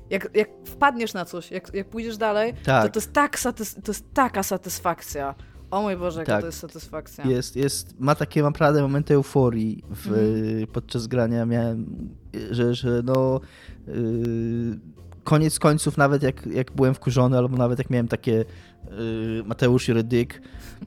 jak, 0.10 0.30
jak 0.34 0.50
wpadniesz 0.66 1.14
na 1.14 1.26
coś, 1.26 1.52
jak, 1.52 1.74
jak 1.74 1.90
pójdziesz 1.90 2.18
dalej, 2.18 2.54
tak. 2.66 2.84
to, 2.84 2.90
to, 2.90 3.00
jest 3.00 3.14
tak 3.14 3.40
satys- 3.40 3.82
to 3.84 3.92
jest 3.92 4.14
taka 4.14 4.44
satysfakcja. 4.44 5.36
O 5.72 5.82
mój 5.82 5.98
Boże, 5.98 6.20
jaka 6.20 6.32
tak. 6.32 6.42
to 6.42 6.46
jest 6.46 6.60
satysfakcja. 6.60 7.26
Jest, 7.26 7.56
jest, 7.56 8.00
ma 8.00 8.16
takie 8.16 8.44
naprawdę 8.44 8.82
momenty 8.82 9.14
euforii 9.14 9.84
w, 9.90 10.08
mm. 10.08 10.68
podczas 10.68 11.08
grania. 11.08 11.46
Miałem, 11.46 12.10
że, 12.52 12.76
że 12.76 13.02
no... 13.04 13.40
Yy, 13.88 14.98
koniec 15.28 15.60
końców, 15.60 15.98
nawet 15.98 16.24
jak, 16.24 16.46
jak 16.46 16.72
byłem 16.72 16.94
wkurzony, 16.94 17.38
albo 17.38 17.58
nawet 17.58 17.80
jak 17.80 17.90
miałem 17.90 18.08
takie 18.08 18.32
yy, 18.32 19.44
Mateusz 19.46 19.90
i 19.90 19.94
Rydyk, 19.94 20.42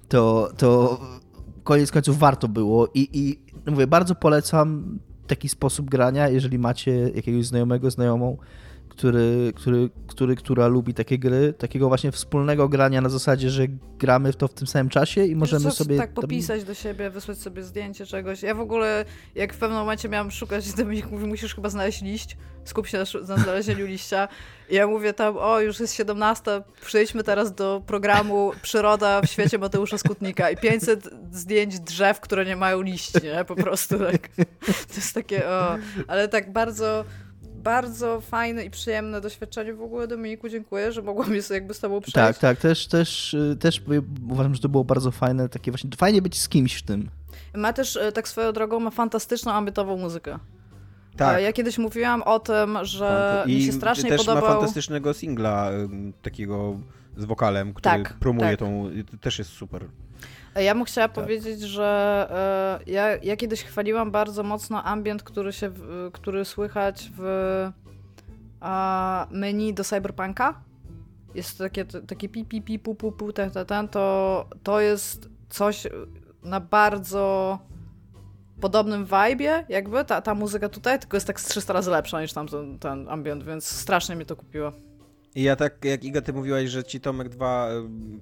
to, 0.09 0.51
to 0.57 1.01
koniec 1.65 1.91
końców 1.91 2.19
warto 2.19 2.49
było 2.49 2.89
i, 2.95 3.09
i 3.13 3.41
mówię, 3.71 3.87
bardzo 3.87 4.15
polecam 4.15 4.99
taki 5.27 5.49
sposób 5.49 5.91
grania, 5.91 6.29
jeżeli 6.29 6.59
macie 6.59 6.93
jakiegoś 7.15 7.47
znajomego, 7.47 7.91
znajomą, 7.91 8.37
który, 9.01 9.53
który, 9.57 9.91
który, 10.07 10.37
która 10.37 10.67
lubi 10.67 10.95
takie 10.95 11.19
gry, 11.19 11.53
takiego 11.53 11.89
właśnie 11.89 12.13
wspólnego 12.13 12.69
grania 12.69 13.01
na 13.01 13.09
zasadzie, 13.09 13.51
że 13.51 13.67
gramy 13.99 14.33
w 14.33 14.37
to 14.37 14.49
w 14.49 14.55
tym 14.55 14.67
samym 14.67 14.89
czasie 14.89 15.25
i 15.25 15.37
możemy 15.37 15.65
co, 15.65 15.71
sobie... 15.71 15.97
Tak, 15.97 16.15
popisać 16.15 16.65
do 16.65 16.75
siebie, 16.75 17.11
wysłać 17.11 17.39
sobie 17.39 17.63
zdjęcie 17.63 18.07
czegoś. 18.07 18.43
Ja 18.43 18.55
w 18.55 18.61
ogóle, 18.61 19.05
jak 19.35 19.55
w 19.55 19.59
pewnym 19.59 19.79
momencie 19.79 20.09
miałam 20.09 20.31
szukać, 20.31 20.73
Dominik 20.73 21.11
mówi, 21.11 21.27
musisz 21.27 21.55
chyba 21.55 21.69
znaleźć 21.69 22.03
liść, 22.03 22.37
skup 22.65 22.87
się 22.87 22.99
na, 22.99 23.05
na 23.29 23.43
znalezieniu 23.43 23.87
liścia. 23.87 24.29
I 24.71 24.75
ja 24.75 24.87
mówię 24.87 25.13
tam, 25.13 25.37
o, 25.37 25.61
już 25.61 25.81
jest 25.81 25.95
17, 25.95 26.63
przejdźmy 26.81 27.25
teraz 27.25 27.55
do 27.55 27.83
programu 27.87 28.53
Przyroda 28.63 29.21
w 29.23 29.27
świecie 29.27 29.59
Mateusza 29.59 29.99
Skutnika 29.99 30.51
i 30.51 30.57
500 30.57 31.11
zdjęć 31.33 31.81
drzew, 31.81 32.21
które 32.21 32.45
nie 32.45 32.57
mają 32.57 32.83
liści, 32.83 33.19
nie? 33.23 33.45
Po 33.45 33.57
prostu 33.57 33.99
tak. 33.99 34.29
To 34.67 34.95
jest 34.97 35.15
takie, 35.15 35.49
o, 35.49 35.77
ale 36.07 36.29
tak 36.29 36.53
bardzo 36.53 37.05
bardzo 37.63 38.21
fajne 38.21 38.65
i 38.65 38.71
przyjemne 38.71 39.21
doświadczenie 39.21 39.75
w 39.75 39.83
ogóle, 39.83 40.09
Dominiku, 40.09 40.49
dziękuję, 40.49 40.93
że 40.93 41.03
mogłam 41.03 41.35
je 41.35 41.43
jakby 41.51 41.75
z 41.75 41.81
tobą 41.81 42.01
przejść. 42.01 42.15
Tak, 42.15 42.39
tak, 42.39 42.59
też, 42.59 42.87
też, 42.87 43.37
też 43.61 43.83
uważam, 44.31 44.55
że 44.55 44.61
to 44.61 44.69
było 44.69 44.85
bardzo 44.85 45.11
fajne, 45.11 45.49
takie 45.49 45.71
właśnie, 45.71 45.91
fajnie 45.97 46.23
być 46.23 46.41
z 46.41 46.49
kimś 46.49 46.75
w 46.75 46.83
tym. 46.83 47.11
Ma 47.55 47.73
też, 47.73 47.97
y, 47.97 48.13
tak 48.13 48.29
swoją 48.29 48.53
drogą, 48.53 48.81
ma 48.81 48.91
fantastyczną, 48.91 49.53
ambientową 49.53 49.97
muzykę. 49.97 50.39
Tak. 51.17 51.43
Ja 51.43 51.53
kiedyś 51.53 51.79
mówiłam 51.79 52.23
o 52.23 52.39
tym, 52.39 52.79
że 52.83 53.45
I 53.47 53.55
mi 53.55 53.63
się 53.63 53.73
strasznie 53.73 54.11
też 54.11 54.19
podobał... 54.19 54.43
ma 54.43 54.49
fantastycznego 54.55 55.15
singla, 55.15 55.71
takiego 56.23 56.81
z 57.17 57.25
wokalem, 57.25 57.75
który 57.75 57.83
tak, 57.83 58.15
promuje 58.15 58.51
tak. 58.51 58.59
tą... 58.59 58.91
Też 59.21 59.39
jest 59.39 59.51
super. 59.51 59.85
Ja 60.55 60.75
bym 60.75 60.85
chciała 60.85 61.09
tak. 61.09 61.15
powiedzieć, 61.15 61.61
że 61.61 62.79
y, 62.87 62.91
ja, 62.91 63.17
ja 63.17 63.37
kiedyś 63.37 63.63
chwaliłam 63.63 64.11
bardzo 64.11 64.43
mocno 64.43 64.85
ambient, 64.85 65.23
który, 65.23 65.53
się, 65.53 65.73
który 66.13 66.45
słychać 66.45 67.11
w 67.17 67.71
menu 69.31 69.75
do 69.75 69.85
Cyberpunka. 69.85 70.63
Jest 71.35 71.59
takie, 71.59 71.85
takie 71.85 72.29
pi, 72.29 72.45
pi, 72.45 72.63
pi, 72.63 72.79
pu, 72.79 72.95
pu, 72.95 73.13
pu, 73.13 73.33
ten, 73.33 73.51
ten, 73.51 73.67
ten, 73.67 73.89
to, 73.89 74.47
to 74.63 74.81
jest 74.81 75.29
coś 75.49 75.87
na 76.43 76.61
bardzo 76.61 77.59
podobnym 78.61 79.07
vibe'ie, 79.07 79.65
jakby, 79.69 80.05
ta, 80.05 80.21
ta 80.21 80.35
muzyka 80.35 80.69
tutaj, 80.69 80.99
tylko 80.99 81.17
jest 81.17 81.27
tak 81.27 81.41
z 81.41 81.45
300 81.45 81.73
razy 81.73 81.91
lepsza 81.91 82.23
niż 82.23 82.33
tam 82.33 82.49
ten, 82.49 82.79
ten 82.79 83.09
ambient, 83.09 83.45
więc 83.45 83.67
strasznie 83.67 84.17
mnie 84.17 84.27
to 84.27 84.37
kupiło. 84.37 84.73
I 85.35 85.43
ja 85.43 85.57
tak, 85.57 85.85
jak 85.85 86.05
Iga, 86.05 86.21
ty 86.21 86.33
mówiłaś, 86.33 86.71
że 86.71 86.85
ci 86.85 87.01
Tomek 87.01 87.29
2 87.29 87.69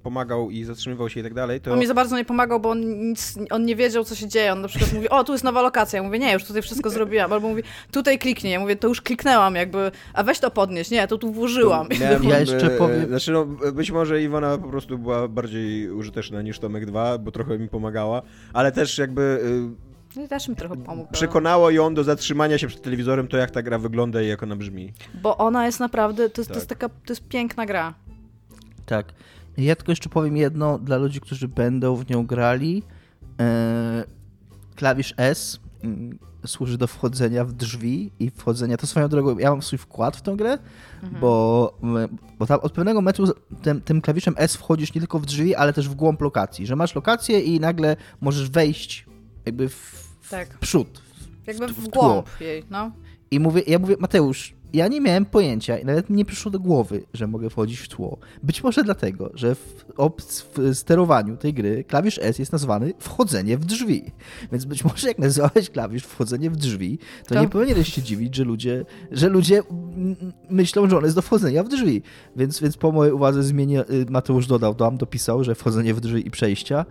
pomagał 0.03 0.49
i 0.49 0.63
zatrzymywał 0.63 1.09
się 1.09 1.19
i 1.19 1.23
tak 1.23 1.33
dalej, 1.33 1.61
to... 1.61 1.73
On 1.73 1.79
mi 1.79 1.87
za 1.87 1.93
bardzo 1.93 2.17
nie 2.17 2.25
pomagał, 2.25 2.59
bo 2.59 2.69
on, 2.69 3.09
nic, 3.09 3.35
on 3.51 3.65
nie 3.65 3.75
wiedział, 3.75 4.03
co 4.03 4.15
się 4.15 4.27
dzieje. 4.27 4.51
On 4.51 4.61
na 4.61 4.67
przykład 4.67 4.93
mówi, 4.93 5.09
o, 5.09 5.23
tu 5.23 5.31
jest 5.31 5.43
nowa 5.43 5.61
lokacja. 5.61 5.97
Ja 5.97 6.03
mówię, 6.03 6.19
nie, 6.19 6.33
już 6.33 6.43
tutaj 6.43 6.61
wszystko 6.61 6.89
zrobiłam. 6.89 7.33
Albo 7.33 7.49
mówi, 7.49 7.63
tutaj 7.91 8.19
kliknij. 8.19 8.53
Ja 8.53 8.59
mówię, 8.59 8.75
to 8.75 8.87
już 8.87 9.01
kliknęłam, 9.01 9.55
jakby, 9.55 9.91
a 10.13 10.23
weź 10.23 10.39
to 10.39 10.51
podnieść. 10.51 10.91
Nie, 10.91 11.07
to 11.07 11.17
tu 11.17 11.31
włożyłam. 11.31 11.87
To 11.87 11.99
miałem, 11.99 12.23
ja 12.23 12.39
jeszcze 12.39 12.69
powiem... 12.69 13.07
Znaczy, 13.07 13.31
no, 13.31 13.45
być 13.45 13.91
może 13.91 14.21
Iwona 14.21 14.57
po 14.57 14.69
prostu 14.69 14.97
była 14.97 15.27
bardziej 15.27 15.91
użyteczna 15.91 16.41
niż 16.41 16.59
Tomek 16.59 16.85
2, 16.85 17.17
bo 17.17 17.31
trochę 17.31 17.59
mi 17.59 17.69
pomagała, 17.69 18.21
ale 18.53 18.71
też 18.71 18.97
jakby 18.97 19.21
y, 19.21 19.88
no 20.15 20.23
i 20.23 20.27
też 20.27 20.47
mi 20.47 20.55
trochę 20.55 20.77
pomógł. 20.77 21.11
Przekonało 21.11 21.69
ją 21.69 21.93
do 21.93 22.03
zatrzymania 22.03 22.57
się 22.57 22.67
przed 22.67 22.81
telewizorem 22.81 23.27
to, 23.27 23.37
jak 23.37 23.51
ta 23.51 23.61
gra 23.61 23.79
wygląda 23.79 24.21
i 24.21 24.27
jak 24.27 24.43
ona 24.43 24.55
brzmi. 24.55 24.93
Bo 25.21 25.37
ona 25.37 25.65
jest 25.65 25.79
naprawdę, 25.79 26.29
to 26.29 26.41
jest, 26.41 26.49
tak. 26.49 26.55
to 26.55 26.59
jest 26.59 26.69
taka, 26.69 26.89
to 26.89 27.09
jest 27.09 27.27
piękna 27.27 27.65
gra. 27.65 27.93
Tak. 28.85 29.05
Ja 29.57 29.75
tylko 29.75 29.91
jeszcze 29.91 30.09
powiem 30.09 30.37
jedno 30.37 30.79
dla 30.79 30.97
ludzi, 30.97 31.21
którzy 31.21 31.47
będą 31.47 31.95
w 31.95 32.09
nią 32.09 32.25
grali. 32.25 32.83
Eee, 33.37 34.03
klawisz 34.75 35.13
S 35.17 35.59
mm, 35.83 36.19
służy 36.45 36.77
do 36.77 36.87
wchodzenia 36.87 37.45
w 37.45 37.53
drzwi 37.53 38.11
i 38.19 38.29
wchodzenia. 38.29 38.77
To 38.77 38.87
swoją 38.87 39.07
drogą, 39.07 39.37
ja 39.37 39.49
mam 39.49 39.61
swój 39.61 39.79
wkład 39.79 40.17
w 40.17 40.21
tę 40.21 40.35
grę, 40.35 40.57
mhm. 41.03 41.21
bo, 41.21 41.73
bo 42.39 42.45
tam 42.45 42.59
od 42.59 42.71
pewnego 42.71 43.01
momentu 43.01 43.23
tym, 43.61 43.81
tym, 43.81 44.01
klawiszem 44.01 44.33
S 44.37 44.55
wchodzisz 44.55 44.93
nie 44.93 45.01
tylko 45.01 45.19
w 45.19 45.25
drzwi, 45.25 45.55
ale 45.55 45.73
też 45.73 45.89
w 45.89 45.95
głąb 45.95 46.21
lokacji. 46.21 46.65
Że 46.65 46.75
masz 46.75 46.95
lokację 46.95 47.39
i 47.39 47.59
nagle 47.59 47.95
możesz 48.21 48.49
wejść 48.49 49.05
jakby 49.49 49.69
w, 49.69 50.09
tak. 50.29 50.53
w 50.53 50.59
przód. 50.59 51.01
Jakby 51.47 51.67
w, 51.67 51.71
w, 51.71 51.79
w 51.79 51.87
głąb 51.87 52.27
jej, 52.41 52.63
no. 52.69 52.91
I 53.31 53.39
mówię, 53.39 53.61
ja 53.67 53.79
mówię, 53.79 53.95
Mateusz, 53.99 54.53
ja 54.73 54.87
nie 54.87 55.01
miałem 55.01 55.25
pojęcia 55.25 55.77
i 55.77 55.85
nawet 55.85 56.09
mi 56.09 56.15
nie 56.15 56.25
przyszło 56.25 56.51
do 56.51 56.59
głowy, 56.59 57.03
że 57.13 57.27
mogę 57.27 57.49
wchodzić 57.49 57.79
w 57.79 57.87
tło. 57.87 58.17
Być 58.43 58.63
może 58.63 58.83
dlatego, 58.83 59.31
że 59.33 59.55
w, 59.55 59.85
w, 60.55 60.75
sterowaniu 60.75 61.37
tej 61.37 61.53
gry 61.53 61.83
klawisz 61.83 62.19
S 62.21 62.39
jest 62.39 62.51
nazwany 62.51 62.93
wchodzenie 62.99 63.57
w 63.57 63.65
drzwi. 63.65 64.11
Więc 64.51 64.65
być 64.65 64.83
może 64.83 65.07
jak 65.07 65.19
nazwałeś 65.19 65.69
klawisz 65.69 66.03
wchodzenie 66.03 66.49
w 66.49 66.55
drzwi, 66.55 66.99
to, 67.27 67.35
to... 67.35 67.41
nie 67.41 67.49
powinieneś 67.49 67.93
się 67.93 68.01
dziwić, 68.01 68.35
że 68.35 68.43
ludzie, 68.43 68.85
że 69.11 69.29
ludzie 69.29 69.61
myślą, 70.49 70.89
że 70.89 70.97
on 70.97 71.03
jest 71.03 71.15
do 71.15 71.21
wchodzenia 71.21 71.63
w 71.63 71.69
drzwi. 71.69 72.01
Więc, 72.35 72.59
więc 72.59 72.77
po 72.77 72.91
mojej 72.91 73.13
uwadze 73.13 73.43
zmienię, 73.43 73.81
y, 73.89 74.05
Mateusz 74.09 74.47
dodał 74.47 74.75
tam, 74.75 74.97
dopisał, 74.97 75.43
że 75.43 75.55
wchodzenie 75.55 75.93
w 75.93 75.99
drzwi 75.99 76.27
i 76.27 76.31
przejścia. 76.31 76.85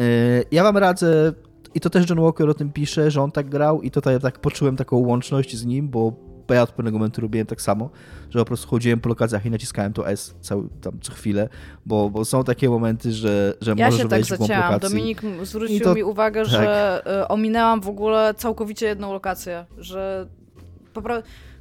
Y, 0.00 0.44
ja 0.50 0.62
wam 0.62 0.76
radzę 0.76 1.32
i 1.74 1.80
to 1.80 1.90
też 1.90 2.10
John 2.10 2.20
Walker 2.20 2.50
o 2.50 2.54
tym 2.54 2.72
pisze, 2.72 3.10
że 3.10 3.22
on 3.22 3.32
tak 3.32 3.48
grał 3.48 3.82
i 3.82 3.90
tutaj 3.90 4.20
tak 4.20 4.38
poczułem 4.38 4.76
taką 4.76 4.96
łączność 4.96 5.56
z 5.56 5.64
nim, 5.64 5.88
bo 5.88 6.12
ja 6.50 6.62
od 6.62 6.72
pewnego 6.72 6.98
momentu 6.98 7.20
robiłem 7.20 7.46
tak 7.46 7.62
samo, 7.62 7.90
że 8.30 8.38
po 8.38 8.44
prostu 8.44 8.68
chodziłem 8.68 9.00
po 9.00 9.08
lokacjach 9.08 9.46
i 9.46 9.50
naciskałem 9.50 9.92
to 9.92 10.08
S 10.08 10.34
cały, 10.40 10.68
tam 10.80 11.00
co 11.00 11.12
chwilę, 11.12 11.48
bo, 11.86 12.10
bo 12.10 12.24
są 12.24 12.44
takie 12.44 12.70
momenty, 12.70 13.12
że, 13.12 13.54
że 13.60 13.74
ja 13.76 13.86
możesz 13.86 14.02
się 14.02 14.08
wejść 14.08 14.30
tak 14.30 14.36
w 14.36 14.38
głąb 14.38 14.52
lokacji. 14.52 14.88
Dominik 14.88 15.22
zwrócił 15.42 15.80
to, 15.80 15.94
mi 15.94 16.02
uwagę, 16.02 16.42
tak. 16.42 16.50
że 16.50 17.02
y, 17.22 17.28
ominęłam 17.28 17.80
w 17.80 17.88
ogóle 17.88 18.34
całkowicie 18.34 18.86
jedną 18.86 19.12
lokację, 19.12 19.66
że 19.78 20.26
po, 20.92 21.02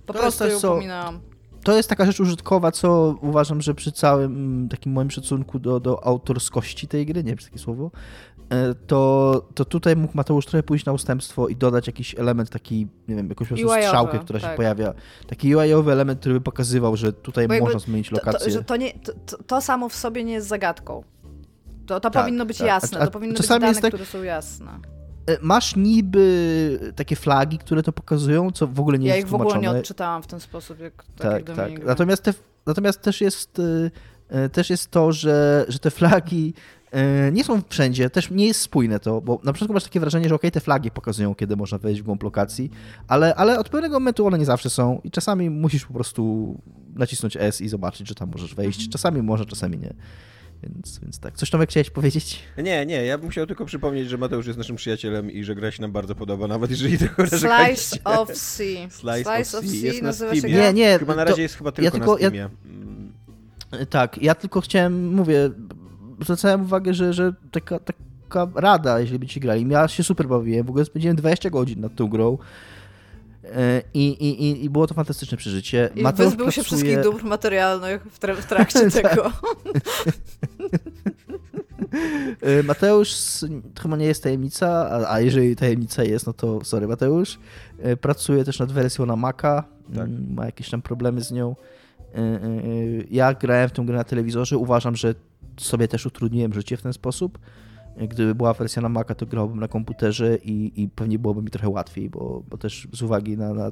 po 0.06 0.14
prostu 0.14 0.48
ją 0.48 0.60
so, 0.60 0.74
pominęłam 0.74 1.20
to 1.64 1.78
jest 1.78 1.90
taka 1.90 2.06
rzecz 2.06 2.20
użytkowa, 2.20 2.72
co 2.72 3.16
uważam, 3.22 3.62
że 3.62 3.74
przy 3.74 3.92
całym 3.92 4.32
mm, 4.36 4.70
takim 4.70 4.92
moim 4.92 5.12
szacunku 5.12 5.60
do, 5.60 5.80
do 5.80 6.06
autorskości 6.06 6.88
tej 6.88 7.06
gry, 7.06 7.24
nie 7.24 7.30
wiem, 7.30 7.38
takie 7.38 7.60
słowo, 7.60 7.92
E, 8.52 8.76
to, 8.88 9.42
to 9.54 9.66
tutaj 9.66 9.96
mógł 9.96 10.14
Mateusz 10.18 10.46
trochę 10.46 10.64
pójść 10.64 10.86
na 10.86 10.94
ustępstwo 10.94 11.48
i 11.48 11.56
dodać 11.56 11.88
jakiś 11.88 12.16
element 12.16 12.50
taki, 12.50 12.88
nie 13.08 13.16
wiem, 13.16 13.30
jakąś 13.30 13.48
strzałkę, 13.48 14.20
która 14.20 14.40
tak. 14.40 14.52
się 14.52 14.58
pojawia. 14.58 14.94
Taki 15.28 15.56
UI-owy 15.56 15.92
element, 15.92 16.20
który 16.20 16.36
by 16.36 16.42
pokazywał, 16.42 16.96
że 16.96 17.14
tutaj 17.14 17.48
Bo 17.48 17.60
można 17.60 17.80
zmienić 17.80 18.12
lokację. 18.12 18.40
To, 18.40 18.46
to, 18.46 18.52
że 18.52 18.64
to, 18.64 18.76
nie, 18.76 18.94
to, 19.26 19.38
to, 19.44 19.62
samo 19.62 19.90
w 19.90 19.96
sobie 19.96 20.24
nie 20.24 20.34
jest 20.34 20.48
zagadką. 20.48 21.04
To, 21.86 22.00
to 22.00 22.10
tak, 22.10 22.24
powinno 22.24 22.46
być 22.46 22.58
tak. 22.58 22.68
jasne, 22.68 23.00
a, 23.00 23.02
a 23.02 23.06
to 23.06 23.12
powinno 23.12 23.38
być 23.38 23.48
dane, 23.48 23.74
tak, 23.74 23.88
które 23.88 24.06
są 24.06 24.24
jasne. 24.24 24.80
E, 25.26 25.38
masz 25.42 25.76
niby 25.76 26.94
takie 26.96 27.16
flagi, 27.16 27.58
które 27.58 27.84
to 27.84 27.92
pokazują, 27.92 28.52
co 28.52 28.68
w 28.68 28.80
ogóle 28.80 29.00
nie 29.00 29.08
ja 29.08 29.16
jest 29.16 29.24
Ja 29.24 29.28
ich 29.28 29.32
w 29.32 29.42
ogóle 29.42 29.60
nie 29.60 29.72
odczytałam 29.72 30.24
w 30.24 30.28
ten 30.28 30.40
sposób, 30.40 30.80
jak 30.80 31.04
tak, 31.18 31.44
tak. 31.44 31.56
tak. 31.56 31.86
Natomiast, 31.86 32.24
te, 32.24 32.34
natomiast 32.66 33.02
też 33.02 33.22
jest 33.22 33.62
e, 34.30 34.50
też 34.50 34.70
jest 34.70 34.92
to, 34.92 35.12
że, 35.12 35.66
że 35.68 35.80
te 35.80 35.92
flagi 35.92 36.54
E, 36.92 37.32
nie 37.32 37.44
są 37.44 37.62
wszędzie, 37.70 38.10
też 38.10 38.32
nie 38.32 38.48
jest 38.48 38.62
spójne 38.62 39.00
to, 39.00 39.22
bo 39.22 39.40
na 39.44 39.54
przykład 39.54 39.74
masz 39.74 39.84
takie 39.84 40.00
wrażenie, 40.00 40.30
że 40.30 40.36
ok, 40.36 40.42
te 40.54 40.60
flagi 40.60 40.92
pokazują, 40.92 41.36
kiedy 41.36 41.56
można 41.56 41.78
wejść 41.78 42.02
w 42.02 42.04
głąb 42.04 42.24
lokacji, 42.24 42.72
ale, 43.08 43.36
ale 43.36 43.60
od 43.60 43.70
pewnego 43.70 44.00
momentu 44.00 44.28
one 44.28 44.38
nie 44.38 44.46
zawsze 44.46 44.70
są 44.70 45.02
i 45.04 45.12
czasami 45.12 45.50
musisz 45.50 45.86
po 45.86 45.94
prostu 45.94 46.56
nacisnąć 46.96 47.38
S 47.40 47.62
i 47.62 47.70
zobaczyć, 47.70 48.08
że 48.08 48.16
tam 48.16 48.32
możesz 48.32 48.56
wejść. 48.56 48.80
Mhm. 48.80 48.92
Czasami 48.92 49.22
może, 49.22 49.46
czasami 49.46 49.78
nie. 49.78 49.94
Więc, 50.64 51.00
więc 51.00 51.20
tak. 51.20 51.38
Coś 51.38 51.50
Tomek 51.50 51.70
chciałeś 51.70 51.90
powiedzieć? 51.90 52.40
Nie, 52.58 52.86
nie, 52.86 53.06
ja 53.06 53.18
bym 53.18 53.30
chciał 53.30 53.48
tylko 53.48 53.66
przypomnieć, 53.66 54.10
że 54.10 54.18
Mateusz 54.18 54.48
jest 54.48 54.58
naszym 54.58 54.76
przyjacielem 54.76 55.32
i 55.32 55.44
że 55.44 55.56
gra 55.56 55.72
się 55.72 55.82
nam 55.82 55.92
bardzo 55.92 56.16
podoba, 56.16 56.48
nawet 56.48 56.72
jeżeli 56.72 56.98
tego 56.98 57.28
Slice 57.28 58.04
of 58.04 58.38
Sea. 58.38 58.90
Slice, 59.00 59.24
Slice 59.24 59.58
of 59.58 59.66
Sea 59.66 59.78
jest 59.84 60.02
na 60.02 60.14
Steamie. 60.14 60.42
Nie, 60.42 60.74
nie. 60.74 61.00
Chyba 61.00 61.16
na 61.16 61.24
razie 61.24 61.36
to, 61.36 61.42
jest 61.42 61.56
chyba 61.56 61.72
tylko 61.72 61.86
ja 61.86 61.92
tylko, 61.92 62.12
na 62.12 62.18
Steamie. 62.18 62.38
Ja, 62.38 62.50
mm. 62.66 63.86
tak, 63.90 64.24
ja 64.24 64.36
tylko 64.36 64.62
chciałem, 64.62 65.16
mówię, 65.16 65.50
zwracałem 66.22 66.62
uwagę, 66.62 66.94
że, 66.94 67.14
że 67.14 67.34
taka, 67.52 67.80
taka 67.80 68.48
rada, 68.56 69.00
jeżeli 69.00 69.20
by 69.20 69.28
ci 69.28 69.40
grali. 69.40 69.70
Ja 69.70 69.88
się 69.88 70.04
super 70.04 70.28
bawiłem, 70.28 70.66
w 70.66 70.70
ogóle 70.70 70.86
spędziłem 70.86 71.16
20 71.16 71.50
godzin 71.50 71.82
nad 71.82 71.96
tą 71.96 72.08
grą. 72.08 72.38
E, 73.44 73.82
I, 73.94 74.08
i, 74.08 74.64
I 74.66 74.70
było 74.70 74.88
to 74.88 74.94
fantastyczne 74.94 75.38
przeżycie. 75.38 75.90
I 75.96 76.02
Mateusz 76.02 76.30
wyzbył 76.30 76.46
pracuje... 76.46 76.52
się 76.52 76.64
wszystkich 76.64 77.02
dóbr 77.02 77.24
materialnych 77.24 78.04
w, 78.12 78.20
tra 78.20 78.36
w 78.36 78.46
trakcie 78.56 78.92
tak. 78.92 79.10
tego. 79.10 79.32
E, 82.42 82.64
Mateusz, 82.64 83.16
chyba 83.82 83.98
nie 83.98 84.06
jest 84.06 84.24
tajemnica, 84.24 84.68
a, 84.68 85.14
a, 85.14 85.20
jeżeli 85.22 85.56
tajemnica 85.56 86.04
jest, 86.04 86.28
no 86.28 86.34
to 86.34 86.64
sorry 86.64 86.88
Mateusz. 86.88 87.40
E, 87.80 87.98
pracuje 87.98 88.44
też 88.44 88.60
nad 88.60 88.72
wersją 88.72 89.06
na 89.06 89.16
Maca, 89.16 89.64
tak. 89.96 90.08
Mm, 90.08 90.34
ma 90.34 90.46
jakieś 90.46 90.70
tam 90.70 90.82
problemy 90.82 91.22
z 91.22 91.32
nią. 91.32 91.56
Ja 93.12 93.34
grałem 93.34 93.70
w 93.70 93.72
tę 93.72 93.86
grę 93.86 93.98
na 93.98 94.04
telewizorze, 94.04 94.58
uważam, 94.58 94.96
że 94.96 95.16
sobie 95.58 95.88
też 95.88 96.06
utrudniłem 96.06 96.54
życie 96.54 96.78
w 96.78 96.82
ten 96.82 96.94
sposób. 96.94 97.40
Gdyby 97.98 98.36
była 98.36 98.54
wersja 98.54 98.82
na 98.82 98.90
Maca, 98.90 99.16
to 99.16 99.26
grałbym 99.26 99.60
na 99.60 99.68
komputerze 99.68 100.38
i, 100.38 100.82
i 100.82 100.90
pewnie 100.90 101.20
byłoby 101.20 101.42
mi 101.42 101.50
trochę 101.50 101.70
łatwiej, 101.70 102.10
bo, 102.10 102.44
bo 102.50 102.58
też 102.58 102.88
z 102.94 103.02
uwagi 103.02 103.38
na, 103.38 103.54
na, 103.54 103.72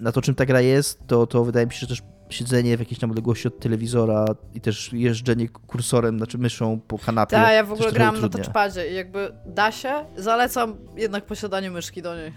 na, 0.00 0.12
to, 0.12 0.22
czym 0.22 0.34
ta 0.34 0.46
gra 0.46 0.60
jest, 0.60 1.06
to, 1.06 1.26
to 1.26 1.44
wydaje 1.44 1.66
mi 1.66 1.72
się, 1.72 1.78
że 1.78 1.86
też 1.86 2.02
siedzenie 2.28 2.76
w 2.76 2.80
jakiejś 2.80 2.98
tam 2.98 3.10
odległości 3.10 3.48
od 3.48 3.60
telewizora 3.60 4.26
i 4.54 4.60
też 4.60 4.92
jeżdżenie 4.92 5.48
kursorem, 5.48 6.16
znaczy 6.16 6.38
myszą 6.38 6.80
po 6.80 6.98
kanapie. 6.98 7.36
Tak, 7.36 7.52
ja 7.52 7.64
w 7.64 7.72
ogóle 7.72 7.92
grałam 7.92 8.20
na 8.20 8.28
touchpadzie 8.28 8.90
i 8.90 8.94
jakby 8.94 9.32
da 9.46 9.72
się, 9.72 9.92
zalecam 10.16 10.76
jednak 10.96 11.26
posiadanie 11.26 11.70
myszki 11.70 12.02
do 12.02 12.16
niej. 12.16 12.32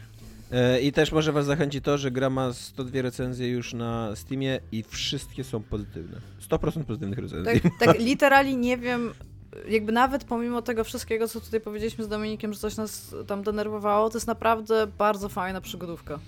E, 0.52 0.82
I 0.82 0.92
też 0.92 1.12
może 1.12 1.32
was 1.32 1.46
zachęci 1.46 1.82
to, 1.82 1.98
że 1.98 2.12
gra 2.12 2.30
ma 2.30 2.54
102 2.54 3.02
recenzje 3.02 3.50
już 3.50 3.74
na 3.74 4.16
Steamie 4.16 4.60
i 4.72 4.84
wszystkie 4.84 5.44
są 5.44 5.64
pozytywne. 5.64 6.18
100% 6.50 6.84
pozytywnych 6.84 7.20
recenzji. 7.20 7.62
Tak, 7.62 7.72
tak 7.80 8.00
literalnie 8.10 8.56
nie 8.56 8.78
wiem, 8.78 9.14
jakby 9.68 9.92
nawet 9.92 10.24
pomimo 10.24 10.62
tego 10.62 10.84
wszystkiego, 10.84 11.28
co 11.28 11.42
tutaj 11.42 11.62
powiedzieliśmy 11.62 12.04
z 12.04 12.08
Dominikiem, 12.08 12.54
że 12.54 12.60
coś 12.60 12.78
nas 12.78 13.16
tam 13.28 13.44
denerwowało, 13.44 14.10
to 14.10 14.18
jest 14.18 14.28
naprawdę 14.28 14.88
bardzo 14.88 15.30
fajna 15.30 15.62
przygodówka. 15.62 16.20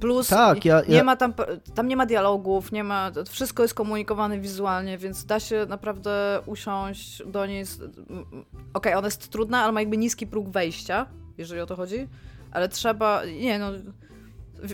Plus 0.00 0.28
tak, 0.28 0.64
ja, 0.64 0.76
ja... 0.76 0.96
nie 0.96 1.04
ma 1.04 1.16
tam, 1.16 1.34
tam 1.74 1.88
nie 1.88 1.96
ma 1.96 2.06
dialogów, 2.06 2.72
nie 2.72 2.84
ma, 2.84 3.10
wszystko 3.28 3.62
jest 3.62 3.74
komunikowane 3.74 4.38
wizualnie, 4.38 4.98
więc 4.98 5.24
da 5.24 5.40
się 5.40 5.66
naprawdę 5.68 6.40
usiąść 6.46 7.22
do 7.26 7.46
niej. 7.46 7.64
Okej, 7.64 8.44
okay, 8.74 8.96
ona 8.96 9.06
jest 9.06 9.28
trudna, 9.28 9.62
ale 9.62 9.72
ma 9.72 9.80
jakby 9.80 9.96
niski 9.96 10.26
próg 10.26 10.48
wejścia, 10.48 11.06
jeżeli 11.38 11.60
o 11.60 11.66
to 11.66 11.76
chodzi 11.76 12.08
ale 12.52 12.68
trzeba, 12.68 13.22
nie 13.24 13.58
no, 13.58 13.70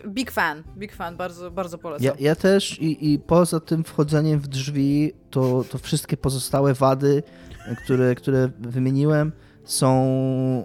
big 0.07 0.31
fan, 0.31 0.63
big 0.77 0.95
fan, 0.95 1.17
bardzo, 1.17 1.51
bardzo 1.51 1.79
polecam. 1.79 2.05
Ja, 2.07 2.13
ja 2.21 2.35
też 2.35 2.79
i, 2.81 3.13
i 3.13 3.19
poza 3.19 3.61
tym 3.61 3.85
wchodzeniem 3.85 4.41
w 4.41 4.49
drzwi, 4.49 5.13
to, 5.31 5.65
to 5.71 5.79
wszystkie 5.79 6.17
pozostałe 6.17 6.75
wady, 6.75 7.23
które, 7.85 8.15
które 8.15 8.51
wymieniłem, 8.59 9.33
są, 9.65 10.65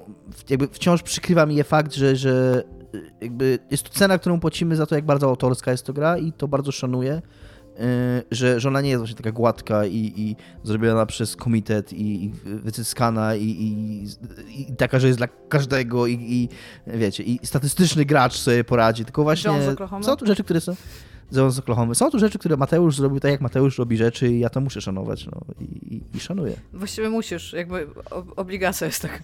jakby 0.50 0.68
wciąż 0.68 1.04
przykrywa 1.04 1.46
mi 1.46 1.56
je 1.56 1.64
fakt, 1.64 1.94
że, 1.94 2.16
że 2.16 2.64
jakby 3.22 3.60
jest 3.72 3.84
to 3.84 3.90
cena, 3.90 4.18
którą 4.18 4.40
płacimy 4.40 4.76
za 4.76 4.86
to, 4.86 4.96
jak 4.96 5.06
bardzo 5.06 5.28
autorska 5.28 5.72
jest 5.72 5.86
to 5.86 5.94
gra 5.94 6.18
i 6.18 6.32
to 6.32 6.48
bardzo 6.48 6.72
szanuję. 6.72 7.22
Y, 7.80 8.24
że, 8.32 8.60
że 8.60 8.70
ona 8.70 8.82
nie 8.82 8.90
jest 8.90 9.00
właśnie 9.00 9.16
taka 9.16 9.32
gładka 9.32 9.86
i, 9.86 10.14
i 10.16 10.36
zrobiona 10.64 11.06
przez 11.06 11.36
komitet 11.36 11.94
i, 11.94 12.26
i 12.26 12.32
wycyskana 12.46 13.36
i, 13.36 13.44
i, 13.44 14.04
i, 14.62 14.76
taka, 14.76 15.00
że 15.00 15.08
jest 15.08 15.20
dla 15.20 15.28
każdego 15.28 16.08
i, 16.08 16.14
i 16.14 16.50
wiecie, 16.88 17.24
i 17.24 17.40
statystyczny 17.44 18.06
gracz 18.06 18.34
sobie 18.38 18.64
poradzi, 18.64 19.06
tylko 19.06 19.24
właśnie 19.24 19.52
są 20.02 20.16
tu 20.16 20.26
rzeczy, 20.26 20.44
które 20.44 20.62
są 20.62 20.76
z 21.34 21.60
Oklahoma. 21.60 21.94
Są 21.94 22.12
tu 22.12 22.20
rzeczy, 22.20 22.40
które 22.40 22.58
Mateusz 22.58 22.98
zrobił 22.98 23.20
tak, 23.20 23.32
jak 23.32 23.42
Mateusz 23.42 23.78
robi 23.78 23.98
rzeczy 23.98 24.28
i 24.28 24.40
ja 24.40 24.50
to 24.50 24.62
muszę 24.62 24.82
szanować, 24.82 25.26
no 25.26 25.42
i, 25.60 26.02
i 26.14 26.20
szanuję. 26.20 26.56
Właściwie 26.74 27.10
musisz, 27.10 27.54
jakby 27.54 27.88
obligacja 28.36 28.88
jest 28.88 29.02
taka. 29.02 29.20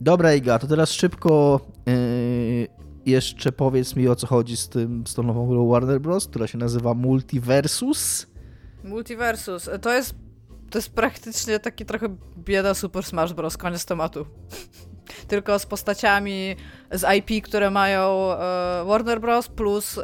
Dobra, 0.00 0.34
Iga, 0.34 0.58
to 0.58 0.66
teraz 0.66 0.90
szybko 0.90 1.60
yy, 1.86 2.66
jeszcze 3.06 3.52
powiedz 3.52 3.96
mi 3.96 4.08
o 4.08 4.16
co 4.16 4.26
chodzi 4.26 4.56
z 4.56 4.68
tym, 4.68 5.06
z 5.06 5.14
tą 5.14 5.22
nową 5.22 5.48
grą 5.48 5.68
Warner 5.68 6.00
Bros., 6.00 6.26
która 6.26 6.46
się 6.46 6.58
nazywa 6.58 6.94
Multiversus. 6.94 8.26
Multiversus. 8.84 9.70
To 9.82 9.94
jest, 9.94 10.14
to 10.70 10.78
jest 10.78 10.90
praktycznie 10.90 11.60
taki 11.60 11.86
trochę 11.86 12.16
bieda 12.38 12.74
Super 12.74 13.04
Smash 13.04 13.32
Bros. 13.32 13.56
Koniec 13.56 13.84
tematu. 13.84 14.26
Tylko 15.28 15.58
z 15.58 15.66
postaciami 15.66 16.56
z 16.92 17.04
IP, 17.18 17.44
które 17.44 17.70
mają 17.70 18.32
e, 18.32 18.84
Warner 18.84 19.20
Bros. 19.20 19.48
plus 19.48 19.98
e, 19.98 20.02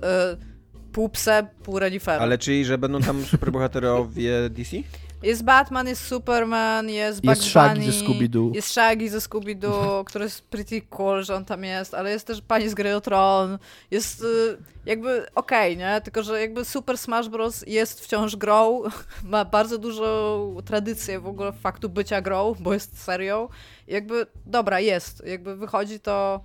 pół 0.92 1.08
pse, 1.08 1.46
pół 1.62 1.78
renifera. 1.78 2.18
Ale 2.18 2.38
czyli, 2.38 2.64
że 2.64 2.78
będą 2.78 3.00
tam 3.00 3.24
superbohaterowie 3.24 4.50
DC? 4.50 4.76
Jest 5.22 5.44
Batman, 5.44 5.88
jest 5.88 6.06
Superman, 6.06 6.88
jest 6.88 7.20
Bugs 7.20 7.38
Jest 7.38 7.50
Shaggy 7.50 7.92
ze 7.92 8.04
Scooby-Doo. 8.04 8.54
Jest 8.54 8.68
Shaggy 8.68 9.10
ze 9.10 9.18
Scooby-Doo, 9.18 10.04
który 10.08 10.24
jest 10.24 10.42
pretty 10.42 10.80
cool, 10.80 11.24
że 11.24 11.34
on 11.34 11.44
tam 11.44 11.64
jest, 11.64 11.94
ale 11.94 12.10
jest 12.10 12.26
też 12.26 12.40
pani 12.42 12.68
z 12.68 12.74
Gry 12.74 12.96
o 12.96 13.00
Tron. 13.00 13.58
Jest 13.90 14.22
y, 14.22 14.58
jakby 14.86 15.26
okej, 15.34 15.72
okay, 15.74 15.76
nie? 15.76 16.00
Tylko, 16.00 16.22
że 16.22 16.40
jakby 16.40 16.64
Super 16.64 16.98
Smash 16.98 17.28
Bros. 17.28 17.64
jest 17.66 18.00
wciąż 18.00 18.36
grą, 18.36 18.82
ma 19.24 19.44
bardzo 19.44 19.78
dużą 19.78 20.56
tradycję 20.64 21.20
w 21.20 21.26
ogóle 21.26 21.52
faktu 21.52 21.88
bycia 21.88 22.20
grą, 22.20 22.54
bo 22.60 22.74
jest 22.74 23.02
serią. 23.02 23.48
jakby, 23.88 24.26
dobra, 24.46 24.80
jest. 24.80 25.26
Jakby 25.26 25.56
wychodzi 25.56 26.00
to... 26.00 26.40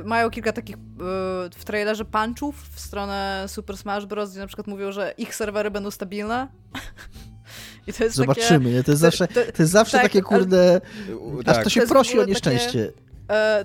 Y, 0.00 0.04
mają 0.04 0.30
kilka 0.30 0.52
takich 0.52 0.76
y, 0.76 0.78
w 1.56 1.64
trailerze 1.64 2.04
punchów 2.04 2.68
w 2.74 2.80
stronę 2.80 3.44
Super 3.48 3.76
Smash 3.76 4.06
Bros., 4.06 4.30
gdzie 4.30 4.40
na 4.40 4.46
przykład 4.46 4.66
mówią, 4.66 4.92
że 4.92 5.14
ich 5.18 5.34
serwery 5.34 5.70
będą 5.70 5.90
stabilne. 5.90 6.48
I 7.86 7.92
to 7.92 8.04
jest 8.04 8.16
Zobaczymy, 8.16 8.70
takie, 8.70 8.84
to 8.84 8.90
jest 8.90 9.00
zawsze, 9.02 9.28
to, 9.28 9.34
to 9.34 9.62
jest 9.62 9.72
zawsze 9.72 9.92
tak, 9.92 10.02
takie 10.02 10.22
kurde, 10.22 10.80
ale, 11.08 11.38
aż 11.46 11.54
tak. 11.56 11.64
to 11.64 11.70
się 11.70 11.80
to 11.80 11.88
prosi 11.88 12.18
o 12.18 12.24
nieszczęście. 12.24 12.86
Takie, 12.86 13.02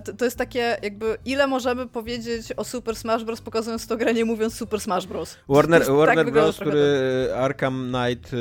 to, 0.03 0.14
to, 0.14 0.26
jest 0.26 0.38
takie 0.38 0.77
jakby, 0.84 1.18
ile 1.26 1.48
możemy 1.48 1.88
powiedzieć 1.88 2.53
o 2.57 2.64
Super 2.64 2.95
Smash 2.95 3.23
Bros. 3.23 3.41
pokazując 3.41 3.88
to 3.88 3.98
grę, 3.98 4.14
nie 4.14 4.26
mówiąc 4.26 4.53
Super 4.53 4.81
Smash 4.81 5.07
Bros. 5.07 5.38
Warner, 5.49 5.81
tak 5.85 5.95
Warner 5.95 6.31
Bros., 6.31 6.56
który 6.56 7.30
Arkham 7.35 7.94
Knight 7.94 8.34
y, 8.34 8.38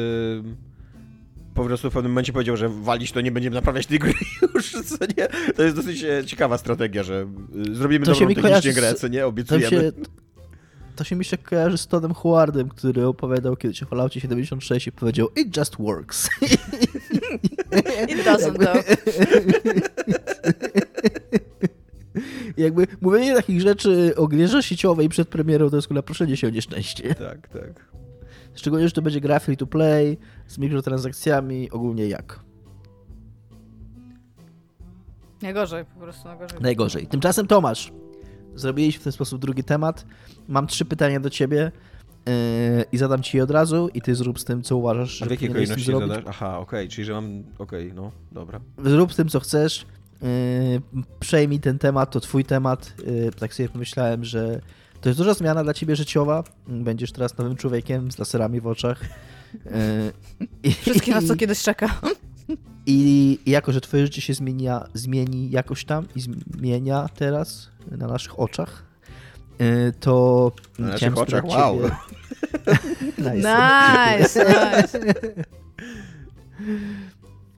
po 1.55 1.65
prostu 1.65 1.91
w 1.91 1.93
pewnym 1.93 2.13
momencie 2.13 2.33
powiedział, 2.33 2.57
że 2.57 2.69
walić 2.69 3.13
to 3.13 3.21
nie 3.21 3.33
będziemy 3.33 3.55
naprawiać 3.55 3.87
tej 3.87 3.99
gry 3.99 4.13
już, 4.55 4.73
co 4.73 4.97
nie? 5.17 5.53
To 5.57 5.63
jest 5.63 5.77
dosyć 5.77 6.05
e, 6.05 6.25
ciekawa 6.25 6.59
strategia, 6.59 7.03
że 7.03 7.27
y, 7.69 7.75
zrobimy 7.75 8.07
to 8.07 8.13
dobrą 8.13 8.35
technicznie 8.35 8.73
grę, 8.73 8.95
co 8.95 9.09
nie? 9.09 9.27
Obiecujemy. 9.27 9.93
To 10.97 11.05
się, 11.05 11.17
mi 11.17 11.25
się 11.25 11.39
kojarzy 11.39 11.79
z 11.79 11.87
Toddem 11.87 12.15
Howardem, 12.15 12.69
który 12.69 13.07
opowiadał 13.07 13.57
kiedyś 13.57 13.83
o 13.83 13.87
Falloutie 13.87 14.21
76 14.21 14.87
i 14.87 14.93
powiedział 14.93 15.29
It 15.37 15.57
just 15.57 15.77
works. 15.77 16.29
It 18.09 18.25
doesn't 18.25 18.59
though. 18.65 18.85
Jakby 22.57 22.87
mówienie 23.01 23.35
takich 23.35 23.61
rzeczy 23.61 24.15
o 24.17 24.29
grze 24.29 24.63
sieciowej 24.63 25.09
przed 25.09 25.29
premierą 25.29 25.71
to 25.71 25.77
jest 25.77 25.89
chyba 25.89 26.03
proszenie 26.03 26.37
się 26.37 26.47
o 26.47 26.51
nieszczęście. 26.51 27.15
Tak, 27.15 27.49
tak. 27.49 27.93
Szczególnie, 28.55 28.89
że 28.89 28.93
to 28.93 29.03
będzie 29.03 29.21
gra 29.21 29.39
free 29.39 29.57
to 29.57 29.67
play, 29.67 30.19
z 30.47 30.59
mikrotransakcjami, 30.59 31.71
ogólnie 31.71 32.07
jak. 32.07 32.41
Najgorzej, 35.43 35.85
po 35.85 36.01
prostu 36.01 36.29
najgorzej. 36.29 36.61
Najgorzej. 36.61 37.07
Tymczasem 37.07 37.47
Tomasz, 37.47 37.93
zrobiliśmy 38.57 39.01
w 39.01 39.05
ten 39.05 39.13
sposób 39.13 39.41
drugi 39.41 39.65
temat. 39.65 40.07
Mam 40.49 40.67
trzy 40.67 40.85
pytania 40.85 41.21
do 41.21 41.31
ciebie 41.31 41.73
yy, 42.27 42.33
i 42.93 42.99
zadam 42.99 43.23
ci 43.23 43.37
je 43.37 43.43
od 43.43 43.51
razu 43.51 43.89
i 43.95 44.03
ty 44.03 44.15
zrób 44.15 44.41
z 44.41 44.45
tym, 44.45 44.63
co 44.63 44.77
uważasz. 44.77 45.23
A 45.23 45.27
w 45.27 45.31
jakiej 45.31 45.49
kolejności 45.49 45.93
zadasz? 45.93 46.25
Aha, 46.27 46.59
okej, 46.59 46.81
okay, 46.81 46.89
czyli 46.89 47.05
że 47.05 47.13
mam... 47.13 47.43
Okej, 47.59 47.93
okay, 47.93 47.95
no, 47.95 48.13
dobra. 48.33 48.61
Zrób 48.85 49.13
z 49.13 49.17
tym, 49.17 49.29
co 49.29 49.41
chcesz. 49.41 49.87
Yy, 50.23 50.29
przejmij 51.21 51.61
ten 51.61 51.79
temat, 51.79 52.11
to 52.11 52.21
twój 52.21 52.45
temat. 52.45 52.95
Yy, 53.07 53.31
tak 53.31 53.55
sobie 53.55 53.69
pomyślałem, 53.69 54.25
że 54.25 54.61
to 55.01 55.09
jest 55.09 55.21
duża 55.21 55.35
zmiana 55.35 55.65
dla 55.65 55.75
ciebie 55.75 55.97
życiowa. 55.97 56.45
Będziesz 56.69 57.13
teraz 57.13 57.39
nowym 57.39 57.57
człowiekiem 57.57 58.13
z 58.13 58.19
laserami 58.19 58.61
w 58.61 58.67
oczach. 58.67 59.01
Yy, 60.65 60.73
Wszystkie 60.73 61.15
na 61.15 61.23
co 61.23 61.37
kiedyś 61.37 61.63
czeka. 61.63 62.01
I 62.87 63.39
jako, 63.47 63.73
że 63.73 63.81
twoje 63.81 64.07
życie 64.07 64.21
się 64.23 64.35
zmienia, 64.35 64.85
zmieni 64.95 65.51
jakoś 65.51 65.85
tam 65.85 66.07
i 66.17 66.21
zmienia 66.21 67.09
teraz 67.15 67.71
na 67.91 68.07
naszych 68.07 68.41
oczach, 68.41 68.85
y, 69.61 69.93
to 70.01 70.53
na 70.79 70.89
naszych 70.89 71.19
oczach, 71.19 71.45
wow. 71.45 71.79
nice, 73.19 74.19
nice. 74.19 74.45
nice. 74.45 75.01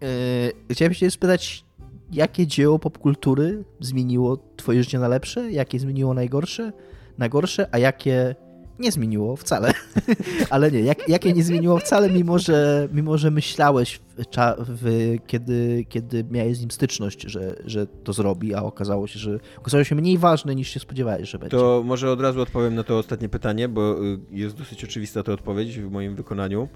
Y, 0.02 0.52
chciałem 0.70 0.94
się 0.94 1.10
spytać, 1.10 1.64
jakie 2.12 2.46
dzieło 2.46 2.78
popkultury 2.78 3.64
zmieniło 3.80 4.38
twoje 4.56 4.82
życie 4.82 4.98
na 4.98 5.08
lepsze, 5.08 5.50
jakie 5.50 5.78
zmieniło 5.78 6.14
najgorsze, 6.14 6.72
na 7.18 7.28
gorsze, 7.28 7.68
a 7.72 7.78
jakie 7.78 8.34
nie 8.78 8.92
zmieniło 8.92 9.36
wcale. 9.36 9.72
Ale 10.50 10.70
nie, 10.70 10.80
jak, 10.80 11.08
jakie 11.08 11.32
nie 11.32 11.42
zmieniło 11.42 11.78
wcale, 11.78 12.10
mimo 12.10 12.38
że, 12.38 12.88
mimo 12.92 13.18
że 13.18 13.30
myślałeś, 13.30 14.00
w, 14.18 14.24
w, 14.58 15.16
kiedy, 15.26 15.84
kiedy 15.88 16.24
miałeś 16.30 16.56
z 16.56 16.60
nim 16.60 16.70
styczność, 16.70 17.22
że, 17.22 17.56
że 17.64 17.86
to 17.86 18.12
zrobi, 18.12 18.54
a 18.54 18.62
okazało 18.62 19.06
się, 19.06 19.18
że 19.18 19.38
okazało 19.58 19.84
się 19.84 19.94
mniej 19.94 20.18
ważne 20.18 20.54
niż 20.54 20.68
się 20.68 20.80
spodziewałeś, 20.80 21.30
że 21.30 21.38
będzie. 21.38 21.56
To 21.56 21.82
może 21.84 22.10
od 22.10 22.20
razu 22.20 22.40
odpowiem 22.40 22.74
na 22.74 22.84
to 22.84 22.98
ostatnie 22.98 23.28
pytanie, 23.28 23.68
bo 23.68 24.04
y, 24.04 24.18
jest 24.30 24.56
dosyć 24.56 24.84
oczywista 24.84 25.22
ta 25.22 25.32
odpowiedź 25.32 25.78
w 25.78 25.90
moim 25.90 26.16
wykonaniu. 26.16 26.68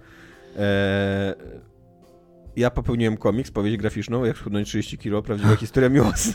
Eee, 0.59 1.35
ja 2.57 2.71
popełniłem 2.71 3.17
komiks, 3.17 3.51
powieść 3.51 3.77
graficzną, 3.77 4.25
jak 4.25 4.37
schudnąć 4.37 4.69
30 4.69 4.99
kilo, 4.99 5.23
prawdziwa 5.23 5.57
historia 5.67 5.89
miłosna. 5.89 6.35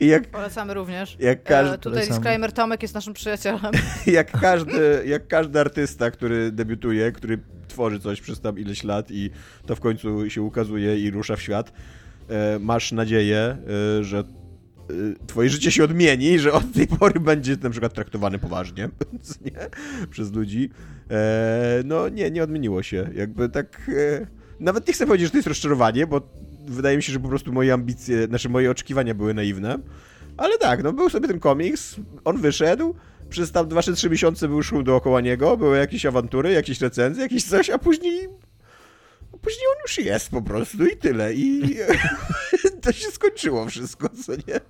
I 0.00 0.06
jak, 0.06 0.26
Polecamy 0.26 0.74
również. 0.74 1.16
Jak 1.20 1.42
każdy, 1.42 1.74
e, 1.74 1.78
tutaj 1.78 1.92
polecamy. 1.92 2.18
disclaimer, 2.18 2.52
Tomek 2.52 2.82
jest 2.82 2.94
naszym 2.94 3.14
przyjacielem. 3.14 3.72
jak, 4.06 4.30
każdy, 4.40 5.02
jak 5.06 5.26
każdy 5.28 5.60
artysta, 5.60 6.10
który 6.10 6.52
debiutuje, 6.52 7.12
który 7.12 7.38
tworzy 7.68 8.00
coś 8.00 8.20
przez 8.20 8.40
tam 8.40 8.58
ileś 8.58 8.84
lat 8.84 9.10
i 9.10 9.30
to 9.66 9.76
w 9.76 9.80
końcu 9.80 10.30
się 10.30 10.42
ukazuje 10.42 10.98
i 10.98 11.10
rusza 11.10 11.36
w 11.36 11.42
świat, 11.42 11.72
e, 12.28 12.58
masz 12.58 12.92
nadzieję, 12.92 13.56
e, 13.98 14.04
że 14.04 14.18
e, 14.18 14.24
twoje 15.26 15.50
życie 15.50 15.70
się 15.70 15.84
odmieni, 15.84 16.38
że 16.38 16.52
od 16.52 16.72
tej 16.72 16.86
pory 16.86 17.20
będzie 17.20 17.56
na 17.62 17.70
przykład 17.70 17.94
traktowany 17.94 18.38
poważnie 18.38 18.88
nie? 19.44 19.52
przez 20.10 20.32
ludzi. 20.32 20.70
E, 21.10 21.82
no 21.84 22.08
nie, 22.08 22.30
nie 22.30 22.42
odmieniło 22.42 22.82
się. 22.82 23.10
Jakby 23.14 23.48
tak... 23.48 23.90
E, 24.22 24.26
nawet 24.60 24.88
nie 24.88 24.94
chcę 24.94 25.06
powiedzieć, 25.06 25.26
że 25.26 25.30
to 25.30 25.38
jest 25.38 25.48
rozczarowanie, 25.48 26.06
bo 26.06 26.20
wydaje 26.70 26.96
mi 26.96 27.02
się, 27.02 27.12
że 27.12 27.20
po 27.20 27.28
prostu 27.28 27.52
moje 27.52 27.72
ambicje, 27.72 28.26
znaczy 28.26 28.48
moje 28.48 28.70
oczekiwania 28.70 29.14
były 29.14 29.34
naiwne. 29.34 29.78
Ale 30.36 30.58
tak, 30.58 30.82
no 30.82 30.92
był 30.92 31.10
sobie 31.10 31.28
ten 31.28 31.40
komiks, 31.40 31.96
on 32.24 32.38
wyszedł, 32.38 32.94
przez 33.30 33.52
tam 33.52 33.68
2 33.68 33.82
3 33.82 34.10
miesiące 34.10 34.48
był 34.48 34.62
szum 34.62 34.84
dookoła 34.84 35.20
niego, 35.20 35.56
były 35.56 35.78
jakieś 35.78 36.06
awantury, 36.06 36.52
jakieś 36.52 36.80
recenzje, 36.80 37.22
jakieś 37.22 37.44
coś, 37.44 37.70
a 37.70 37.78
później 37.78 38.28
później 39.42 39.66
on 39.76 39.82
już 39.82 39.98
jest 39.98 40.30
po 40.30 40.42
prostu 40.42 40.86
i 40.86 40.96
tyle. 40.96 41.34
I 41.34 41.76
to 42.82 42.92
się 42.92 43.10
skończyło 43.10 43.66
wszystko, 43.66 44.08
co 44.08 44.32
nie? 44.32 44.60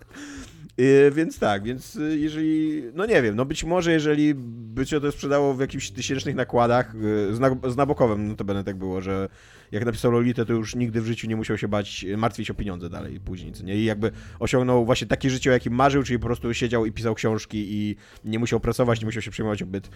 Yy, 0.77 1.10
więc 1.10 1.39
tak, 1.39 1.62
więc 1.62 1.97
y, 1.97 2.18
jeżeli, 2.18 2.82
no 2.94 3.06
nie 3.06 3.22
wiem, 3.22 3.36
no 3.36 3.44
być 3.44 3.64
może 3.64 3.93
jeżeli 3.93 4.35
by 4.35 4.86
się 4.86 5.01
to 5.01 5.12
sprzedało 5.12 5.55
w 5.55 5.60
jakichś 5.60 5.90
tysięcznych 5.90 6.35
nakładach, 6.35 6.94
yy, 6.94 7.35
z, 7.35 7.40
na, 7.40 7.56
z 7.68 7.77
Nabokowem 7.77 8.28
no 8.28 8.36
to 8.36 8.44
będę 8.44 8.64
tak 8.64 8.77
było, 8.77 9.01
że 9.01 9.28
jak 9.72 9.84
napisał 9.84 10.12
Lolitę, 10.12 10.47
to 10.47 10.52
już 10.52 10.74
nigdy 10.74 11.01
w 11.01 11.06
życiu 11.06 11.28
nie 11.28 11.36
musiał 11.36 11.59
się 11.59 11.68
bać, 11.68 12.06
martwić 12.16 12.51
o 12.51 12.55
pieniądze 12.55 12.90
dalej 12.90 13.20
później, 13.20 13.52
nie? 13.64 13.76
I 13.76 13.84
jakby 13.84 14.10
osiągnął 14.38 14.84
właśnie 14.84 15.06
takie 15.06 15.30
życie, 15.30 15.51
o 15.51 15.52
jakim 15.52 15.74
marzył, 15.74 16.02
czyli 16.02 16.18
po 16.18 16.26
prostu 16.26 16.55
siedział 16.55 16.86
i 16.86 16.92
pisał 16.92 17.14
książki 17.14 17.66
i 17.68 17.97
nie 18.24 18.38
musiał 18.38 18.60
pracować, 18.60 19.01
nie 19.01 19.06
musiał 19.06 19.22
się 19.22 19.30
przejmować 19.30 19.62
o 19.62 19.66
byt. 19.66 19.90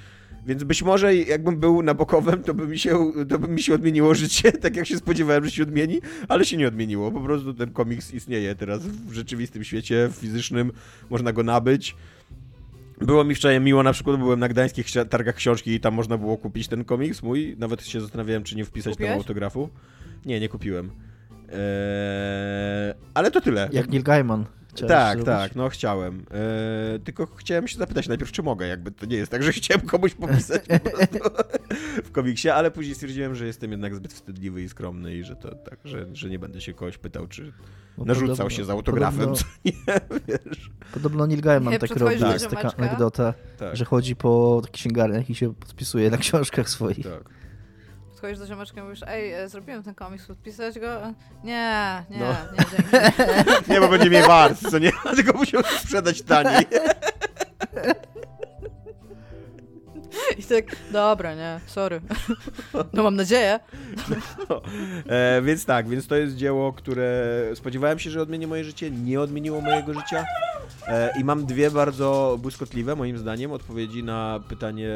Więc 0.47 0.65
być 0.65 0.83
może 0.83 1.17
jakbym 1.17 1.57
był 1.57 1.83
Nabokowem, 1.83 2.43
to 2.43 2.55
by 2.55 2.67
mi 2.67 2.79
się, 2.79 3.13
to 3.29 3.39
by 3.39 3.49
mi 3.49 3.63
się 3.63 3.75
odmieniło 3.75 4.15
życie, 4.15 4.53
tak 4.63 4.77
jak 4.77 4.87
się 4.87 4.97
spodziewałem, 4.97 5.45
że 5.45 5.51
się 5.51 5.63
odmieni, 5.63 6.01
ale 6.29 6.45
się 6.45 6.57
nie 6.57 6.69
odmieniło. 6.69 7.13
Po 7.13 7.21
prostu 7.21 7.55
ten 7.55 7.71
komiks 7.71 8.15
istnieje 8.15 8.55
teraz 8.55 8.87
w 8.87 9.13
rzeczywistym 9.13 9.65
świecie, 9.65 10.11
fizycznym, 10.13 10.73
można 11.11 11.33
go 11.33 11.43
nabyć. 11.43 11.97
Było 12.99 13.25
mi 13.25 13.35
wczoraj 13.35 13.61
miło, 13.61 13.83
na 13.83 13.93
przykład 13.93 14.17
byłem 14.19 14.41
na 14.41 14.49
gdańskich 14.49 14.87
targach 15.11 15.35
książki 15.35 15.71
i 15.71 15.81
tam 15.81 15.95
można 15.95 16.19
było 16.19 16.37
kupić 16.37 16.69
ten 16.69 16.85
komiks 16.85 17.23
mój. 17.23 17.57
Nawet 17.59 17.87
się 17.87 18.01
zastanawiałem, 18.01 18.43
czy 18.43 18.57
nie 18.57 18.65
wpisać 18.65 18.93
Kupiłeś? 18.93 19.11
tam 19.11 19.19
autografu. 19.19 19.69
Nie, 20.27 20.41
nie 20.41 20.49
kupiłem. 20.49 20.91
Eee, 21.49 22.95
ale 23.15 23.31
to 23.31 23.41
tyle. 23.41 23.69
Jak 23.73 23.89
Neil 23.89 24.03
Gaiman. 24.03 24.45
Tak, 24.81 25.19
zrobić? 25.19 25.27
tak, 25.27 25.55
no 25.57 25.69
chciałem. 25.69 26.19
Eee, 26.19 27.01
tylko 27.01 27.27
chciałem 27.27 27.69
się 27.69 27.79
zapytać 27.79 28.09
najpierw, 28.09 28.33
czy 28.33 28.43
mogę, 28.43 28.67
jakby 28.67 28.91
to 28.91 29.07
nie 29.07 29.17
jest 29.17 29.31
tak, 29.31 29.43
że 29.43 29.53
chciałem 29.63 29.87
komuś 29.87 30.15
popisać 30.15 30.63
po 30.67 30.91
w 32.05 32.11
komiksie, 32.11 32.51
ale 32.51 32.71
później 32.71 32.95
stwierdziłem, 32.95 33.35
że 33.35 33.47
jestem 33.47 33.71
jednak 33.71 33.95
zbyt 33.95 34.13
wstydliwy 34.13 34.63
i 34.63 34.69
skromny 34.69 35.15
i 35.15 35.25
że 35.25 35.37
to 35.37 35.55
tak, 35.55 35.79
że, 35.85 36.07
że 36.13 36.31
nie 36.31 36.39
będę 36.39 36.61
się 36.61 36.73
kogoś 36.73 36.99
pytał, 36.99 37.27
czy 37.27 37.53
no 37.99 38.05
narzucał 38.05 38.29
podobno, 38.29 38.51
się 38.51 38.65
z 38.65 38.71
autografem, 38.71 39.21
podobno, 39.21 39.37
co 39.37 39.45
nie, 39.65 39.73
wiesz. 40.29 40.71
Podobno 40.93 41.27
Neil 41.27 41.41
Gaiman 41.41 41.79
tak 41.79 41.97
robi, 41.97 42.21
jest 42.21 42.49
taka 42.49 42.77
anegdota, 42.77 43.35
tak. 43.59 43.77
że 43.77 43.85
chodzi 43.85 44.17
po 44.17 44.63
księgarniach 44.73 45.31
i 45.31 45.35
się 45.35 45.55
podpisuje 45.55 46.11
na 46.11 46.17
książkach 46.17 46.71
swoich. 46.71 47.03
Tak. 47.03 47.44
Podchodzisz 48.25 48.39
do 48.39 48.47
ziomeczka 48.47 48.81
i 48.81 48.85
mówisz, 48.85 49.01
ej, 49.07 49.33
e, 49.33 49.49
zrobiłem 49.49 49.83
ten 49.83 49.95
komiks, 49.95 50.27
podpisać 50.27 50.79
go? 50.79 51.01
Nie, 51.45 52.05
nie, 52.11 52.19
no. 52.19 52.27
nie, 52.27 52.65
dzięki. 52.71 52.91
nie, 53.73 53.81
bo 53.81 53.89
będzie 53.89 54.11
mi 54.11 54.23
wart, 54.23 54.71
co 54.71 54.79
nie? 54.79 54.93
Tylko 55.17 55.39
musiał 55.39 55.63
sprzedać 55.63 56.23
taniej. 56.23 56.67
I 60.39 60.43
tak, 60.43 60.65
dobra, 60.93 61.35
nie, 61.35 61.61
sorry. 61.67 62.01
No 62.93 63.03
mam 63.03 63.17
nadzieję. 63.17 63.61
No, 64.49 64.63
e, 65.09 65.43
więc 65.43 65.65
tak, 65.65 65.89
więc 65.89 66.07
to 66.07 66.17
jest 66.17 66.37
dzieło, 66.37 66.73
które 66.73 67.41
spodziewałem 67.55 67.99
się, 67.99 68.11
że 68.11 68.23
odmieni 68.23 68.47
moje 68.47 68.65
życie, 68.65 68.91
nie 68.91 69.21
odmieniło 69.21 69.61
mojego 69.61 69.95
życia. 69.95 70.25
E, 70.87 71.21
I 71.21 71.25
mam 71.25 71.47
dwie 71.47 71.71
bardzo 71.71 72.39
błyskotliwe, 72.43 72.97
moim 72.97 73.19
zdaniem, 73.19 73.53
odpowiedzi 73.53 74.05
na 74.05 74.41
pytanie, 74.49 74.91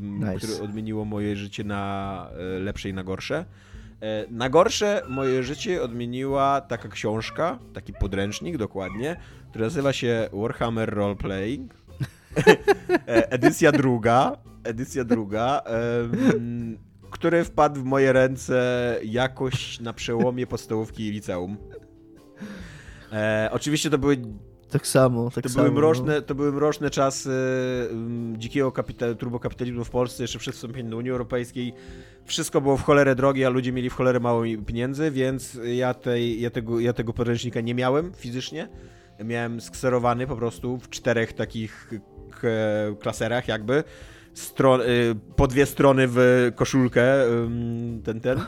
nice. 0.00 0.36
które 0.36 0.62
odmieniło 0.62 1.04
moje 1.04 1.36
życie 1.36 1.64
na 1.64 2.26
e, 2.56 2.58
lepsze 2.58 2.88
i 2.88 2.94
na 2.94 3.04
gorsze. 3.04 3.44
E, 4.00 4.26
na 4.30 4.48
gorsze 4.48 5.02
moje 5.08 5.42
życie 5.42 5.82
odmieniła 5.82 6.60
taka 6.60 6.88
książka, 6.88 7.58
taki 7.74 7.92
podręcznik 7.92 8.56
dokładnie, 8.56 9.16
który 9.50 9.64
nazywa 9.64 9.92
się 9.92 10.28
Warhammer 10.32 10.94
Roleplaying. 10.94 11.74
edycja 13.06 13.72
druga, 13.72 14.36
edycja 14.64 15.04
druga, 15.04 15.62
um, 16.02 16.78
który 17.10 17.44
wpadł 17.44 17.80
w 17.80 17.84
moje 17.84 18.12
ręce 18.12 18.98
jakoś 19.04 19.80
na 19.80 19.92
przełomie 19.92 20.46
podstawówki 20.46 21.06
i 21.06 21.10
liceum. 21.10 21.56
E, 23.12 23.48
oczywiście 23.52 23.90
to 23.90 23.98
były 23.98 24.16
tak 24.72 24.86
samo, 24.86 25.30
tak 25.30 25.44
to 25.44 25.50
samo. 25.50 25.64
Były 25.64 25.74
mroczne, 25.74 26.14
no. 26.14 26.22
To 26.22 26.34
były 26.34 26.52
mroczne 26.52 26.90
czasy 26.90 27.30
um, 27.90 28.34
dzikiego 28.38 28.70
kapita- 28.70 29.16
turbokapitalizmu 29.16 29.84
w 29.84 29.90
Polsce, 29.90 30.22
jeszcze 30.22 30.38
przed 30.38 30.54
wstąpieniem 30.54 30.90
do 30.90 30.96
Unii 30.96 31.10
Europejskiej. 31.10 31.74
Wszystko 32.24 32.60
było 32.60 32.76
w 32.76 32.82
cholerę 32.82 33.14
drogie, 33.14 33.46
a 33.46 33.50
ludzie 33.50 33.72
mieli 33.72 33.90
w 33.90 33.94
cholerę 33.94 34.20
mało 34.20 34.42
pieniędzy, 34.66 35.10
więc 35.10 35.58
ja, 35.64 35.94
tej, 35.94 36.40
ja, 36.40 36.50
tego, 36.50 36.80
ja 36.80 36.92
tego 36.92 37.12
podręcznika 37.12 37.60
nie 37.60 37.74
miałem 37.74 38.12
fizycznie. 38.14 38.68
Miałem 39.24 39.60
skserowany 39.60 40.26
po 40.26 40.36
prostu 40.36 40.78
w 40.78 40.90
czterech 40.90 41.32
takich 41.32 41.90
klaserach 43.00 43.48
jakby 43.48 43.84
stron, 44.34 44.80
y, 44.80 44.84
po 45.36 45.46
dwie 45.46 45.66
strony 45.66 46.04
w 46.08 46.50
koszulkę 46.54 47.04
ten, 48.04 48.20
ten. 48.20 48.40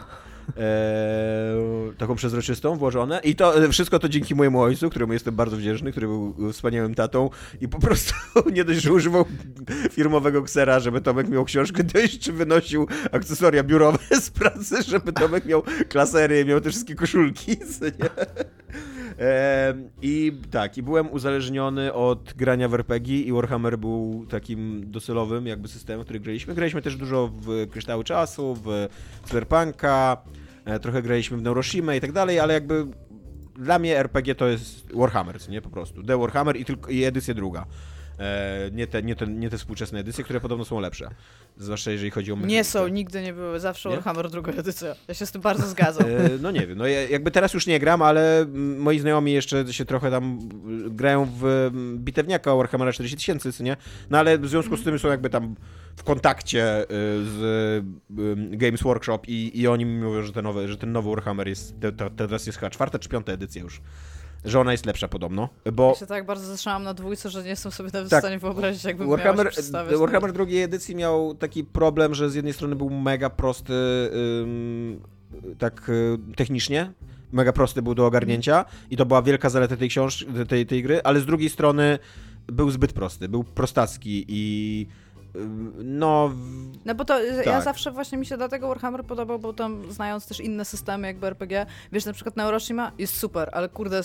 E, 0.57 1.93
taką 1.99 2.15
przezroczystą 2.15 2.77
włożone 2.77 3.21
i 3.25 3.37
to 3.37 3.55
wszystko 3.71 3.99
to 3.99 4.09
dzięki 4.09 4.35
mojemu 4.35 4.61
ojcu, 4.61 4.91
któremu 4.91 5.13
jestem 5.13 5.37
bardzo 5.37 5.57
wdzięczny, 5.57 5.91
który 5.91 6.07
był 6.07 6.53
wspaniałym 6.53 6.95
tatą 6.95 7.31
i 7.61 7.69
po 7.69 7.79
prostu 7.79 8.15
nie 8.55 8.65
dość, 8.65 8.81
że 8.81 8.93
używał 8.93 9.25
firmowego 9.91 10.43
ksera, 10.43 10.81
żeby 10.81 11.01
Tomek 11.01 11.29
miał 11.29 11.45
książkę, 11.45 11.85
to 11.85 11.99
jeszcze 11.99 12.33
wynosił 12.33 12.87
akcesoria 13.13 13.63
biurowe 13.63 13.99
z 14.21 14.31
pracy, 14.31 14.83
żeby 14.83 15.13
Tomek 15.13 15.45
miał 15.45 15.63
klasery, 15.89 16.45
miał 16.45 16.61
te 16.61 16.71
wszystkie 16.71 16.95
koszulki, 16.95 17.51
nie? 17.83 18.11
I 20.03 20.33
tak, 20.51 20.79
i 20.79 20.83
byłem 20.83 21.13
uzależniony 21.13 21.93
od 21.93 22.33
grania 22.37 22.69
w 22.69 22.75
RPG 22.75 23.21
i 23.21 23.33
Warhammer 23.33 23.79
był 23.79 24.27
takim 24.31 24.91
docelowym 24.91 25.47
jakby 25.47 25.69
systemem, 25.69 26.05
który 26.05 26.21
graliśmy. 26.21 26.55
Graliśmy 26.55 26.83
też 26.83 26.97
dużo 26.97 27.31
w 27.35 27.71
Kryształy 27.71 28.05
Czasu, 28.05 28.55
w 28.65 28.89
Cyberpunka, 29.25 30.17
e, 30.65 30.79
trochę 30.79 31.03
graliśmy 31.03 31.37
w 31.37 31.43
Neuroshima 31.43 31.95
i 31.95 32.01
tak 32.01 32.13
dalej, 32.13 32.41
ale 32.41 32.55
jakby 32.55 32.87
dla 33.55 33.79
mnie 33.79 33.99
RPG 33.99 34.35
to 34.35 34.47
jest 34.47 34.93
Warhammer, 34.95 35.49
nie? 35.49 35.63
Po 35.63 35.71
prostu. 35.71 36.03
The 36.03 36.19
Warhammer 36.19 36.57
i, 36.57 36.65
tylko, 36.65 36.91
i 36.91 37.05
edycja 37.05 37.35
druga. 37.35 37.67
E, 38.19 38.71
nie, 38.73 38.87
te, 38.87 39.03
nie, 39.03 39.17
te, 39.17 39.27
nie 39.27 39.51
te 39.51 39.59
współczesne 39.59 39.99
edycje, 39.99 40.25
które 40.25 40.41
podobno 40.41 40.65
są 40.65 40.81
lepsze. 40.81 41.11
Zwłaszcza 41.57 41.91
jeżeli 41.91 42.11
chodzi 42.11 42.33
o 42.33 42.37
mechanikę. 42.37 42.57
Nie 42.57 42.65
są, 42.65 42.89
nigdy 42.89 43.23
nie 43.23 43.33
były. 43.33 43.61
Zawsze 43.61 43.89
nie? 43.89 43.95
Warhammer 43.95 44.31
druga 44.31 44.53
edycja. 44.53 44.95
Ja 45.09 45.15
się 45.15 45.27
z 45.27 45.33
tym 45.33 45.41
bardzo 45.41 45.67
zgadzam. 45.67 46.07
E, 46.07 46.31
no 46.41 46.51
nie 46.51 46.67
wiem, 46.67 46.79
no 46.79 46.87
jakby 46.87 47.31
teraz 47.31 47.55
już 47.55 47.67
nie 47.67 47.79
gram, 47.79 48.03
ale 48.03 48.47
moi 48.79 48.99
znajomi 48.99 49.33
jeszcze 49.33 49.73
się 49.73 49.85
trochę 49.85 50.11
tam 50.11 50.39
grają 50.91 51.29
w 51.41 51.71
bitewniaka 51.97 52.55
Warhammera 52.55 52.93
40 52.93 53.17
tysięcy, 53.17 53.63
nie? 53.63 53.77
No 54.11 54.19
ale 54.19 54.39
w 54.39 54.49
związku 54.49 54.77
z 54.77 54.85
tym 54.85 54.99
są 54.99 55.09
jakby 55.09 55.31
tam 55.31 55.55
w 55.97 56.03
kontakcie 56.05 56.83
y, 56.83 56.87
z 57.25 57.85
Games 58.51 58.83
Workshop 58.83 59.21
i, 59.29 59.61
i 59.61 59.69
oni 59.69 59.85
mi 59.85 60.03
mówią, 60.03 60.23
że, 60.23 60.33
te 60.33 60.43
nowe, 60.43 60.69
że 60.69 60.77
ten 60.77 60.93
nowy 60.93 61.11
Warhammer 61.11 61.49
jest, 61.49 61.75
teraz 62.17 62.47
jest 62.47 62.59
chyba 62.59 62.71
czwarta 62.71 62.99
czy 62.99 63.09
piąta 63.09 63.33
edycja 63.33 63.63
już 63.63 63.81
że 64.45 64.61
ona 64.61 64.73
jest 64.73 64.87
lepsza 64.87 65.09
podobno, 65.09 65.49
bo... 65.73 65.89
Ja 65.89 65.95
się 65.95 66.07
tak 66.07 66.27
bardzo 66.27 66.47
zatrzymałam 66.47 66.83
na 66.83 66.95
dwójce, 66.95 67.31
że 67.31 67.43
nie 67.43 67.49
jestem 67.49 67.73
sobie 67.73 67.91
nawet 67.93 68.11
tak. 68.11 68.21
w 68.21 68.23
stanie 68.23 68.39
wyobrazić, 68.39 68.85
jakby 68.85 69.07
Warhammer, 69.07 69.51
Warhammer 69.99 70.33
drugiej 70.33 70.63
edycji 70.63 70.97
miał 70.97 71.35
taki 71.35 71.65
problem, 71.65 72.15
że 72.15 72.31
z 72.31 72.35
jednej 72.35 72.53
strony 72.53 72.77
był 72.77 72.91
mega 72.91 73.31
prosty 73.31 73.75
ym, 74.43 75.01
tak 75.59 75.89
y, 75.89 76.19
technicznie, 76.37 76.93
mega 77.33 77.53
prosty 77.53 77.83
był 77.83 77.95
do 77.95 78.07
ogarnięcia 78.07 78.65
i 78.91 78.97
to 78.97 79.07
była 79.07 79.23
wielka 79.23 79.51
zaleta 79.51 79.77
tej 79.77 79.89
książki, 79.89 80.27
tej, 80.49 80.67
tej 80.67 80.83
gry, 80.83 81.01
ale 81.05 81.21
z 81.21 81.27
drugiej 81.27 81.51
strony 81.51 81.99
był 82.47 82.71
zbyt 82.71 82.93
prosty, 82.93 83.29
był 83.29 83.45
prostacki 83.45 84.25
i 84.29 84.87
no. 85.79 86.31
No 86.85 86.95
bo 86.95 87.05
to 87.05 87.19
tak. 87.37 87.47
ja 87.47 87.61
zawsze 87.61 87.91
właśnie 87.91 88.19
mi 88.19 88.27
się 88.27 88.37
dlatego 88.37 88.69
Warhammer 88.69 89.05
podobał, 89.05 89.39
bo 89.39 89.53
tam 89.53 89.93
znając 89.93 90.27
też 90.27 90.41
inne 90.41 90.65
systemy 90.65 91.07
jakby 91.07 91.27
RPG, 91.27 91.67
wiesz, 91.93 92.05
na 92.05 92.13
przykład 92.13 92.37
Neuroshima 92.37 92.93
jest 92.99 93.19
super, 93.19 93.51
ale 93.53 93.69
kurde, 93.69 94.01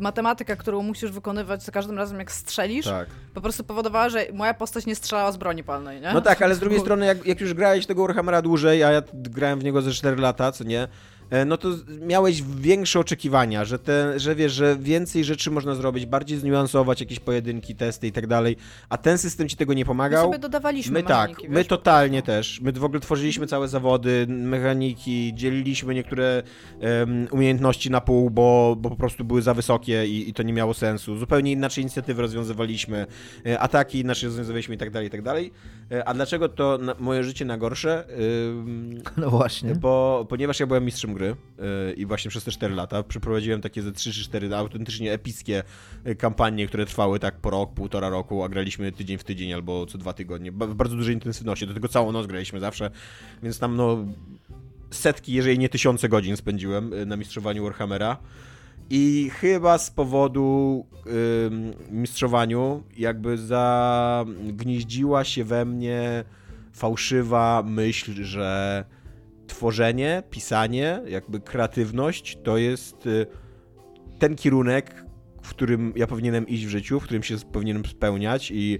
matematyka, 0.00 0.56
którą 0.56 0.82
musisz 0.82 1.10
wykonywać 1.10 1.62
za 1.62 1.72
każdym 1.72 1.98
razem 1.98 2.18
jak 2.18 2.32
strzelisz, 2.32 2.84
tak. 2.84 3.08
po 3.34 3.40
prostu 3.40 3.64
powodowała, 3.64 4.08
że 4.08 4.26
moja 4.32 4.54
postać 4.54 4.86
nie 4.86 4.94
strzelała 4.94 5.32
z 5.32 5.36
broni 5.36 5.64
palnej, 5.64 6.00
nie? 6.00 6.12
No 6.14 6.20
tak, 6.20 6.42
ale 6.42 6.54
z 6.54 6.58
drugiej 6.58 6.80
strony 6.86 7.06
jak, 7.06 7.26
jak 7.26 7.40
już 7.40 7.54
grałeś 7.54 7.86
tego 7.86 8.02
Warhammera 8.06 8.42
dłużej, 8.42 8.84
a 8.84 8.90
ja 8.90 9.02
grałem 9.14 9.58
w 9.58 9.64
niego 9.64 9.82
ze 9.82 9.92
4 9.92 10.16
lata, 10.16 10.52
co 10.52 10.64
nie? 10.64 10.88
E, 11.32 11.44
no 11.44 11.56
to 11.56 11.68
miałeś 12.06 12.42
większe 12.42 13.00
oczekiwania, 13.00 13.64
że, 13.64 13.78
te, 13.78 14.20
że 14.20 14.34
wiesz, 14.34 14.52
że 14.52 14.76
więcej 14.76 15.24
rzeczy 15.24 15.50
można 15.50 15.74
zrobić, 15.74 16.06
bardziej 16.06 16.38
zniuansować 16.38 17.00
jakieś 17.00 17.20
pojedynki, 17.20 17.74
testy 17.74 18.06
i 18.06 18.12
tak 18.12 18.26
dalej, 18.26 18.56
a 18.88 18.98
ten 18.98 19.18
system 19.18 19.48
ci 19.48 19.56
tego 19.56 19.74
nie 19.74 19.84
pomagał. 19.84 20.26
My 20.26 20.32
sobie 20.32 20.42
dodawaliśmy 20.42 20.92
My 20.92 21.02
tak, 21.02 21.30
wiesz, 21.30 21.50
my 21.50 21.64
totalnie 21.64 22.22
też. 22.22 22.60
My 22.60 22.72
w 22.72 22.84
ogóle 22.84 23.00
tworzyliśmy 23.00 23.46
całe 23.46 23.68
zawody, 23.68 24.26
mechaniki, 24.28 25.32
dzieliliśmy 25.34 25.94
niektóre 25.94 26.42
um, 26.80 27.26
umiejętności 27.30 27.90
na 27.90 28.00
pół, 28.00 28.30
bo, 28.30 28.76
bo 28.78 28.90
po 28.90 28.96
prostu 28.96 29.24
były 29.24 29.42
za 29.42 29.54
wysokie 29.54 30.06
i, 30.06 30.28
i 30.28 30.34
to 30.34 30.42
nie 30.42 30.52
miało 30.52 30.74
sensu. 30.74 31.16
Zupełnie 31.16 31.52
inaczej 31.52 31.82
inicjatywy 31.82 32.22
rozwiązywaliśmy, 32.22 33.06
e, 33.46 33.60
ataki 33.60 33.98
inaczej 33.98 34.26
rozwiązywaliśmy 34.26 34.74
i 34.74 34.78
tak 34.78 34.90
dalej, 34.90 35.08
i 35.08 35.10
tak 35.10 35.22
dalej. 35.22 35.52
E, 35.92 36.08
a 36.08 36.14
dlaczego 36.14 36.48
to 36.48 36.78
na, 36.78 36.94
moje 36.98 37.24
życie 37.24 37.44
na 37.44 37.58
gorsze? 37.58 38.04
No 39.16 39.30
właśnie. 39.30 39.74
Bo, 39.74 40.26
ponieważ 40.28 40.60
ja 40.60 40.66
byłem 40.66 40.84
mistrzem 40.84 41.14
gry, 41.14 41.21
y, 41.30 41.92
i 41.92 42.06
właśnie 42.06 42.30
przez 42.30 42.44
te 42.44 42.50
4 42.50 42.74
lata 42.74 43.02
przeprowadziłem 43.02 43.60
takie 43.60 43.82
ze 43.82 43.92
3 43.92 44.12
czy 44.12 44.24
4 44.24 44.54
autentycznie 44.54 45.12
epickie 45.12 45.62
y, 46.06 46.16
kampanie, 46.16 46.66
które 46.66 46.86
trwały 46.86 47.18
tak 47.18 47.36
po 47.36 47.50
rok, 47.50 47.74
półtora 47.74 48.08
roku, 48.08 48.44
a 48.44 48.48
graliśmy 48.48 48.92
tydzień 48.92 49.18
w 49.18 49.24
tydzień 49.24 49.52
albo 49.52 49.86
co 49.86 49.98
dwa 49.98 50.12
tygodnie. 50.12 50.52
W 50.52 50.74
bardzo 50.74 50.96
dużej 50.96 51.14
intensywności, 51.14 51.66
do 51.66 51.74
tego 51.74 51.88
całą 51.88 52.12
noc 52.12 52.26
graliśmy 52.26 52.60
zawsze, 52.60 52.90
więc 53.42 53.58
tam 53.58 53.76
no 53.76 54.04
setki, 54.90 55.32
jeżeli 55.32 55.58
nie 55.58 55.68
tysiące 55.68 56.08
godzin 56.08 56.36
spędziłem 56.36 56.92
y, 56.92 57.06
na 57.06 57.16
mistrzowaniu 57.16 57.64
Warhammera. 57.64 58.16
I 58.90 59.30
chyba 59.34 59.78
z 59.78 59.90
powodu 59.90 60.86
y, 61.06 61.10
mistrzowaniu 61.90 62.82
jakby 62.96 63.38
zagnieździła 63.38 65.24
się 65.24 65.44
we 65.44 65.64
mnie 65.64 66.24
fałszywa 66.72 67.62
myśl, 67.66 68.24
że 68.24 68.84
tworzenie, 69.46 70.22
pisanie, 70.30 71.00
jakby 71.06 71.40
kreatywność 71.40 72.38
to 72.44 72.56
jest 72.56 73.06
y, 73.06 73.26
ten 74.18 74.36
kierunek, 74.36 75.04
w 75.42 75.50
którym 75.50 75.92
ja 75.96 76.06
powinienem 76.06 76.48
iść 76.48 76.66
w 76.66 76.68
życiu, 76.68 77.00
w 77.00 77.04
którym 77.04 77.22
się 77.22 77.36
powinienem 77.52 77.84
spełniać 77.84 78.50
i 78.50 78.78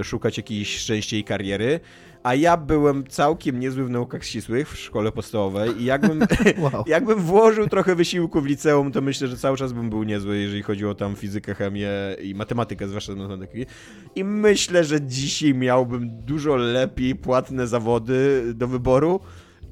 y, 0.00 0.04
szukać 0.04 0.36
jakiejś 0.36 0.76
szczęścia 0.76 1.16
i 1.16 1.24
kariery. 1.24 1.80
A 2.22 2.34
ja 2.34 2.56
byłem 2.56 3.06
całkiem 3.06 3.60
niezły 3.60 3.84
w 3.84 3.90
naukach 3.90 4.24
ścisłych 4.24 4.70
w 4.70 4.78
szkole 4.78 5.12
podstawowej 5.12 5.82
i 5.82 5.84
jakbym, 5.84 6.20
wow. 6.72 6.84
jakbym 6.86 7.18
włożył 7.18 7.68
trochę 7.68 7.94
wysiłku 7.94 8.40
w 8.40 8.46
liceum, 8.46 8.92
to 8.92 9.00
myślę, 9.00 9.28
że 9.28 9.36
cały 9.36 9.56
czas 9.56 9.72
bym 9.72 9.90
był 9.90 10.02
niezły, 10.02 10.38
jeżeli 10.38 10.62
chodzi 10.62 10.86
o 10.86 10.94
tam 10.94 11.16
fizykę, 11.16 11.54
chemię 11.54 11.90
i 12.22 12.34
matematykę, 12.34 12.88
zwłaszcza 12.88 13.14
matematyki. 13.14 13.66
I 14.14 14.24
myślę, 14.24 14.84
że 14.84 15.00
dzisiaj 15.00 15.54
miałbym 15.54 16.20
dużo 16.20 16.56
lepiej 16.56 17.14
płatne 17.14 17.66
zawody 17.66 18.42
do 18.54 18.68
wyboru, 18.68 19.20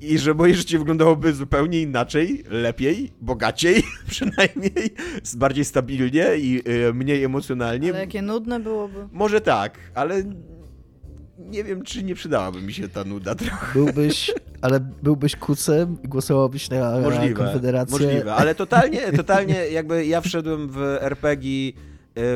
i 0.00 0.18
że 0.18 0.34
moje 0.34 0.54
życie 0.54 0.78
wyglądałoby 0.78 1.32
zupełnie 1.32 1.82
inaczej, 1.82 2.44
lepiej, 2.50 3.12
bogaciej 3.20 3.82
przynajmniej, 4.10 4.94
bardziej 5.36 5.64
stabilnie 5.64 6.26
i 6.36 6.62
y, 6.88 6.94
mniej 6.94 7.24
emocjonalnie. 7.24 7.90
Ale 7.90 8.00
jakie 8.00 8.22
nudne 8.22 8.60
byłoby. 8.60 9.08
Może 9.12 9.40
tak, 9.40 9.78
ale 9.94 10.22
nie 11.38 11.64
wiem, 11.64 11.82
czy 11.82 12.02
nie 12.02 12.14
przydałaby 12.14 12.62
mi 12.62 12.72
się 12.72 12.88
ta 12.88 13.04
nuda 13.04 13.34
trochę. 13.34 13.78
Byłbyś, 13.78 14.34
ale 14.60 14.80
byłbyś 14.80 15.36
kucem 15.36 15.98
i 16.02 16.08
głosowałbyś 16.08 16.70
na, 16.70 17.00
możliwe, 17.00 17.34
Konfederację. 17.34 18.06
Możliwe, 18.06 18.34
ale 18.34 18.54
totalnie, 18.54 19.12
totalnie 19.12 19.54
jakby 19.54 20.06
ja 20.06 20.20
wszedłem 20.20 20.68
w 20.68 20.78
RPG 21.00 21.68
y, 21.68 21.72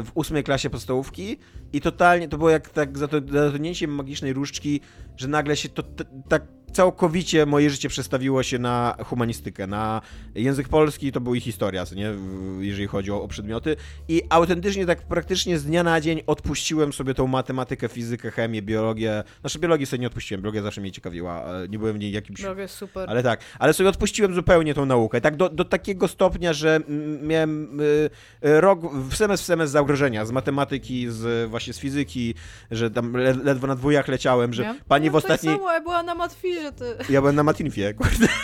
w 0.03 0.11
ósmej 0.15 0.45
klasie 0.45 0.71
podstawówki 0.71 1.37
i 1.73 1.81
totalnie 1.81 2.29
to 2.29 2.39
było 2.39 2.51
jak 2.51 2.69
tak 2.69 2.99
zatrudnięcie 2.99 3.89
magicznej 3.89 4.33
różdżki, 4.33 4.81
że 5.17 5.29
nagle 5.29 5.57
się 5.57 5.69
to 5.69 5.83
tak 6.29 6.43
całkowicie 6.73 7.47
moje 7.47 7.71
życie 7.71 7.89
przestawiło 7.89 8.43
się 8.43 8.59
na 8.59 8.97
humanistykę, 9.05 9.67
na 9.67 10.03
język 10.35 10.69
polski 10.69 11.13
to 11.13 11.21
był 11.21 11.35
i 11.35 11.41
historia, 11.41 11.85
nie? 11.97 12.13
jeżeli 12.61 12.87
chodzi 12.87 13.13
o, 13.13 13.23
o, 13.23 13.29
przedmioty 13.29 13.77
i 14.09 14.23
autentycznie 14.29 14.87
tak 14.87 15.03
praktycznie 15.03 15.59
z 15.59 15.65
dnia 15.65 15.83
na 15.83 16.01
dzień 16.01 16.23
odpuściłem 16.27 16.93
sobie 16.93 17.15
tą 17.15 17.27
matematykę, 17.27 17.89
fizykę, 17.89 18.31
chemię, 18.31 18.63
biologię. 18.63 19.25
Znaczy 19.41 19.59
biologię 19.59 19.87
sobie 19.87 20.01
nie 20.01 20.07
odpuściłem, 20.07 20.43
biologia 20.43 20.63
zawsze 20.63 20.81
mnie 20.81 20.93
ciekawiła, 20.93 21.45
nie 21.69 21.79
byłem 21.79 21.97
w 21.97 21.99
niej 21.99 22.13
jakimś... 22.13 22.41
Biologia 22.41 22.63
jest 22.63 22.75
super. 22.75 23.11
Ale 23.11 23.23
tak, 23.23 23.41
ale 23.59 23.73
sobie 23.73 23.89
odpuściłem 23.89 24.35
zupełnie 24.35 24.75
tą 24.75 24.87
naukę, 24.87 25.21
tak 25.21 25.37
do, 25.37 25.49
do 25.49 25.65
takiego 25.65 26.09
stopnia, 26.09 26.53
że 26.53 26.81
miałem 27.23 27.81
y, 27.81 28.11
rok 28.41 28.81
w 28.95 29.17
semestr 29.17 29.45
w 29.45 29.47
semestr 29.47 29.73
zagrożenia 29.73 30.27
z 30.27 30.33
matematyki, 30.33 31.07
z 31.11 31.51
właśnie 31.51 31.73
z 31.73 31.79
fizyki, 31.79 32.35
że 32.71 32.91
tam 32.91 33.17
ledwo 33.17 33.67
na 33.67 33.77
dwójach 33.77 34.09
leciałem, 34.09 34.55
że 34.55 34.63
ja? 34.63 34.75
pani 34.89 35.07
no, 35.07 35.13
w 35.13 35.17
ostatniej... 35.17 35.57
Samo, 35.57 35.73
ja 35.73 35.81
byłam 35.81 36.07
na 36.07 36.15
matwizie, 36.63 36.97
ty. 37.07 37.13
Ja 37.13 37.21
byłem 37.21 37.37
na 37.37 37.43
Matinfie, 37.43 37.95
kurde. 37.95 38.27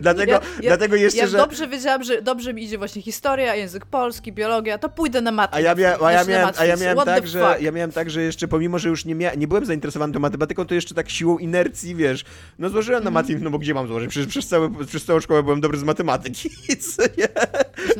dlatego, 0.00 0.32
ja, 0.32 0.40
ja, 0.62 0.68
dlatego 0.68 0.96
jeszcze, 0.96 1.20
ja 1.20 1.26
że... 1.26 1.38
dobrze 1.38 1.68
wiedziałam, 1.68 2.04
że 2.04 2.22
dobrze 2.22 2.54
mi 2.54 2.64
idzie 2.64 2.78
właśnie 2.78 3.02
historia, 3.02 3.54
język 3.54 3.86
polski, 3.86 4.32
biologia, 4.32 4.78
to 4.78 4.88
pójdę 4.88 5.20
na 5.20 5.32
matmę. 5.32 5.56
A 5.56 5.60
ja, 5.60 5.74
mia 5.74 5.98
a 6.00 6.12
ja 6.12 6.24
miałem, 6.24 6.54
a 6.58 6.64
ja 6.64 6.76
miałem 6.76 6.98
tak, 6.98 7.26
że 7.26 7.56
ja 7.60 7.72
miałem 7.72 7.92
tak, 7.92 8.10
że 8.10 8.22
jeszcze 8.22 8.48
pomimo, 8.48 8.78
że 8.78 8.88
już 8.88 9.04
nie, 9.04 9.14
mia 9.14 9.34
nie 9.34 9.48
byłem 9.48 9.64
zainteresowany 9.64 10.12
tą 10.12 10.20
matematyką, 10.20 10.66
to 10.66 10.74
jeszcze 10.74 10.94
tak 10.94 11.10
siłą 11.10 11.38
inercji, 11.38 11.94
wiesz, 11.94 12.24
no 12.58 12.68
złożyłem 12.68 13.04
na 13.04 13.10
mm. 13.10 13.14
Matinf, 13.14 13.42
no 13.42 13.50
bo 13.50 13.58
gdzie 13.58 13.74
mam 13.74 13.86
złożyć? 13.86 14.10
Przecież 14.10 14.28
przez, 14.28 14.48
cały, 14.48 14.84
przez 14.86 15.04
całą 15.04 15.20
szkołę 15.20 15.42
byłem 15.42 15.60
dobry 15.60 15.78
z 15.78 15.82
matematyki, 15.82 16.50
co 16.96 17.02
nie? 17.02 17.28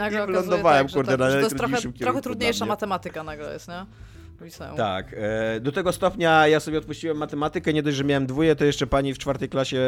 I 0.08 0.26
wylądowałem, 0.26 0.86
tak, 0.86 0.94
kurde, 0.94 1.16
na 1.16 1.30
to 1.30 1.38
jest 1.38 1.56
trochę, 1.56 1.76
trochę 2.00 2.22
trudniejsza 2.22 2.66
matematyka 2.66 3.22
nagle 3.22 3.52
jest, 3.52 3.68
nie? 3.68 4.09
Liceum. 4.40 4.76
Tak. 4.76 5.14
E, 5.16 5.60
do 5.60 5.72
tego 5.72 5.92
stopnia 5.92 6.48
ja 6.48 6.60
sobie 6.60 6.78
odpuściłem 6.78 7.16
matematykę. 7.16 7.72
Nie 7.72 7.82
dość, 7.82 7.96
że 7.96 8.04
miałem 8.04 8.26
dwóje, 8.26 8.56
to 8.56 8.64
jeszcze 8.64 8.86
pani 8.86 9.14
w 9.14 9.18
czwartej 9.18 9.48
klasie, 9.48 9.80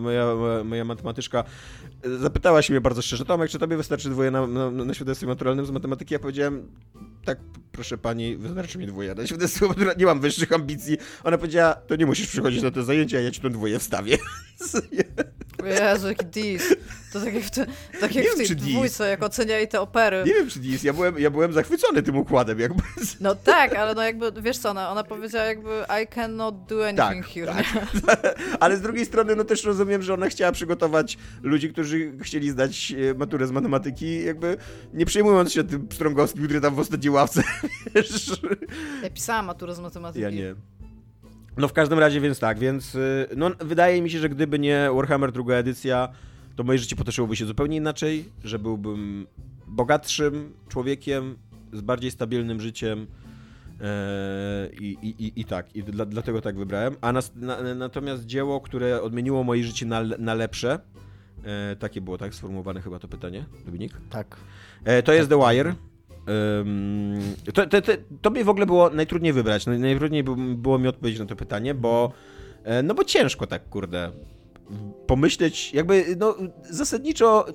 moja, 0.00 0.26
moja 0.64 0.84
matematyczka, 0.84 1.44
zapytała 2.20 2.62
się 2.62 2.72
mnie 2.72 2.80
bardzo 2.80 3.02
szczerze, 3.02 3.24
Tomek, 3.24 3.50
czy 3.50 3.58
tobie 3.58 3.76
wystarczy 3.76 4.10
dwoje 4.10 4.30
na, 4.30 4.46
na, 4.46 4.70
na 4.70 4.94
świadectwie 4.94 5.26
maturalnym 5.26 5.66
z 5.66 5.70
matematyki? 5.70 6.14
Ja 6.14 6.20
powiedziałem, 6.20 6.68
tak, 7.24 7.38
proszę 7.72 7.98
pani, 7.98 8.36
wystarczy 8.36 8.78
mi 8.78 8.86
dwoje 8.86 9.14
na 9.14 9.26
świadectwie 9.26 9.66
maturalnym, 9.66 9.98
nie 9.98 10.06
mam 10.06 10.20
wyższych 10.20 10.52
ambicji. 10.52 10.98
Ona 11.24 11.38
powiedziała, 11.38 11.74
to 11.74 11.96
nie 11.96 12.06
musisz 12.06 12.26
przychodzić 12.26 12.62
na 12.62 12.70
te 12.70 12.82
zajęcia, 12.82 13.20
ja 13.20 13.30
ci 13.30 13.40
to 13.40 13.50
dwoje 13.50 13.78
wstawię. 13.78 14.18
Jezu, 15.64 16.08
jaki 16.08 16.26
dis. 16.26 16.74
To 17.12 17.20
tak 17.20 17.34
jak 17.34 17.44
w, 17.44 17.50
te, 17.50 17.66
tak 18.00 18.14
jak 18.14 18.26
w 18.26 18.36
tej 18.36 18.56
dwójce, 18.56 19.08
jak 19.08 19.22
oceniali 19.22 19.68
te 19.68 19.80
opery. 19.80 20.22
Nie 20.26 20.34
wiem, 20.34 20.48
czy 20.48 20.58
dis. 20.58 20.82
Ja 20.82 20.92
byłem, 20.92 21.18
ja 21.18 21.30
byłem 21.30 21.52
zachwycony 21.52 22.02
tym 22.02 22.16
układem. 22.16 22.58
Jakby. 22.60 22.82
No 23.20 23.34
tak, 23.34 23.74
ale 23.82 23.94
no 23.94 24.02
jakby, 24.02 24.42
wiesz 24.42 24.58
co, 24.58 24.70
ona, 24.70 24.90
ona 24.90 25.04
powiedziała 25.04 25.44
jakby 25.44 25.84
I 26.02 26.14
cannot 26.14 26.64
do 26.64 26.88
anything 26.88 27.26
tak, 27.26 27.26
here. 27.26 27.54
Tak. 28.06 28.38
ale 28.60 28.76
z 28.76 28.80
drugiej 28.80 29.06
strony, 29.06 29.36
no 29.36 29.44
też 29.44 29.64
rozumiem, 29.64 30.02
że 30.02 30.14
ona 30.14 30.28
chciała 30.28 30.52
przygotować 30.52 31.18
ludzi, 31.42 31.72
którzy 31.72 32.12
chcieli 32.20 32.50
zdać 32.50 32.94
e, 33.10 33.14
maturę 33.14 33.46
z 33.46 33.50
matematyki, 33.50 34.24
jakby 34.24 34.56
nie 34.94 35.06
przejmując 35.06 35.52
się 35.52 35.64
tym 35.64 35.88
Strągowskim, 35.92 36.44
który 36.44 36.60
tam 36.60 36.74
w 36.74 36.78
ostatniej 36.78 37.10
ławce, 37.10 37.42
wiesz. 37.94 38.40
Ja 39.02 39.10
pisałam 39.10 39.46
maturę 39.46 39.74
z 39.74 39.80
matematyki. 39.80 40.22
Ja 40.22 40.30
nie. 40.30 40.54
No 41.56 41.68
w 41.68 41.72
każdym 41.72 41.98
razie, 41.98 42.20
więc 42.20 42.38
tak, 42.38 42.58
więc 42.58 42.94
y, 42.94 43.28
no, 43.36 43.50
wydaje 43.60 44.02
mi 44.02 44.10
się, 44.10 44.18
że 44.18 44.28
gdyby 44.28 44.58
nie 44.58 44.88
Warhammer 44.94 45.32
druga 45.32 45.54
edycja, 45.54 46.08
to 46.56 46.64
moje 46.64 46.78
życie 46.78 46.96
potoczyłoby 46.96 47.36
się 47.36 47.46
zupełnie 47.46 47.76
inaczej, 47.76 48.24
że 48.44 48.58
byłbym 48.58 49.26
bogatszym 49.66 50.52
człowiekiem 50.68 51.36
z 51.72 51.80
bardziej 51.80 52.10
stabilnym 52.10 52.60
życiem 52.60 53.06
e, 53.06 53.21
i, 54.80 54.96
i, 55.02 55.40
i, 55.40 55.44
tak, 55.44 55.76
i 55.76 55.82
dla, 55.82 56.04
dlatego 56.04 56.40
tak 56.40 56.56
wybrałem. 56.56 56.96
A 57.00 57.12
nas, 57.12 57.32
na, 57.36 57.74
natomiast 57.74 58.26
dzieło, 58.26 58.60
które 58.60 59.02
odmieniło 59.02 59.44
moje 59.44 59.64
życie 59.64 59.86
na, 59.86 60.02
na 60.18 60.34
lepsze, 60.34 60.78
e, 61.44 61.76
takie 61.76 62.00
było 62.00 62.18
tak 62.18 62.34
sformułowane 62.34 62.80
chyba 62.80 62.98
to 62.98 63.08
pytanie, 63.08 63.44
Dominik? 63.66 63.92
Tak. 64.10 64.36
E, 64.84 65.02
to 65.02 65.12
jest 65.12 65.30
The 65.30 65.38
Wire. 65.38 65.74
To, 67.54 67.66
to, 67.66 67.82
to, 67.82 67.92
to 68.22 68.30
mi 68.30 68.44
w 68.44 68.48
ogóle 68.48 68.66
było 68.66 68.90
najtrudniej 68.90 69.32
wybrać. 69.32 69.66
Najtrudniej 69.66 70.24
było 70.56 70.78
mi 70.78 70.88
odpowiedzieć 70.88 71.20
na 71.20 71.26
to 71.26 71.36
pytanie, 71.36 71.74
bo 71.74 72.12
e, 72.64 72.82
no 72.82 72.94
bo 72.94 73.04
ciężko 73.04 73.46
tak, 73.46 73.68
kurde, 73.68 74.12
pomyśleć, 75.06 75.74
jakby, 75.74 76.16
no 76.18 76.36
zasadniczo 76.70 77.46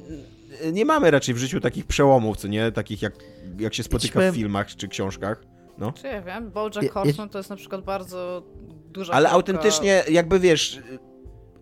nie 0.74 0.86
mamy 0.86 1.12
raczej 1.12 1.36
w 1.36 1.38
życiu 1.38 1.60
takich 1.60 1.86
przełomów, 1.86 2.38
co 2.38 2.48
nie? 2.48 2.72
Takich 2.72 3.02
jak, 3.02 3.14
jak 3.60 3.74
się 3.74 3.84
spotyka 3.84 4.32
w 4.32 4.36
filmach 4.36 4.76
czy 4.76 4.88
książkach. 4.88 5.44
No. 5.78 5.92
Czy 5.92 6.08
ja 6.08 6.22
wiem, 6.22 6.52
Bojack 6.52 6.92
Horseman 6.92 7.30
to 7.30 7.38
jest 7.38 7.50
na 7.50 7.56
przykład 7.56 7.84
bardzo 7.84 8.44
duża 8.90 9.14
Ale 9.14 9.30
autentycznie, 9.30 10.04
jakby 10.10 10.40
wiesz, 10.40 10.82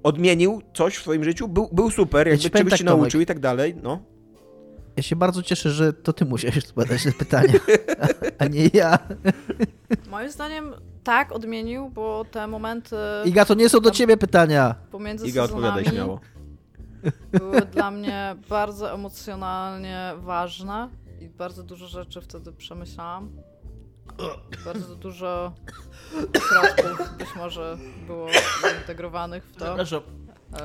odmienił 0.04 0.62
coś 0.74 0.98
w 0.98 1.02
swoim 1.02 1.24
życiu, 1.24 1.48
był, 1.48 1.70
był 1.72 1.92
super, 1.92 2.28
jakby 2.28 2.44
ja 2.44 2.50
czegoś 2.50 2.70
tak, 2.70 2.80
się 2.80 2.86
nauczył 2.86 3.22
i 3.22 3.26
tak 3.26 3.40
dalej, 3.40 3.76
no. 3.84 4.00
Ja 4.98 5.04
się 5.04 5.16
bardzo 5.16 5.44
cieszę, 5.44 5.72
że 5.72 5.94
to 5.94 6.14
ty 6.14 6.26
musiałeś 6.26 6.58
odpowiadać 6.58 7.04
te 7.04 7.12
pytania, 7.12 7.54
a 8.40 8.46
nie 8.46 8.70
ja. 8.74 9.00
Moim 10.10 10.32
zdaniem 10.32 10.74
tak 11.04 11.32
odmienił, 11.32 11.90
bo 11.90 12.26
te 12.32 12.48
momenty... 12.48 12.96
Iga, 13.26 13.46
to 13.46 13.54
nie 13.54 13.70
są 13.70 13.80
do 13.80 13.92
ciebie 13.92 14.18
pytania. 14.18 14.76
Pomiędzy 14.92 15.28
Iga, 15.28 15.44
odpowiadaj 15.44 15.86
śmiało. 15.86 16.20
Były 17.32 17.62
dla 17.62 17.92
mnie 17.92 18.36
bardzo 18.50 18.94
emocjonalnie 18.94 20.14
ważne 20.18 20.90
i 21.22 21.30
bardzo 21.30 21.64
dużo 21.64 21.88
rzeczy 21.88 22.22
wtedy 22.22 22.52
przemyślałam. 22.52 23.30
Bardzo 24.66 24.96
dużo 24.96 25.54
środków 26.50 27.18
być 27.18 27.28
może 27.36 27.78
było 28.08 28.28
zintegrowanych 28.78 29.44
w 29.44 29.56
to. 29.56 29.66
Przepraszam. 29.66 30.02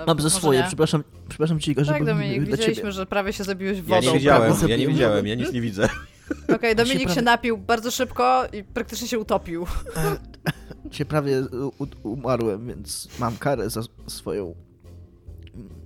Mam 0.06 0.20
ze 0.20 0.31
swoje, 0.31 0.64
przepraszam, 0.66 1.05
przepraszam 1.28 1.60
ci, 1.60 1.74
że 1.78 1.93
Tak, 1.93 2.05
Dominik, 2.05 2.44
widzieliśmy, 2.44 2.93
że 2.93 3.06
prawie 3.06 3.32
się 3.32 3.44
zabiłeś 3.44 3.82
wodą. 3.82 4.06
Ja 4.06 4.12
nie 4.12 4.18
widziałem, 4.18 4.55
ja 4.68 4.77
nie 4.77 4.89
widziałem, 4.89 5.27
ja 5.27 5.35
nic 5.35 5.52
nie 5.52 5.60
widzę. 5.60 5.89
Okej, 6.44 6.56
okay, 6.56 6.74
Dominik 6.74 6.98
się, 6.98 7.05
prawie... 7.05 7.14
się, 7.14 7.22
napił 7.22 7.59
bardzo 7.59 7.90
szybko 7.90 8.47
i 8.52 8.64
praktycznie 8.64 9.09
się 9.09 9.18
utopił. 9.18 9.66
Cię 10.90 11.05
prawie 11.05 11.43
umarłem, 12.02 12.66
więc 12.66 13.09
mam 13.18 13.36
karę 13.36 13.70
za 13.70 13.81
swoją 14.06 14.55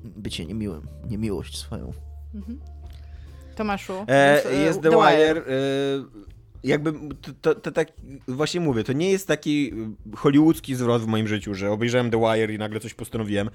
bycie 0.05 0.47
niemiłym, 0.47 0.83
niemiłość 1.11 1.59
swoją. 1.59 1.93
Mhm. 2.35 2.61
Tomaszu. 3.57 4.05
E, 4.07 4.43
więc, 4.45 4.57
e, 4.57 4.61
jest 4.61 4.83
The, 4.83 4.91
The 4.91 4.97
Wire. 4.97 5.35
Wire. 5.35 5.43
Jakby 6.65 6.93
to, 7.23 7.33
to, 7.41 7.55
to, 7.55 7.73
tak 7.73 7.89
właśnie 8.29 8.61
mówię, 8.61 8.85
to 8.85 8.93
nie 8.93 9.11
jest 9.11 9.29
taki 9.29 9.73
hollywoodzki 10.17 10.75
zwrot 10.75 11.03
w 11.03 11.07
moim 11.07 11.29
życiu, 11.29 11.55
że 11.55 11.71
obejrzałem 11.71 12.11
The 12.11 12.21
Wire 12.21 12.55
i 12.55 12.59
nagle 12.59 12.81
coś 12.81 12.95
postanowiłem. 12.95 13.51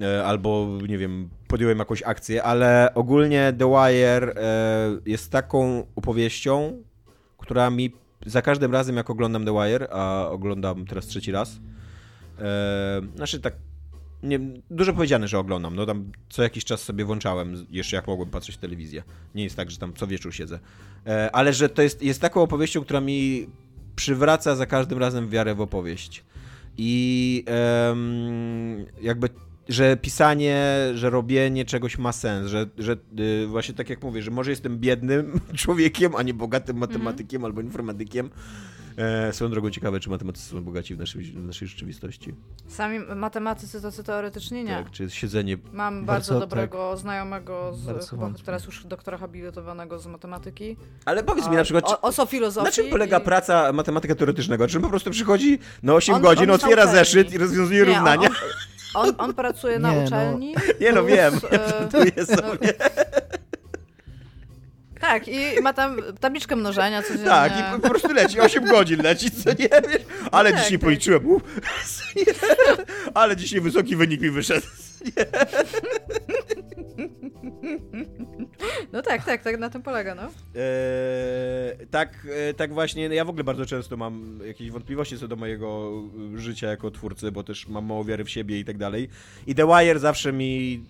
E, 0.00 0.24
albo 0.24 0.68
nie 0.88 0.98
wiem, 0.98 1.28
podjąłem 1.48 1.78
jakąś 1.78 2.02
akcję, 2.02 2.42
ale 2.42 2.94
ogólnie 2.94 3.52
The 3.58 3.68
Wire 3.68 4.34
e, 4.36 5.00
jest 5.06 5.30
taką 5.30 5.86
opowieścią, 5.96 6.82
która 7.38 7.70
mi 7.70 7.92
za 8.26 8.42
każdym 8.42 8.72
razem, 8.72 8.96
jak 8.96 9.10
oglądam 9.10 9.44
The 9.44 9.52
Wire, 9.52 9.88
a 9.90 10.28
oglądam 10.28 10.86
teraz 10.86 11.06
trzeci 11.06 11.32
raz, 11.32 11.60
e, 12.38 13.00
znaczy 13.16 13.40
tak, 13.40 13.54
nie, 14.22 14.40
dużo 14.70 14.92
powiedziane, 14.92 15.28
że 15.28 15.38
oglądam, 15.38 15.76
no 15.76 15.86
tam 15.86 16.12
co 16.28 16.42
jakiś 16.42 16.64
czas 16.64 16.82
sobie 16.82 17.04
włączałem, 17.04 17.66
jeszcze 17.70 17.96
jak 17.96 18.06
mogłem 18.06 18.30
patrzeć 18.30 18.56
w 18.56 18.58
telewizję. 18.58 19.02
Nie 19.34 19.44
jest 19.44 19.56
tak, 19.56 19.70
że 19.70 19.78
tam 19.78 19.92
co 19.92 20.06
wieczór 20.06 20.34
siedzę. 20.34 20.58
Ale 21.32 21.52
że 21.52 21.68
to 21.68 21.82
jest, 21.82 22.02
jest 22.02 22.20
taką 22.20 22.42
opowieścią, 22.42 22.82
która 22.82 23.00
mi 23.00 23.46
przywraca 23.96 24.56
za 24.56 24.66
każdym 24.66 24.98
razem 24.98 25.28
wiarę 25.28 25.54
w 25.54 25.60
opowieść. 25.60 26.24
I 26.78 27.44
um, 27.88 28.86
jakby 29.02 29.28
że 29.70 29.96
pisanie, 29.96 30.66
że 30.94 31.10
robienie 31.10 31.64
czegoś 31.64 31.98
ma 31.98 32.12
sens, 32.12 32.48
że, 32.48 32.66
że 32.78 32.96
yy, 33.16 33.46
właśnie 33.46 33.74
tak 33.74 33.90
jak 33.90 34.02
mówię, 34.02 34.22
że 34.22 34.30
może 34.30 34.50
jestem 34.50 34.78
biednym 34.78 35.40
człowiekiem, 35.62 36.16
a 36.16 36.22
nie 36.22 36.34
bogatym 36.34 36.76
mhm. 36.76 36.90
matematykiem 36.90 37.40
mm. 37.40 37.46
albo 37.46 37.60
informatykiem. 37.60 38.30
E, 38.96 39.32
swoją 39.32 39.50
drogą 39.50 39.70
ciekawe, 39.70 40.00
czy 40.00 40.10
matematycy 40.10 40.50
są 40.50 40.64
bogaci 40.64 40.94
w 40.94 40.98
naszej, 40.98 41.22
w 41.22 41.46
naszej 41.46 41.68
rzeczywistości. 41.68 42.34
Sami 42.68 42.98
matematycy 43.16 43.82
tacy 43.82 44.04
teoretycznie 44.04 44.64
nie. 44.64 44.74
Tak, 44.74 44.90
czy 44.90 45.10
siedzenie... 45.10 45.56
Mam 45.72 46.04
bardzo, 46.04 46.34
bardzo 46.34 46.46
dobrego 46.46 46.90
tak. 46.90 47.00
znajomego, 47.00 47.72
z, 47.74 48.10
chyba, 48.10 48.30
teraz 48.44 48.64
już 48.64 48.84
doktora 48.84 49.18
habilitowanego 49.18 49.98
z 49.98 50.06
matematyki. 50.06 50.76
Ale 51.04 51.22
powiedz 51.22 51.48
mi 51.48 51.56
na 51.56 51.64
przykład... 51.64 51.84
O, 52.02 52.22
o 52.22 52.26
filozofii. 52.26 52.64
Na 52.64 52.72
czym 52.72 52.90
polega 52.90 53.18
i... 53.18 53.20
praca 53.20 53.72
matematyka 53.72 54.14
teoretycznego? 54.14 54.68
Czy 54.68 54.76
on 54.76 54.82
po 54.82 54.90
prostu 54.90 55.10
przychodzi 55.10 55.58
na 55.82 55.94
8 55.94 56.14
on, 56.14 56.22
godzin, 56.22 56.50
on 56.50 56.54
otwiera 56.54 56.86
zeszyt 56.86 57.32
i 57.32 57.38
rozwiązuje 57.38 57.86
nie, 57.86 57.94
równania? 57.94 58.28
On, 58.28 58.34
on, 58.94 59.14
on 59.18 59.34
pracuje 59.34 59.78
na 59.78 59.90
nie, 59.90 59.96
no. 59.96 60.04
uczelni. 60.04 60.54
No. 60.54 60.60
Nie 60.80 60.92
no, 60.92 61.04
wiem. 61.04 61.34
E, 61.50 62.26
sobie. 62.26 62.74
Tak, 65.00 65.28
i 65.28 65.60
ma 65.62 65.72
tam 65.72 65.96
tabliczkę 66.20 66.56
mnożenia 66.56 67.02
codziennie. 67.02 67.24
Tak, 67.24 67.52
i 67.52 67.80
po 67.80 67.88
prostu 67.88 68.12
leci, 68.12 68.40
8 68.40 68.64
godzin 68.64 69.02
leci, 69.02 69.30
co 69.30 69.50
nie 69.50 69.68
wiesz? 69.88 70.02
Ale 70.32 70.52
tak, 70.52 70.60
dzisiaj 70.60 70.78
tak. 70.78 70.84
policzyłem. 70.84 71.22
ale 73.14 73.36
dzisiaj 73.36 73.60
wysoki 73.60 73.96
wynik 73.96 74.20
mi 74.20 74.30
wyszedł. 74.30 74.66
No 78.92 79.02
tak, 79.02 79.24
tak, 79.24 79.42
tak 79.42 79.58
na 79.58 79.70
tym 79.70 79.82
polega, 79.82 80.14
no. 80.14 80.22
Eee, 80.22 81.86
tak, 81.90 82.26
e, 82.30 82.54
tak 82.54 82.74
właśnie, 82.74 83.02
ja 83.02 83.24
w 83.24 83.28
ogóle 83.28 83.44
bardzo 83.44 83.66
często 83.66 83.96
mam 83.96 84.40
jakieś 84.46 84.70
wątpliwości 84.70 85.18
co 85.18 85.28
do 85.28 85.36
mojego 85.36 85.92
życia 86.34 86.66
jako 86.68 86.90
twórcy, 86.90 87.32
bo 87.32 87.42
też 87.42 87.68
mam 87.68 87.86
mało 87.86 88.04
wiary 88.04 88.24
w 88.24 88.30
siebie 88.30 88.58
i 88.58 88.64
tak 88.64 88.78
dalej. 88.78 89.08
I 89.46 89.54
The 89.54 89.66
Wire 89.66 89.98
zawsze 89.98 90.32
mi 90.32 90.84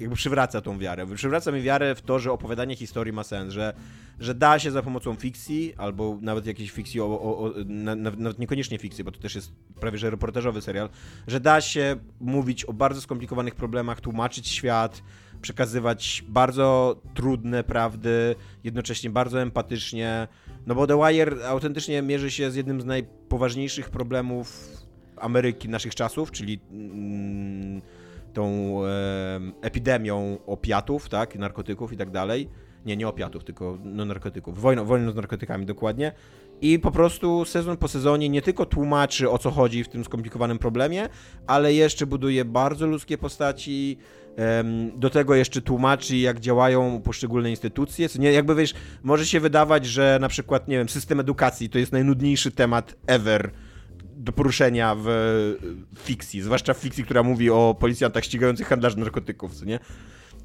jakby 0.00 0.16
przywraca 0.16 0.60
tą 0.60 0.78
wiarę. 0.78 1.06
Przywraca 1.14 1.52
mi 1.52 1.62
wiarę 1.62 1.94
w 1.94 2.02
to, 2.02 2.18
że 2.18 2.32
opowiadanie 2.32 2.76
historii 2.76 3.12
ma 3.12 3.24
sens, 3.24 3.52
że, 3.52 3.74
że 4.20 4.34
da 4.34 4.58
się 4.58 4.70
za 4.70 4.82
pomocą 4.82 5.14
fikcji, 5.14 5.74
albo 5.76 6.18
nawet 6.20 6.46
jakiejś 6.46 6.70
fikcji, 6.70 7.00
o, 7.00 7.04
o, 7.04 7.38
o, 7.38 7.52
nawet 7.96 8.38
niekoniecznie 8.38 8.78
fikcji, 8.78 9.04
bo 9.04 9.10
to 9.10 9.20
też 9.20 9.34
jest 9.34 9.52
prawie 9.80 9.98
że 9.98 10.10
reportażowy 10.10 10.60
serial, 10.62 10.88
że 11.26 11.40
da 11.40 11.60
się 11.60 11.96
mówić 12.20 12.64
o 12.64 12.72
bardzo 12.72 13.00
skomplikowanych 13.00 13.54
problemach, 13.54 14.00
tłumaczyć 14.00 14.48
świat, 14.48 15.02
przekazywać 15.42 16.24
bardzo 16.28 17.00
trudne 17.14 17.64
prawdy, 17.64 18.34
jednocześnie 18.64 19.10
bardzo 19.10 19.42
empatycznie. 19.42 20.28
No 20.66 20.74
bo 20.74 20.86
The 20.86 20.96
Wire 20.96 21.48
autentycznie 21.48 22.02
mierzy 22.02 22.30
się 22.30 22.50
z 22.50 22.54
jednym 22.54 22.80
z 22.80 22.84
najpoważniejszych 22.84 23.90
problemów 23.90 24.68
Ameryki 25.16 25.68
naszych 25.68 25.94
czasów, 25.94 26.30
czyli. 26.30 26.60
Mm, 26.70 27.80
tą 28.32 28.76
epidemią 29.62 30.38
opiatów, 30.46 31.08
tak, 31.08 31.36
narkotyków 31.36 31.92
i 31.92 31.96
tak 31.96 32.10
dalej. 32.10 32.48
Nie, 32.86 32.96
nie 32.96 33.08
opiatów, 33.08 33.44
tylko 33.44 33.78
no, 33.84 34.04
narkotyków. 34.04 34.60
Wojną, 34.60 34.84
wojną 34.84 35.12
z 35.12 35.14
narkotykami 35.14 35.66
dokładnie. 35.66 36.12
I 36.60 36.78
po 36.78 36.90
prostu 36.90 37.44
sezon 37.44 37.76
po 37.76 37.88
sezonie 37.88 38.28
nie 38.28 38.42
tylko 38.42 38.66
tłumaczy 38.66 39.30
o 39.30 39.38
co 39.38 39.50
chodzi 39.50 39.84
w 39.84 39.88
tym 39.88 40.04
skomplikowanym 40.04 40.58
problemie, 40.58 41.08
ale 41.46 41.74
jeszcze 41.74 42.06
buduje 42.06 42.44
bardzo 42.44 42.86
ludzkie 42.86 43.18
postaci. 43.18 43.98
Do 44.96 45.10
tego 45.10 45.34
jeszcze 45.34 45.62
tłumaczy, 45.62 46.16
jak 46.16 46.40
działają 46.40 47.02
poszczególne 47.02 47.50
instytucje. 47.50 48.08
Co 48.08 48.18
nie, 48.18 48.32
jakby 48.32 48.54
wiesz, 48.54 48.74
może 49.02 49.26
się 49.26 49.40
wydawać, 49.40 49.86
że 49.86 50.18
na 50.20 50.28
przykład, 50.28 50.68
nie 50.68 50.78
wiem, 50.78 50.88
system 50.88 51.20
edukacji 51.20 51.70
to 51.70 51.78
jest 51.78 51.92
najnudniejszy 51.92 52.50
temat 52.50 52.96
ever 53.06 53.50
do 54.20 54.32
poruszenia 54.32 54.96
w 54.98 55.08
fikcji, 55.98 56.42
zwłaszcza 56.42 56.74
w 56.74 56.78
fikcji, 56.78 57.04
która 57.04 57.22
mówi 57.22 57.50
o 57.50 57.76
policjantach 57.80 58.24
ścigających 58.24 58.66
handlarzy 58.66 58.98
narkotyków, 58.98 59.54
co 59.54 59.64
nie? 59.64 59.78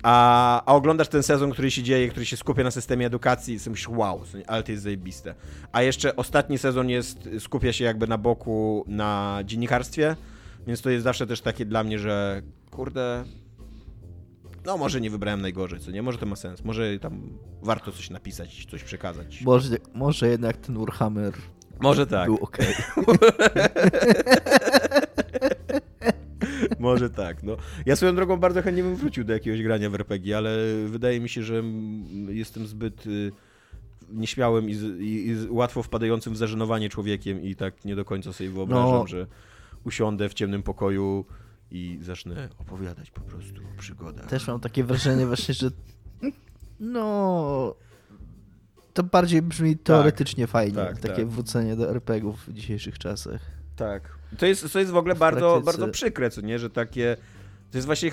A, 0.04 0.64
a 0.66 0.76
oglądasz 0.76 1.08
ten 1.08 1.24
sezon, 1.24 1.52
który 1.52 1.72
się 1.72 1.84
dzieje, 1.84 2.10
który 2.10 2.26
się 2.26 2.38
skupia 2.38 2.64
na 2.64 2.72
systemie 2.72 3.06
edukacji 3.06 3.54
i 3.54 3.60
sobie 3.60 3.72
myślisz, 3.72 3.90
wow, 3.90 4.22
ale 4.48 4.64
to 4.64 4.72
jest 4.72 4.84
zajebiste. 4.84 5.36
A 5.72 5.82
jeszcze 5.82 6.16
ostatni 6.16 6.58
sezon 6.58 6.90
jest, 6.90 7.30
skupia 7.40 7.74
się 7.74 7.86
jakby 7.86 8.08
na 8.08 8.18
boku 8.18 8.86
na 8.88 9.40
dziennikarstwie, 9.46 10.16
więc 10.68 10.82
to 10.82 10.90
jest 10.90 11.04
zawsze 11.04 11.28
też 11.28 11.42
takie 11.42 11.66
dla 11.66 11.84
mnie, 11.84 12.00
że 12.00 12.42
kurde, 12.72 13.24
no 14.66 14.78
może 14.78 15.02
nie 15.02 15.10
wybrałem 15.10 15.42
najgorzej, 15.42 15.80
co 15.80 15.92
nie? 15.92 16.02
Może 16.02 16.18
to 16.18 16.26
ma 16.26 16.36
sens, 16.36 16.64
może 16.64 17.00
tam 17.00 17.30
warto 17.62 17.92
coś 17.92 18.10
napisać, 18.10 18.66
coś 18.72 18.84
przekazać. 18.84 19.42
Może, 19.42 19.78
może 19.94 20.28
jednak 20.28 20.58
ten 20.58 20.78
Warhammer 20.78 21.34
może 21.80 22.08
tak. 22.08 22.26
Był 22.26 22.38
ok. 22.42 22.58
Może 26.80 27.10
tak, 27.10 27.44
no. 27.44 27.58
Ja 27.86 27.96
swoją 27.96 28.16
drogą 28.16 28.38
bardzo 28.38 28.62
chętnie 28.62 28.84
bym 28.84 28.96
wrócił 28.96 29.24
do 29.24 29.34
jakiegoś 29.34 29.64
grania 29.64 29.90
w 29.90 29.96
RPG, 29.96 30.38
ale 30.38 30.58
wydaje 30.88 31.20
mi 31.20 31.30
się, 31.30 31.44
że 31.44 31.64
jestem 32.28 32.68
zbyt 32.68 33.08
y, 33.08 33.32
nieśmiałym 34.10 34.70
i, 34.70 34.74
i, 34.74 35.28
i, 35.28 35.48
łatwo 35.50 35.84
wpadającym 35.84 36.34
w 36.34 36.38
zażenowanie 36.38 36.90
człowiekiem 36.90 37.42
i 37.42 37.56
tak 37.56 37.86
nie 37.86 37.96
do 37.96 38.06
końca 38.06 38.34
sobie 38.34 38.50
wyobrażam, 38.50 39.00
no. 39.00 39.08
że 39.08 39.28
usiądę 39.84 40.30
w 40.30 40.34
ciemnym 40.34 40.64
pokoju 40.64 41.26
i 41.72 42.00
zacznę 42.02 42.50
opowiadać 42.58 43.12
po 43.12 43.22
prostu 43.22 43.62
o 43.76 43.80
przygodach. 43.80 44.26
Też 44.26 44.48
mam 44.48 44.60
takie 44.60 44.84
wrażenie 44.84 45.26
właśnie, 45.26 45.54
że 45.54 45.72
no 46.80 47.76
to 48.96 49.04
bardziej 49.04 49.42
brzmi 49.42 49.76
tak. 49.76 49.84
teoretycznie 49.84 50.44
tak, 50.44 50.52
fajnie, 50.52 50.76
tak, 50.76 51.00
takie 51.00 51.16
tak. 51.16 51.28
wrócenie 51.28 51.76
do 51.76 51.90
RPGów 51.90 52.48
w 52.48 52.54
dzisiejszych 52.54 53.00
czasach. 53.00 53.42
Tak. 53.76 54.18
To 54.38 54.46
jest, 54.46 54.74
to 54.74 54.80
jest 54.80 54.92
w 54.92 54.98
ogóle 54.98 55.16
w 55.16 55.18
bardzo, 55.18 55.40
praktyce... 55.40 55.66
bardzo 55.66 55.88
przykre, 55.88 56.30
co 56.30 56.42
nie, 56.42 56.60
że 56.60 56.70
takie... 56.70 57.18
To 57.72 57.78
jest 57.78 57.86
właśnie 57.86 58.12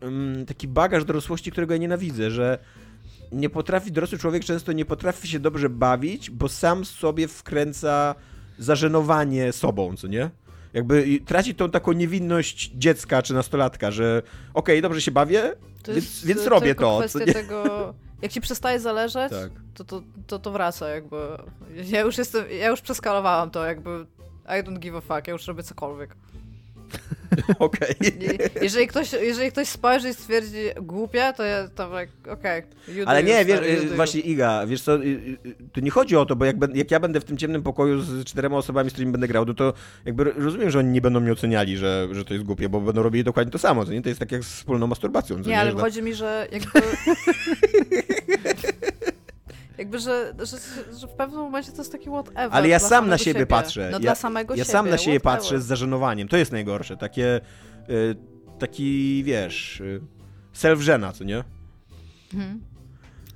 um, 0.00 0.46
taki 0.46 0.68
bagaż 0.68 1.04
dorosłości, 1.04 1.50
którego 1.50 1.74
ja 1.74 1.80
nienawidzę, 1.80 2.30
że 2.30 2.58
nie 3.32 3.50
potrafi, 3.50 3.92
dorosły 3.92 4.18
człowiek 4.18 4.44
często 4.44 4.72
nie 4.72 4.84
potrafi 4.84 5.28
się 5.28 5.40
dobrze 5.40 5.68
bawić, 5.68 6.30
bo 6.30 6.48
sam 6.48 6.84
sobie 6.84 7.28
wkręca 7.28 8.14
zażenowanie 8.58 9.52
sobą, 9.52 9.96
co 9.96 10.06
nie? 10.06 10.30
Jakby 10.72 11.20
traci 11.26 11.54
tą 11.54 11.70
taką 11.70 11.92
niewinność 11.92 12.72
dziecka 12.74 13.22
czy 13.22 13.34
nastolatka, 13.34 13.90
że 13.90 14.22
okej, 14.54 14.74
okay, 14.74 14.82
dobrze 14.82 15.00
się 15.00 15.10
bawię, 15.10 15.52
to 15.82 15.94
więc, 15.94 16.24
więc 16.24 16.46
robię 16.46 16.74
to. 16.74 17.00
Nie? 17.26 17.32
tego 17.32 17.94
jak 18.22 18.32
ci 18.32 18.40
przestaje 18.40 18.80
zależeć, 18.80 19.30
tak. 19.30 19.50
to, 19.74 19.84
to, 19.84 20.02
to, 20.26 20.38
to 20.38 20.50
wraca 20.50 20.88
jakby. 20.88 21.16
Ja 21.84 22.00
już 22.00 22.18
jestem, 22.18 22.44
ja 22.60 22.68
już 22.68 22.80
przeskalowałam 22.80 23.50
to 23.50 23.64
jakby 23.64 24.06
I 24.48 24.62
don't 24.62 24.78
give 24.78 24.94
a 24.94 25.00
fuck, 25.00 25.26
ja 25.26 25.32
już 25.32 25.46
robię 25.46 25.62
cokolwiek. 25.62 26.16
Okej. 27.58 27.96
Okay. 28.00 28.50
Jeżeli, 28.62 28.86
ktoś, 28.86 29.12
jeżeli 29.12 29.52
ktoś 29.52 29.68
spojrzy 29.68 30.08
i 30.08 30.14
stwierdzi 30.14 30.58
głupie, 30.82 31.32
to 31.36 31.44
ja 31.44 31.68
to 31.68 31.90
tak, 31.90 32.08
okej. 32.32 32.62
Okay, 32.62 33.06
Ale 33.06 33.22
nie, 33.22 33.44
wiesz, 33.44 33.60
właśnie 33.96 34.20
Iga, 34.20 34.66
wiesz 34.66 34.82
co, 34.82 34.96
y, 34.96 35.06
y, 35.06 35.54
tu 35.72 35.80
nie 35.80 35.90
chodzi 35.90 36.16
o 36.16 36.26
to, 36.26 36.36
bo 36.36 36.44
jak, 36.44 36.56
jak 36.74 36.90
ja 36.90 37.00
będę 37.00 37.20
w 37.20 37.24
tym 37.24 37.36
ciemnym 37.36 37.62
pokoju 37.62 38.00
z 38.00 38.24
czterema 38.24 38.56
osobami, 38.56 38.90
z 38.90 38.92
którymi 38.92 39.12
będę 39.12 39.28
grał, 39.28 39.44
no 39.44 39.54
to 39.54 39.72
jakby 40.04 40.24
rozumiem, 40.24 40.70
że 40.70 40.78
oni 40.78 40.88
nie 40.88 41.00
będą 41.00 41.20
mnie 41.20 41.32
oceniali, 41.32 41.76
że, 41.76 42.08
że 42.12 42.24
to 42.24 42.34
jest 42.34 42.46
głupie, 42.46 42.68
bo 42.68 42.80
będą 42.80 43.02
robili 43.02 43.24
dokładnie 43.24 43.52
to 43.52 43.58
samo, 43.58 43.84
to 43.84 43.92
nie? 43.92 44.02
To 44.02 44.08
jest 44.08 44.20
tak 44.20 44.32
jak 44.32 44.44
z 44.44 44.54
wspólną 44.54 44.86
masturbacją. 44.86 45.38
Nie, 45.38 45.44
nie, 45.44 45.60
ale 45.60 45.70
że... 45.70 45.76
chodzi 45.76 46.02
mi, 46.02 46.14
że 46.14 46.48
jakby... 46.52 46.80
Jakby, 49.78 49.98
że, 49.98 50.34
że, 50.38 50.56
że, 50.98 51.06
w 51.06 51.10
pewnym 51.10 51.40
momencie 51.40 51.72
to 51.72 51.78
jest 51.78 51.92
taki 51.92 52.10
whatever. 52.10 52.48
Ale 52.50 52.68
ja 52.68 52.78
sam 52.78 53.08
na 53.08 53.18
siebie, 53.18 53.32
siebie, 53.32 53.46
patrzę. 53.46 53.88
No 53.92 53.96
ja, 53.96 54.00
dla 54.00 54.14
samego 54.14 54.54
ja 54.54 54.64
siebie. 54.64 54.72
sam 54.72 54.90
na 54.90 54.98
siebie 54.98 55.20
patrzę 55.20 55.60
z 55.60 55.64
zażenowaniem. 55.64 56.28
To 56.28 56.36
jest 56.36 56.52
najgorsze. 56.52 56.96
Takie, 56.96 57.40
y, 57.90 58.16
taki, 58.58 59.22
wiesz, 59.24 59.80
y, 59.80 60.00
self-żena, 60.52 61.12
co 61.12 61.24
nie? 61.24 61.44
Mhm. 62.34 62.60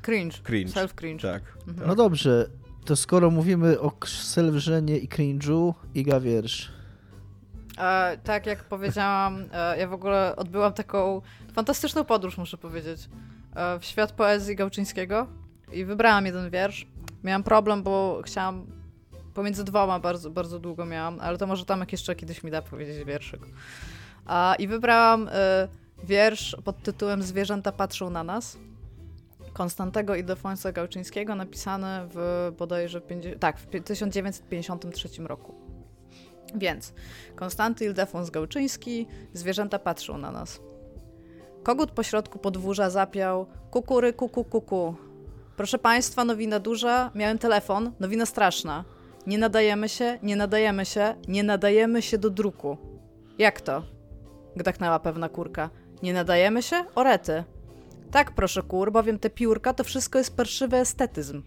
Cringe. 0.03 0.39
Cringe. 0.43 0.73
Self-cringe. 0.73 1.23
Tak, 1.23 1.43
mhm. 1.59 1.77
tak. 1.77 1.87
No 1.87 1.95
dobrze, 1.95 2.47
to 2.85 2.97
skoro 2.97 3.31
mówimy 3.31 3.81
o 3.81 3.93
self-żenie 4.07 4.99
i 4.99 5.09
cringe'u, 5.09 5.75
Iga 5.95 6.21
wiersz. 6.21 6.73
E, 7.79 8.19
tak 8.25 8.47
jak 8.47 8.65
powiedziałam, 8.65 9.45
e, 9.53 9.79
ja 9.79 9.89
w 9.89 9.93
ogóle 9.93 10.37
odbyłam 10.37 10.73
taką 10.73 11.23
fantastyczną 11.53 12.05
podróż, 12.05 12.39
muszę 12.39 12.57
powiedzieć, 12.57 13.09
e, 13.55 13.79
w 13.79 13.85
świat 13.85 14.13
poezji 14.13 14.57
Gałczyńskiego 14.57 15.27
i 15.73 15.85
wybrałam 15.85 16.27
jeden 16.27 16.51
wiersz. 16.51 16.87
Miałam 17.25 17.43
problem, 17.43 17.83
bo 17.83 18.23
chciałam 18.25 18.67
pomiędzy 19.35 19.65
dwoma 19.65 19.99
bardzo, 20.01 20.31
bardzo 20.31 20.59
długo 20.59 20.85
miałam, 20.85 21.21
ale 21.21 21.39
to 21.39 21.47
może 21.47 21.65
Tomek 21.65 21.93
jeszcze 21.93 22.15
kiedyś 22.15 22.45
mi 22.45 22.51
da 22.51 22.63
powiedzieć 22.63 23.05
wierszyk. 23.05 23.41
A, 24.27 24.55
I 24.59 24.69
wybrałam 24.69 25.29
y, 25.29 25.33
wiersz 26.05 26.57
pod 26.65 26.83
tytułem 26.83 27.23
Zwierzęta 27.23 27.73
patrzą 27.73 28.11
na 28.11 28.25
nas. 28.25 28.59
Konstantego 29.53 30.15
Ildefonsa 30.15 30.73
Gałczyńskiego, 30.73 31.35
napisany 31.35 31.87
w 32.15 32.53
bodajże 32.59 33.01
50, 33.01 33.41
tak, 33.41 33.59
w 33.59 33.67
1953 33.67 35.09
roku. 35.23 35.55
Więc 36.55 36.95
Konstanty 37.37 37.85
Ildefons 37.85 38.31
Gałczyński, 38.31 39.07
zwierzęta 39.33 39.79
patrzą 39.79 40.19
na 40.19 40.31
nas. 40.31 40.61
Kogut 41.63 41.91
pośrodku 41.91 42.39
podwórza 42.39 42.91
zapiał 42.91 43.47
kukury 43.71 44.13
kuku 44.13 44.45
kuku. 44.45 44.95
Proszę 45.57 45.79
Państwa, 45.79 46.25
nowina 46.25 46.61
duża. 46.61 47.11
Miałem 47.15 47.39
telefon, 47.39 47.93
nowina 48.01 48.27
straszna. 48.27 48.85
Nie 49.27 49.39
nadajemy 49.39 49.89
się, 49.89 50.19
nie 50.23 50.37
nadajemy 50.37 50.87
się, 50.87 51.15
nie 51.29 51.43
nadajemy 51.43 52.03
się 52.03 52.19
do 52.19 52.31
druku. 52.31 52.77
Jak 53.39 53.61
to? 53.61 53.83
Gdaknęła 54.57 54.99
pewna 54.99 55.29
kurka. 55.29 55.71
Nie 56.03 56.13
nadajemy 56.13 56.63
się? 56.63 56.85
Orety. 56.95 57.45
Tak, 58.11 58.35
proszę 58.35 58.63
kur, 58.63 58.93
bowiem 58.93 59.19
te 59.19 59.31
piórka 59.31 59.75
to 59.75 59.85
wszystko 59.85 60.19
jest 60.19 60.37
parszywy 60.37 60.77
estetyzm. 60.77 61.43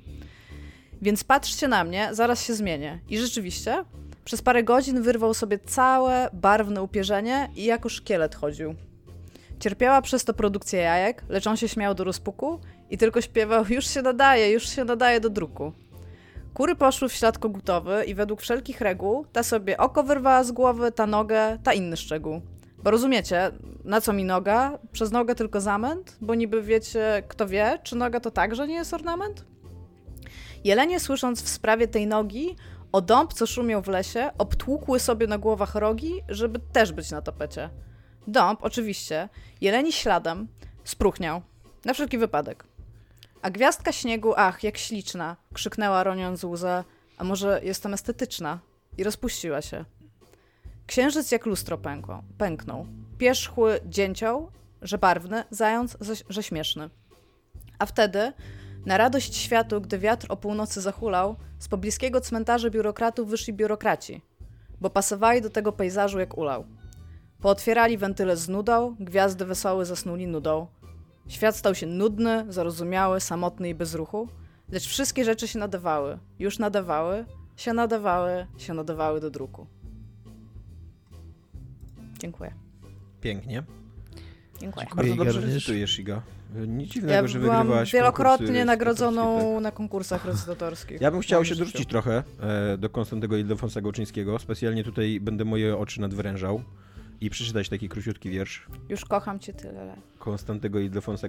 Więc 1.02 1.24
patrzcie 1.24 1.68
na 1.68 1.84
mnie, 1.84 2.10
zaraz 2.12 2.44
się 2.44 2.54
zmienię. 2.54 3.00
I 3.10 3.18
rzeczywiście, 3.18 3.86
przez 4.26 4.42
parę 4.42 4.64
godzin 4.64 5.02
wyrwał 5.02 5.34
sobie 5.34 5.60
całe 5.60 6.30
barwne 6.34 6.82
upierzenie 6.82 7.50
i 7.56 7.64
jako 7.64 7.90
szkielet 7.90 8.36
chodził. 8.36 8.76
Cierpiała 9.60 10.02
przez 10.02 10.26
to 10.26 10.34
produkcja 10.34 10.80
jajek, 10.80 11.24
lecz 11.30 11.48
on 11.48 11.58
się 11.58 11.68
śmiał 11.68 11.96
do 11.96 12.04
rozpuku 12.04 12.60
i 12.90 12.98
tylko 12.98 13.22
śpiewał 13.22 13.66
już 13.70 13.88
się 13.88 14.02
nadaje, 14.02 14.52
już 14.52 14.70
się 14.70 14.84
nadaje 14.84 15.20
do 15.20 15.30
druku. 15.30 15.72
Kury 16.54 16.76
poszły 16.76 17.10
w 17.10 17.14
ślad 17.14 17.38
kogutowy 17.38 18.04
i 18.08 18.16
według 18.16 18.42
wszelkich 18.42 18.82
reguł 18.82 19.26
ta 19.34 19.44
sobie 19.44 19.78
oko 19.78 20.04
wyrwała 20.04 20.44
z 20.44 20.52
głowy, 20.52 20.92
ta 20.92 21.08
nogę, 21.08 21.58
ta 21.64 21.74
inny 21.74 21.98
szczegół. 21.98 22.42
Bo 22.84 22.92
rozumiecie, 22.92 23.52
na 23.84 24.02
co 24.02 24.14
mi 24.14 24.24
noga? 24.24 24.80
Przez 24.92 25.12
nogę 25.12 25.36
tylko 25.36 25.62
zamęt? 25.62 26.18
Bo 26.22 26.36
niby 26.36 26.62
wiecie, 26.62 27.24
kto 27.28 27.48
wie, 27.48 27.80
czy 27.84 27.96
noga 27.96 28.20
to 28.20 28.32
także 28.32 28.68
nie 28.68 28.76
jest 28.76 28.94
ornament? 28.94 29.46
Jelenie 30.64 31.00
słysząc 31.00 31.44
w 31.44 31.50
sprawie 31.50 31.88
tej 31.88 32.08
nogi, 32.08 32.56
o 32.92 33.02
dąb, 33.02 33.34
co 33.34 33.46
szumiał 33.46 33.82
w 33.82 33.88
lesie, 33.88 34.30
obtłukły 34.38 35.00
sobie 35.00 35.28
na 35.28 35.38
głowach 35.38 35.76
rogi, 35.76 36.14
żeby 36.30 36.60
też 36.60 36.92
być 36.92 37.12
na 37.12 37.22
tapecie. 37.22 37.70
Dąb, 38.28 38.60
oczywiście, 38.64 39.30
jeleni 39.62 39.92
śladem, 39.92 40.48
Spruchniał. 40.86 41.42
Na 41.86 41.94
wszelki 41.94 42.18
wypadek. 42.18 42.64
A 43.46 43.50
gwiazdka 43.50 43.92
śniegu, 43.92 44.34
ach, 44.38 44.64
jak 44.64 44.78
śliczna, 44.78 45.38
krzyknęła 45.54 46.04
roniąc 46.04 46.44
łzę, 46.44 46.84
a 47.18 47.24
może 47.24 47.60
jestem 47.64 47.94
estetyczna? 47.94 48.60
I 48.98 49.04
rozpuściła 49.04 49.62
się. 49.62 49.86
Księżyc 50.88 51.32
jak 51.32 51.46
lustro 51.46 51.78
pękło, 51.78 52.24
pęknął. 52.38 52.88
Pierzchły 53.18 53.80
dzięcioł, 53.86 54.52
że 54.82 54.98
barwny, 54.98 55.44
zając, 55.52 55.98
że 56.30 56.44
śmieszny. 56.44 56.90
A 57.80 57.86
wtedy, 57.86 58.34
na 58.86 58.98
radość 58.98 59.36
światu, 59.36 59.82
gdy 59.82 60.00
wiatr 60.00 60.26
o 60.30 60.38
północy 60.38 60.82
zahulał, 60.82 61.36
z 61.60 61.68
pobliskiego 61.68 62.22
cmentarza 62.22 62.70
biurokratów 62.70 63.30
wyszli 63.30 63.54
biurokraci, 63.54 64.22
bo 64.82 64.90
pasowali 64.90 65.42
do 65.42 65.50
tego 65.50 65.72
pejzażu 65.72 66.20
jak 66.20 66.38
ulał. 66.38 66.66
Pootwierali 67.42 67.98
wentyle 67.98 68.38
z 68.38 68.50
nudą, 68.50 68.96
gwiazdy 69.00 69.46
wesołe 69.46 69.86
zasnuli 69.86 70.28
nudą. 70.28 70.68
Świat 71.28 71.56
stał 71.56 71.76
się 71.76 71.88
nudny, 71.88 72.46
zarozumiały, 72.50 73.20
samotny 73.20 73.70
i 73.70 73.76
bez 73.76 73.96
ruchu, 73.96 74.28
lecz 74.72 74.88
wszystkie 74.88 75.26
rzeczy 75.26 75.48
się 75.48 75.60
nadawały, 75.60 76.18
już 76.40 76.60
nadawały, 76.60 77.26
się 77.58 77.74
nadawały, 77.74 78.48
się 78.58 78.74
nadawały 78.74 79.22
do 79.22 79.30
druku. 79.30 79.68
Dziękuję. 82.20 82.54
Pięknie. 83.22 83.64
Dziękuję. 84.60 84.88
Bardzo 84.96 85.16
dobrze 85.16 85.42
recytujesz, 85.42 86.00
Iga. 86.00 86.22
Nic 86.68 86.92
dziwnego, 86.92 87.14
ja 87.14 87.28
że 87.28 87.40
wygrywałaś 87.40 87.94
wielokrotnie 87.94 88.66
nagrodzoną 88.66 89.60
na 89.60 89.72
konkursach 89.72 90.26
recytatorskich. 90.26 91.02
Ja 91.02 91.12
bym 91.12 91.20
chciał 91.20 91.46
się 91.46 91.56
dorzucić 91.56 91.90
trochę 91.90 92.24
e, 92.40 92.78
do 92.78 92.90
Konstantego 92.90 93.38
Ildefonsa 93.38 93.82
Gałczyńskiego. 93.82 94.40
Specjalnie 94.40 94.84
tutaj 94.84 95.20
będę 95.20 95.46
moje 95.46 95.78
oczy 95.78 96.02
nadwrężał 96.02 96.62
i 97.22 97.30
przeczytać 97.30 97.70
taki 97.70 97.90
króciutki 97.90 98.30
wiersz. 98.30 98.68
Już 98.90 99.06
kocham 99.06 99.40
cię 99.40 99.54
tyle. 99.54 99.96
Konstantego 100.20 100.80
Ildefonsa 100.80 101.28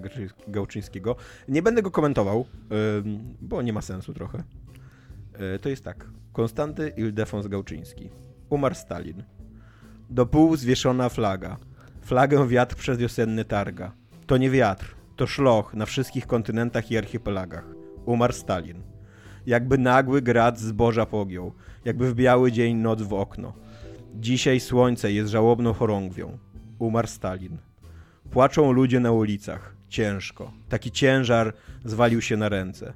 Gałczyńskiego. 0.49 1.17
Nie 1.49 1.63
będę 1.63 1.83
go 1.83 1.91
komentował, 1.91 2.47
bo 3.41 3.63
nie 3.63 3.73
ma 3.73 3.83
sensu 3.83 4.15
trochę. 4.15 4.43
E, 5.33 5.59
to 5.59 5.69
jest 5.69 5.85
tak. 5.85 6.07
Konstanty 6.33 6.93
Ildefons 6.97 7.47
Gałczyński. 7.47 8.11
Umarł 8.49 8.75
Stalin. 8.75 9.23
Do 10.11 10.27
pół 10.27 10.57
zwieszona 10.57 11.09
flaga. 11.09 11.57
Flagę 12.03 12.49
wiatr 12.49 12.77
przedwiosenny 12.77 13.45
targa. 13.45 13.93
To 14.27 14.37
nie 14.37 14.51
wiatr, 14.51 14.95
to 15.17 15.27
szloch 15.27 15.75
na 15.75 15.87
wszystkich 15.87 16.27
kontynentach 16.27 16.91
i 16.91 16.99
archipelagach. 16.99 17.65
Umarł 18.05 18.33
Stalin. 18.33 18.83
Jakby 19.47 19.79
nagły 19.79 20.23
grad 20.23 20.59
zboża 20.59 21.07
pogiął, 21.07 21.53
jakby 21.85 22.11
w 22.11 22.15
biały 22.15 22.53
dzień 22.53 22.77
noc 22.77 23.03
w 23.03 23.13
okno. 23.13 23.53
Dzisiaj 24.21 24.61
słońce 24.61 25.13
jest 25.13 25.31
żałobną 25.31 25.73
chorągwią. 25.73 26.39
Umarł 26.79 27.09
Stalin. 27.09 27.59
Płaczą 28.31 28.73
ludzie 28.73 29.01
na 29.01 29.13
ulicach. 29.13 29.77
Ciężko. 29.89 30.53
Taki 30.69 30.91
ciężar 30.91 31.53
zwalił 31.85 32.21
się 32.23 32.37
na 32.37 32.49
ręce. 32.49 32.93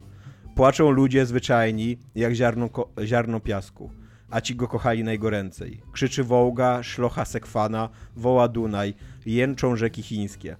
Płaczą 0.54 0.90
ludzie 0.90 1.26
zwyczajni, 1.26 1.98
jak 2.14 2.34
ziarno, 2.34 2.68
ziarno 3.04 3.40
piasku 3.40 3.90
a 4.30 4.40
ci 4.40 4.56
go 4.56 4.68
kochali 4.68 5.04
najgoręcej. 5.04 5.82
Krzyczy 5.92 6.24
Wołga, 6.24 6.82
szlocha 6.82 7.24
Sekwana, 7.24 7.88
woła 8.16 8.48
Dunaj, 8.48 8.94
jęczą 9.26 9.76
rzeki 9.76 10.02
chińskie. 10.02 10.56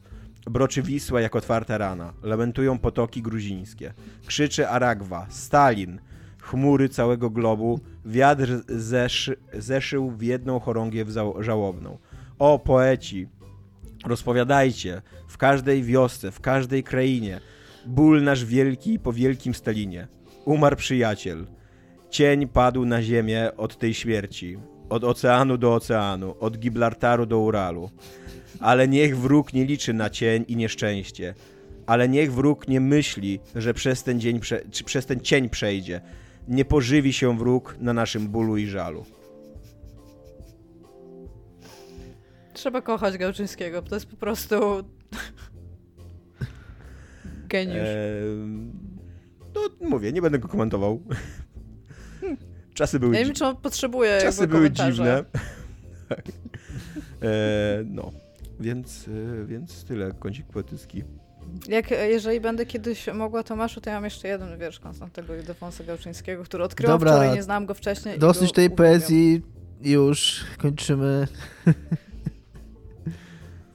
Broczy 0.47 0.83
Wisła 0.83 1.21
jak 1.21 1.37
otwarta 1.37 1.79
rana, 1.79 2.13
lamentują 2.23 2.79
potoki 2.79 3.23
gruzińskie. 3.23 3.93
Krzyczy 4.27 4.69
Aragwa, 4.69 5.27
Stalin, 5.29 6.01
chmury 6.43 6.89
całego 6.89 7.31
globu, 7.31 7.81
wiatr 8.05 8.63
zeszy, 8.69 9.37
zeszył 9.53 10.11
w 10.11 10.23
jedną 10.23 10.61
chorągiew 10.61 11.09
żałobną. 11.41 11.99
O 12.39 12.59
poeci, 12.59 13.29
rozpowiadajcie, 14.07 15.03
w 15.29 15.39
każdej 15.39 15.83
wiosce, 15.83 16.31
w 16.31 16.41
każdej 16.41 16.83
krainie, 16.83 17.41
ból 17.87 18.23
nasz 18.23 18.45
wielki 18.45 18.99
po 18.99 19.13
wielkim 19.13 19.55
Stalinie. 19.55 20.09
Umarł 20.45 20.77
przyjaciel, 20.77 21.47
Cień 22.11 22.49
padł 22.49 22.85
na 22.85 23.03
ziemię 23.03 23.51
od 23.57 23.79
tej 23.79 23.95
śmierci, 23.95 24.59
od 24.89 25.05
oceanu 25.05 25.57
do 25.57 25.75
oceanu, 25.75 26.35
od 26.41 26.59
Gibraltaru 26.59 27.27
do 27.27 27.39
Uralu. 27.39 27.91
Ale 28.61 28.89
niech 28.89 29.19
wróg 29.19 29.53
nie 29.53 29.65
liczy 29.65 29.93
na 29.93 30.11
cień 30.11 30.45
i 30.49 30.57
nieszczęście. 30.57 31.35
Ale 31.87 32.09
niech 32.09 32.33
wróg 32.33 32.69
nie 32.69 32.81
myśli, 32.81 33.41
że 33.55 33.75
przez 33.75 34.03
ten, 34.03 34.21
dzień 34.21 34.41
czy 34.71 34.85
przez 34.85 35.07
ten 35.07 35.21
cień 35.21 35.49
przejdzie. 35.49 36.01
Nie 36.51 36.65
pożywi 36.65 37.13
się 37.13 37.39
wróg 37.39 37.77
na 37.81 37.93
naszym 37.93 38.29
bólu 38.29 38.57
i 38.57 38.67
żalu. 38.67 39.05
Trzeba 42.53 42.83
kochać 42.83 43.19
Gałczyńskiego, 43.19 43.83
to 43.83 43.95
jest 43.95 44.07
po 44.07 44.17
prostu 44.17 44.57
geniusz. 47.49 47.77
Eee, 47.77 48.73
no 49.55 49.89
mówię, 49.89 50.13
nie 50.13 50.23
będę 50.23 50.39
go 50.39 50.49
komentował. 50.49 51.03
Czasy 52.75 53.01
były 53.01 53.15
Ja 53.15 53.21
nie 53.21 53.27
wiem, 53.27 53.35
czy 53.35 53.47
on 53.47 53.57
potrzebuje 53.57 54.19
Czasy 54.23 54.49
były 54.49 54.71
dziwne. 54.71 55.25
e, 57.23 57.85
no, 57.85 58.13
więc, 58.61 59.09
e, 59.09 59.47
więc 59.47 59.85
tyle, 59.85 60.13
kącik 60.13 60.47
poetycki. 60.47 61.05
Jak, 61.69 61.91
jeżeli 61.91 62.41
będę 62.41 62.67
kiedyś 62.67 63.07
mogła 63.07 63.43
Tomaszu, 63.43 63.81
to 63.81 63.91
ja 63.91 63.97
mam 63.97 64.05
jeszcze 64.05 64.29
jeden 64.29 64.59
wiersz 64.59 64.81
Konstantego 64.81 65.35
Ildefonsa 65.35 65.85
Gałczyńskiego, 65.85 66.45
który 66.45 66.65
odkryłam 66.65 66.99
Dobra, 66.99 67.13
wczoraj, 67.13 67.35
nie 67.35 67.43
znałam 67.43 67.67
go 67.67 67.75
wcześniej. 67.75 68.19
Dosyć 68.19 68.53
tej 68.53 68.71
poezji, 68.71 69.43
już 69.81 70.45
kończymy. 70.59 71.27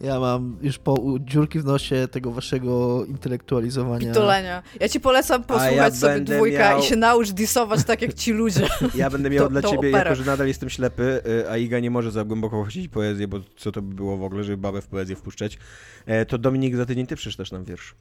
Ja 0.06 0.20
mam 0.20 0.58
już 0.62 0.78
po 0.78 1.18
dziurki 1.20 1.60
w 1.60 1.66
nosie 1.66 2.08
tego 2.12 2.32
waszego 2.32 3.06
intelektualizowania. 3.06 4.08
Pitolenia. 4.08 4.64
Ja 4.80 4.90
ci 4.90 5.00
polecam 5.00 5.44
posłuchać 5.44 5.76
ja 5.76 5.92
sobie 5.92 6.20
dwójka 6.20 6.70
miał... 6.70 6.80
i 6.80 6.84
się 6.84 6.96
naucz 6.96 7.32
disować 7.32 7.84
tak 7.84 8.02
jak 8.02 8.14
ci 8.14 8.32
ludzie. 8.32 8.68
Ja 8.96 9.10
będę 9.10 9.30
miał 9.30 9.44
to, 9.44 9.50
dla 9.50 9.62
ciebie, 9.62 9.90
jako 9.90 10.16
że 10.16 10.24
nadal 10.24 10.48
jestem 10.48 10.70
ślepy, 10.70 11.22
y, 11.28 11.50
a 11.50 11.58
Iga 11.58 11.80
nie 11.80 11.92
może 11.92 12.12
za 12.12 12.24
głęboko 12.24 12.64
chcieć 12.64 12.88
poezję, 12.88 13.28
bo 13.28 13.40
co 13.58 13.72
to 13.72 13.82
by 13.82 13.96
było 13.96 14.18
w 14.18 14.24
ogóle, 14.24 14.44
żeby 14.44 14.58
babę 14.58 14.82
w 14.82 14.88
poezję 14.88 15.16
wpuszczać, 15.16 15.58
e, 16.06 16.26
to 16.26 16.38
Dominik, 16.38 16.76
za 16.76 16.86
tydzień 16.86 17.08
ty 17.08 17.16
przeczytasz 17.16 17.52
nam 17.52 17.64
wiersz. 17.64 17.96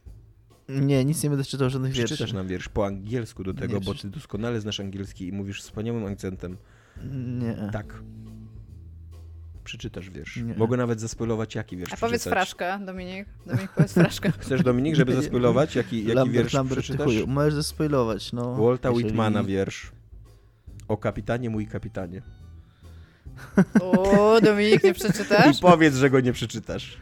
Nie, 0.68 1.04
nic 1.04 1.22
nie 1.22 1.30
będę 1.30 1.44
czytał 1.44 1.70
żadnych 1.70 1.92
wierszy. 1.92 2.14
Przeczytasz 2.14 2.32
nam 2.32 2.48
wiersz 2.48 2.68
po 2.68 2.86
angielsku 2.86 3.44
do 3.44 3.54
tego, 3.54 3.74
nie, 3.74 3.80
bo 3.80 3.94
ty 3.94 4.08
doskonale 4.08 4.60
znasz 4.60 4.80
angielski 4.80 5.28
i 5.28 5.32
mówisz 5.32 5.62
wspaniałym 5.62 6.06
akcentem. 6.06 6.56
Nie. 7.40 7.70
Tak 7.72 7.94
przeczytasz 9.64 10.10
wiersz. 10.10 10.36
Nie. 10.36 10.54
Mogę 10.54 10.76
nawet 10.76 11.00
zaspoilować, 11.00 11.54
jaki 11.54 11.76
wiersz 11.76 11.92
A 11.92 11.96
powiedz 11.96 12.24
fraszkę, 12.24 12.78
Dominik. 12.86 13.28
Dominik, 13.46 13.70
powiedz 13.72 13.92
fraszkę. 13.92 14.32
Chcesz, 14.38 14.62
Dominik, 14.62 14.94
żeby 14.94 15.14
zaspoilować, 15.14 15.76
jaki, 15.76 16.02
jaki 16.02 16.14
Lambert, 16.14 16.34
wiersz 16.34 16.52
Lambert, 16.52 16.80
przeczytasz? 16.80 17.06
Chuju. 17.06 17.26
Możesz 17.26 17.54
zaspoilować, 17.54 18.32
no. 18.32 18.54
Walta 18.54 18.88
jeżeli... 18.88 19.04
Whitmana 19.04 19.44
wiersz. 19.44 19.92
O 20.88 20.96
kapitanie, 20.96 21.50
mój 21.50 21.66
kapitanie. 21.66 22.22
O, 23.80 24.40
Dominik, 24.40 24.84
nie 24.84 24.94
przeczytasz? 24.94 25.58
I 25.58 25.60
powiedz, 25.60 25.94
że 25.94 26.10
go 26.10 26.20
nie 26.20 26.32
przeczytasz. 26.32 26.98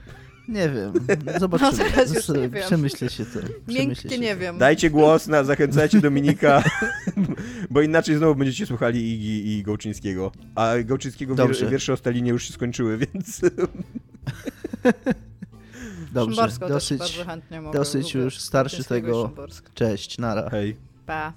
Nie 0.49 0.69
wiem. 0.71 0.93
Zobaczymy. 1.41 1.71
No, 1.73 1.79
teraz 1.79 2.15
już 2.15 2.29
nie 2.29 2.49
wiem. 2.49 2.63
Przemyślę 2.67 3.11
się 3.11 3.25
to. 3.25 3.39
Miękkie 3.69 4.19
nie 4.19 4.37
wiem. 4.37 4.59
Dajcie 4.59 4.91
głos, 4.91 5.27
na, 5.27 5.45
zachęcajcie 5.45 6.01
Dominika, 6.01 6.63
bo 7.71 7.83
inaczej 7.83 8.17
znowu 8.17 8.35
będziecie 8.35 8.67
słuchali 8.67 9.13
Igi 9.15 9.59
i 9.59 9.63
Gołczyńskiego. 9.63 10.33
A 10.55 10.73
Gołczyńskiego 10.85 11.35
wier, 11.35 11.71
wiersze 11.71 11.93
o 11.93 11.97
Stalinie 11.97 12.31
już 12.31 12.45
się 12.47 12.53
skończyły, 12.53 12.99
więc... 12.99 13.41
Dobrze, 16.13 16.49
dosyć, 16.69 17.19
dosyć 17.73 18.15
już 18.15 18.39
starszy 18.39 18.85
tego. 18.85 19.31
Cześć, 19.75 20.19
nara. 20.19 20.51
Hej. 20.51 20.77
Pa. 21.07 21.33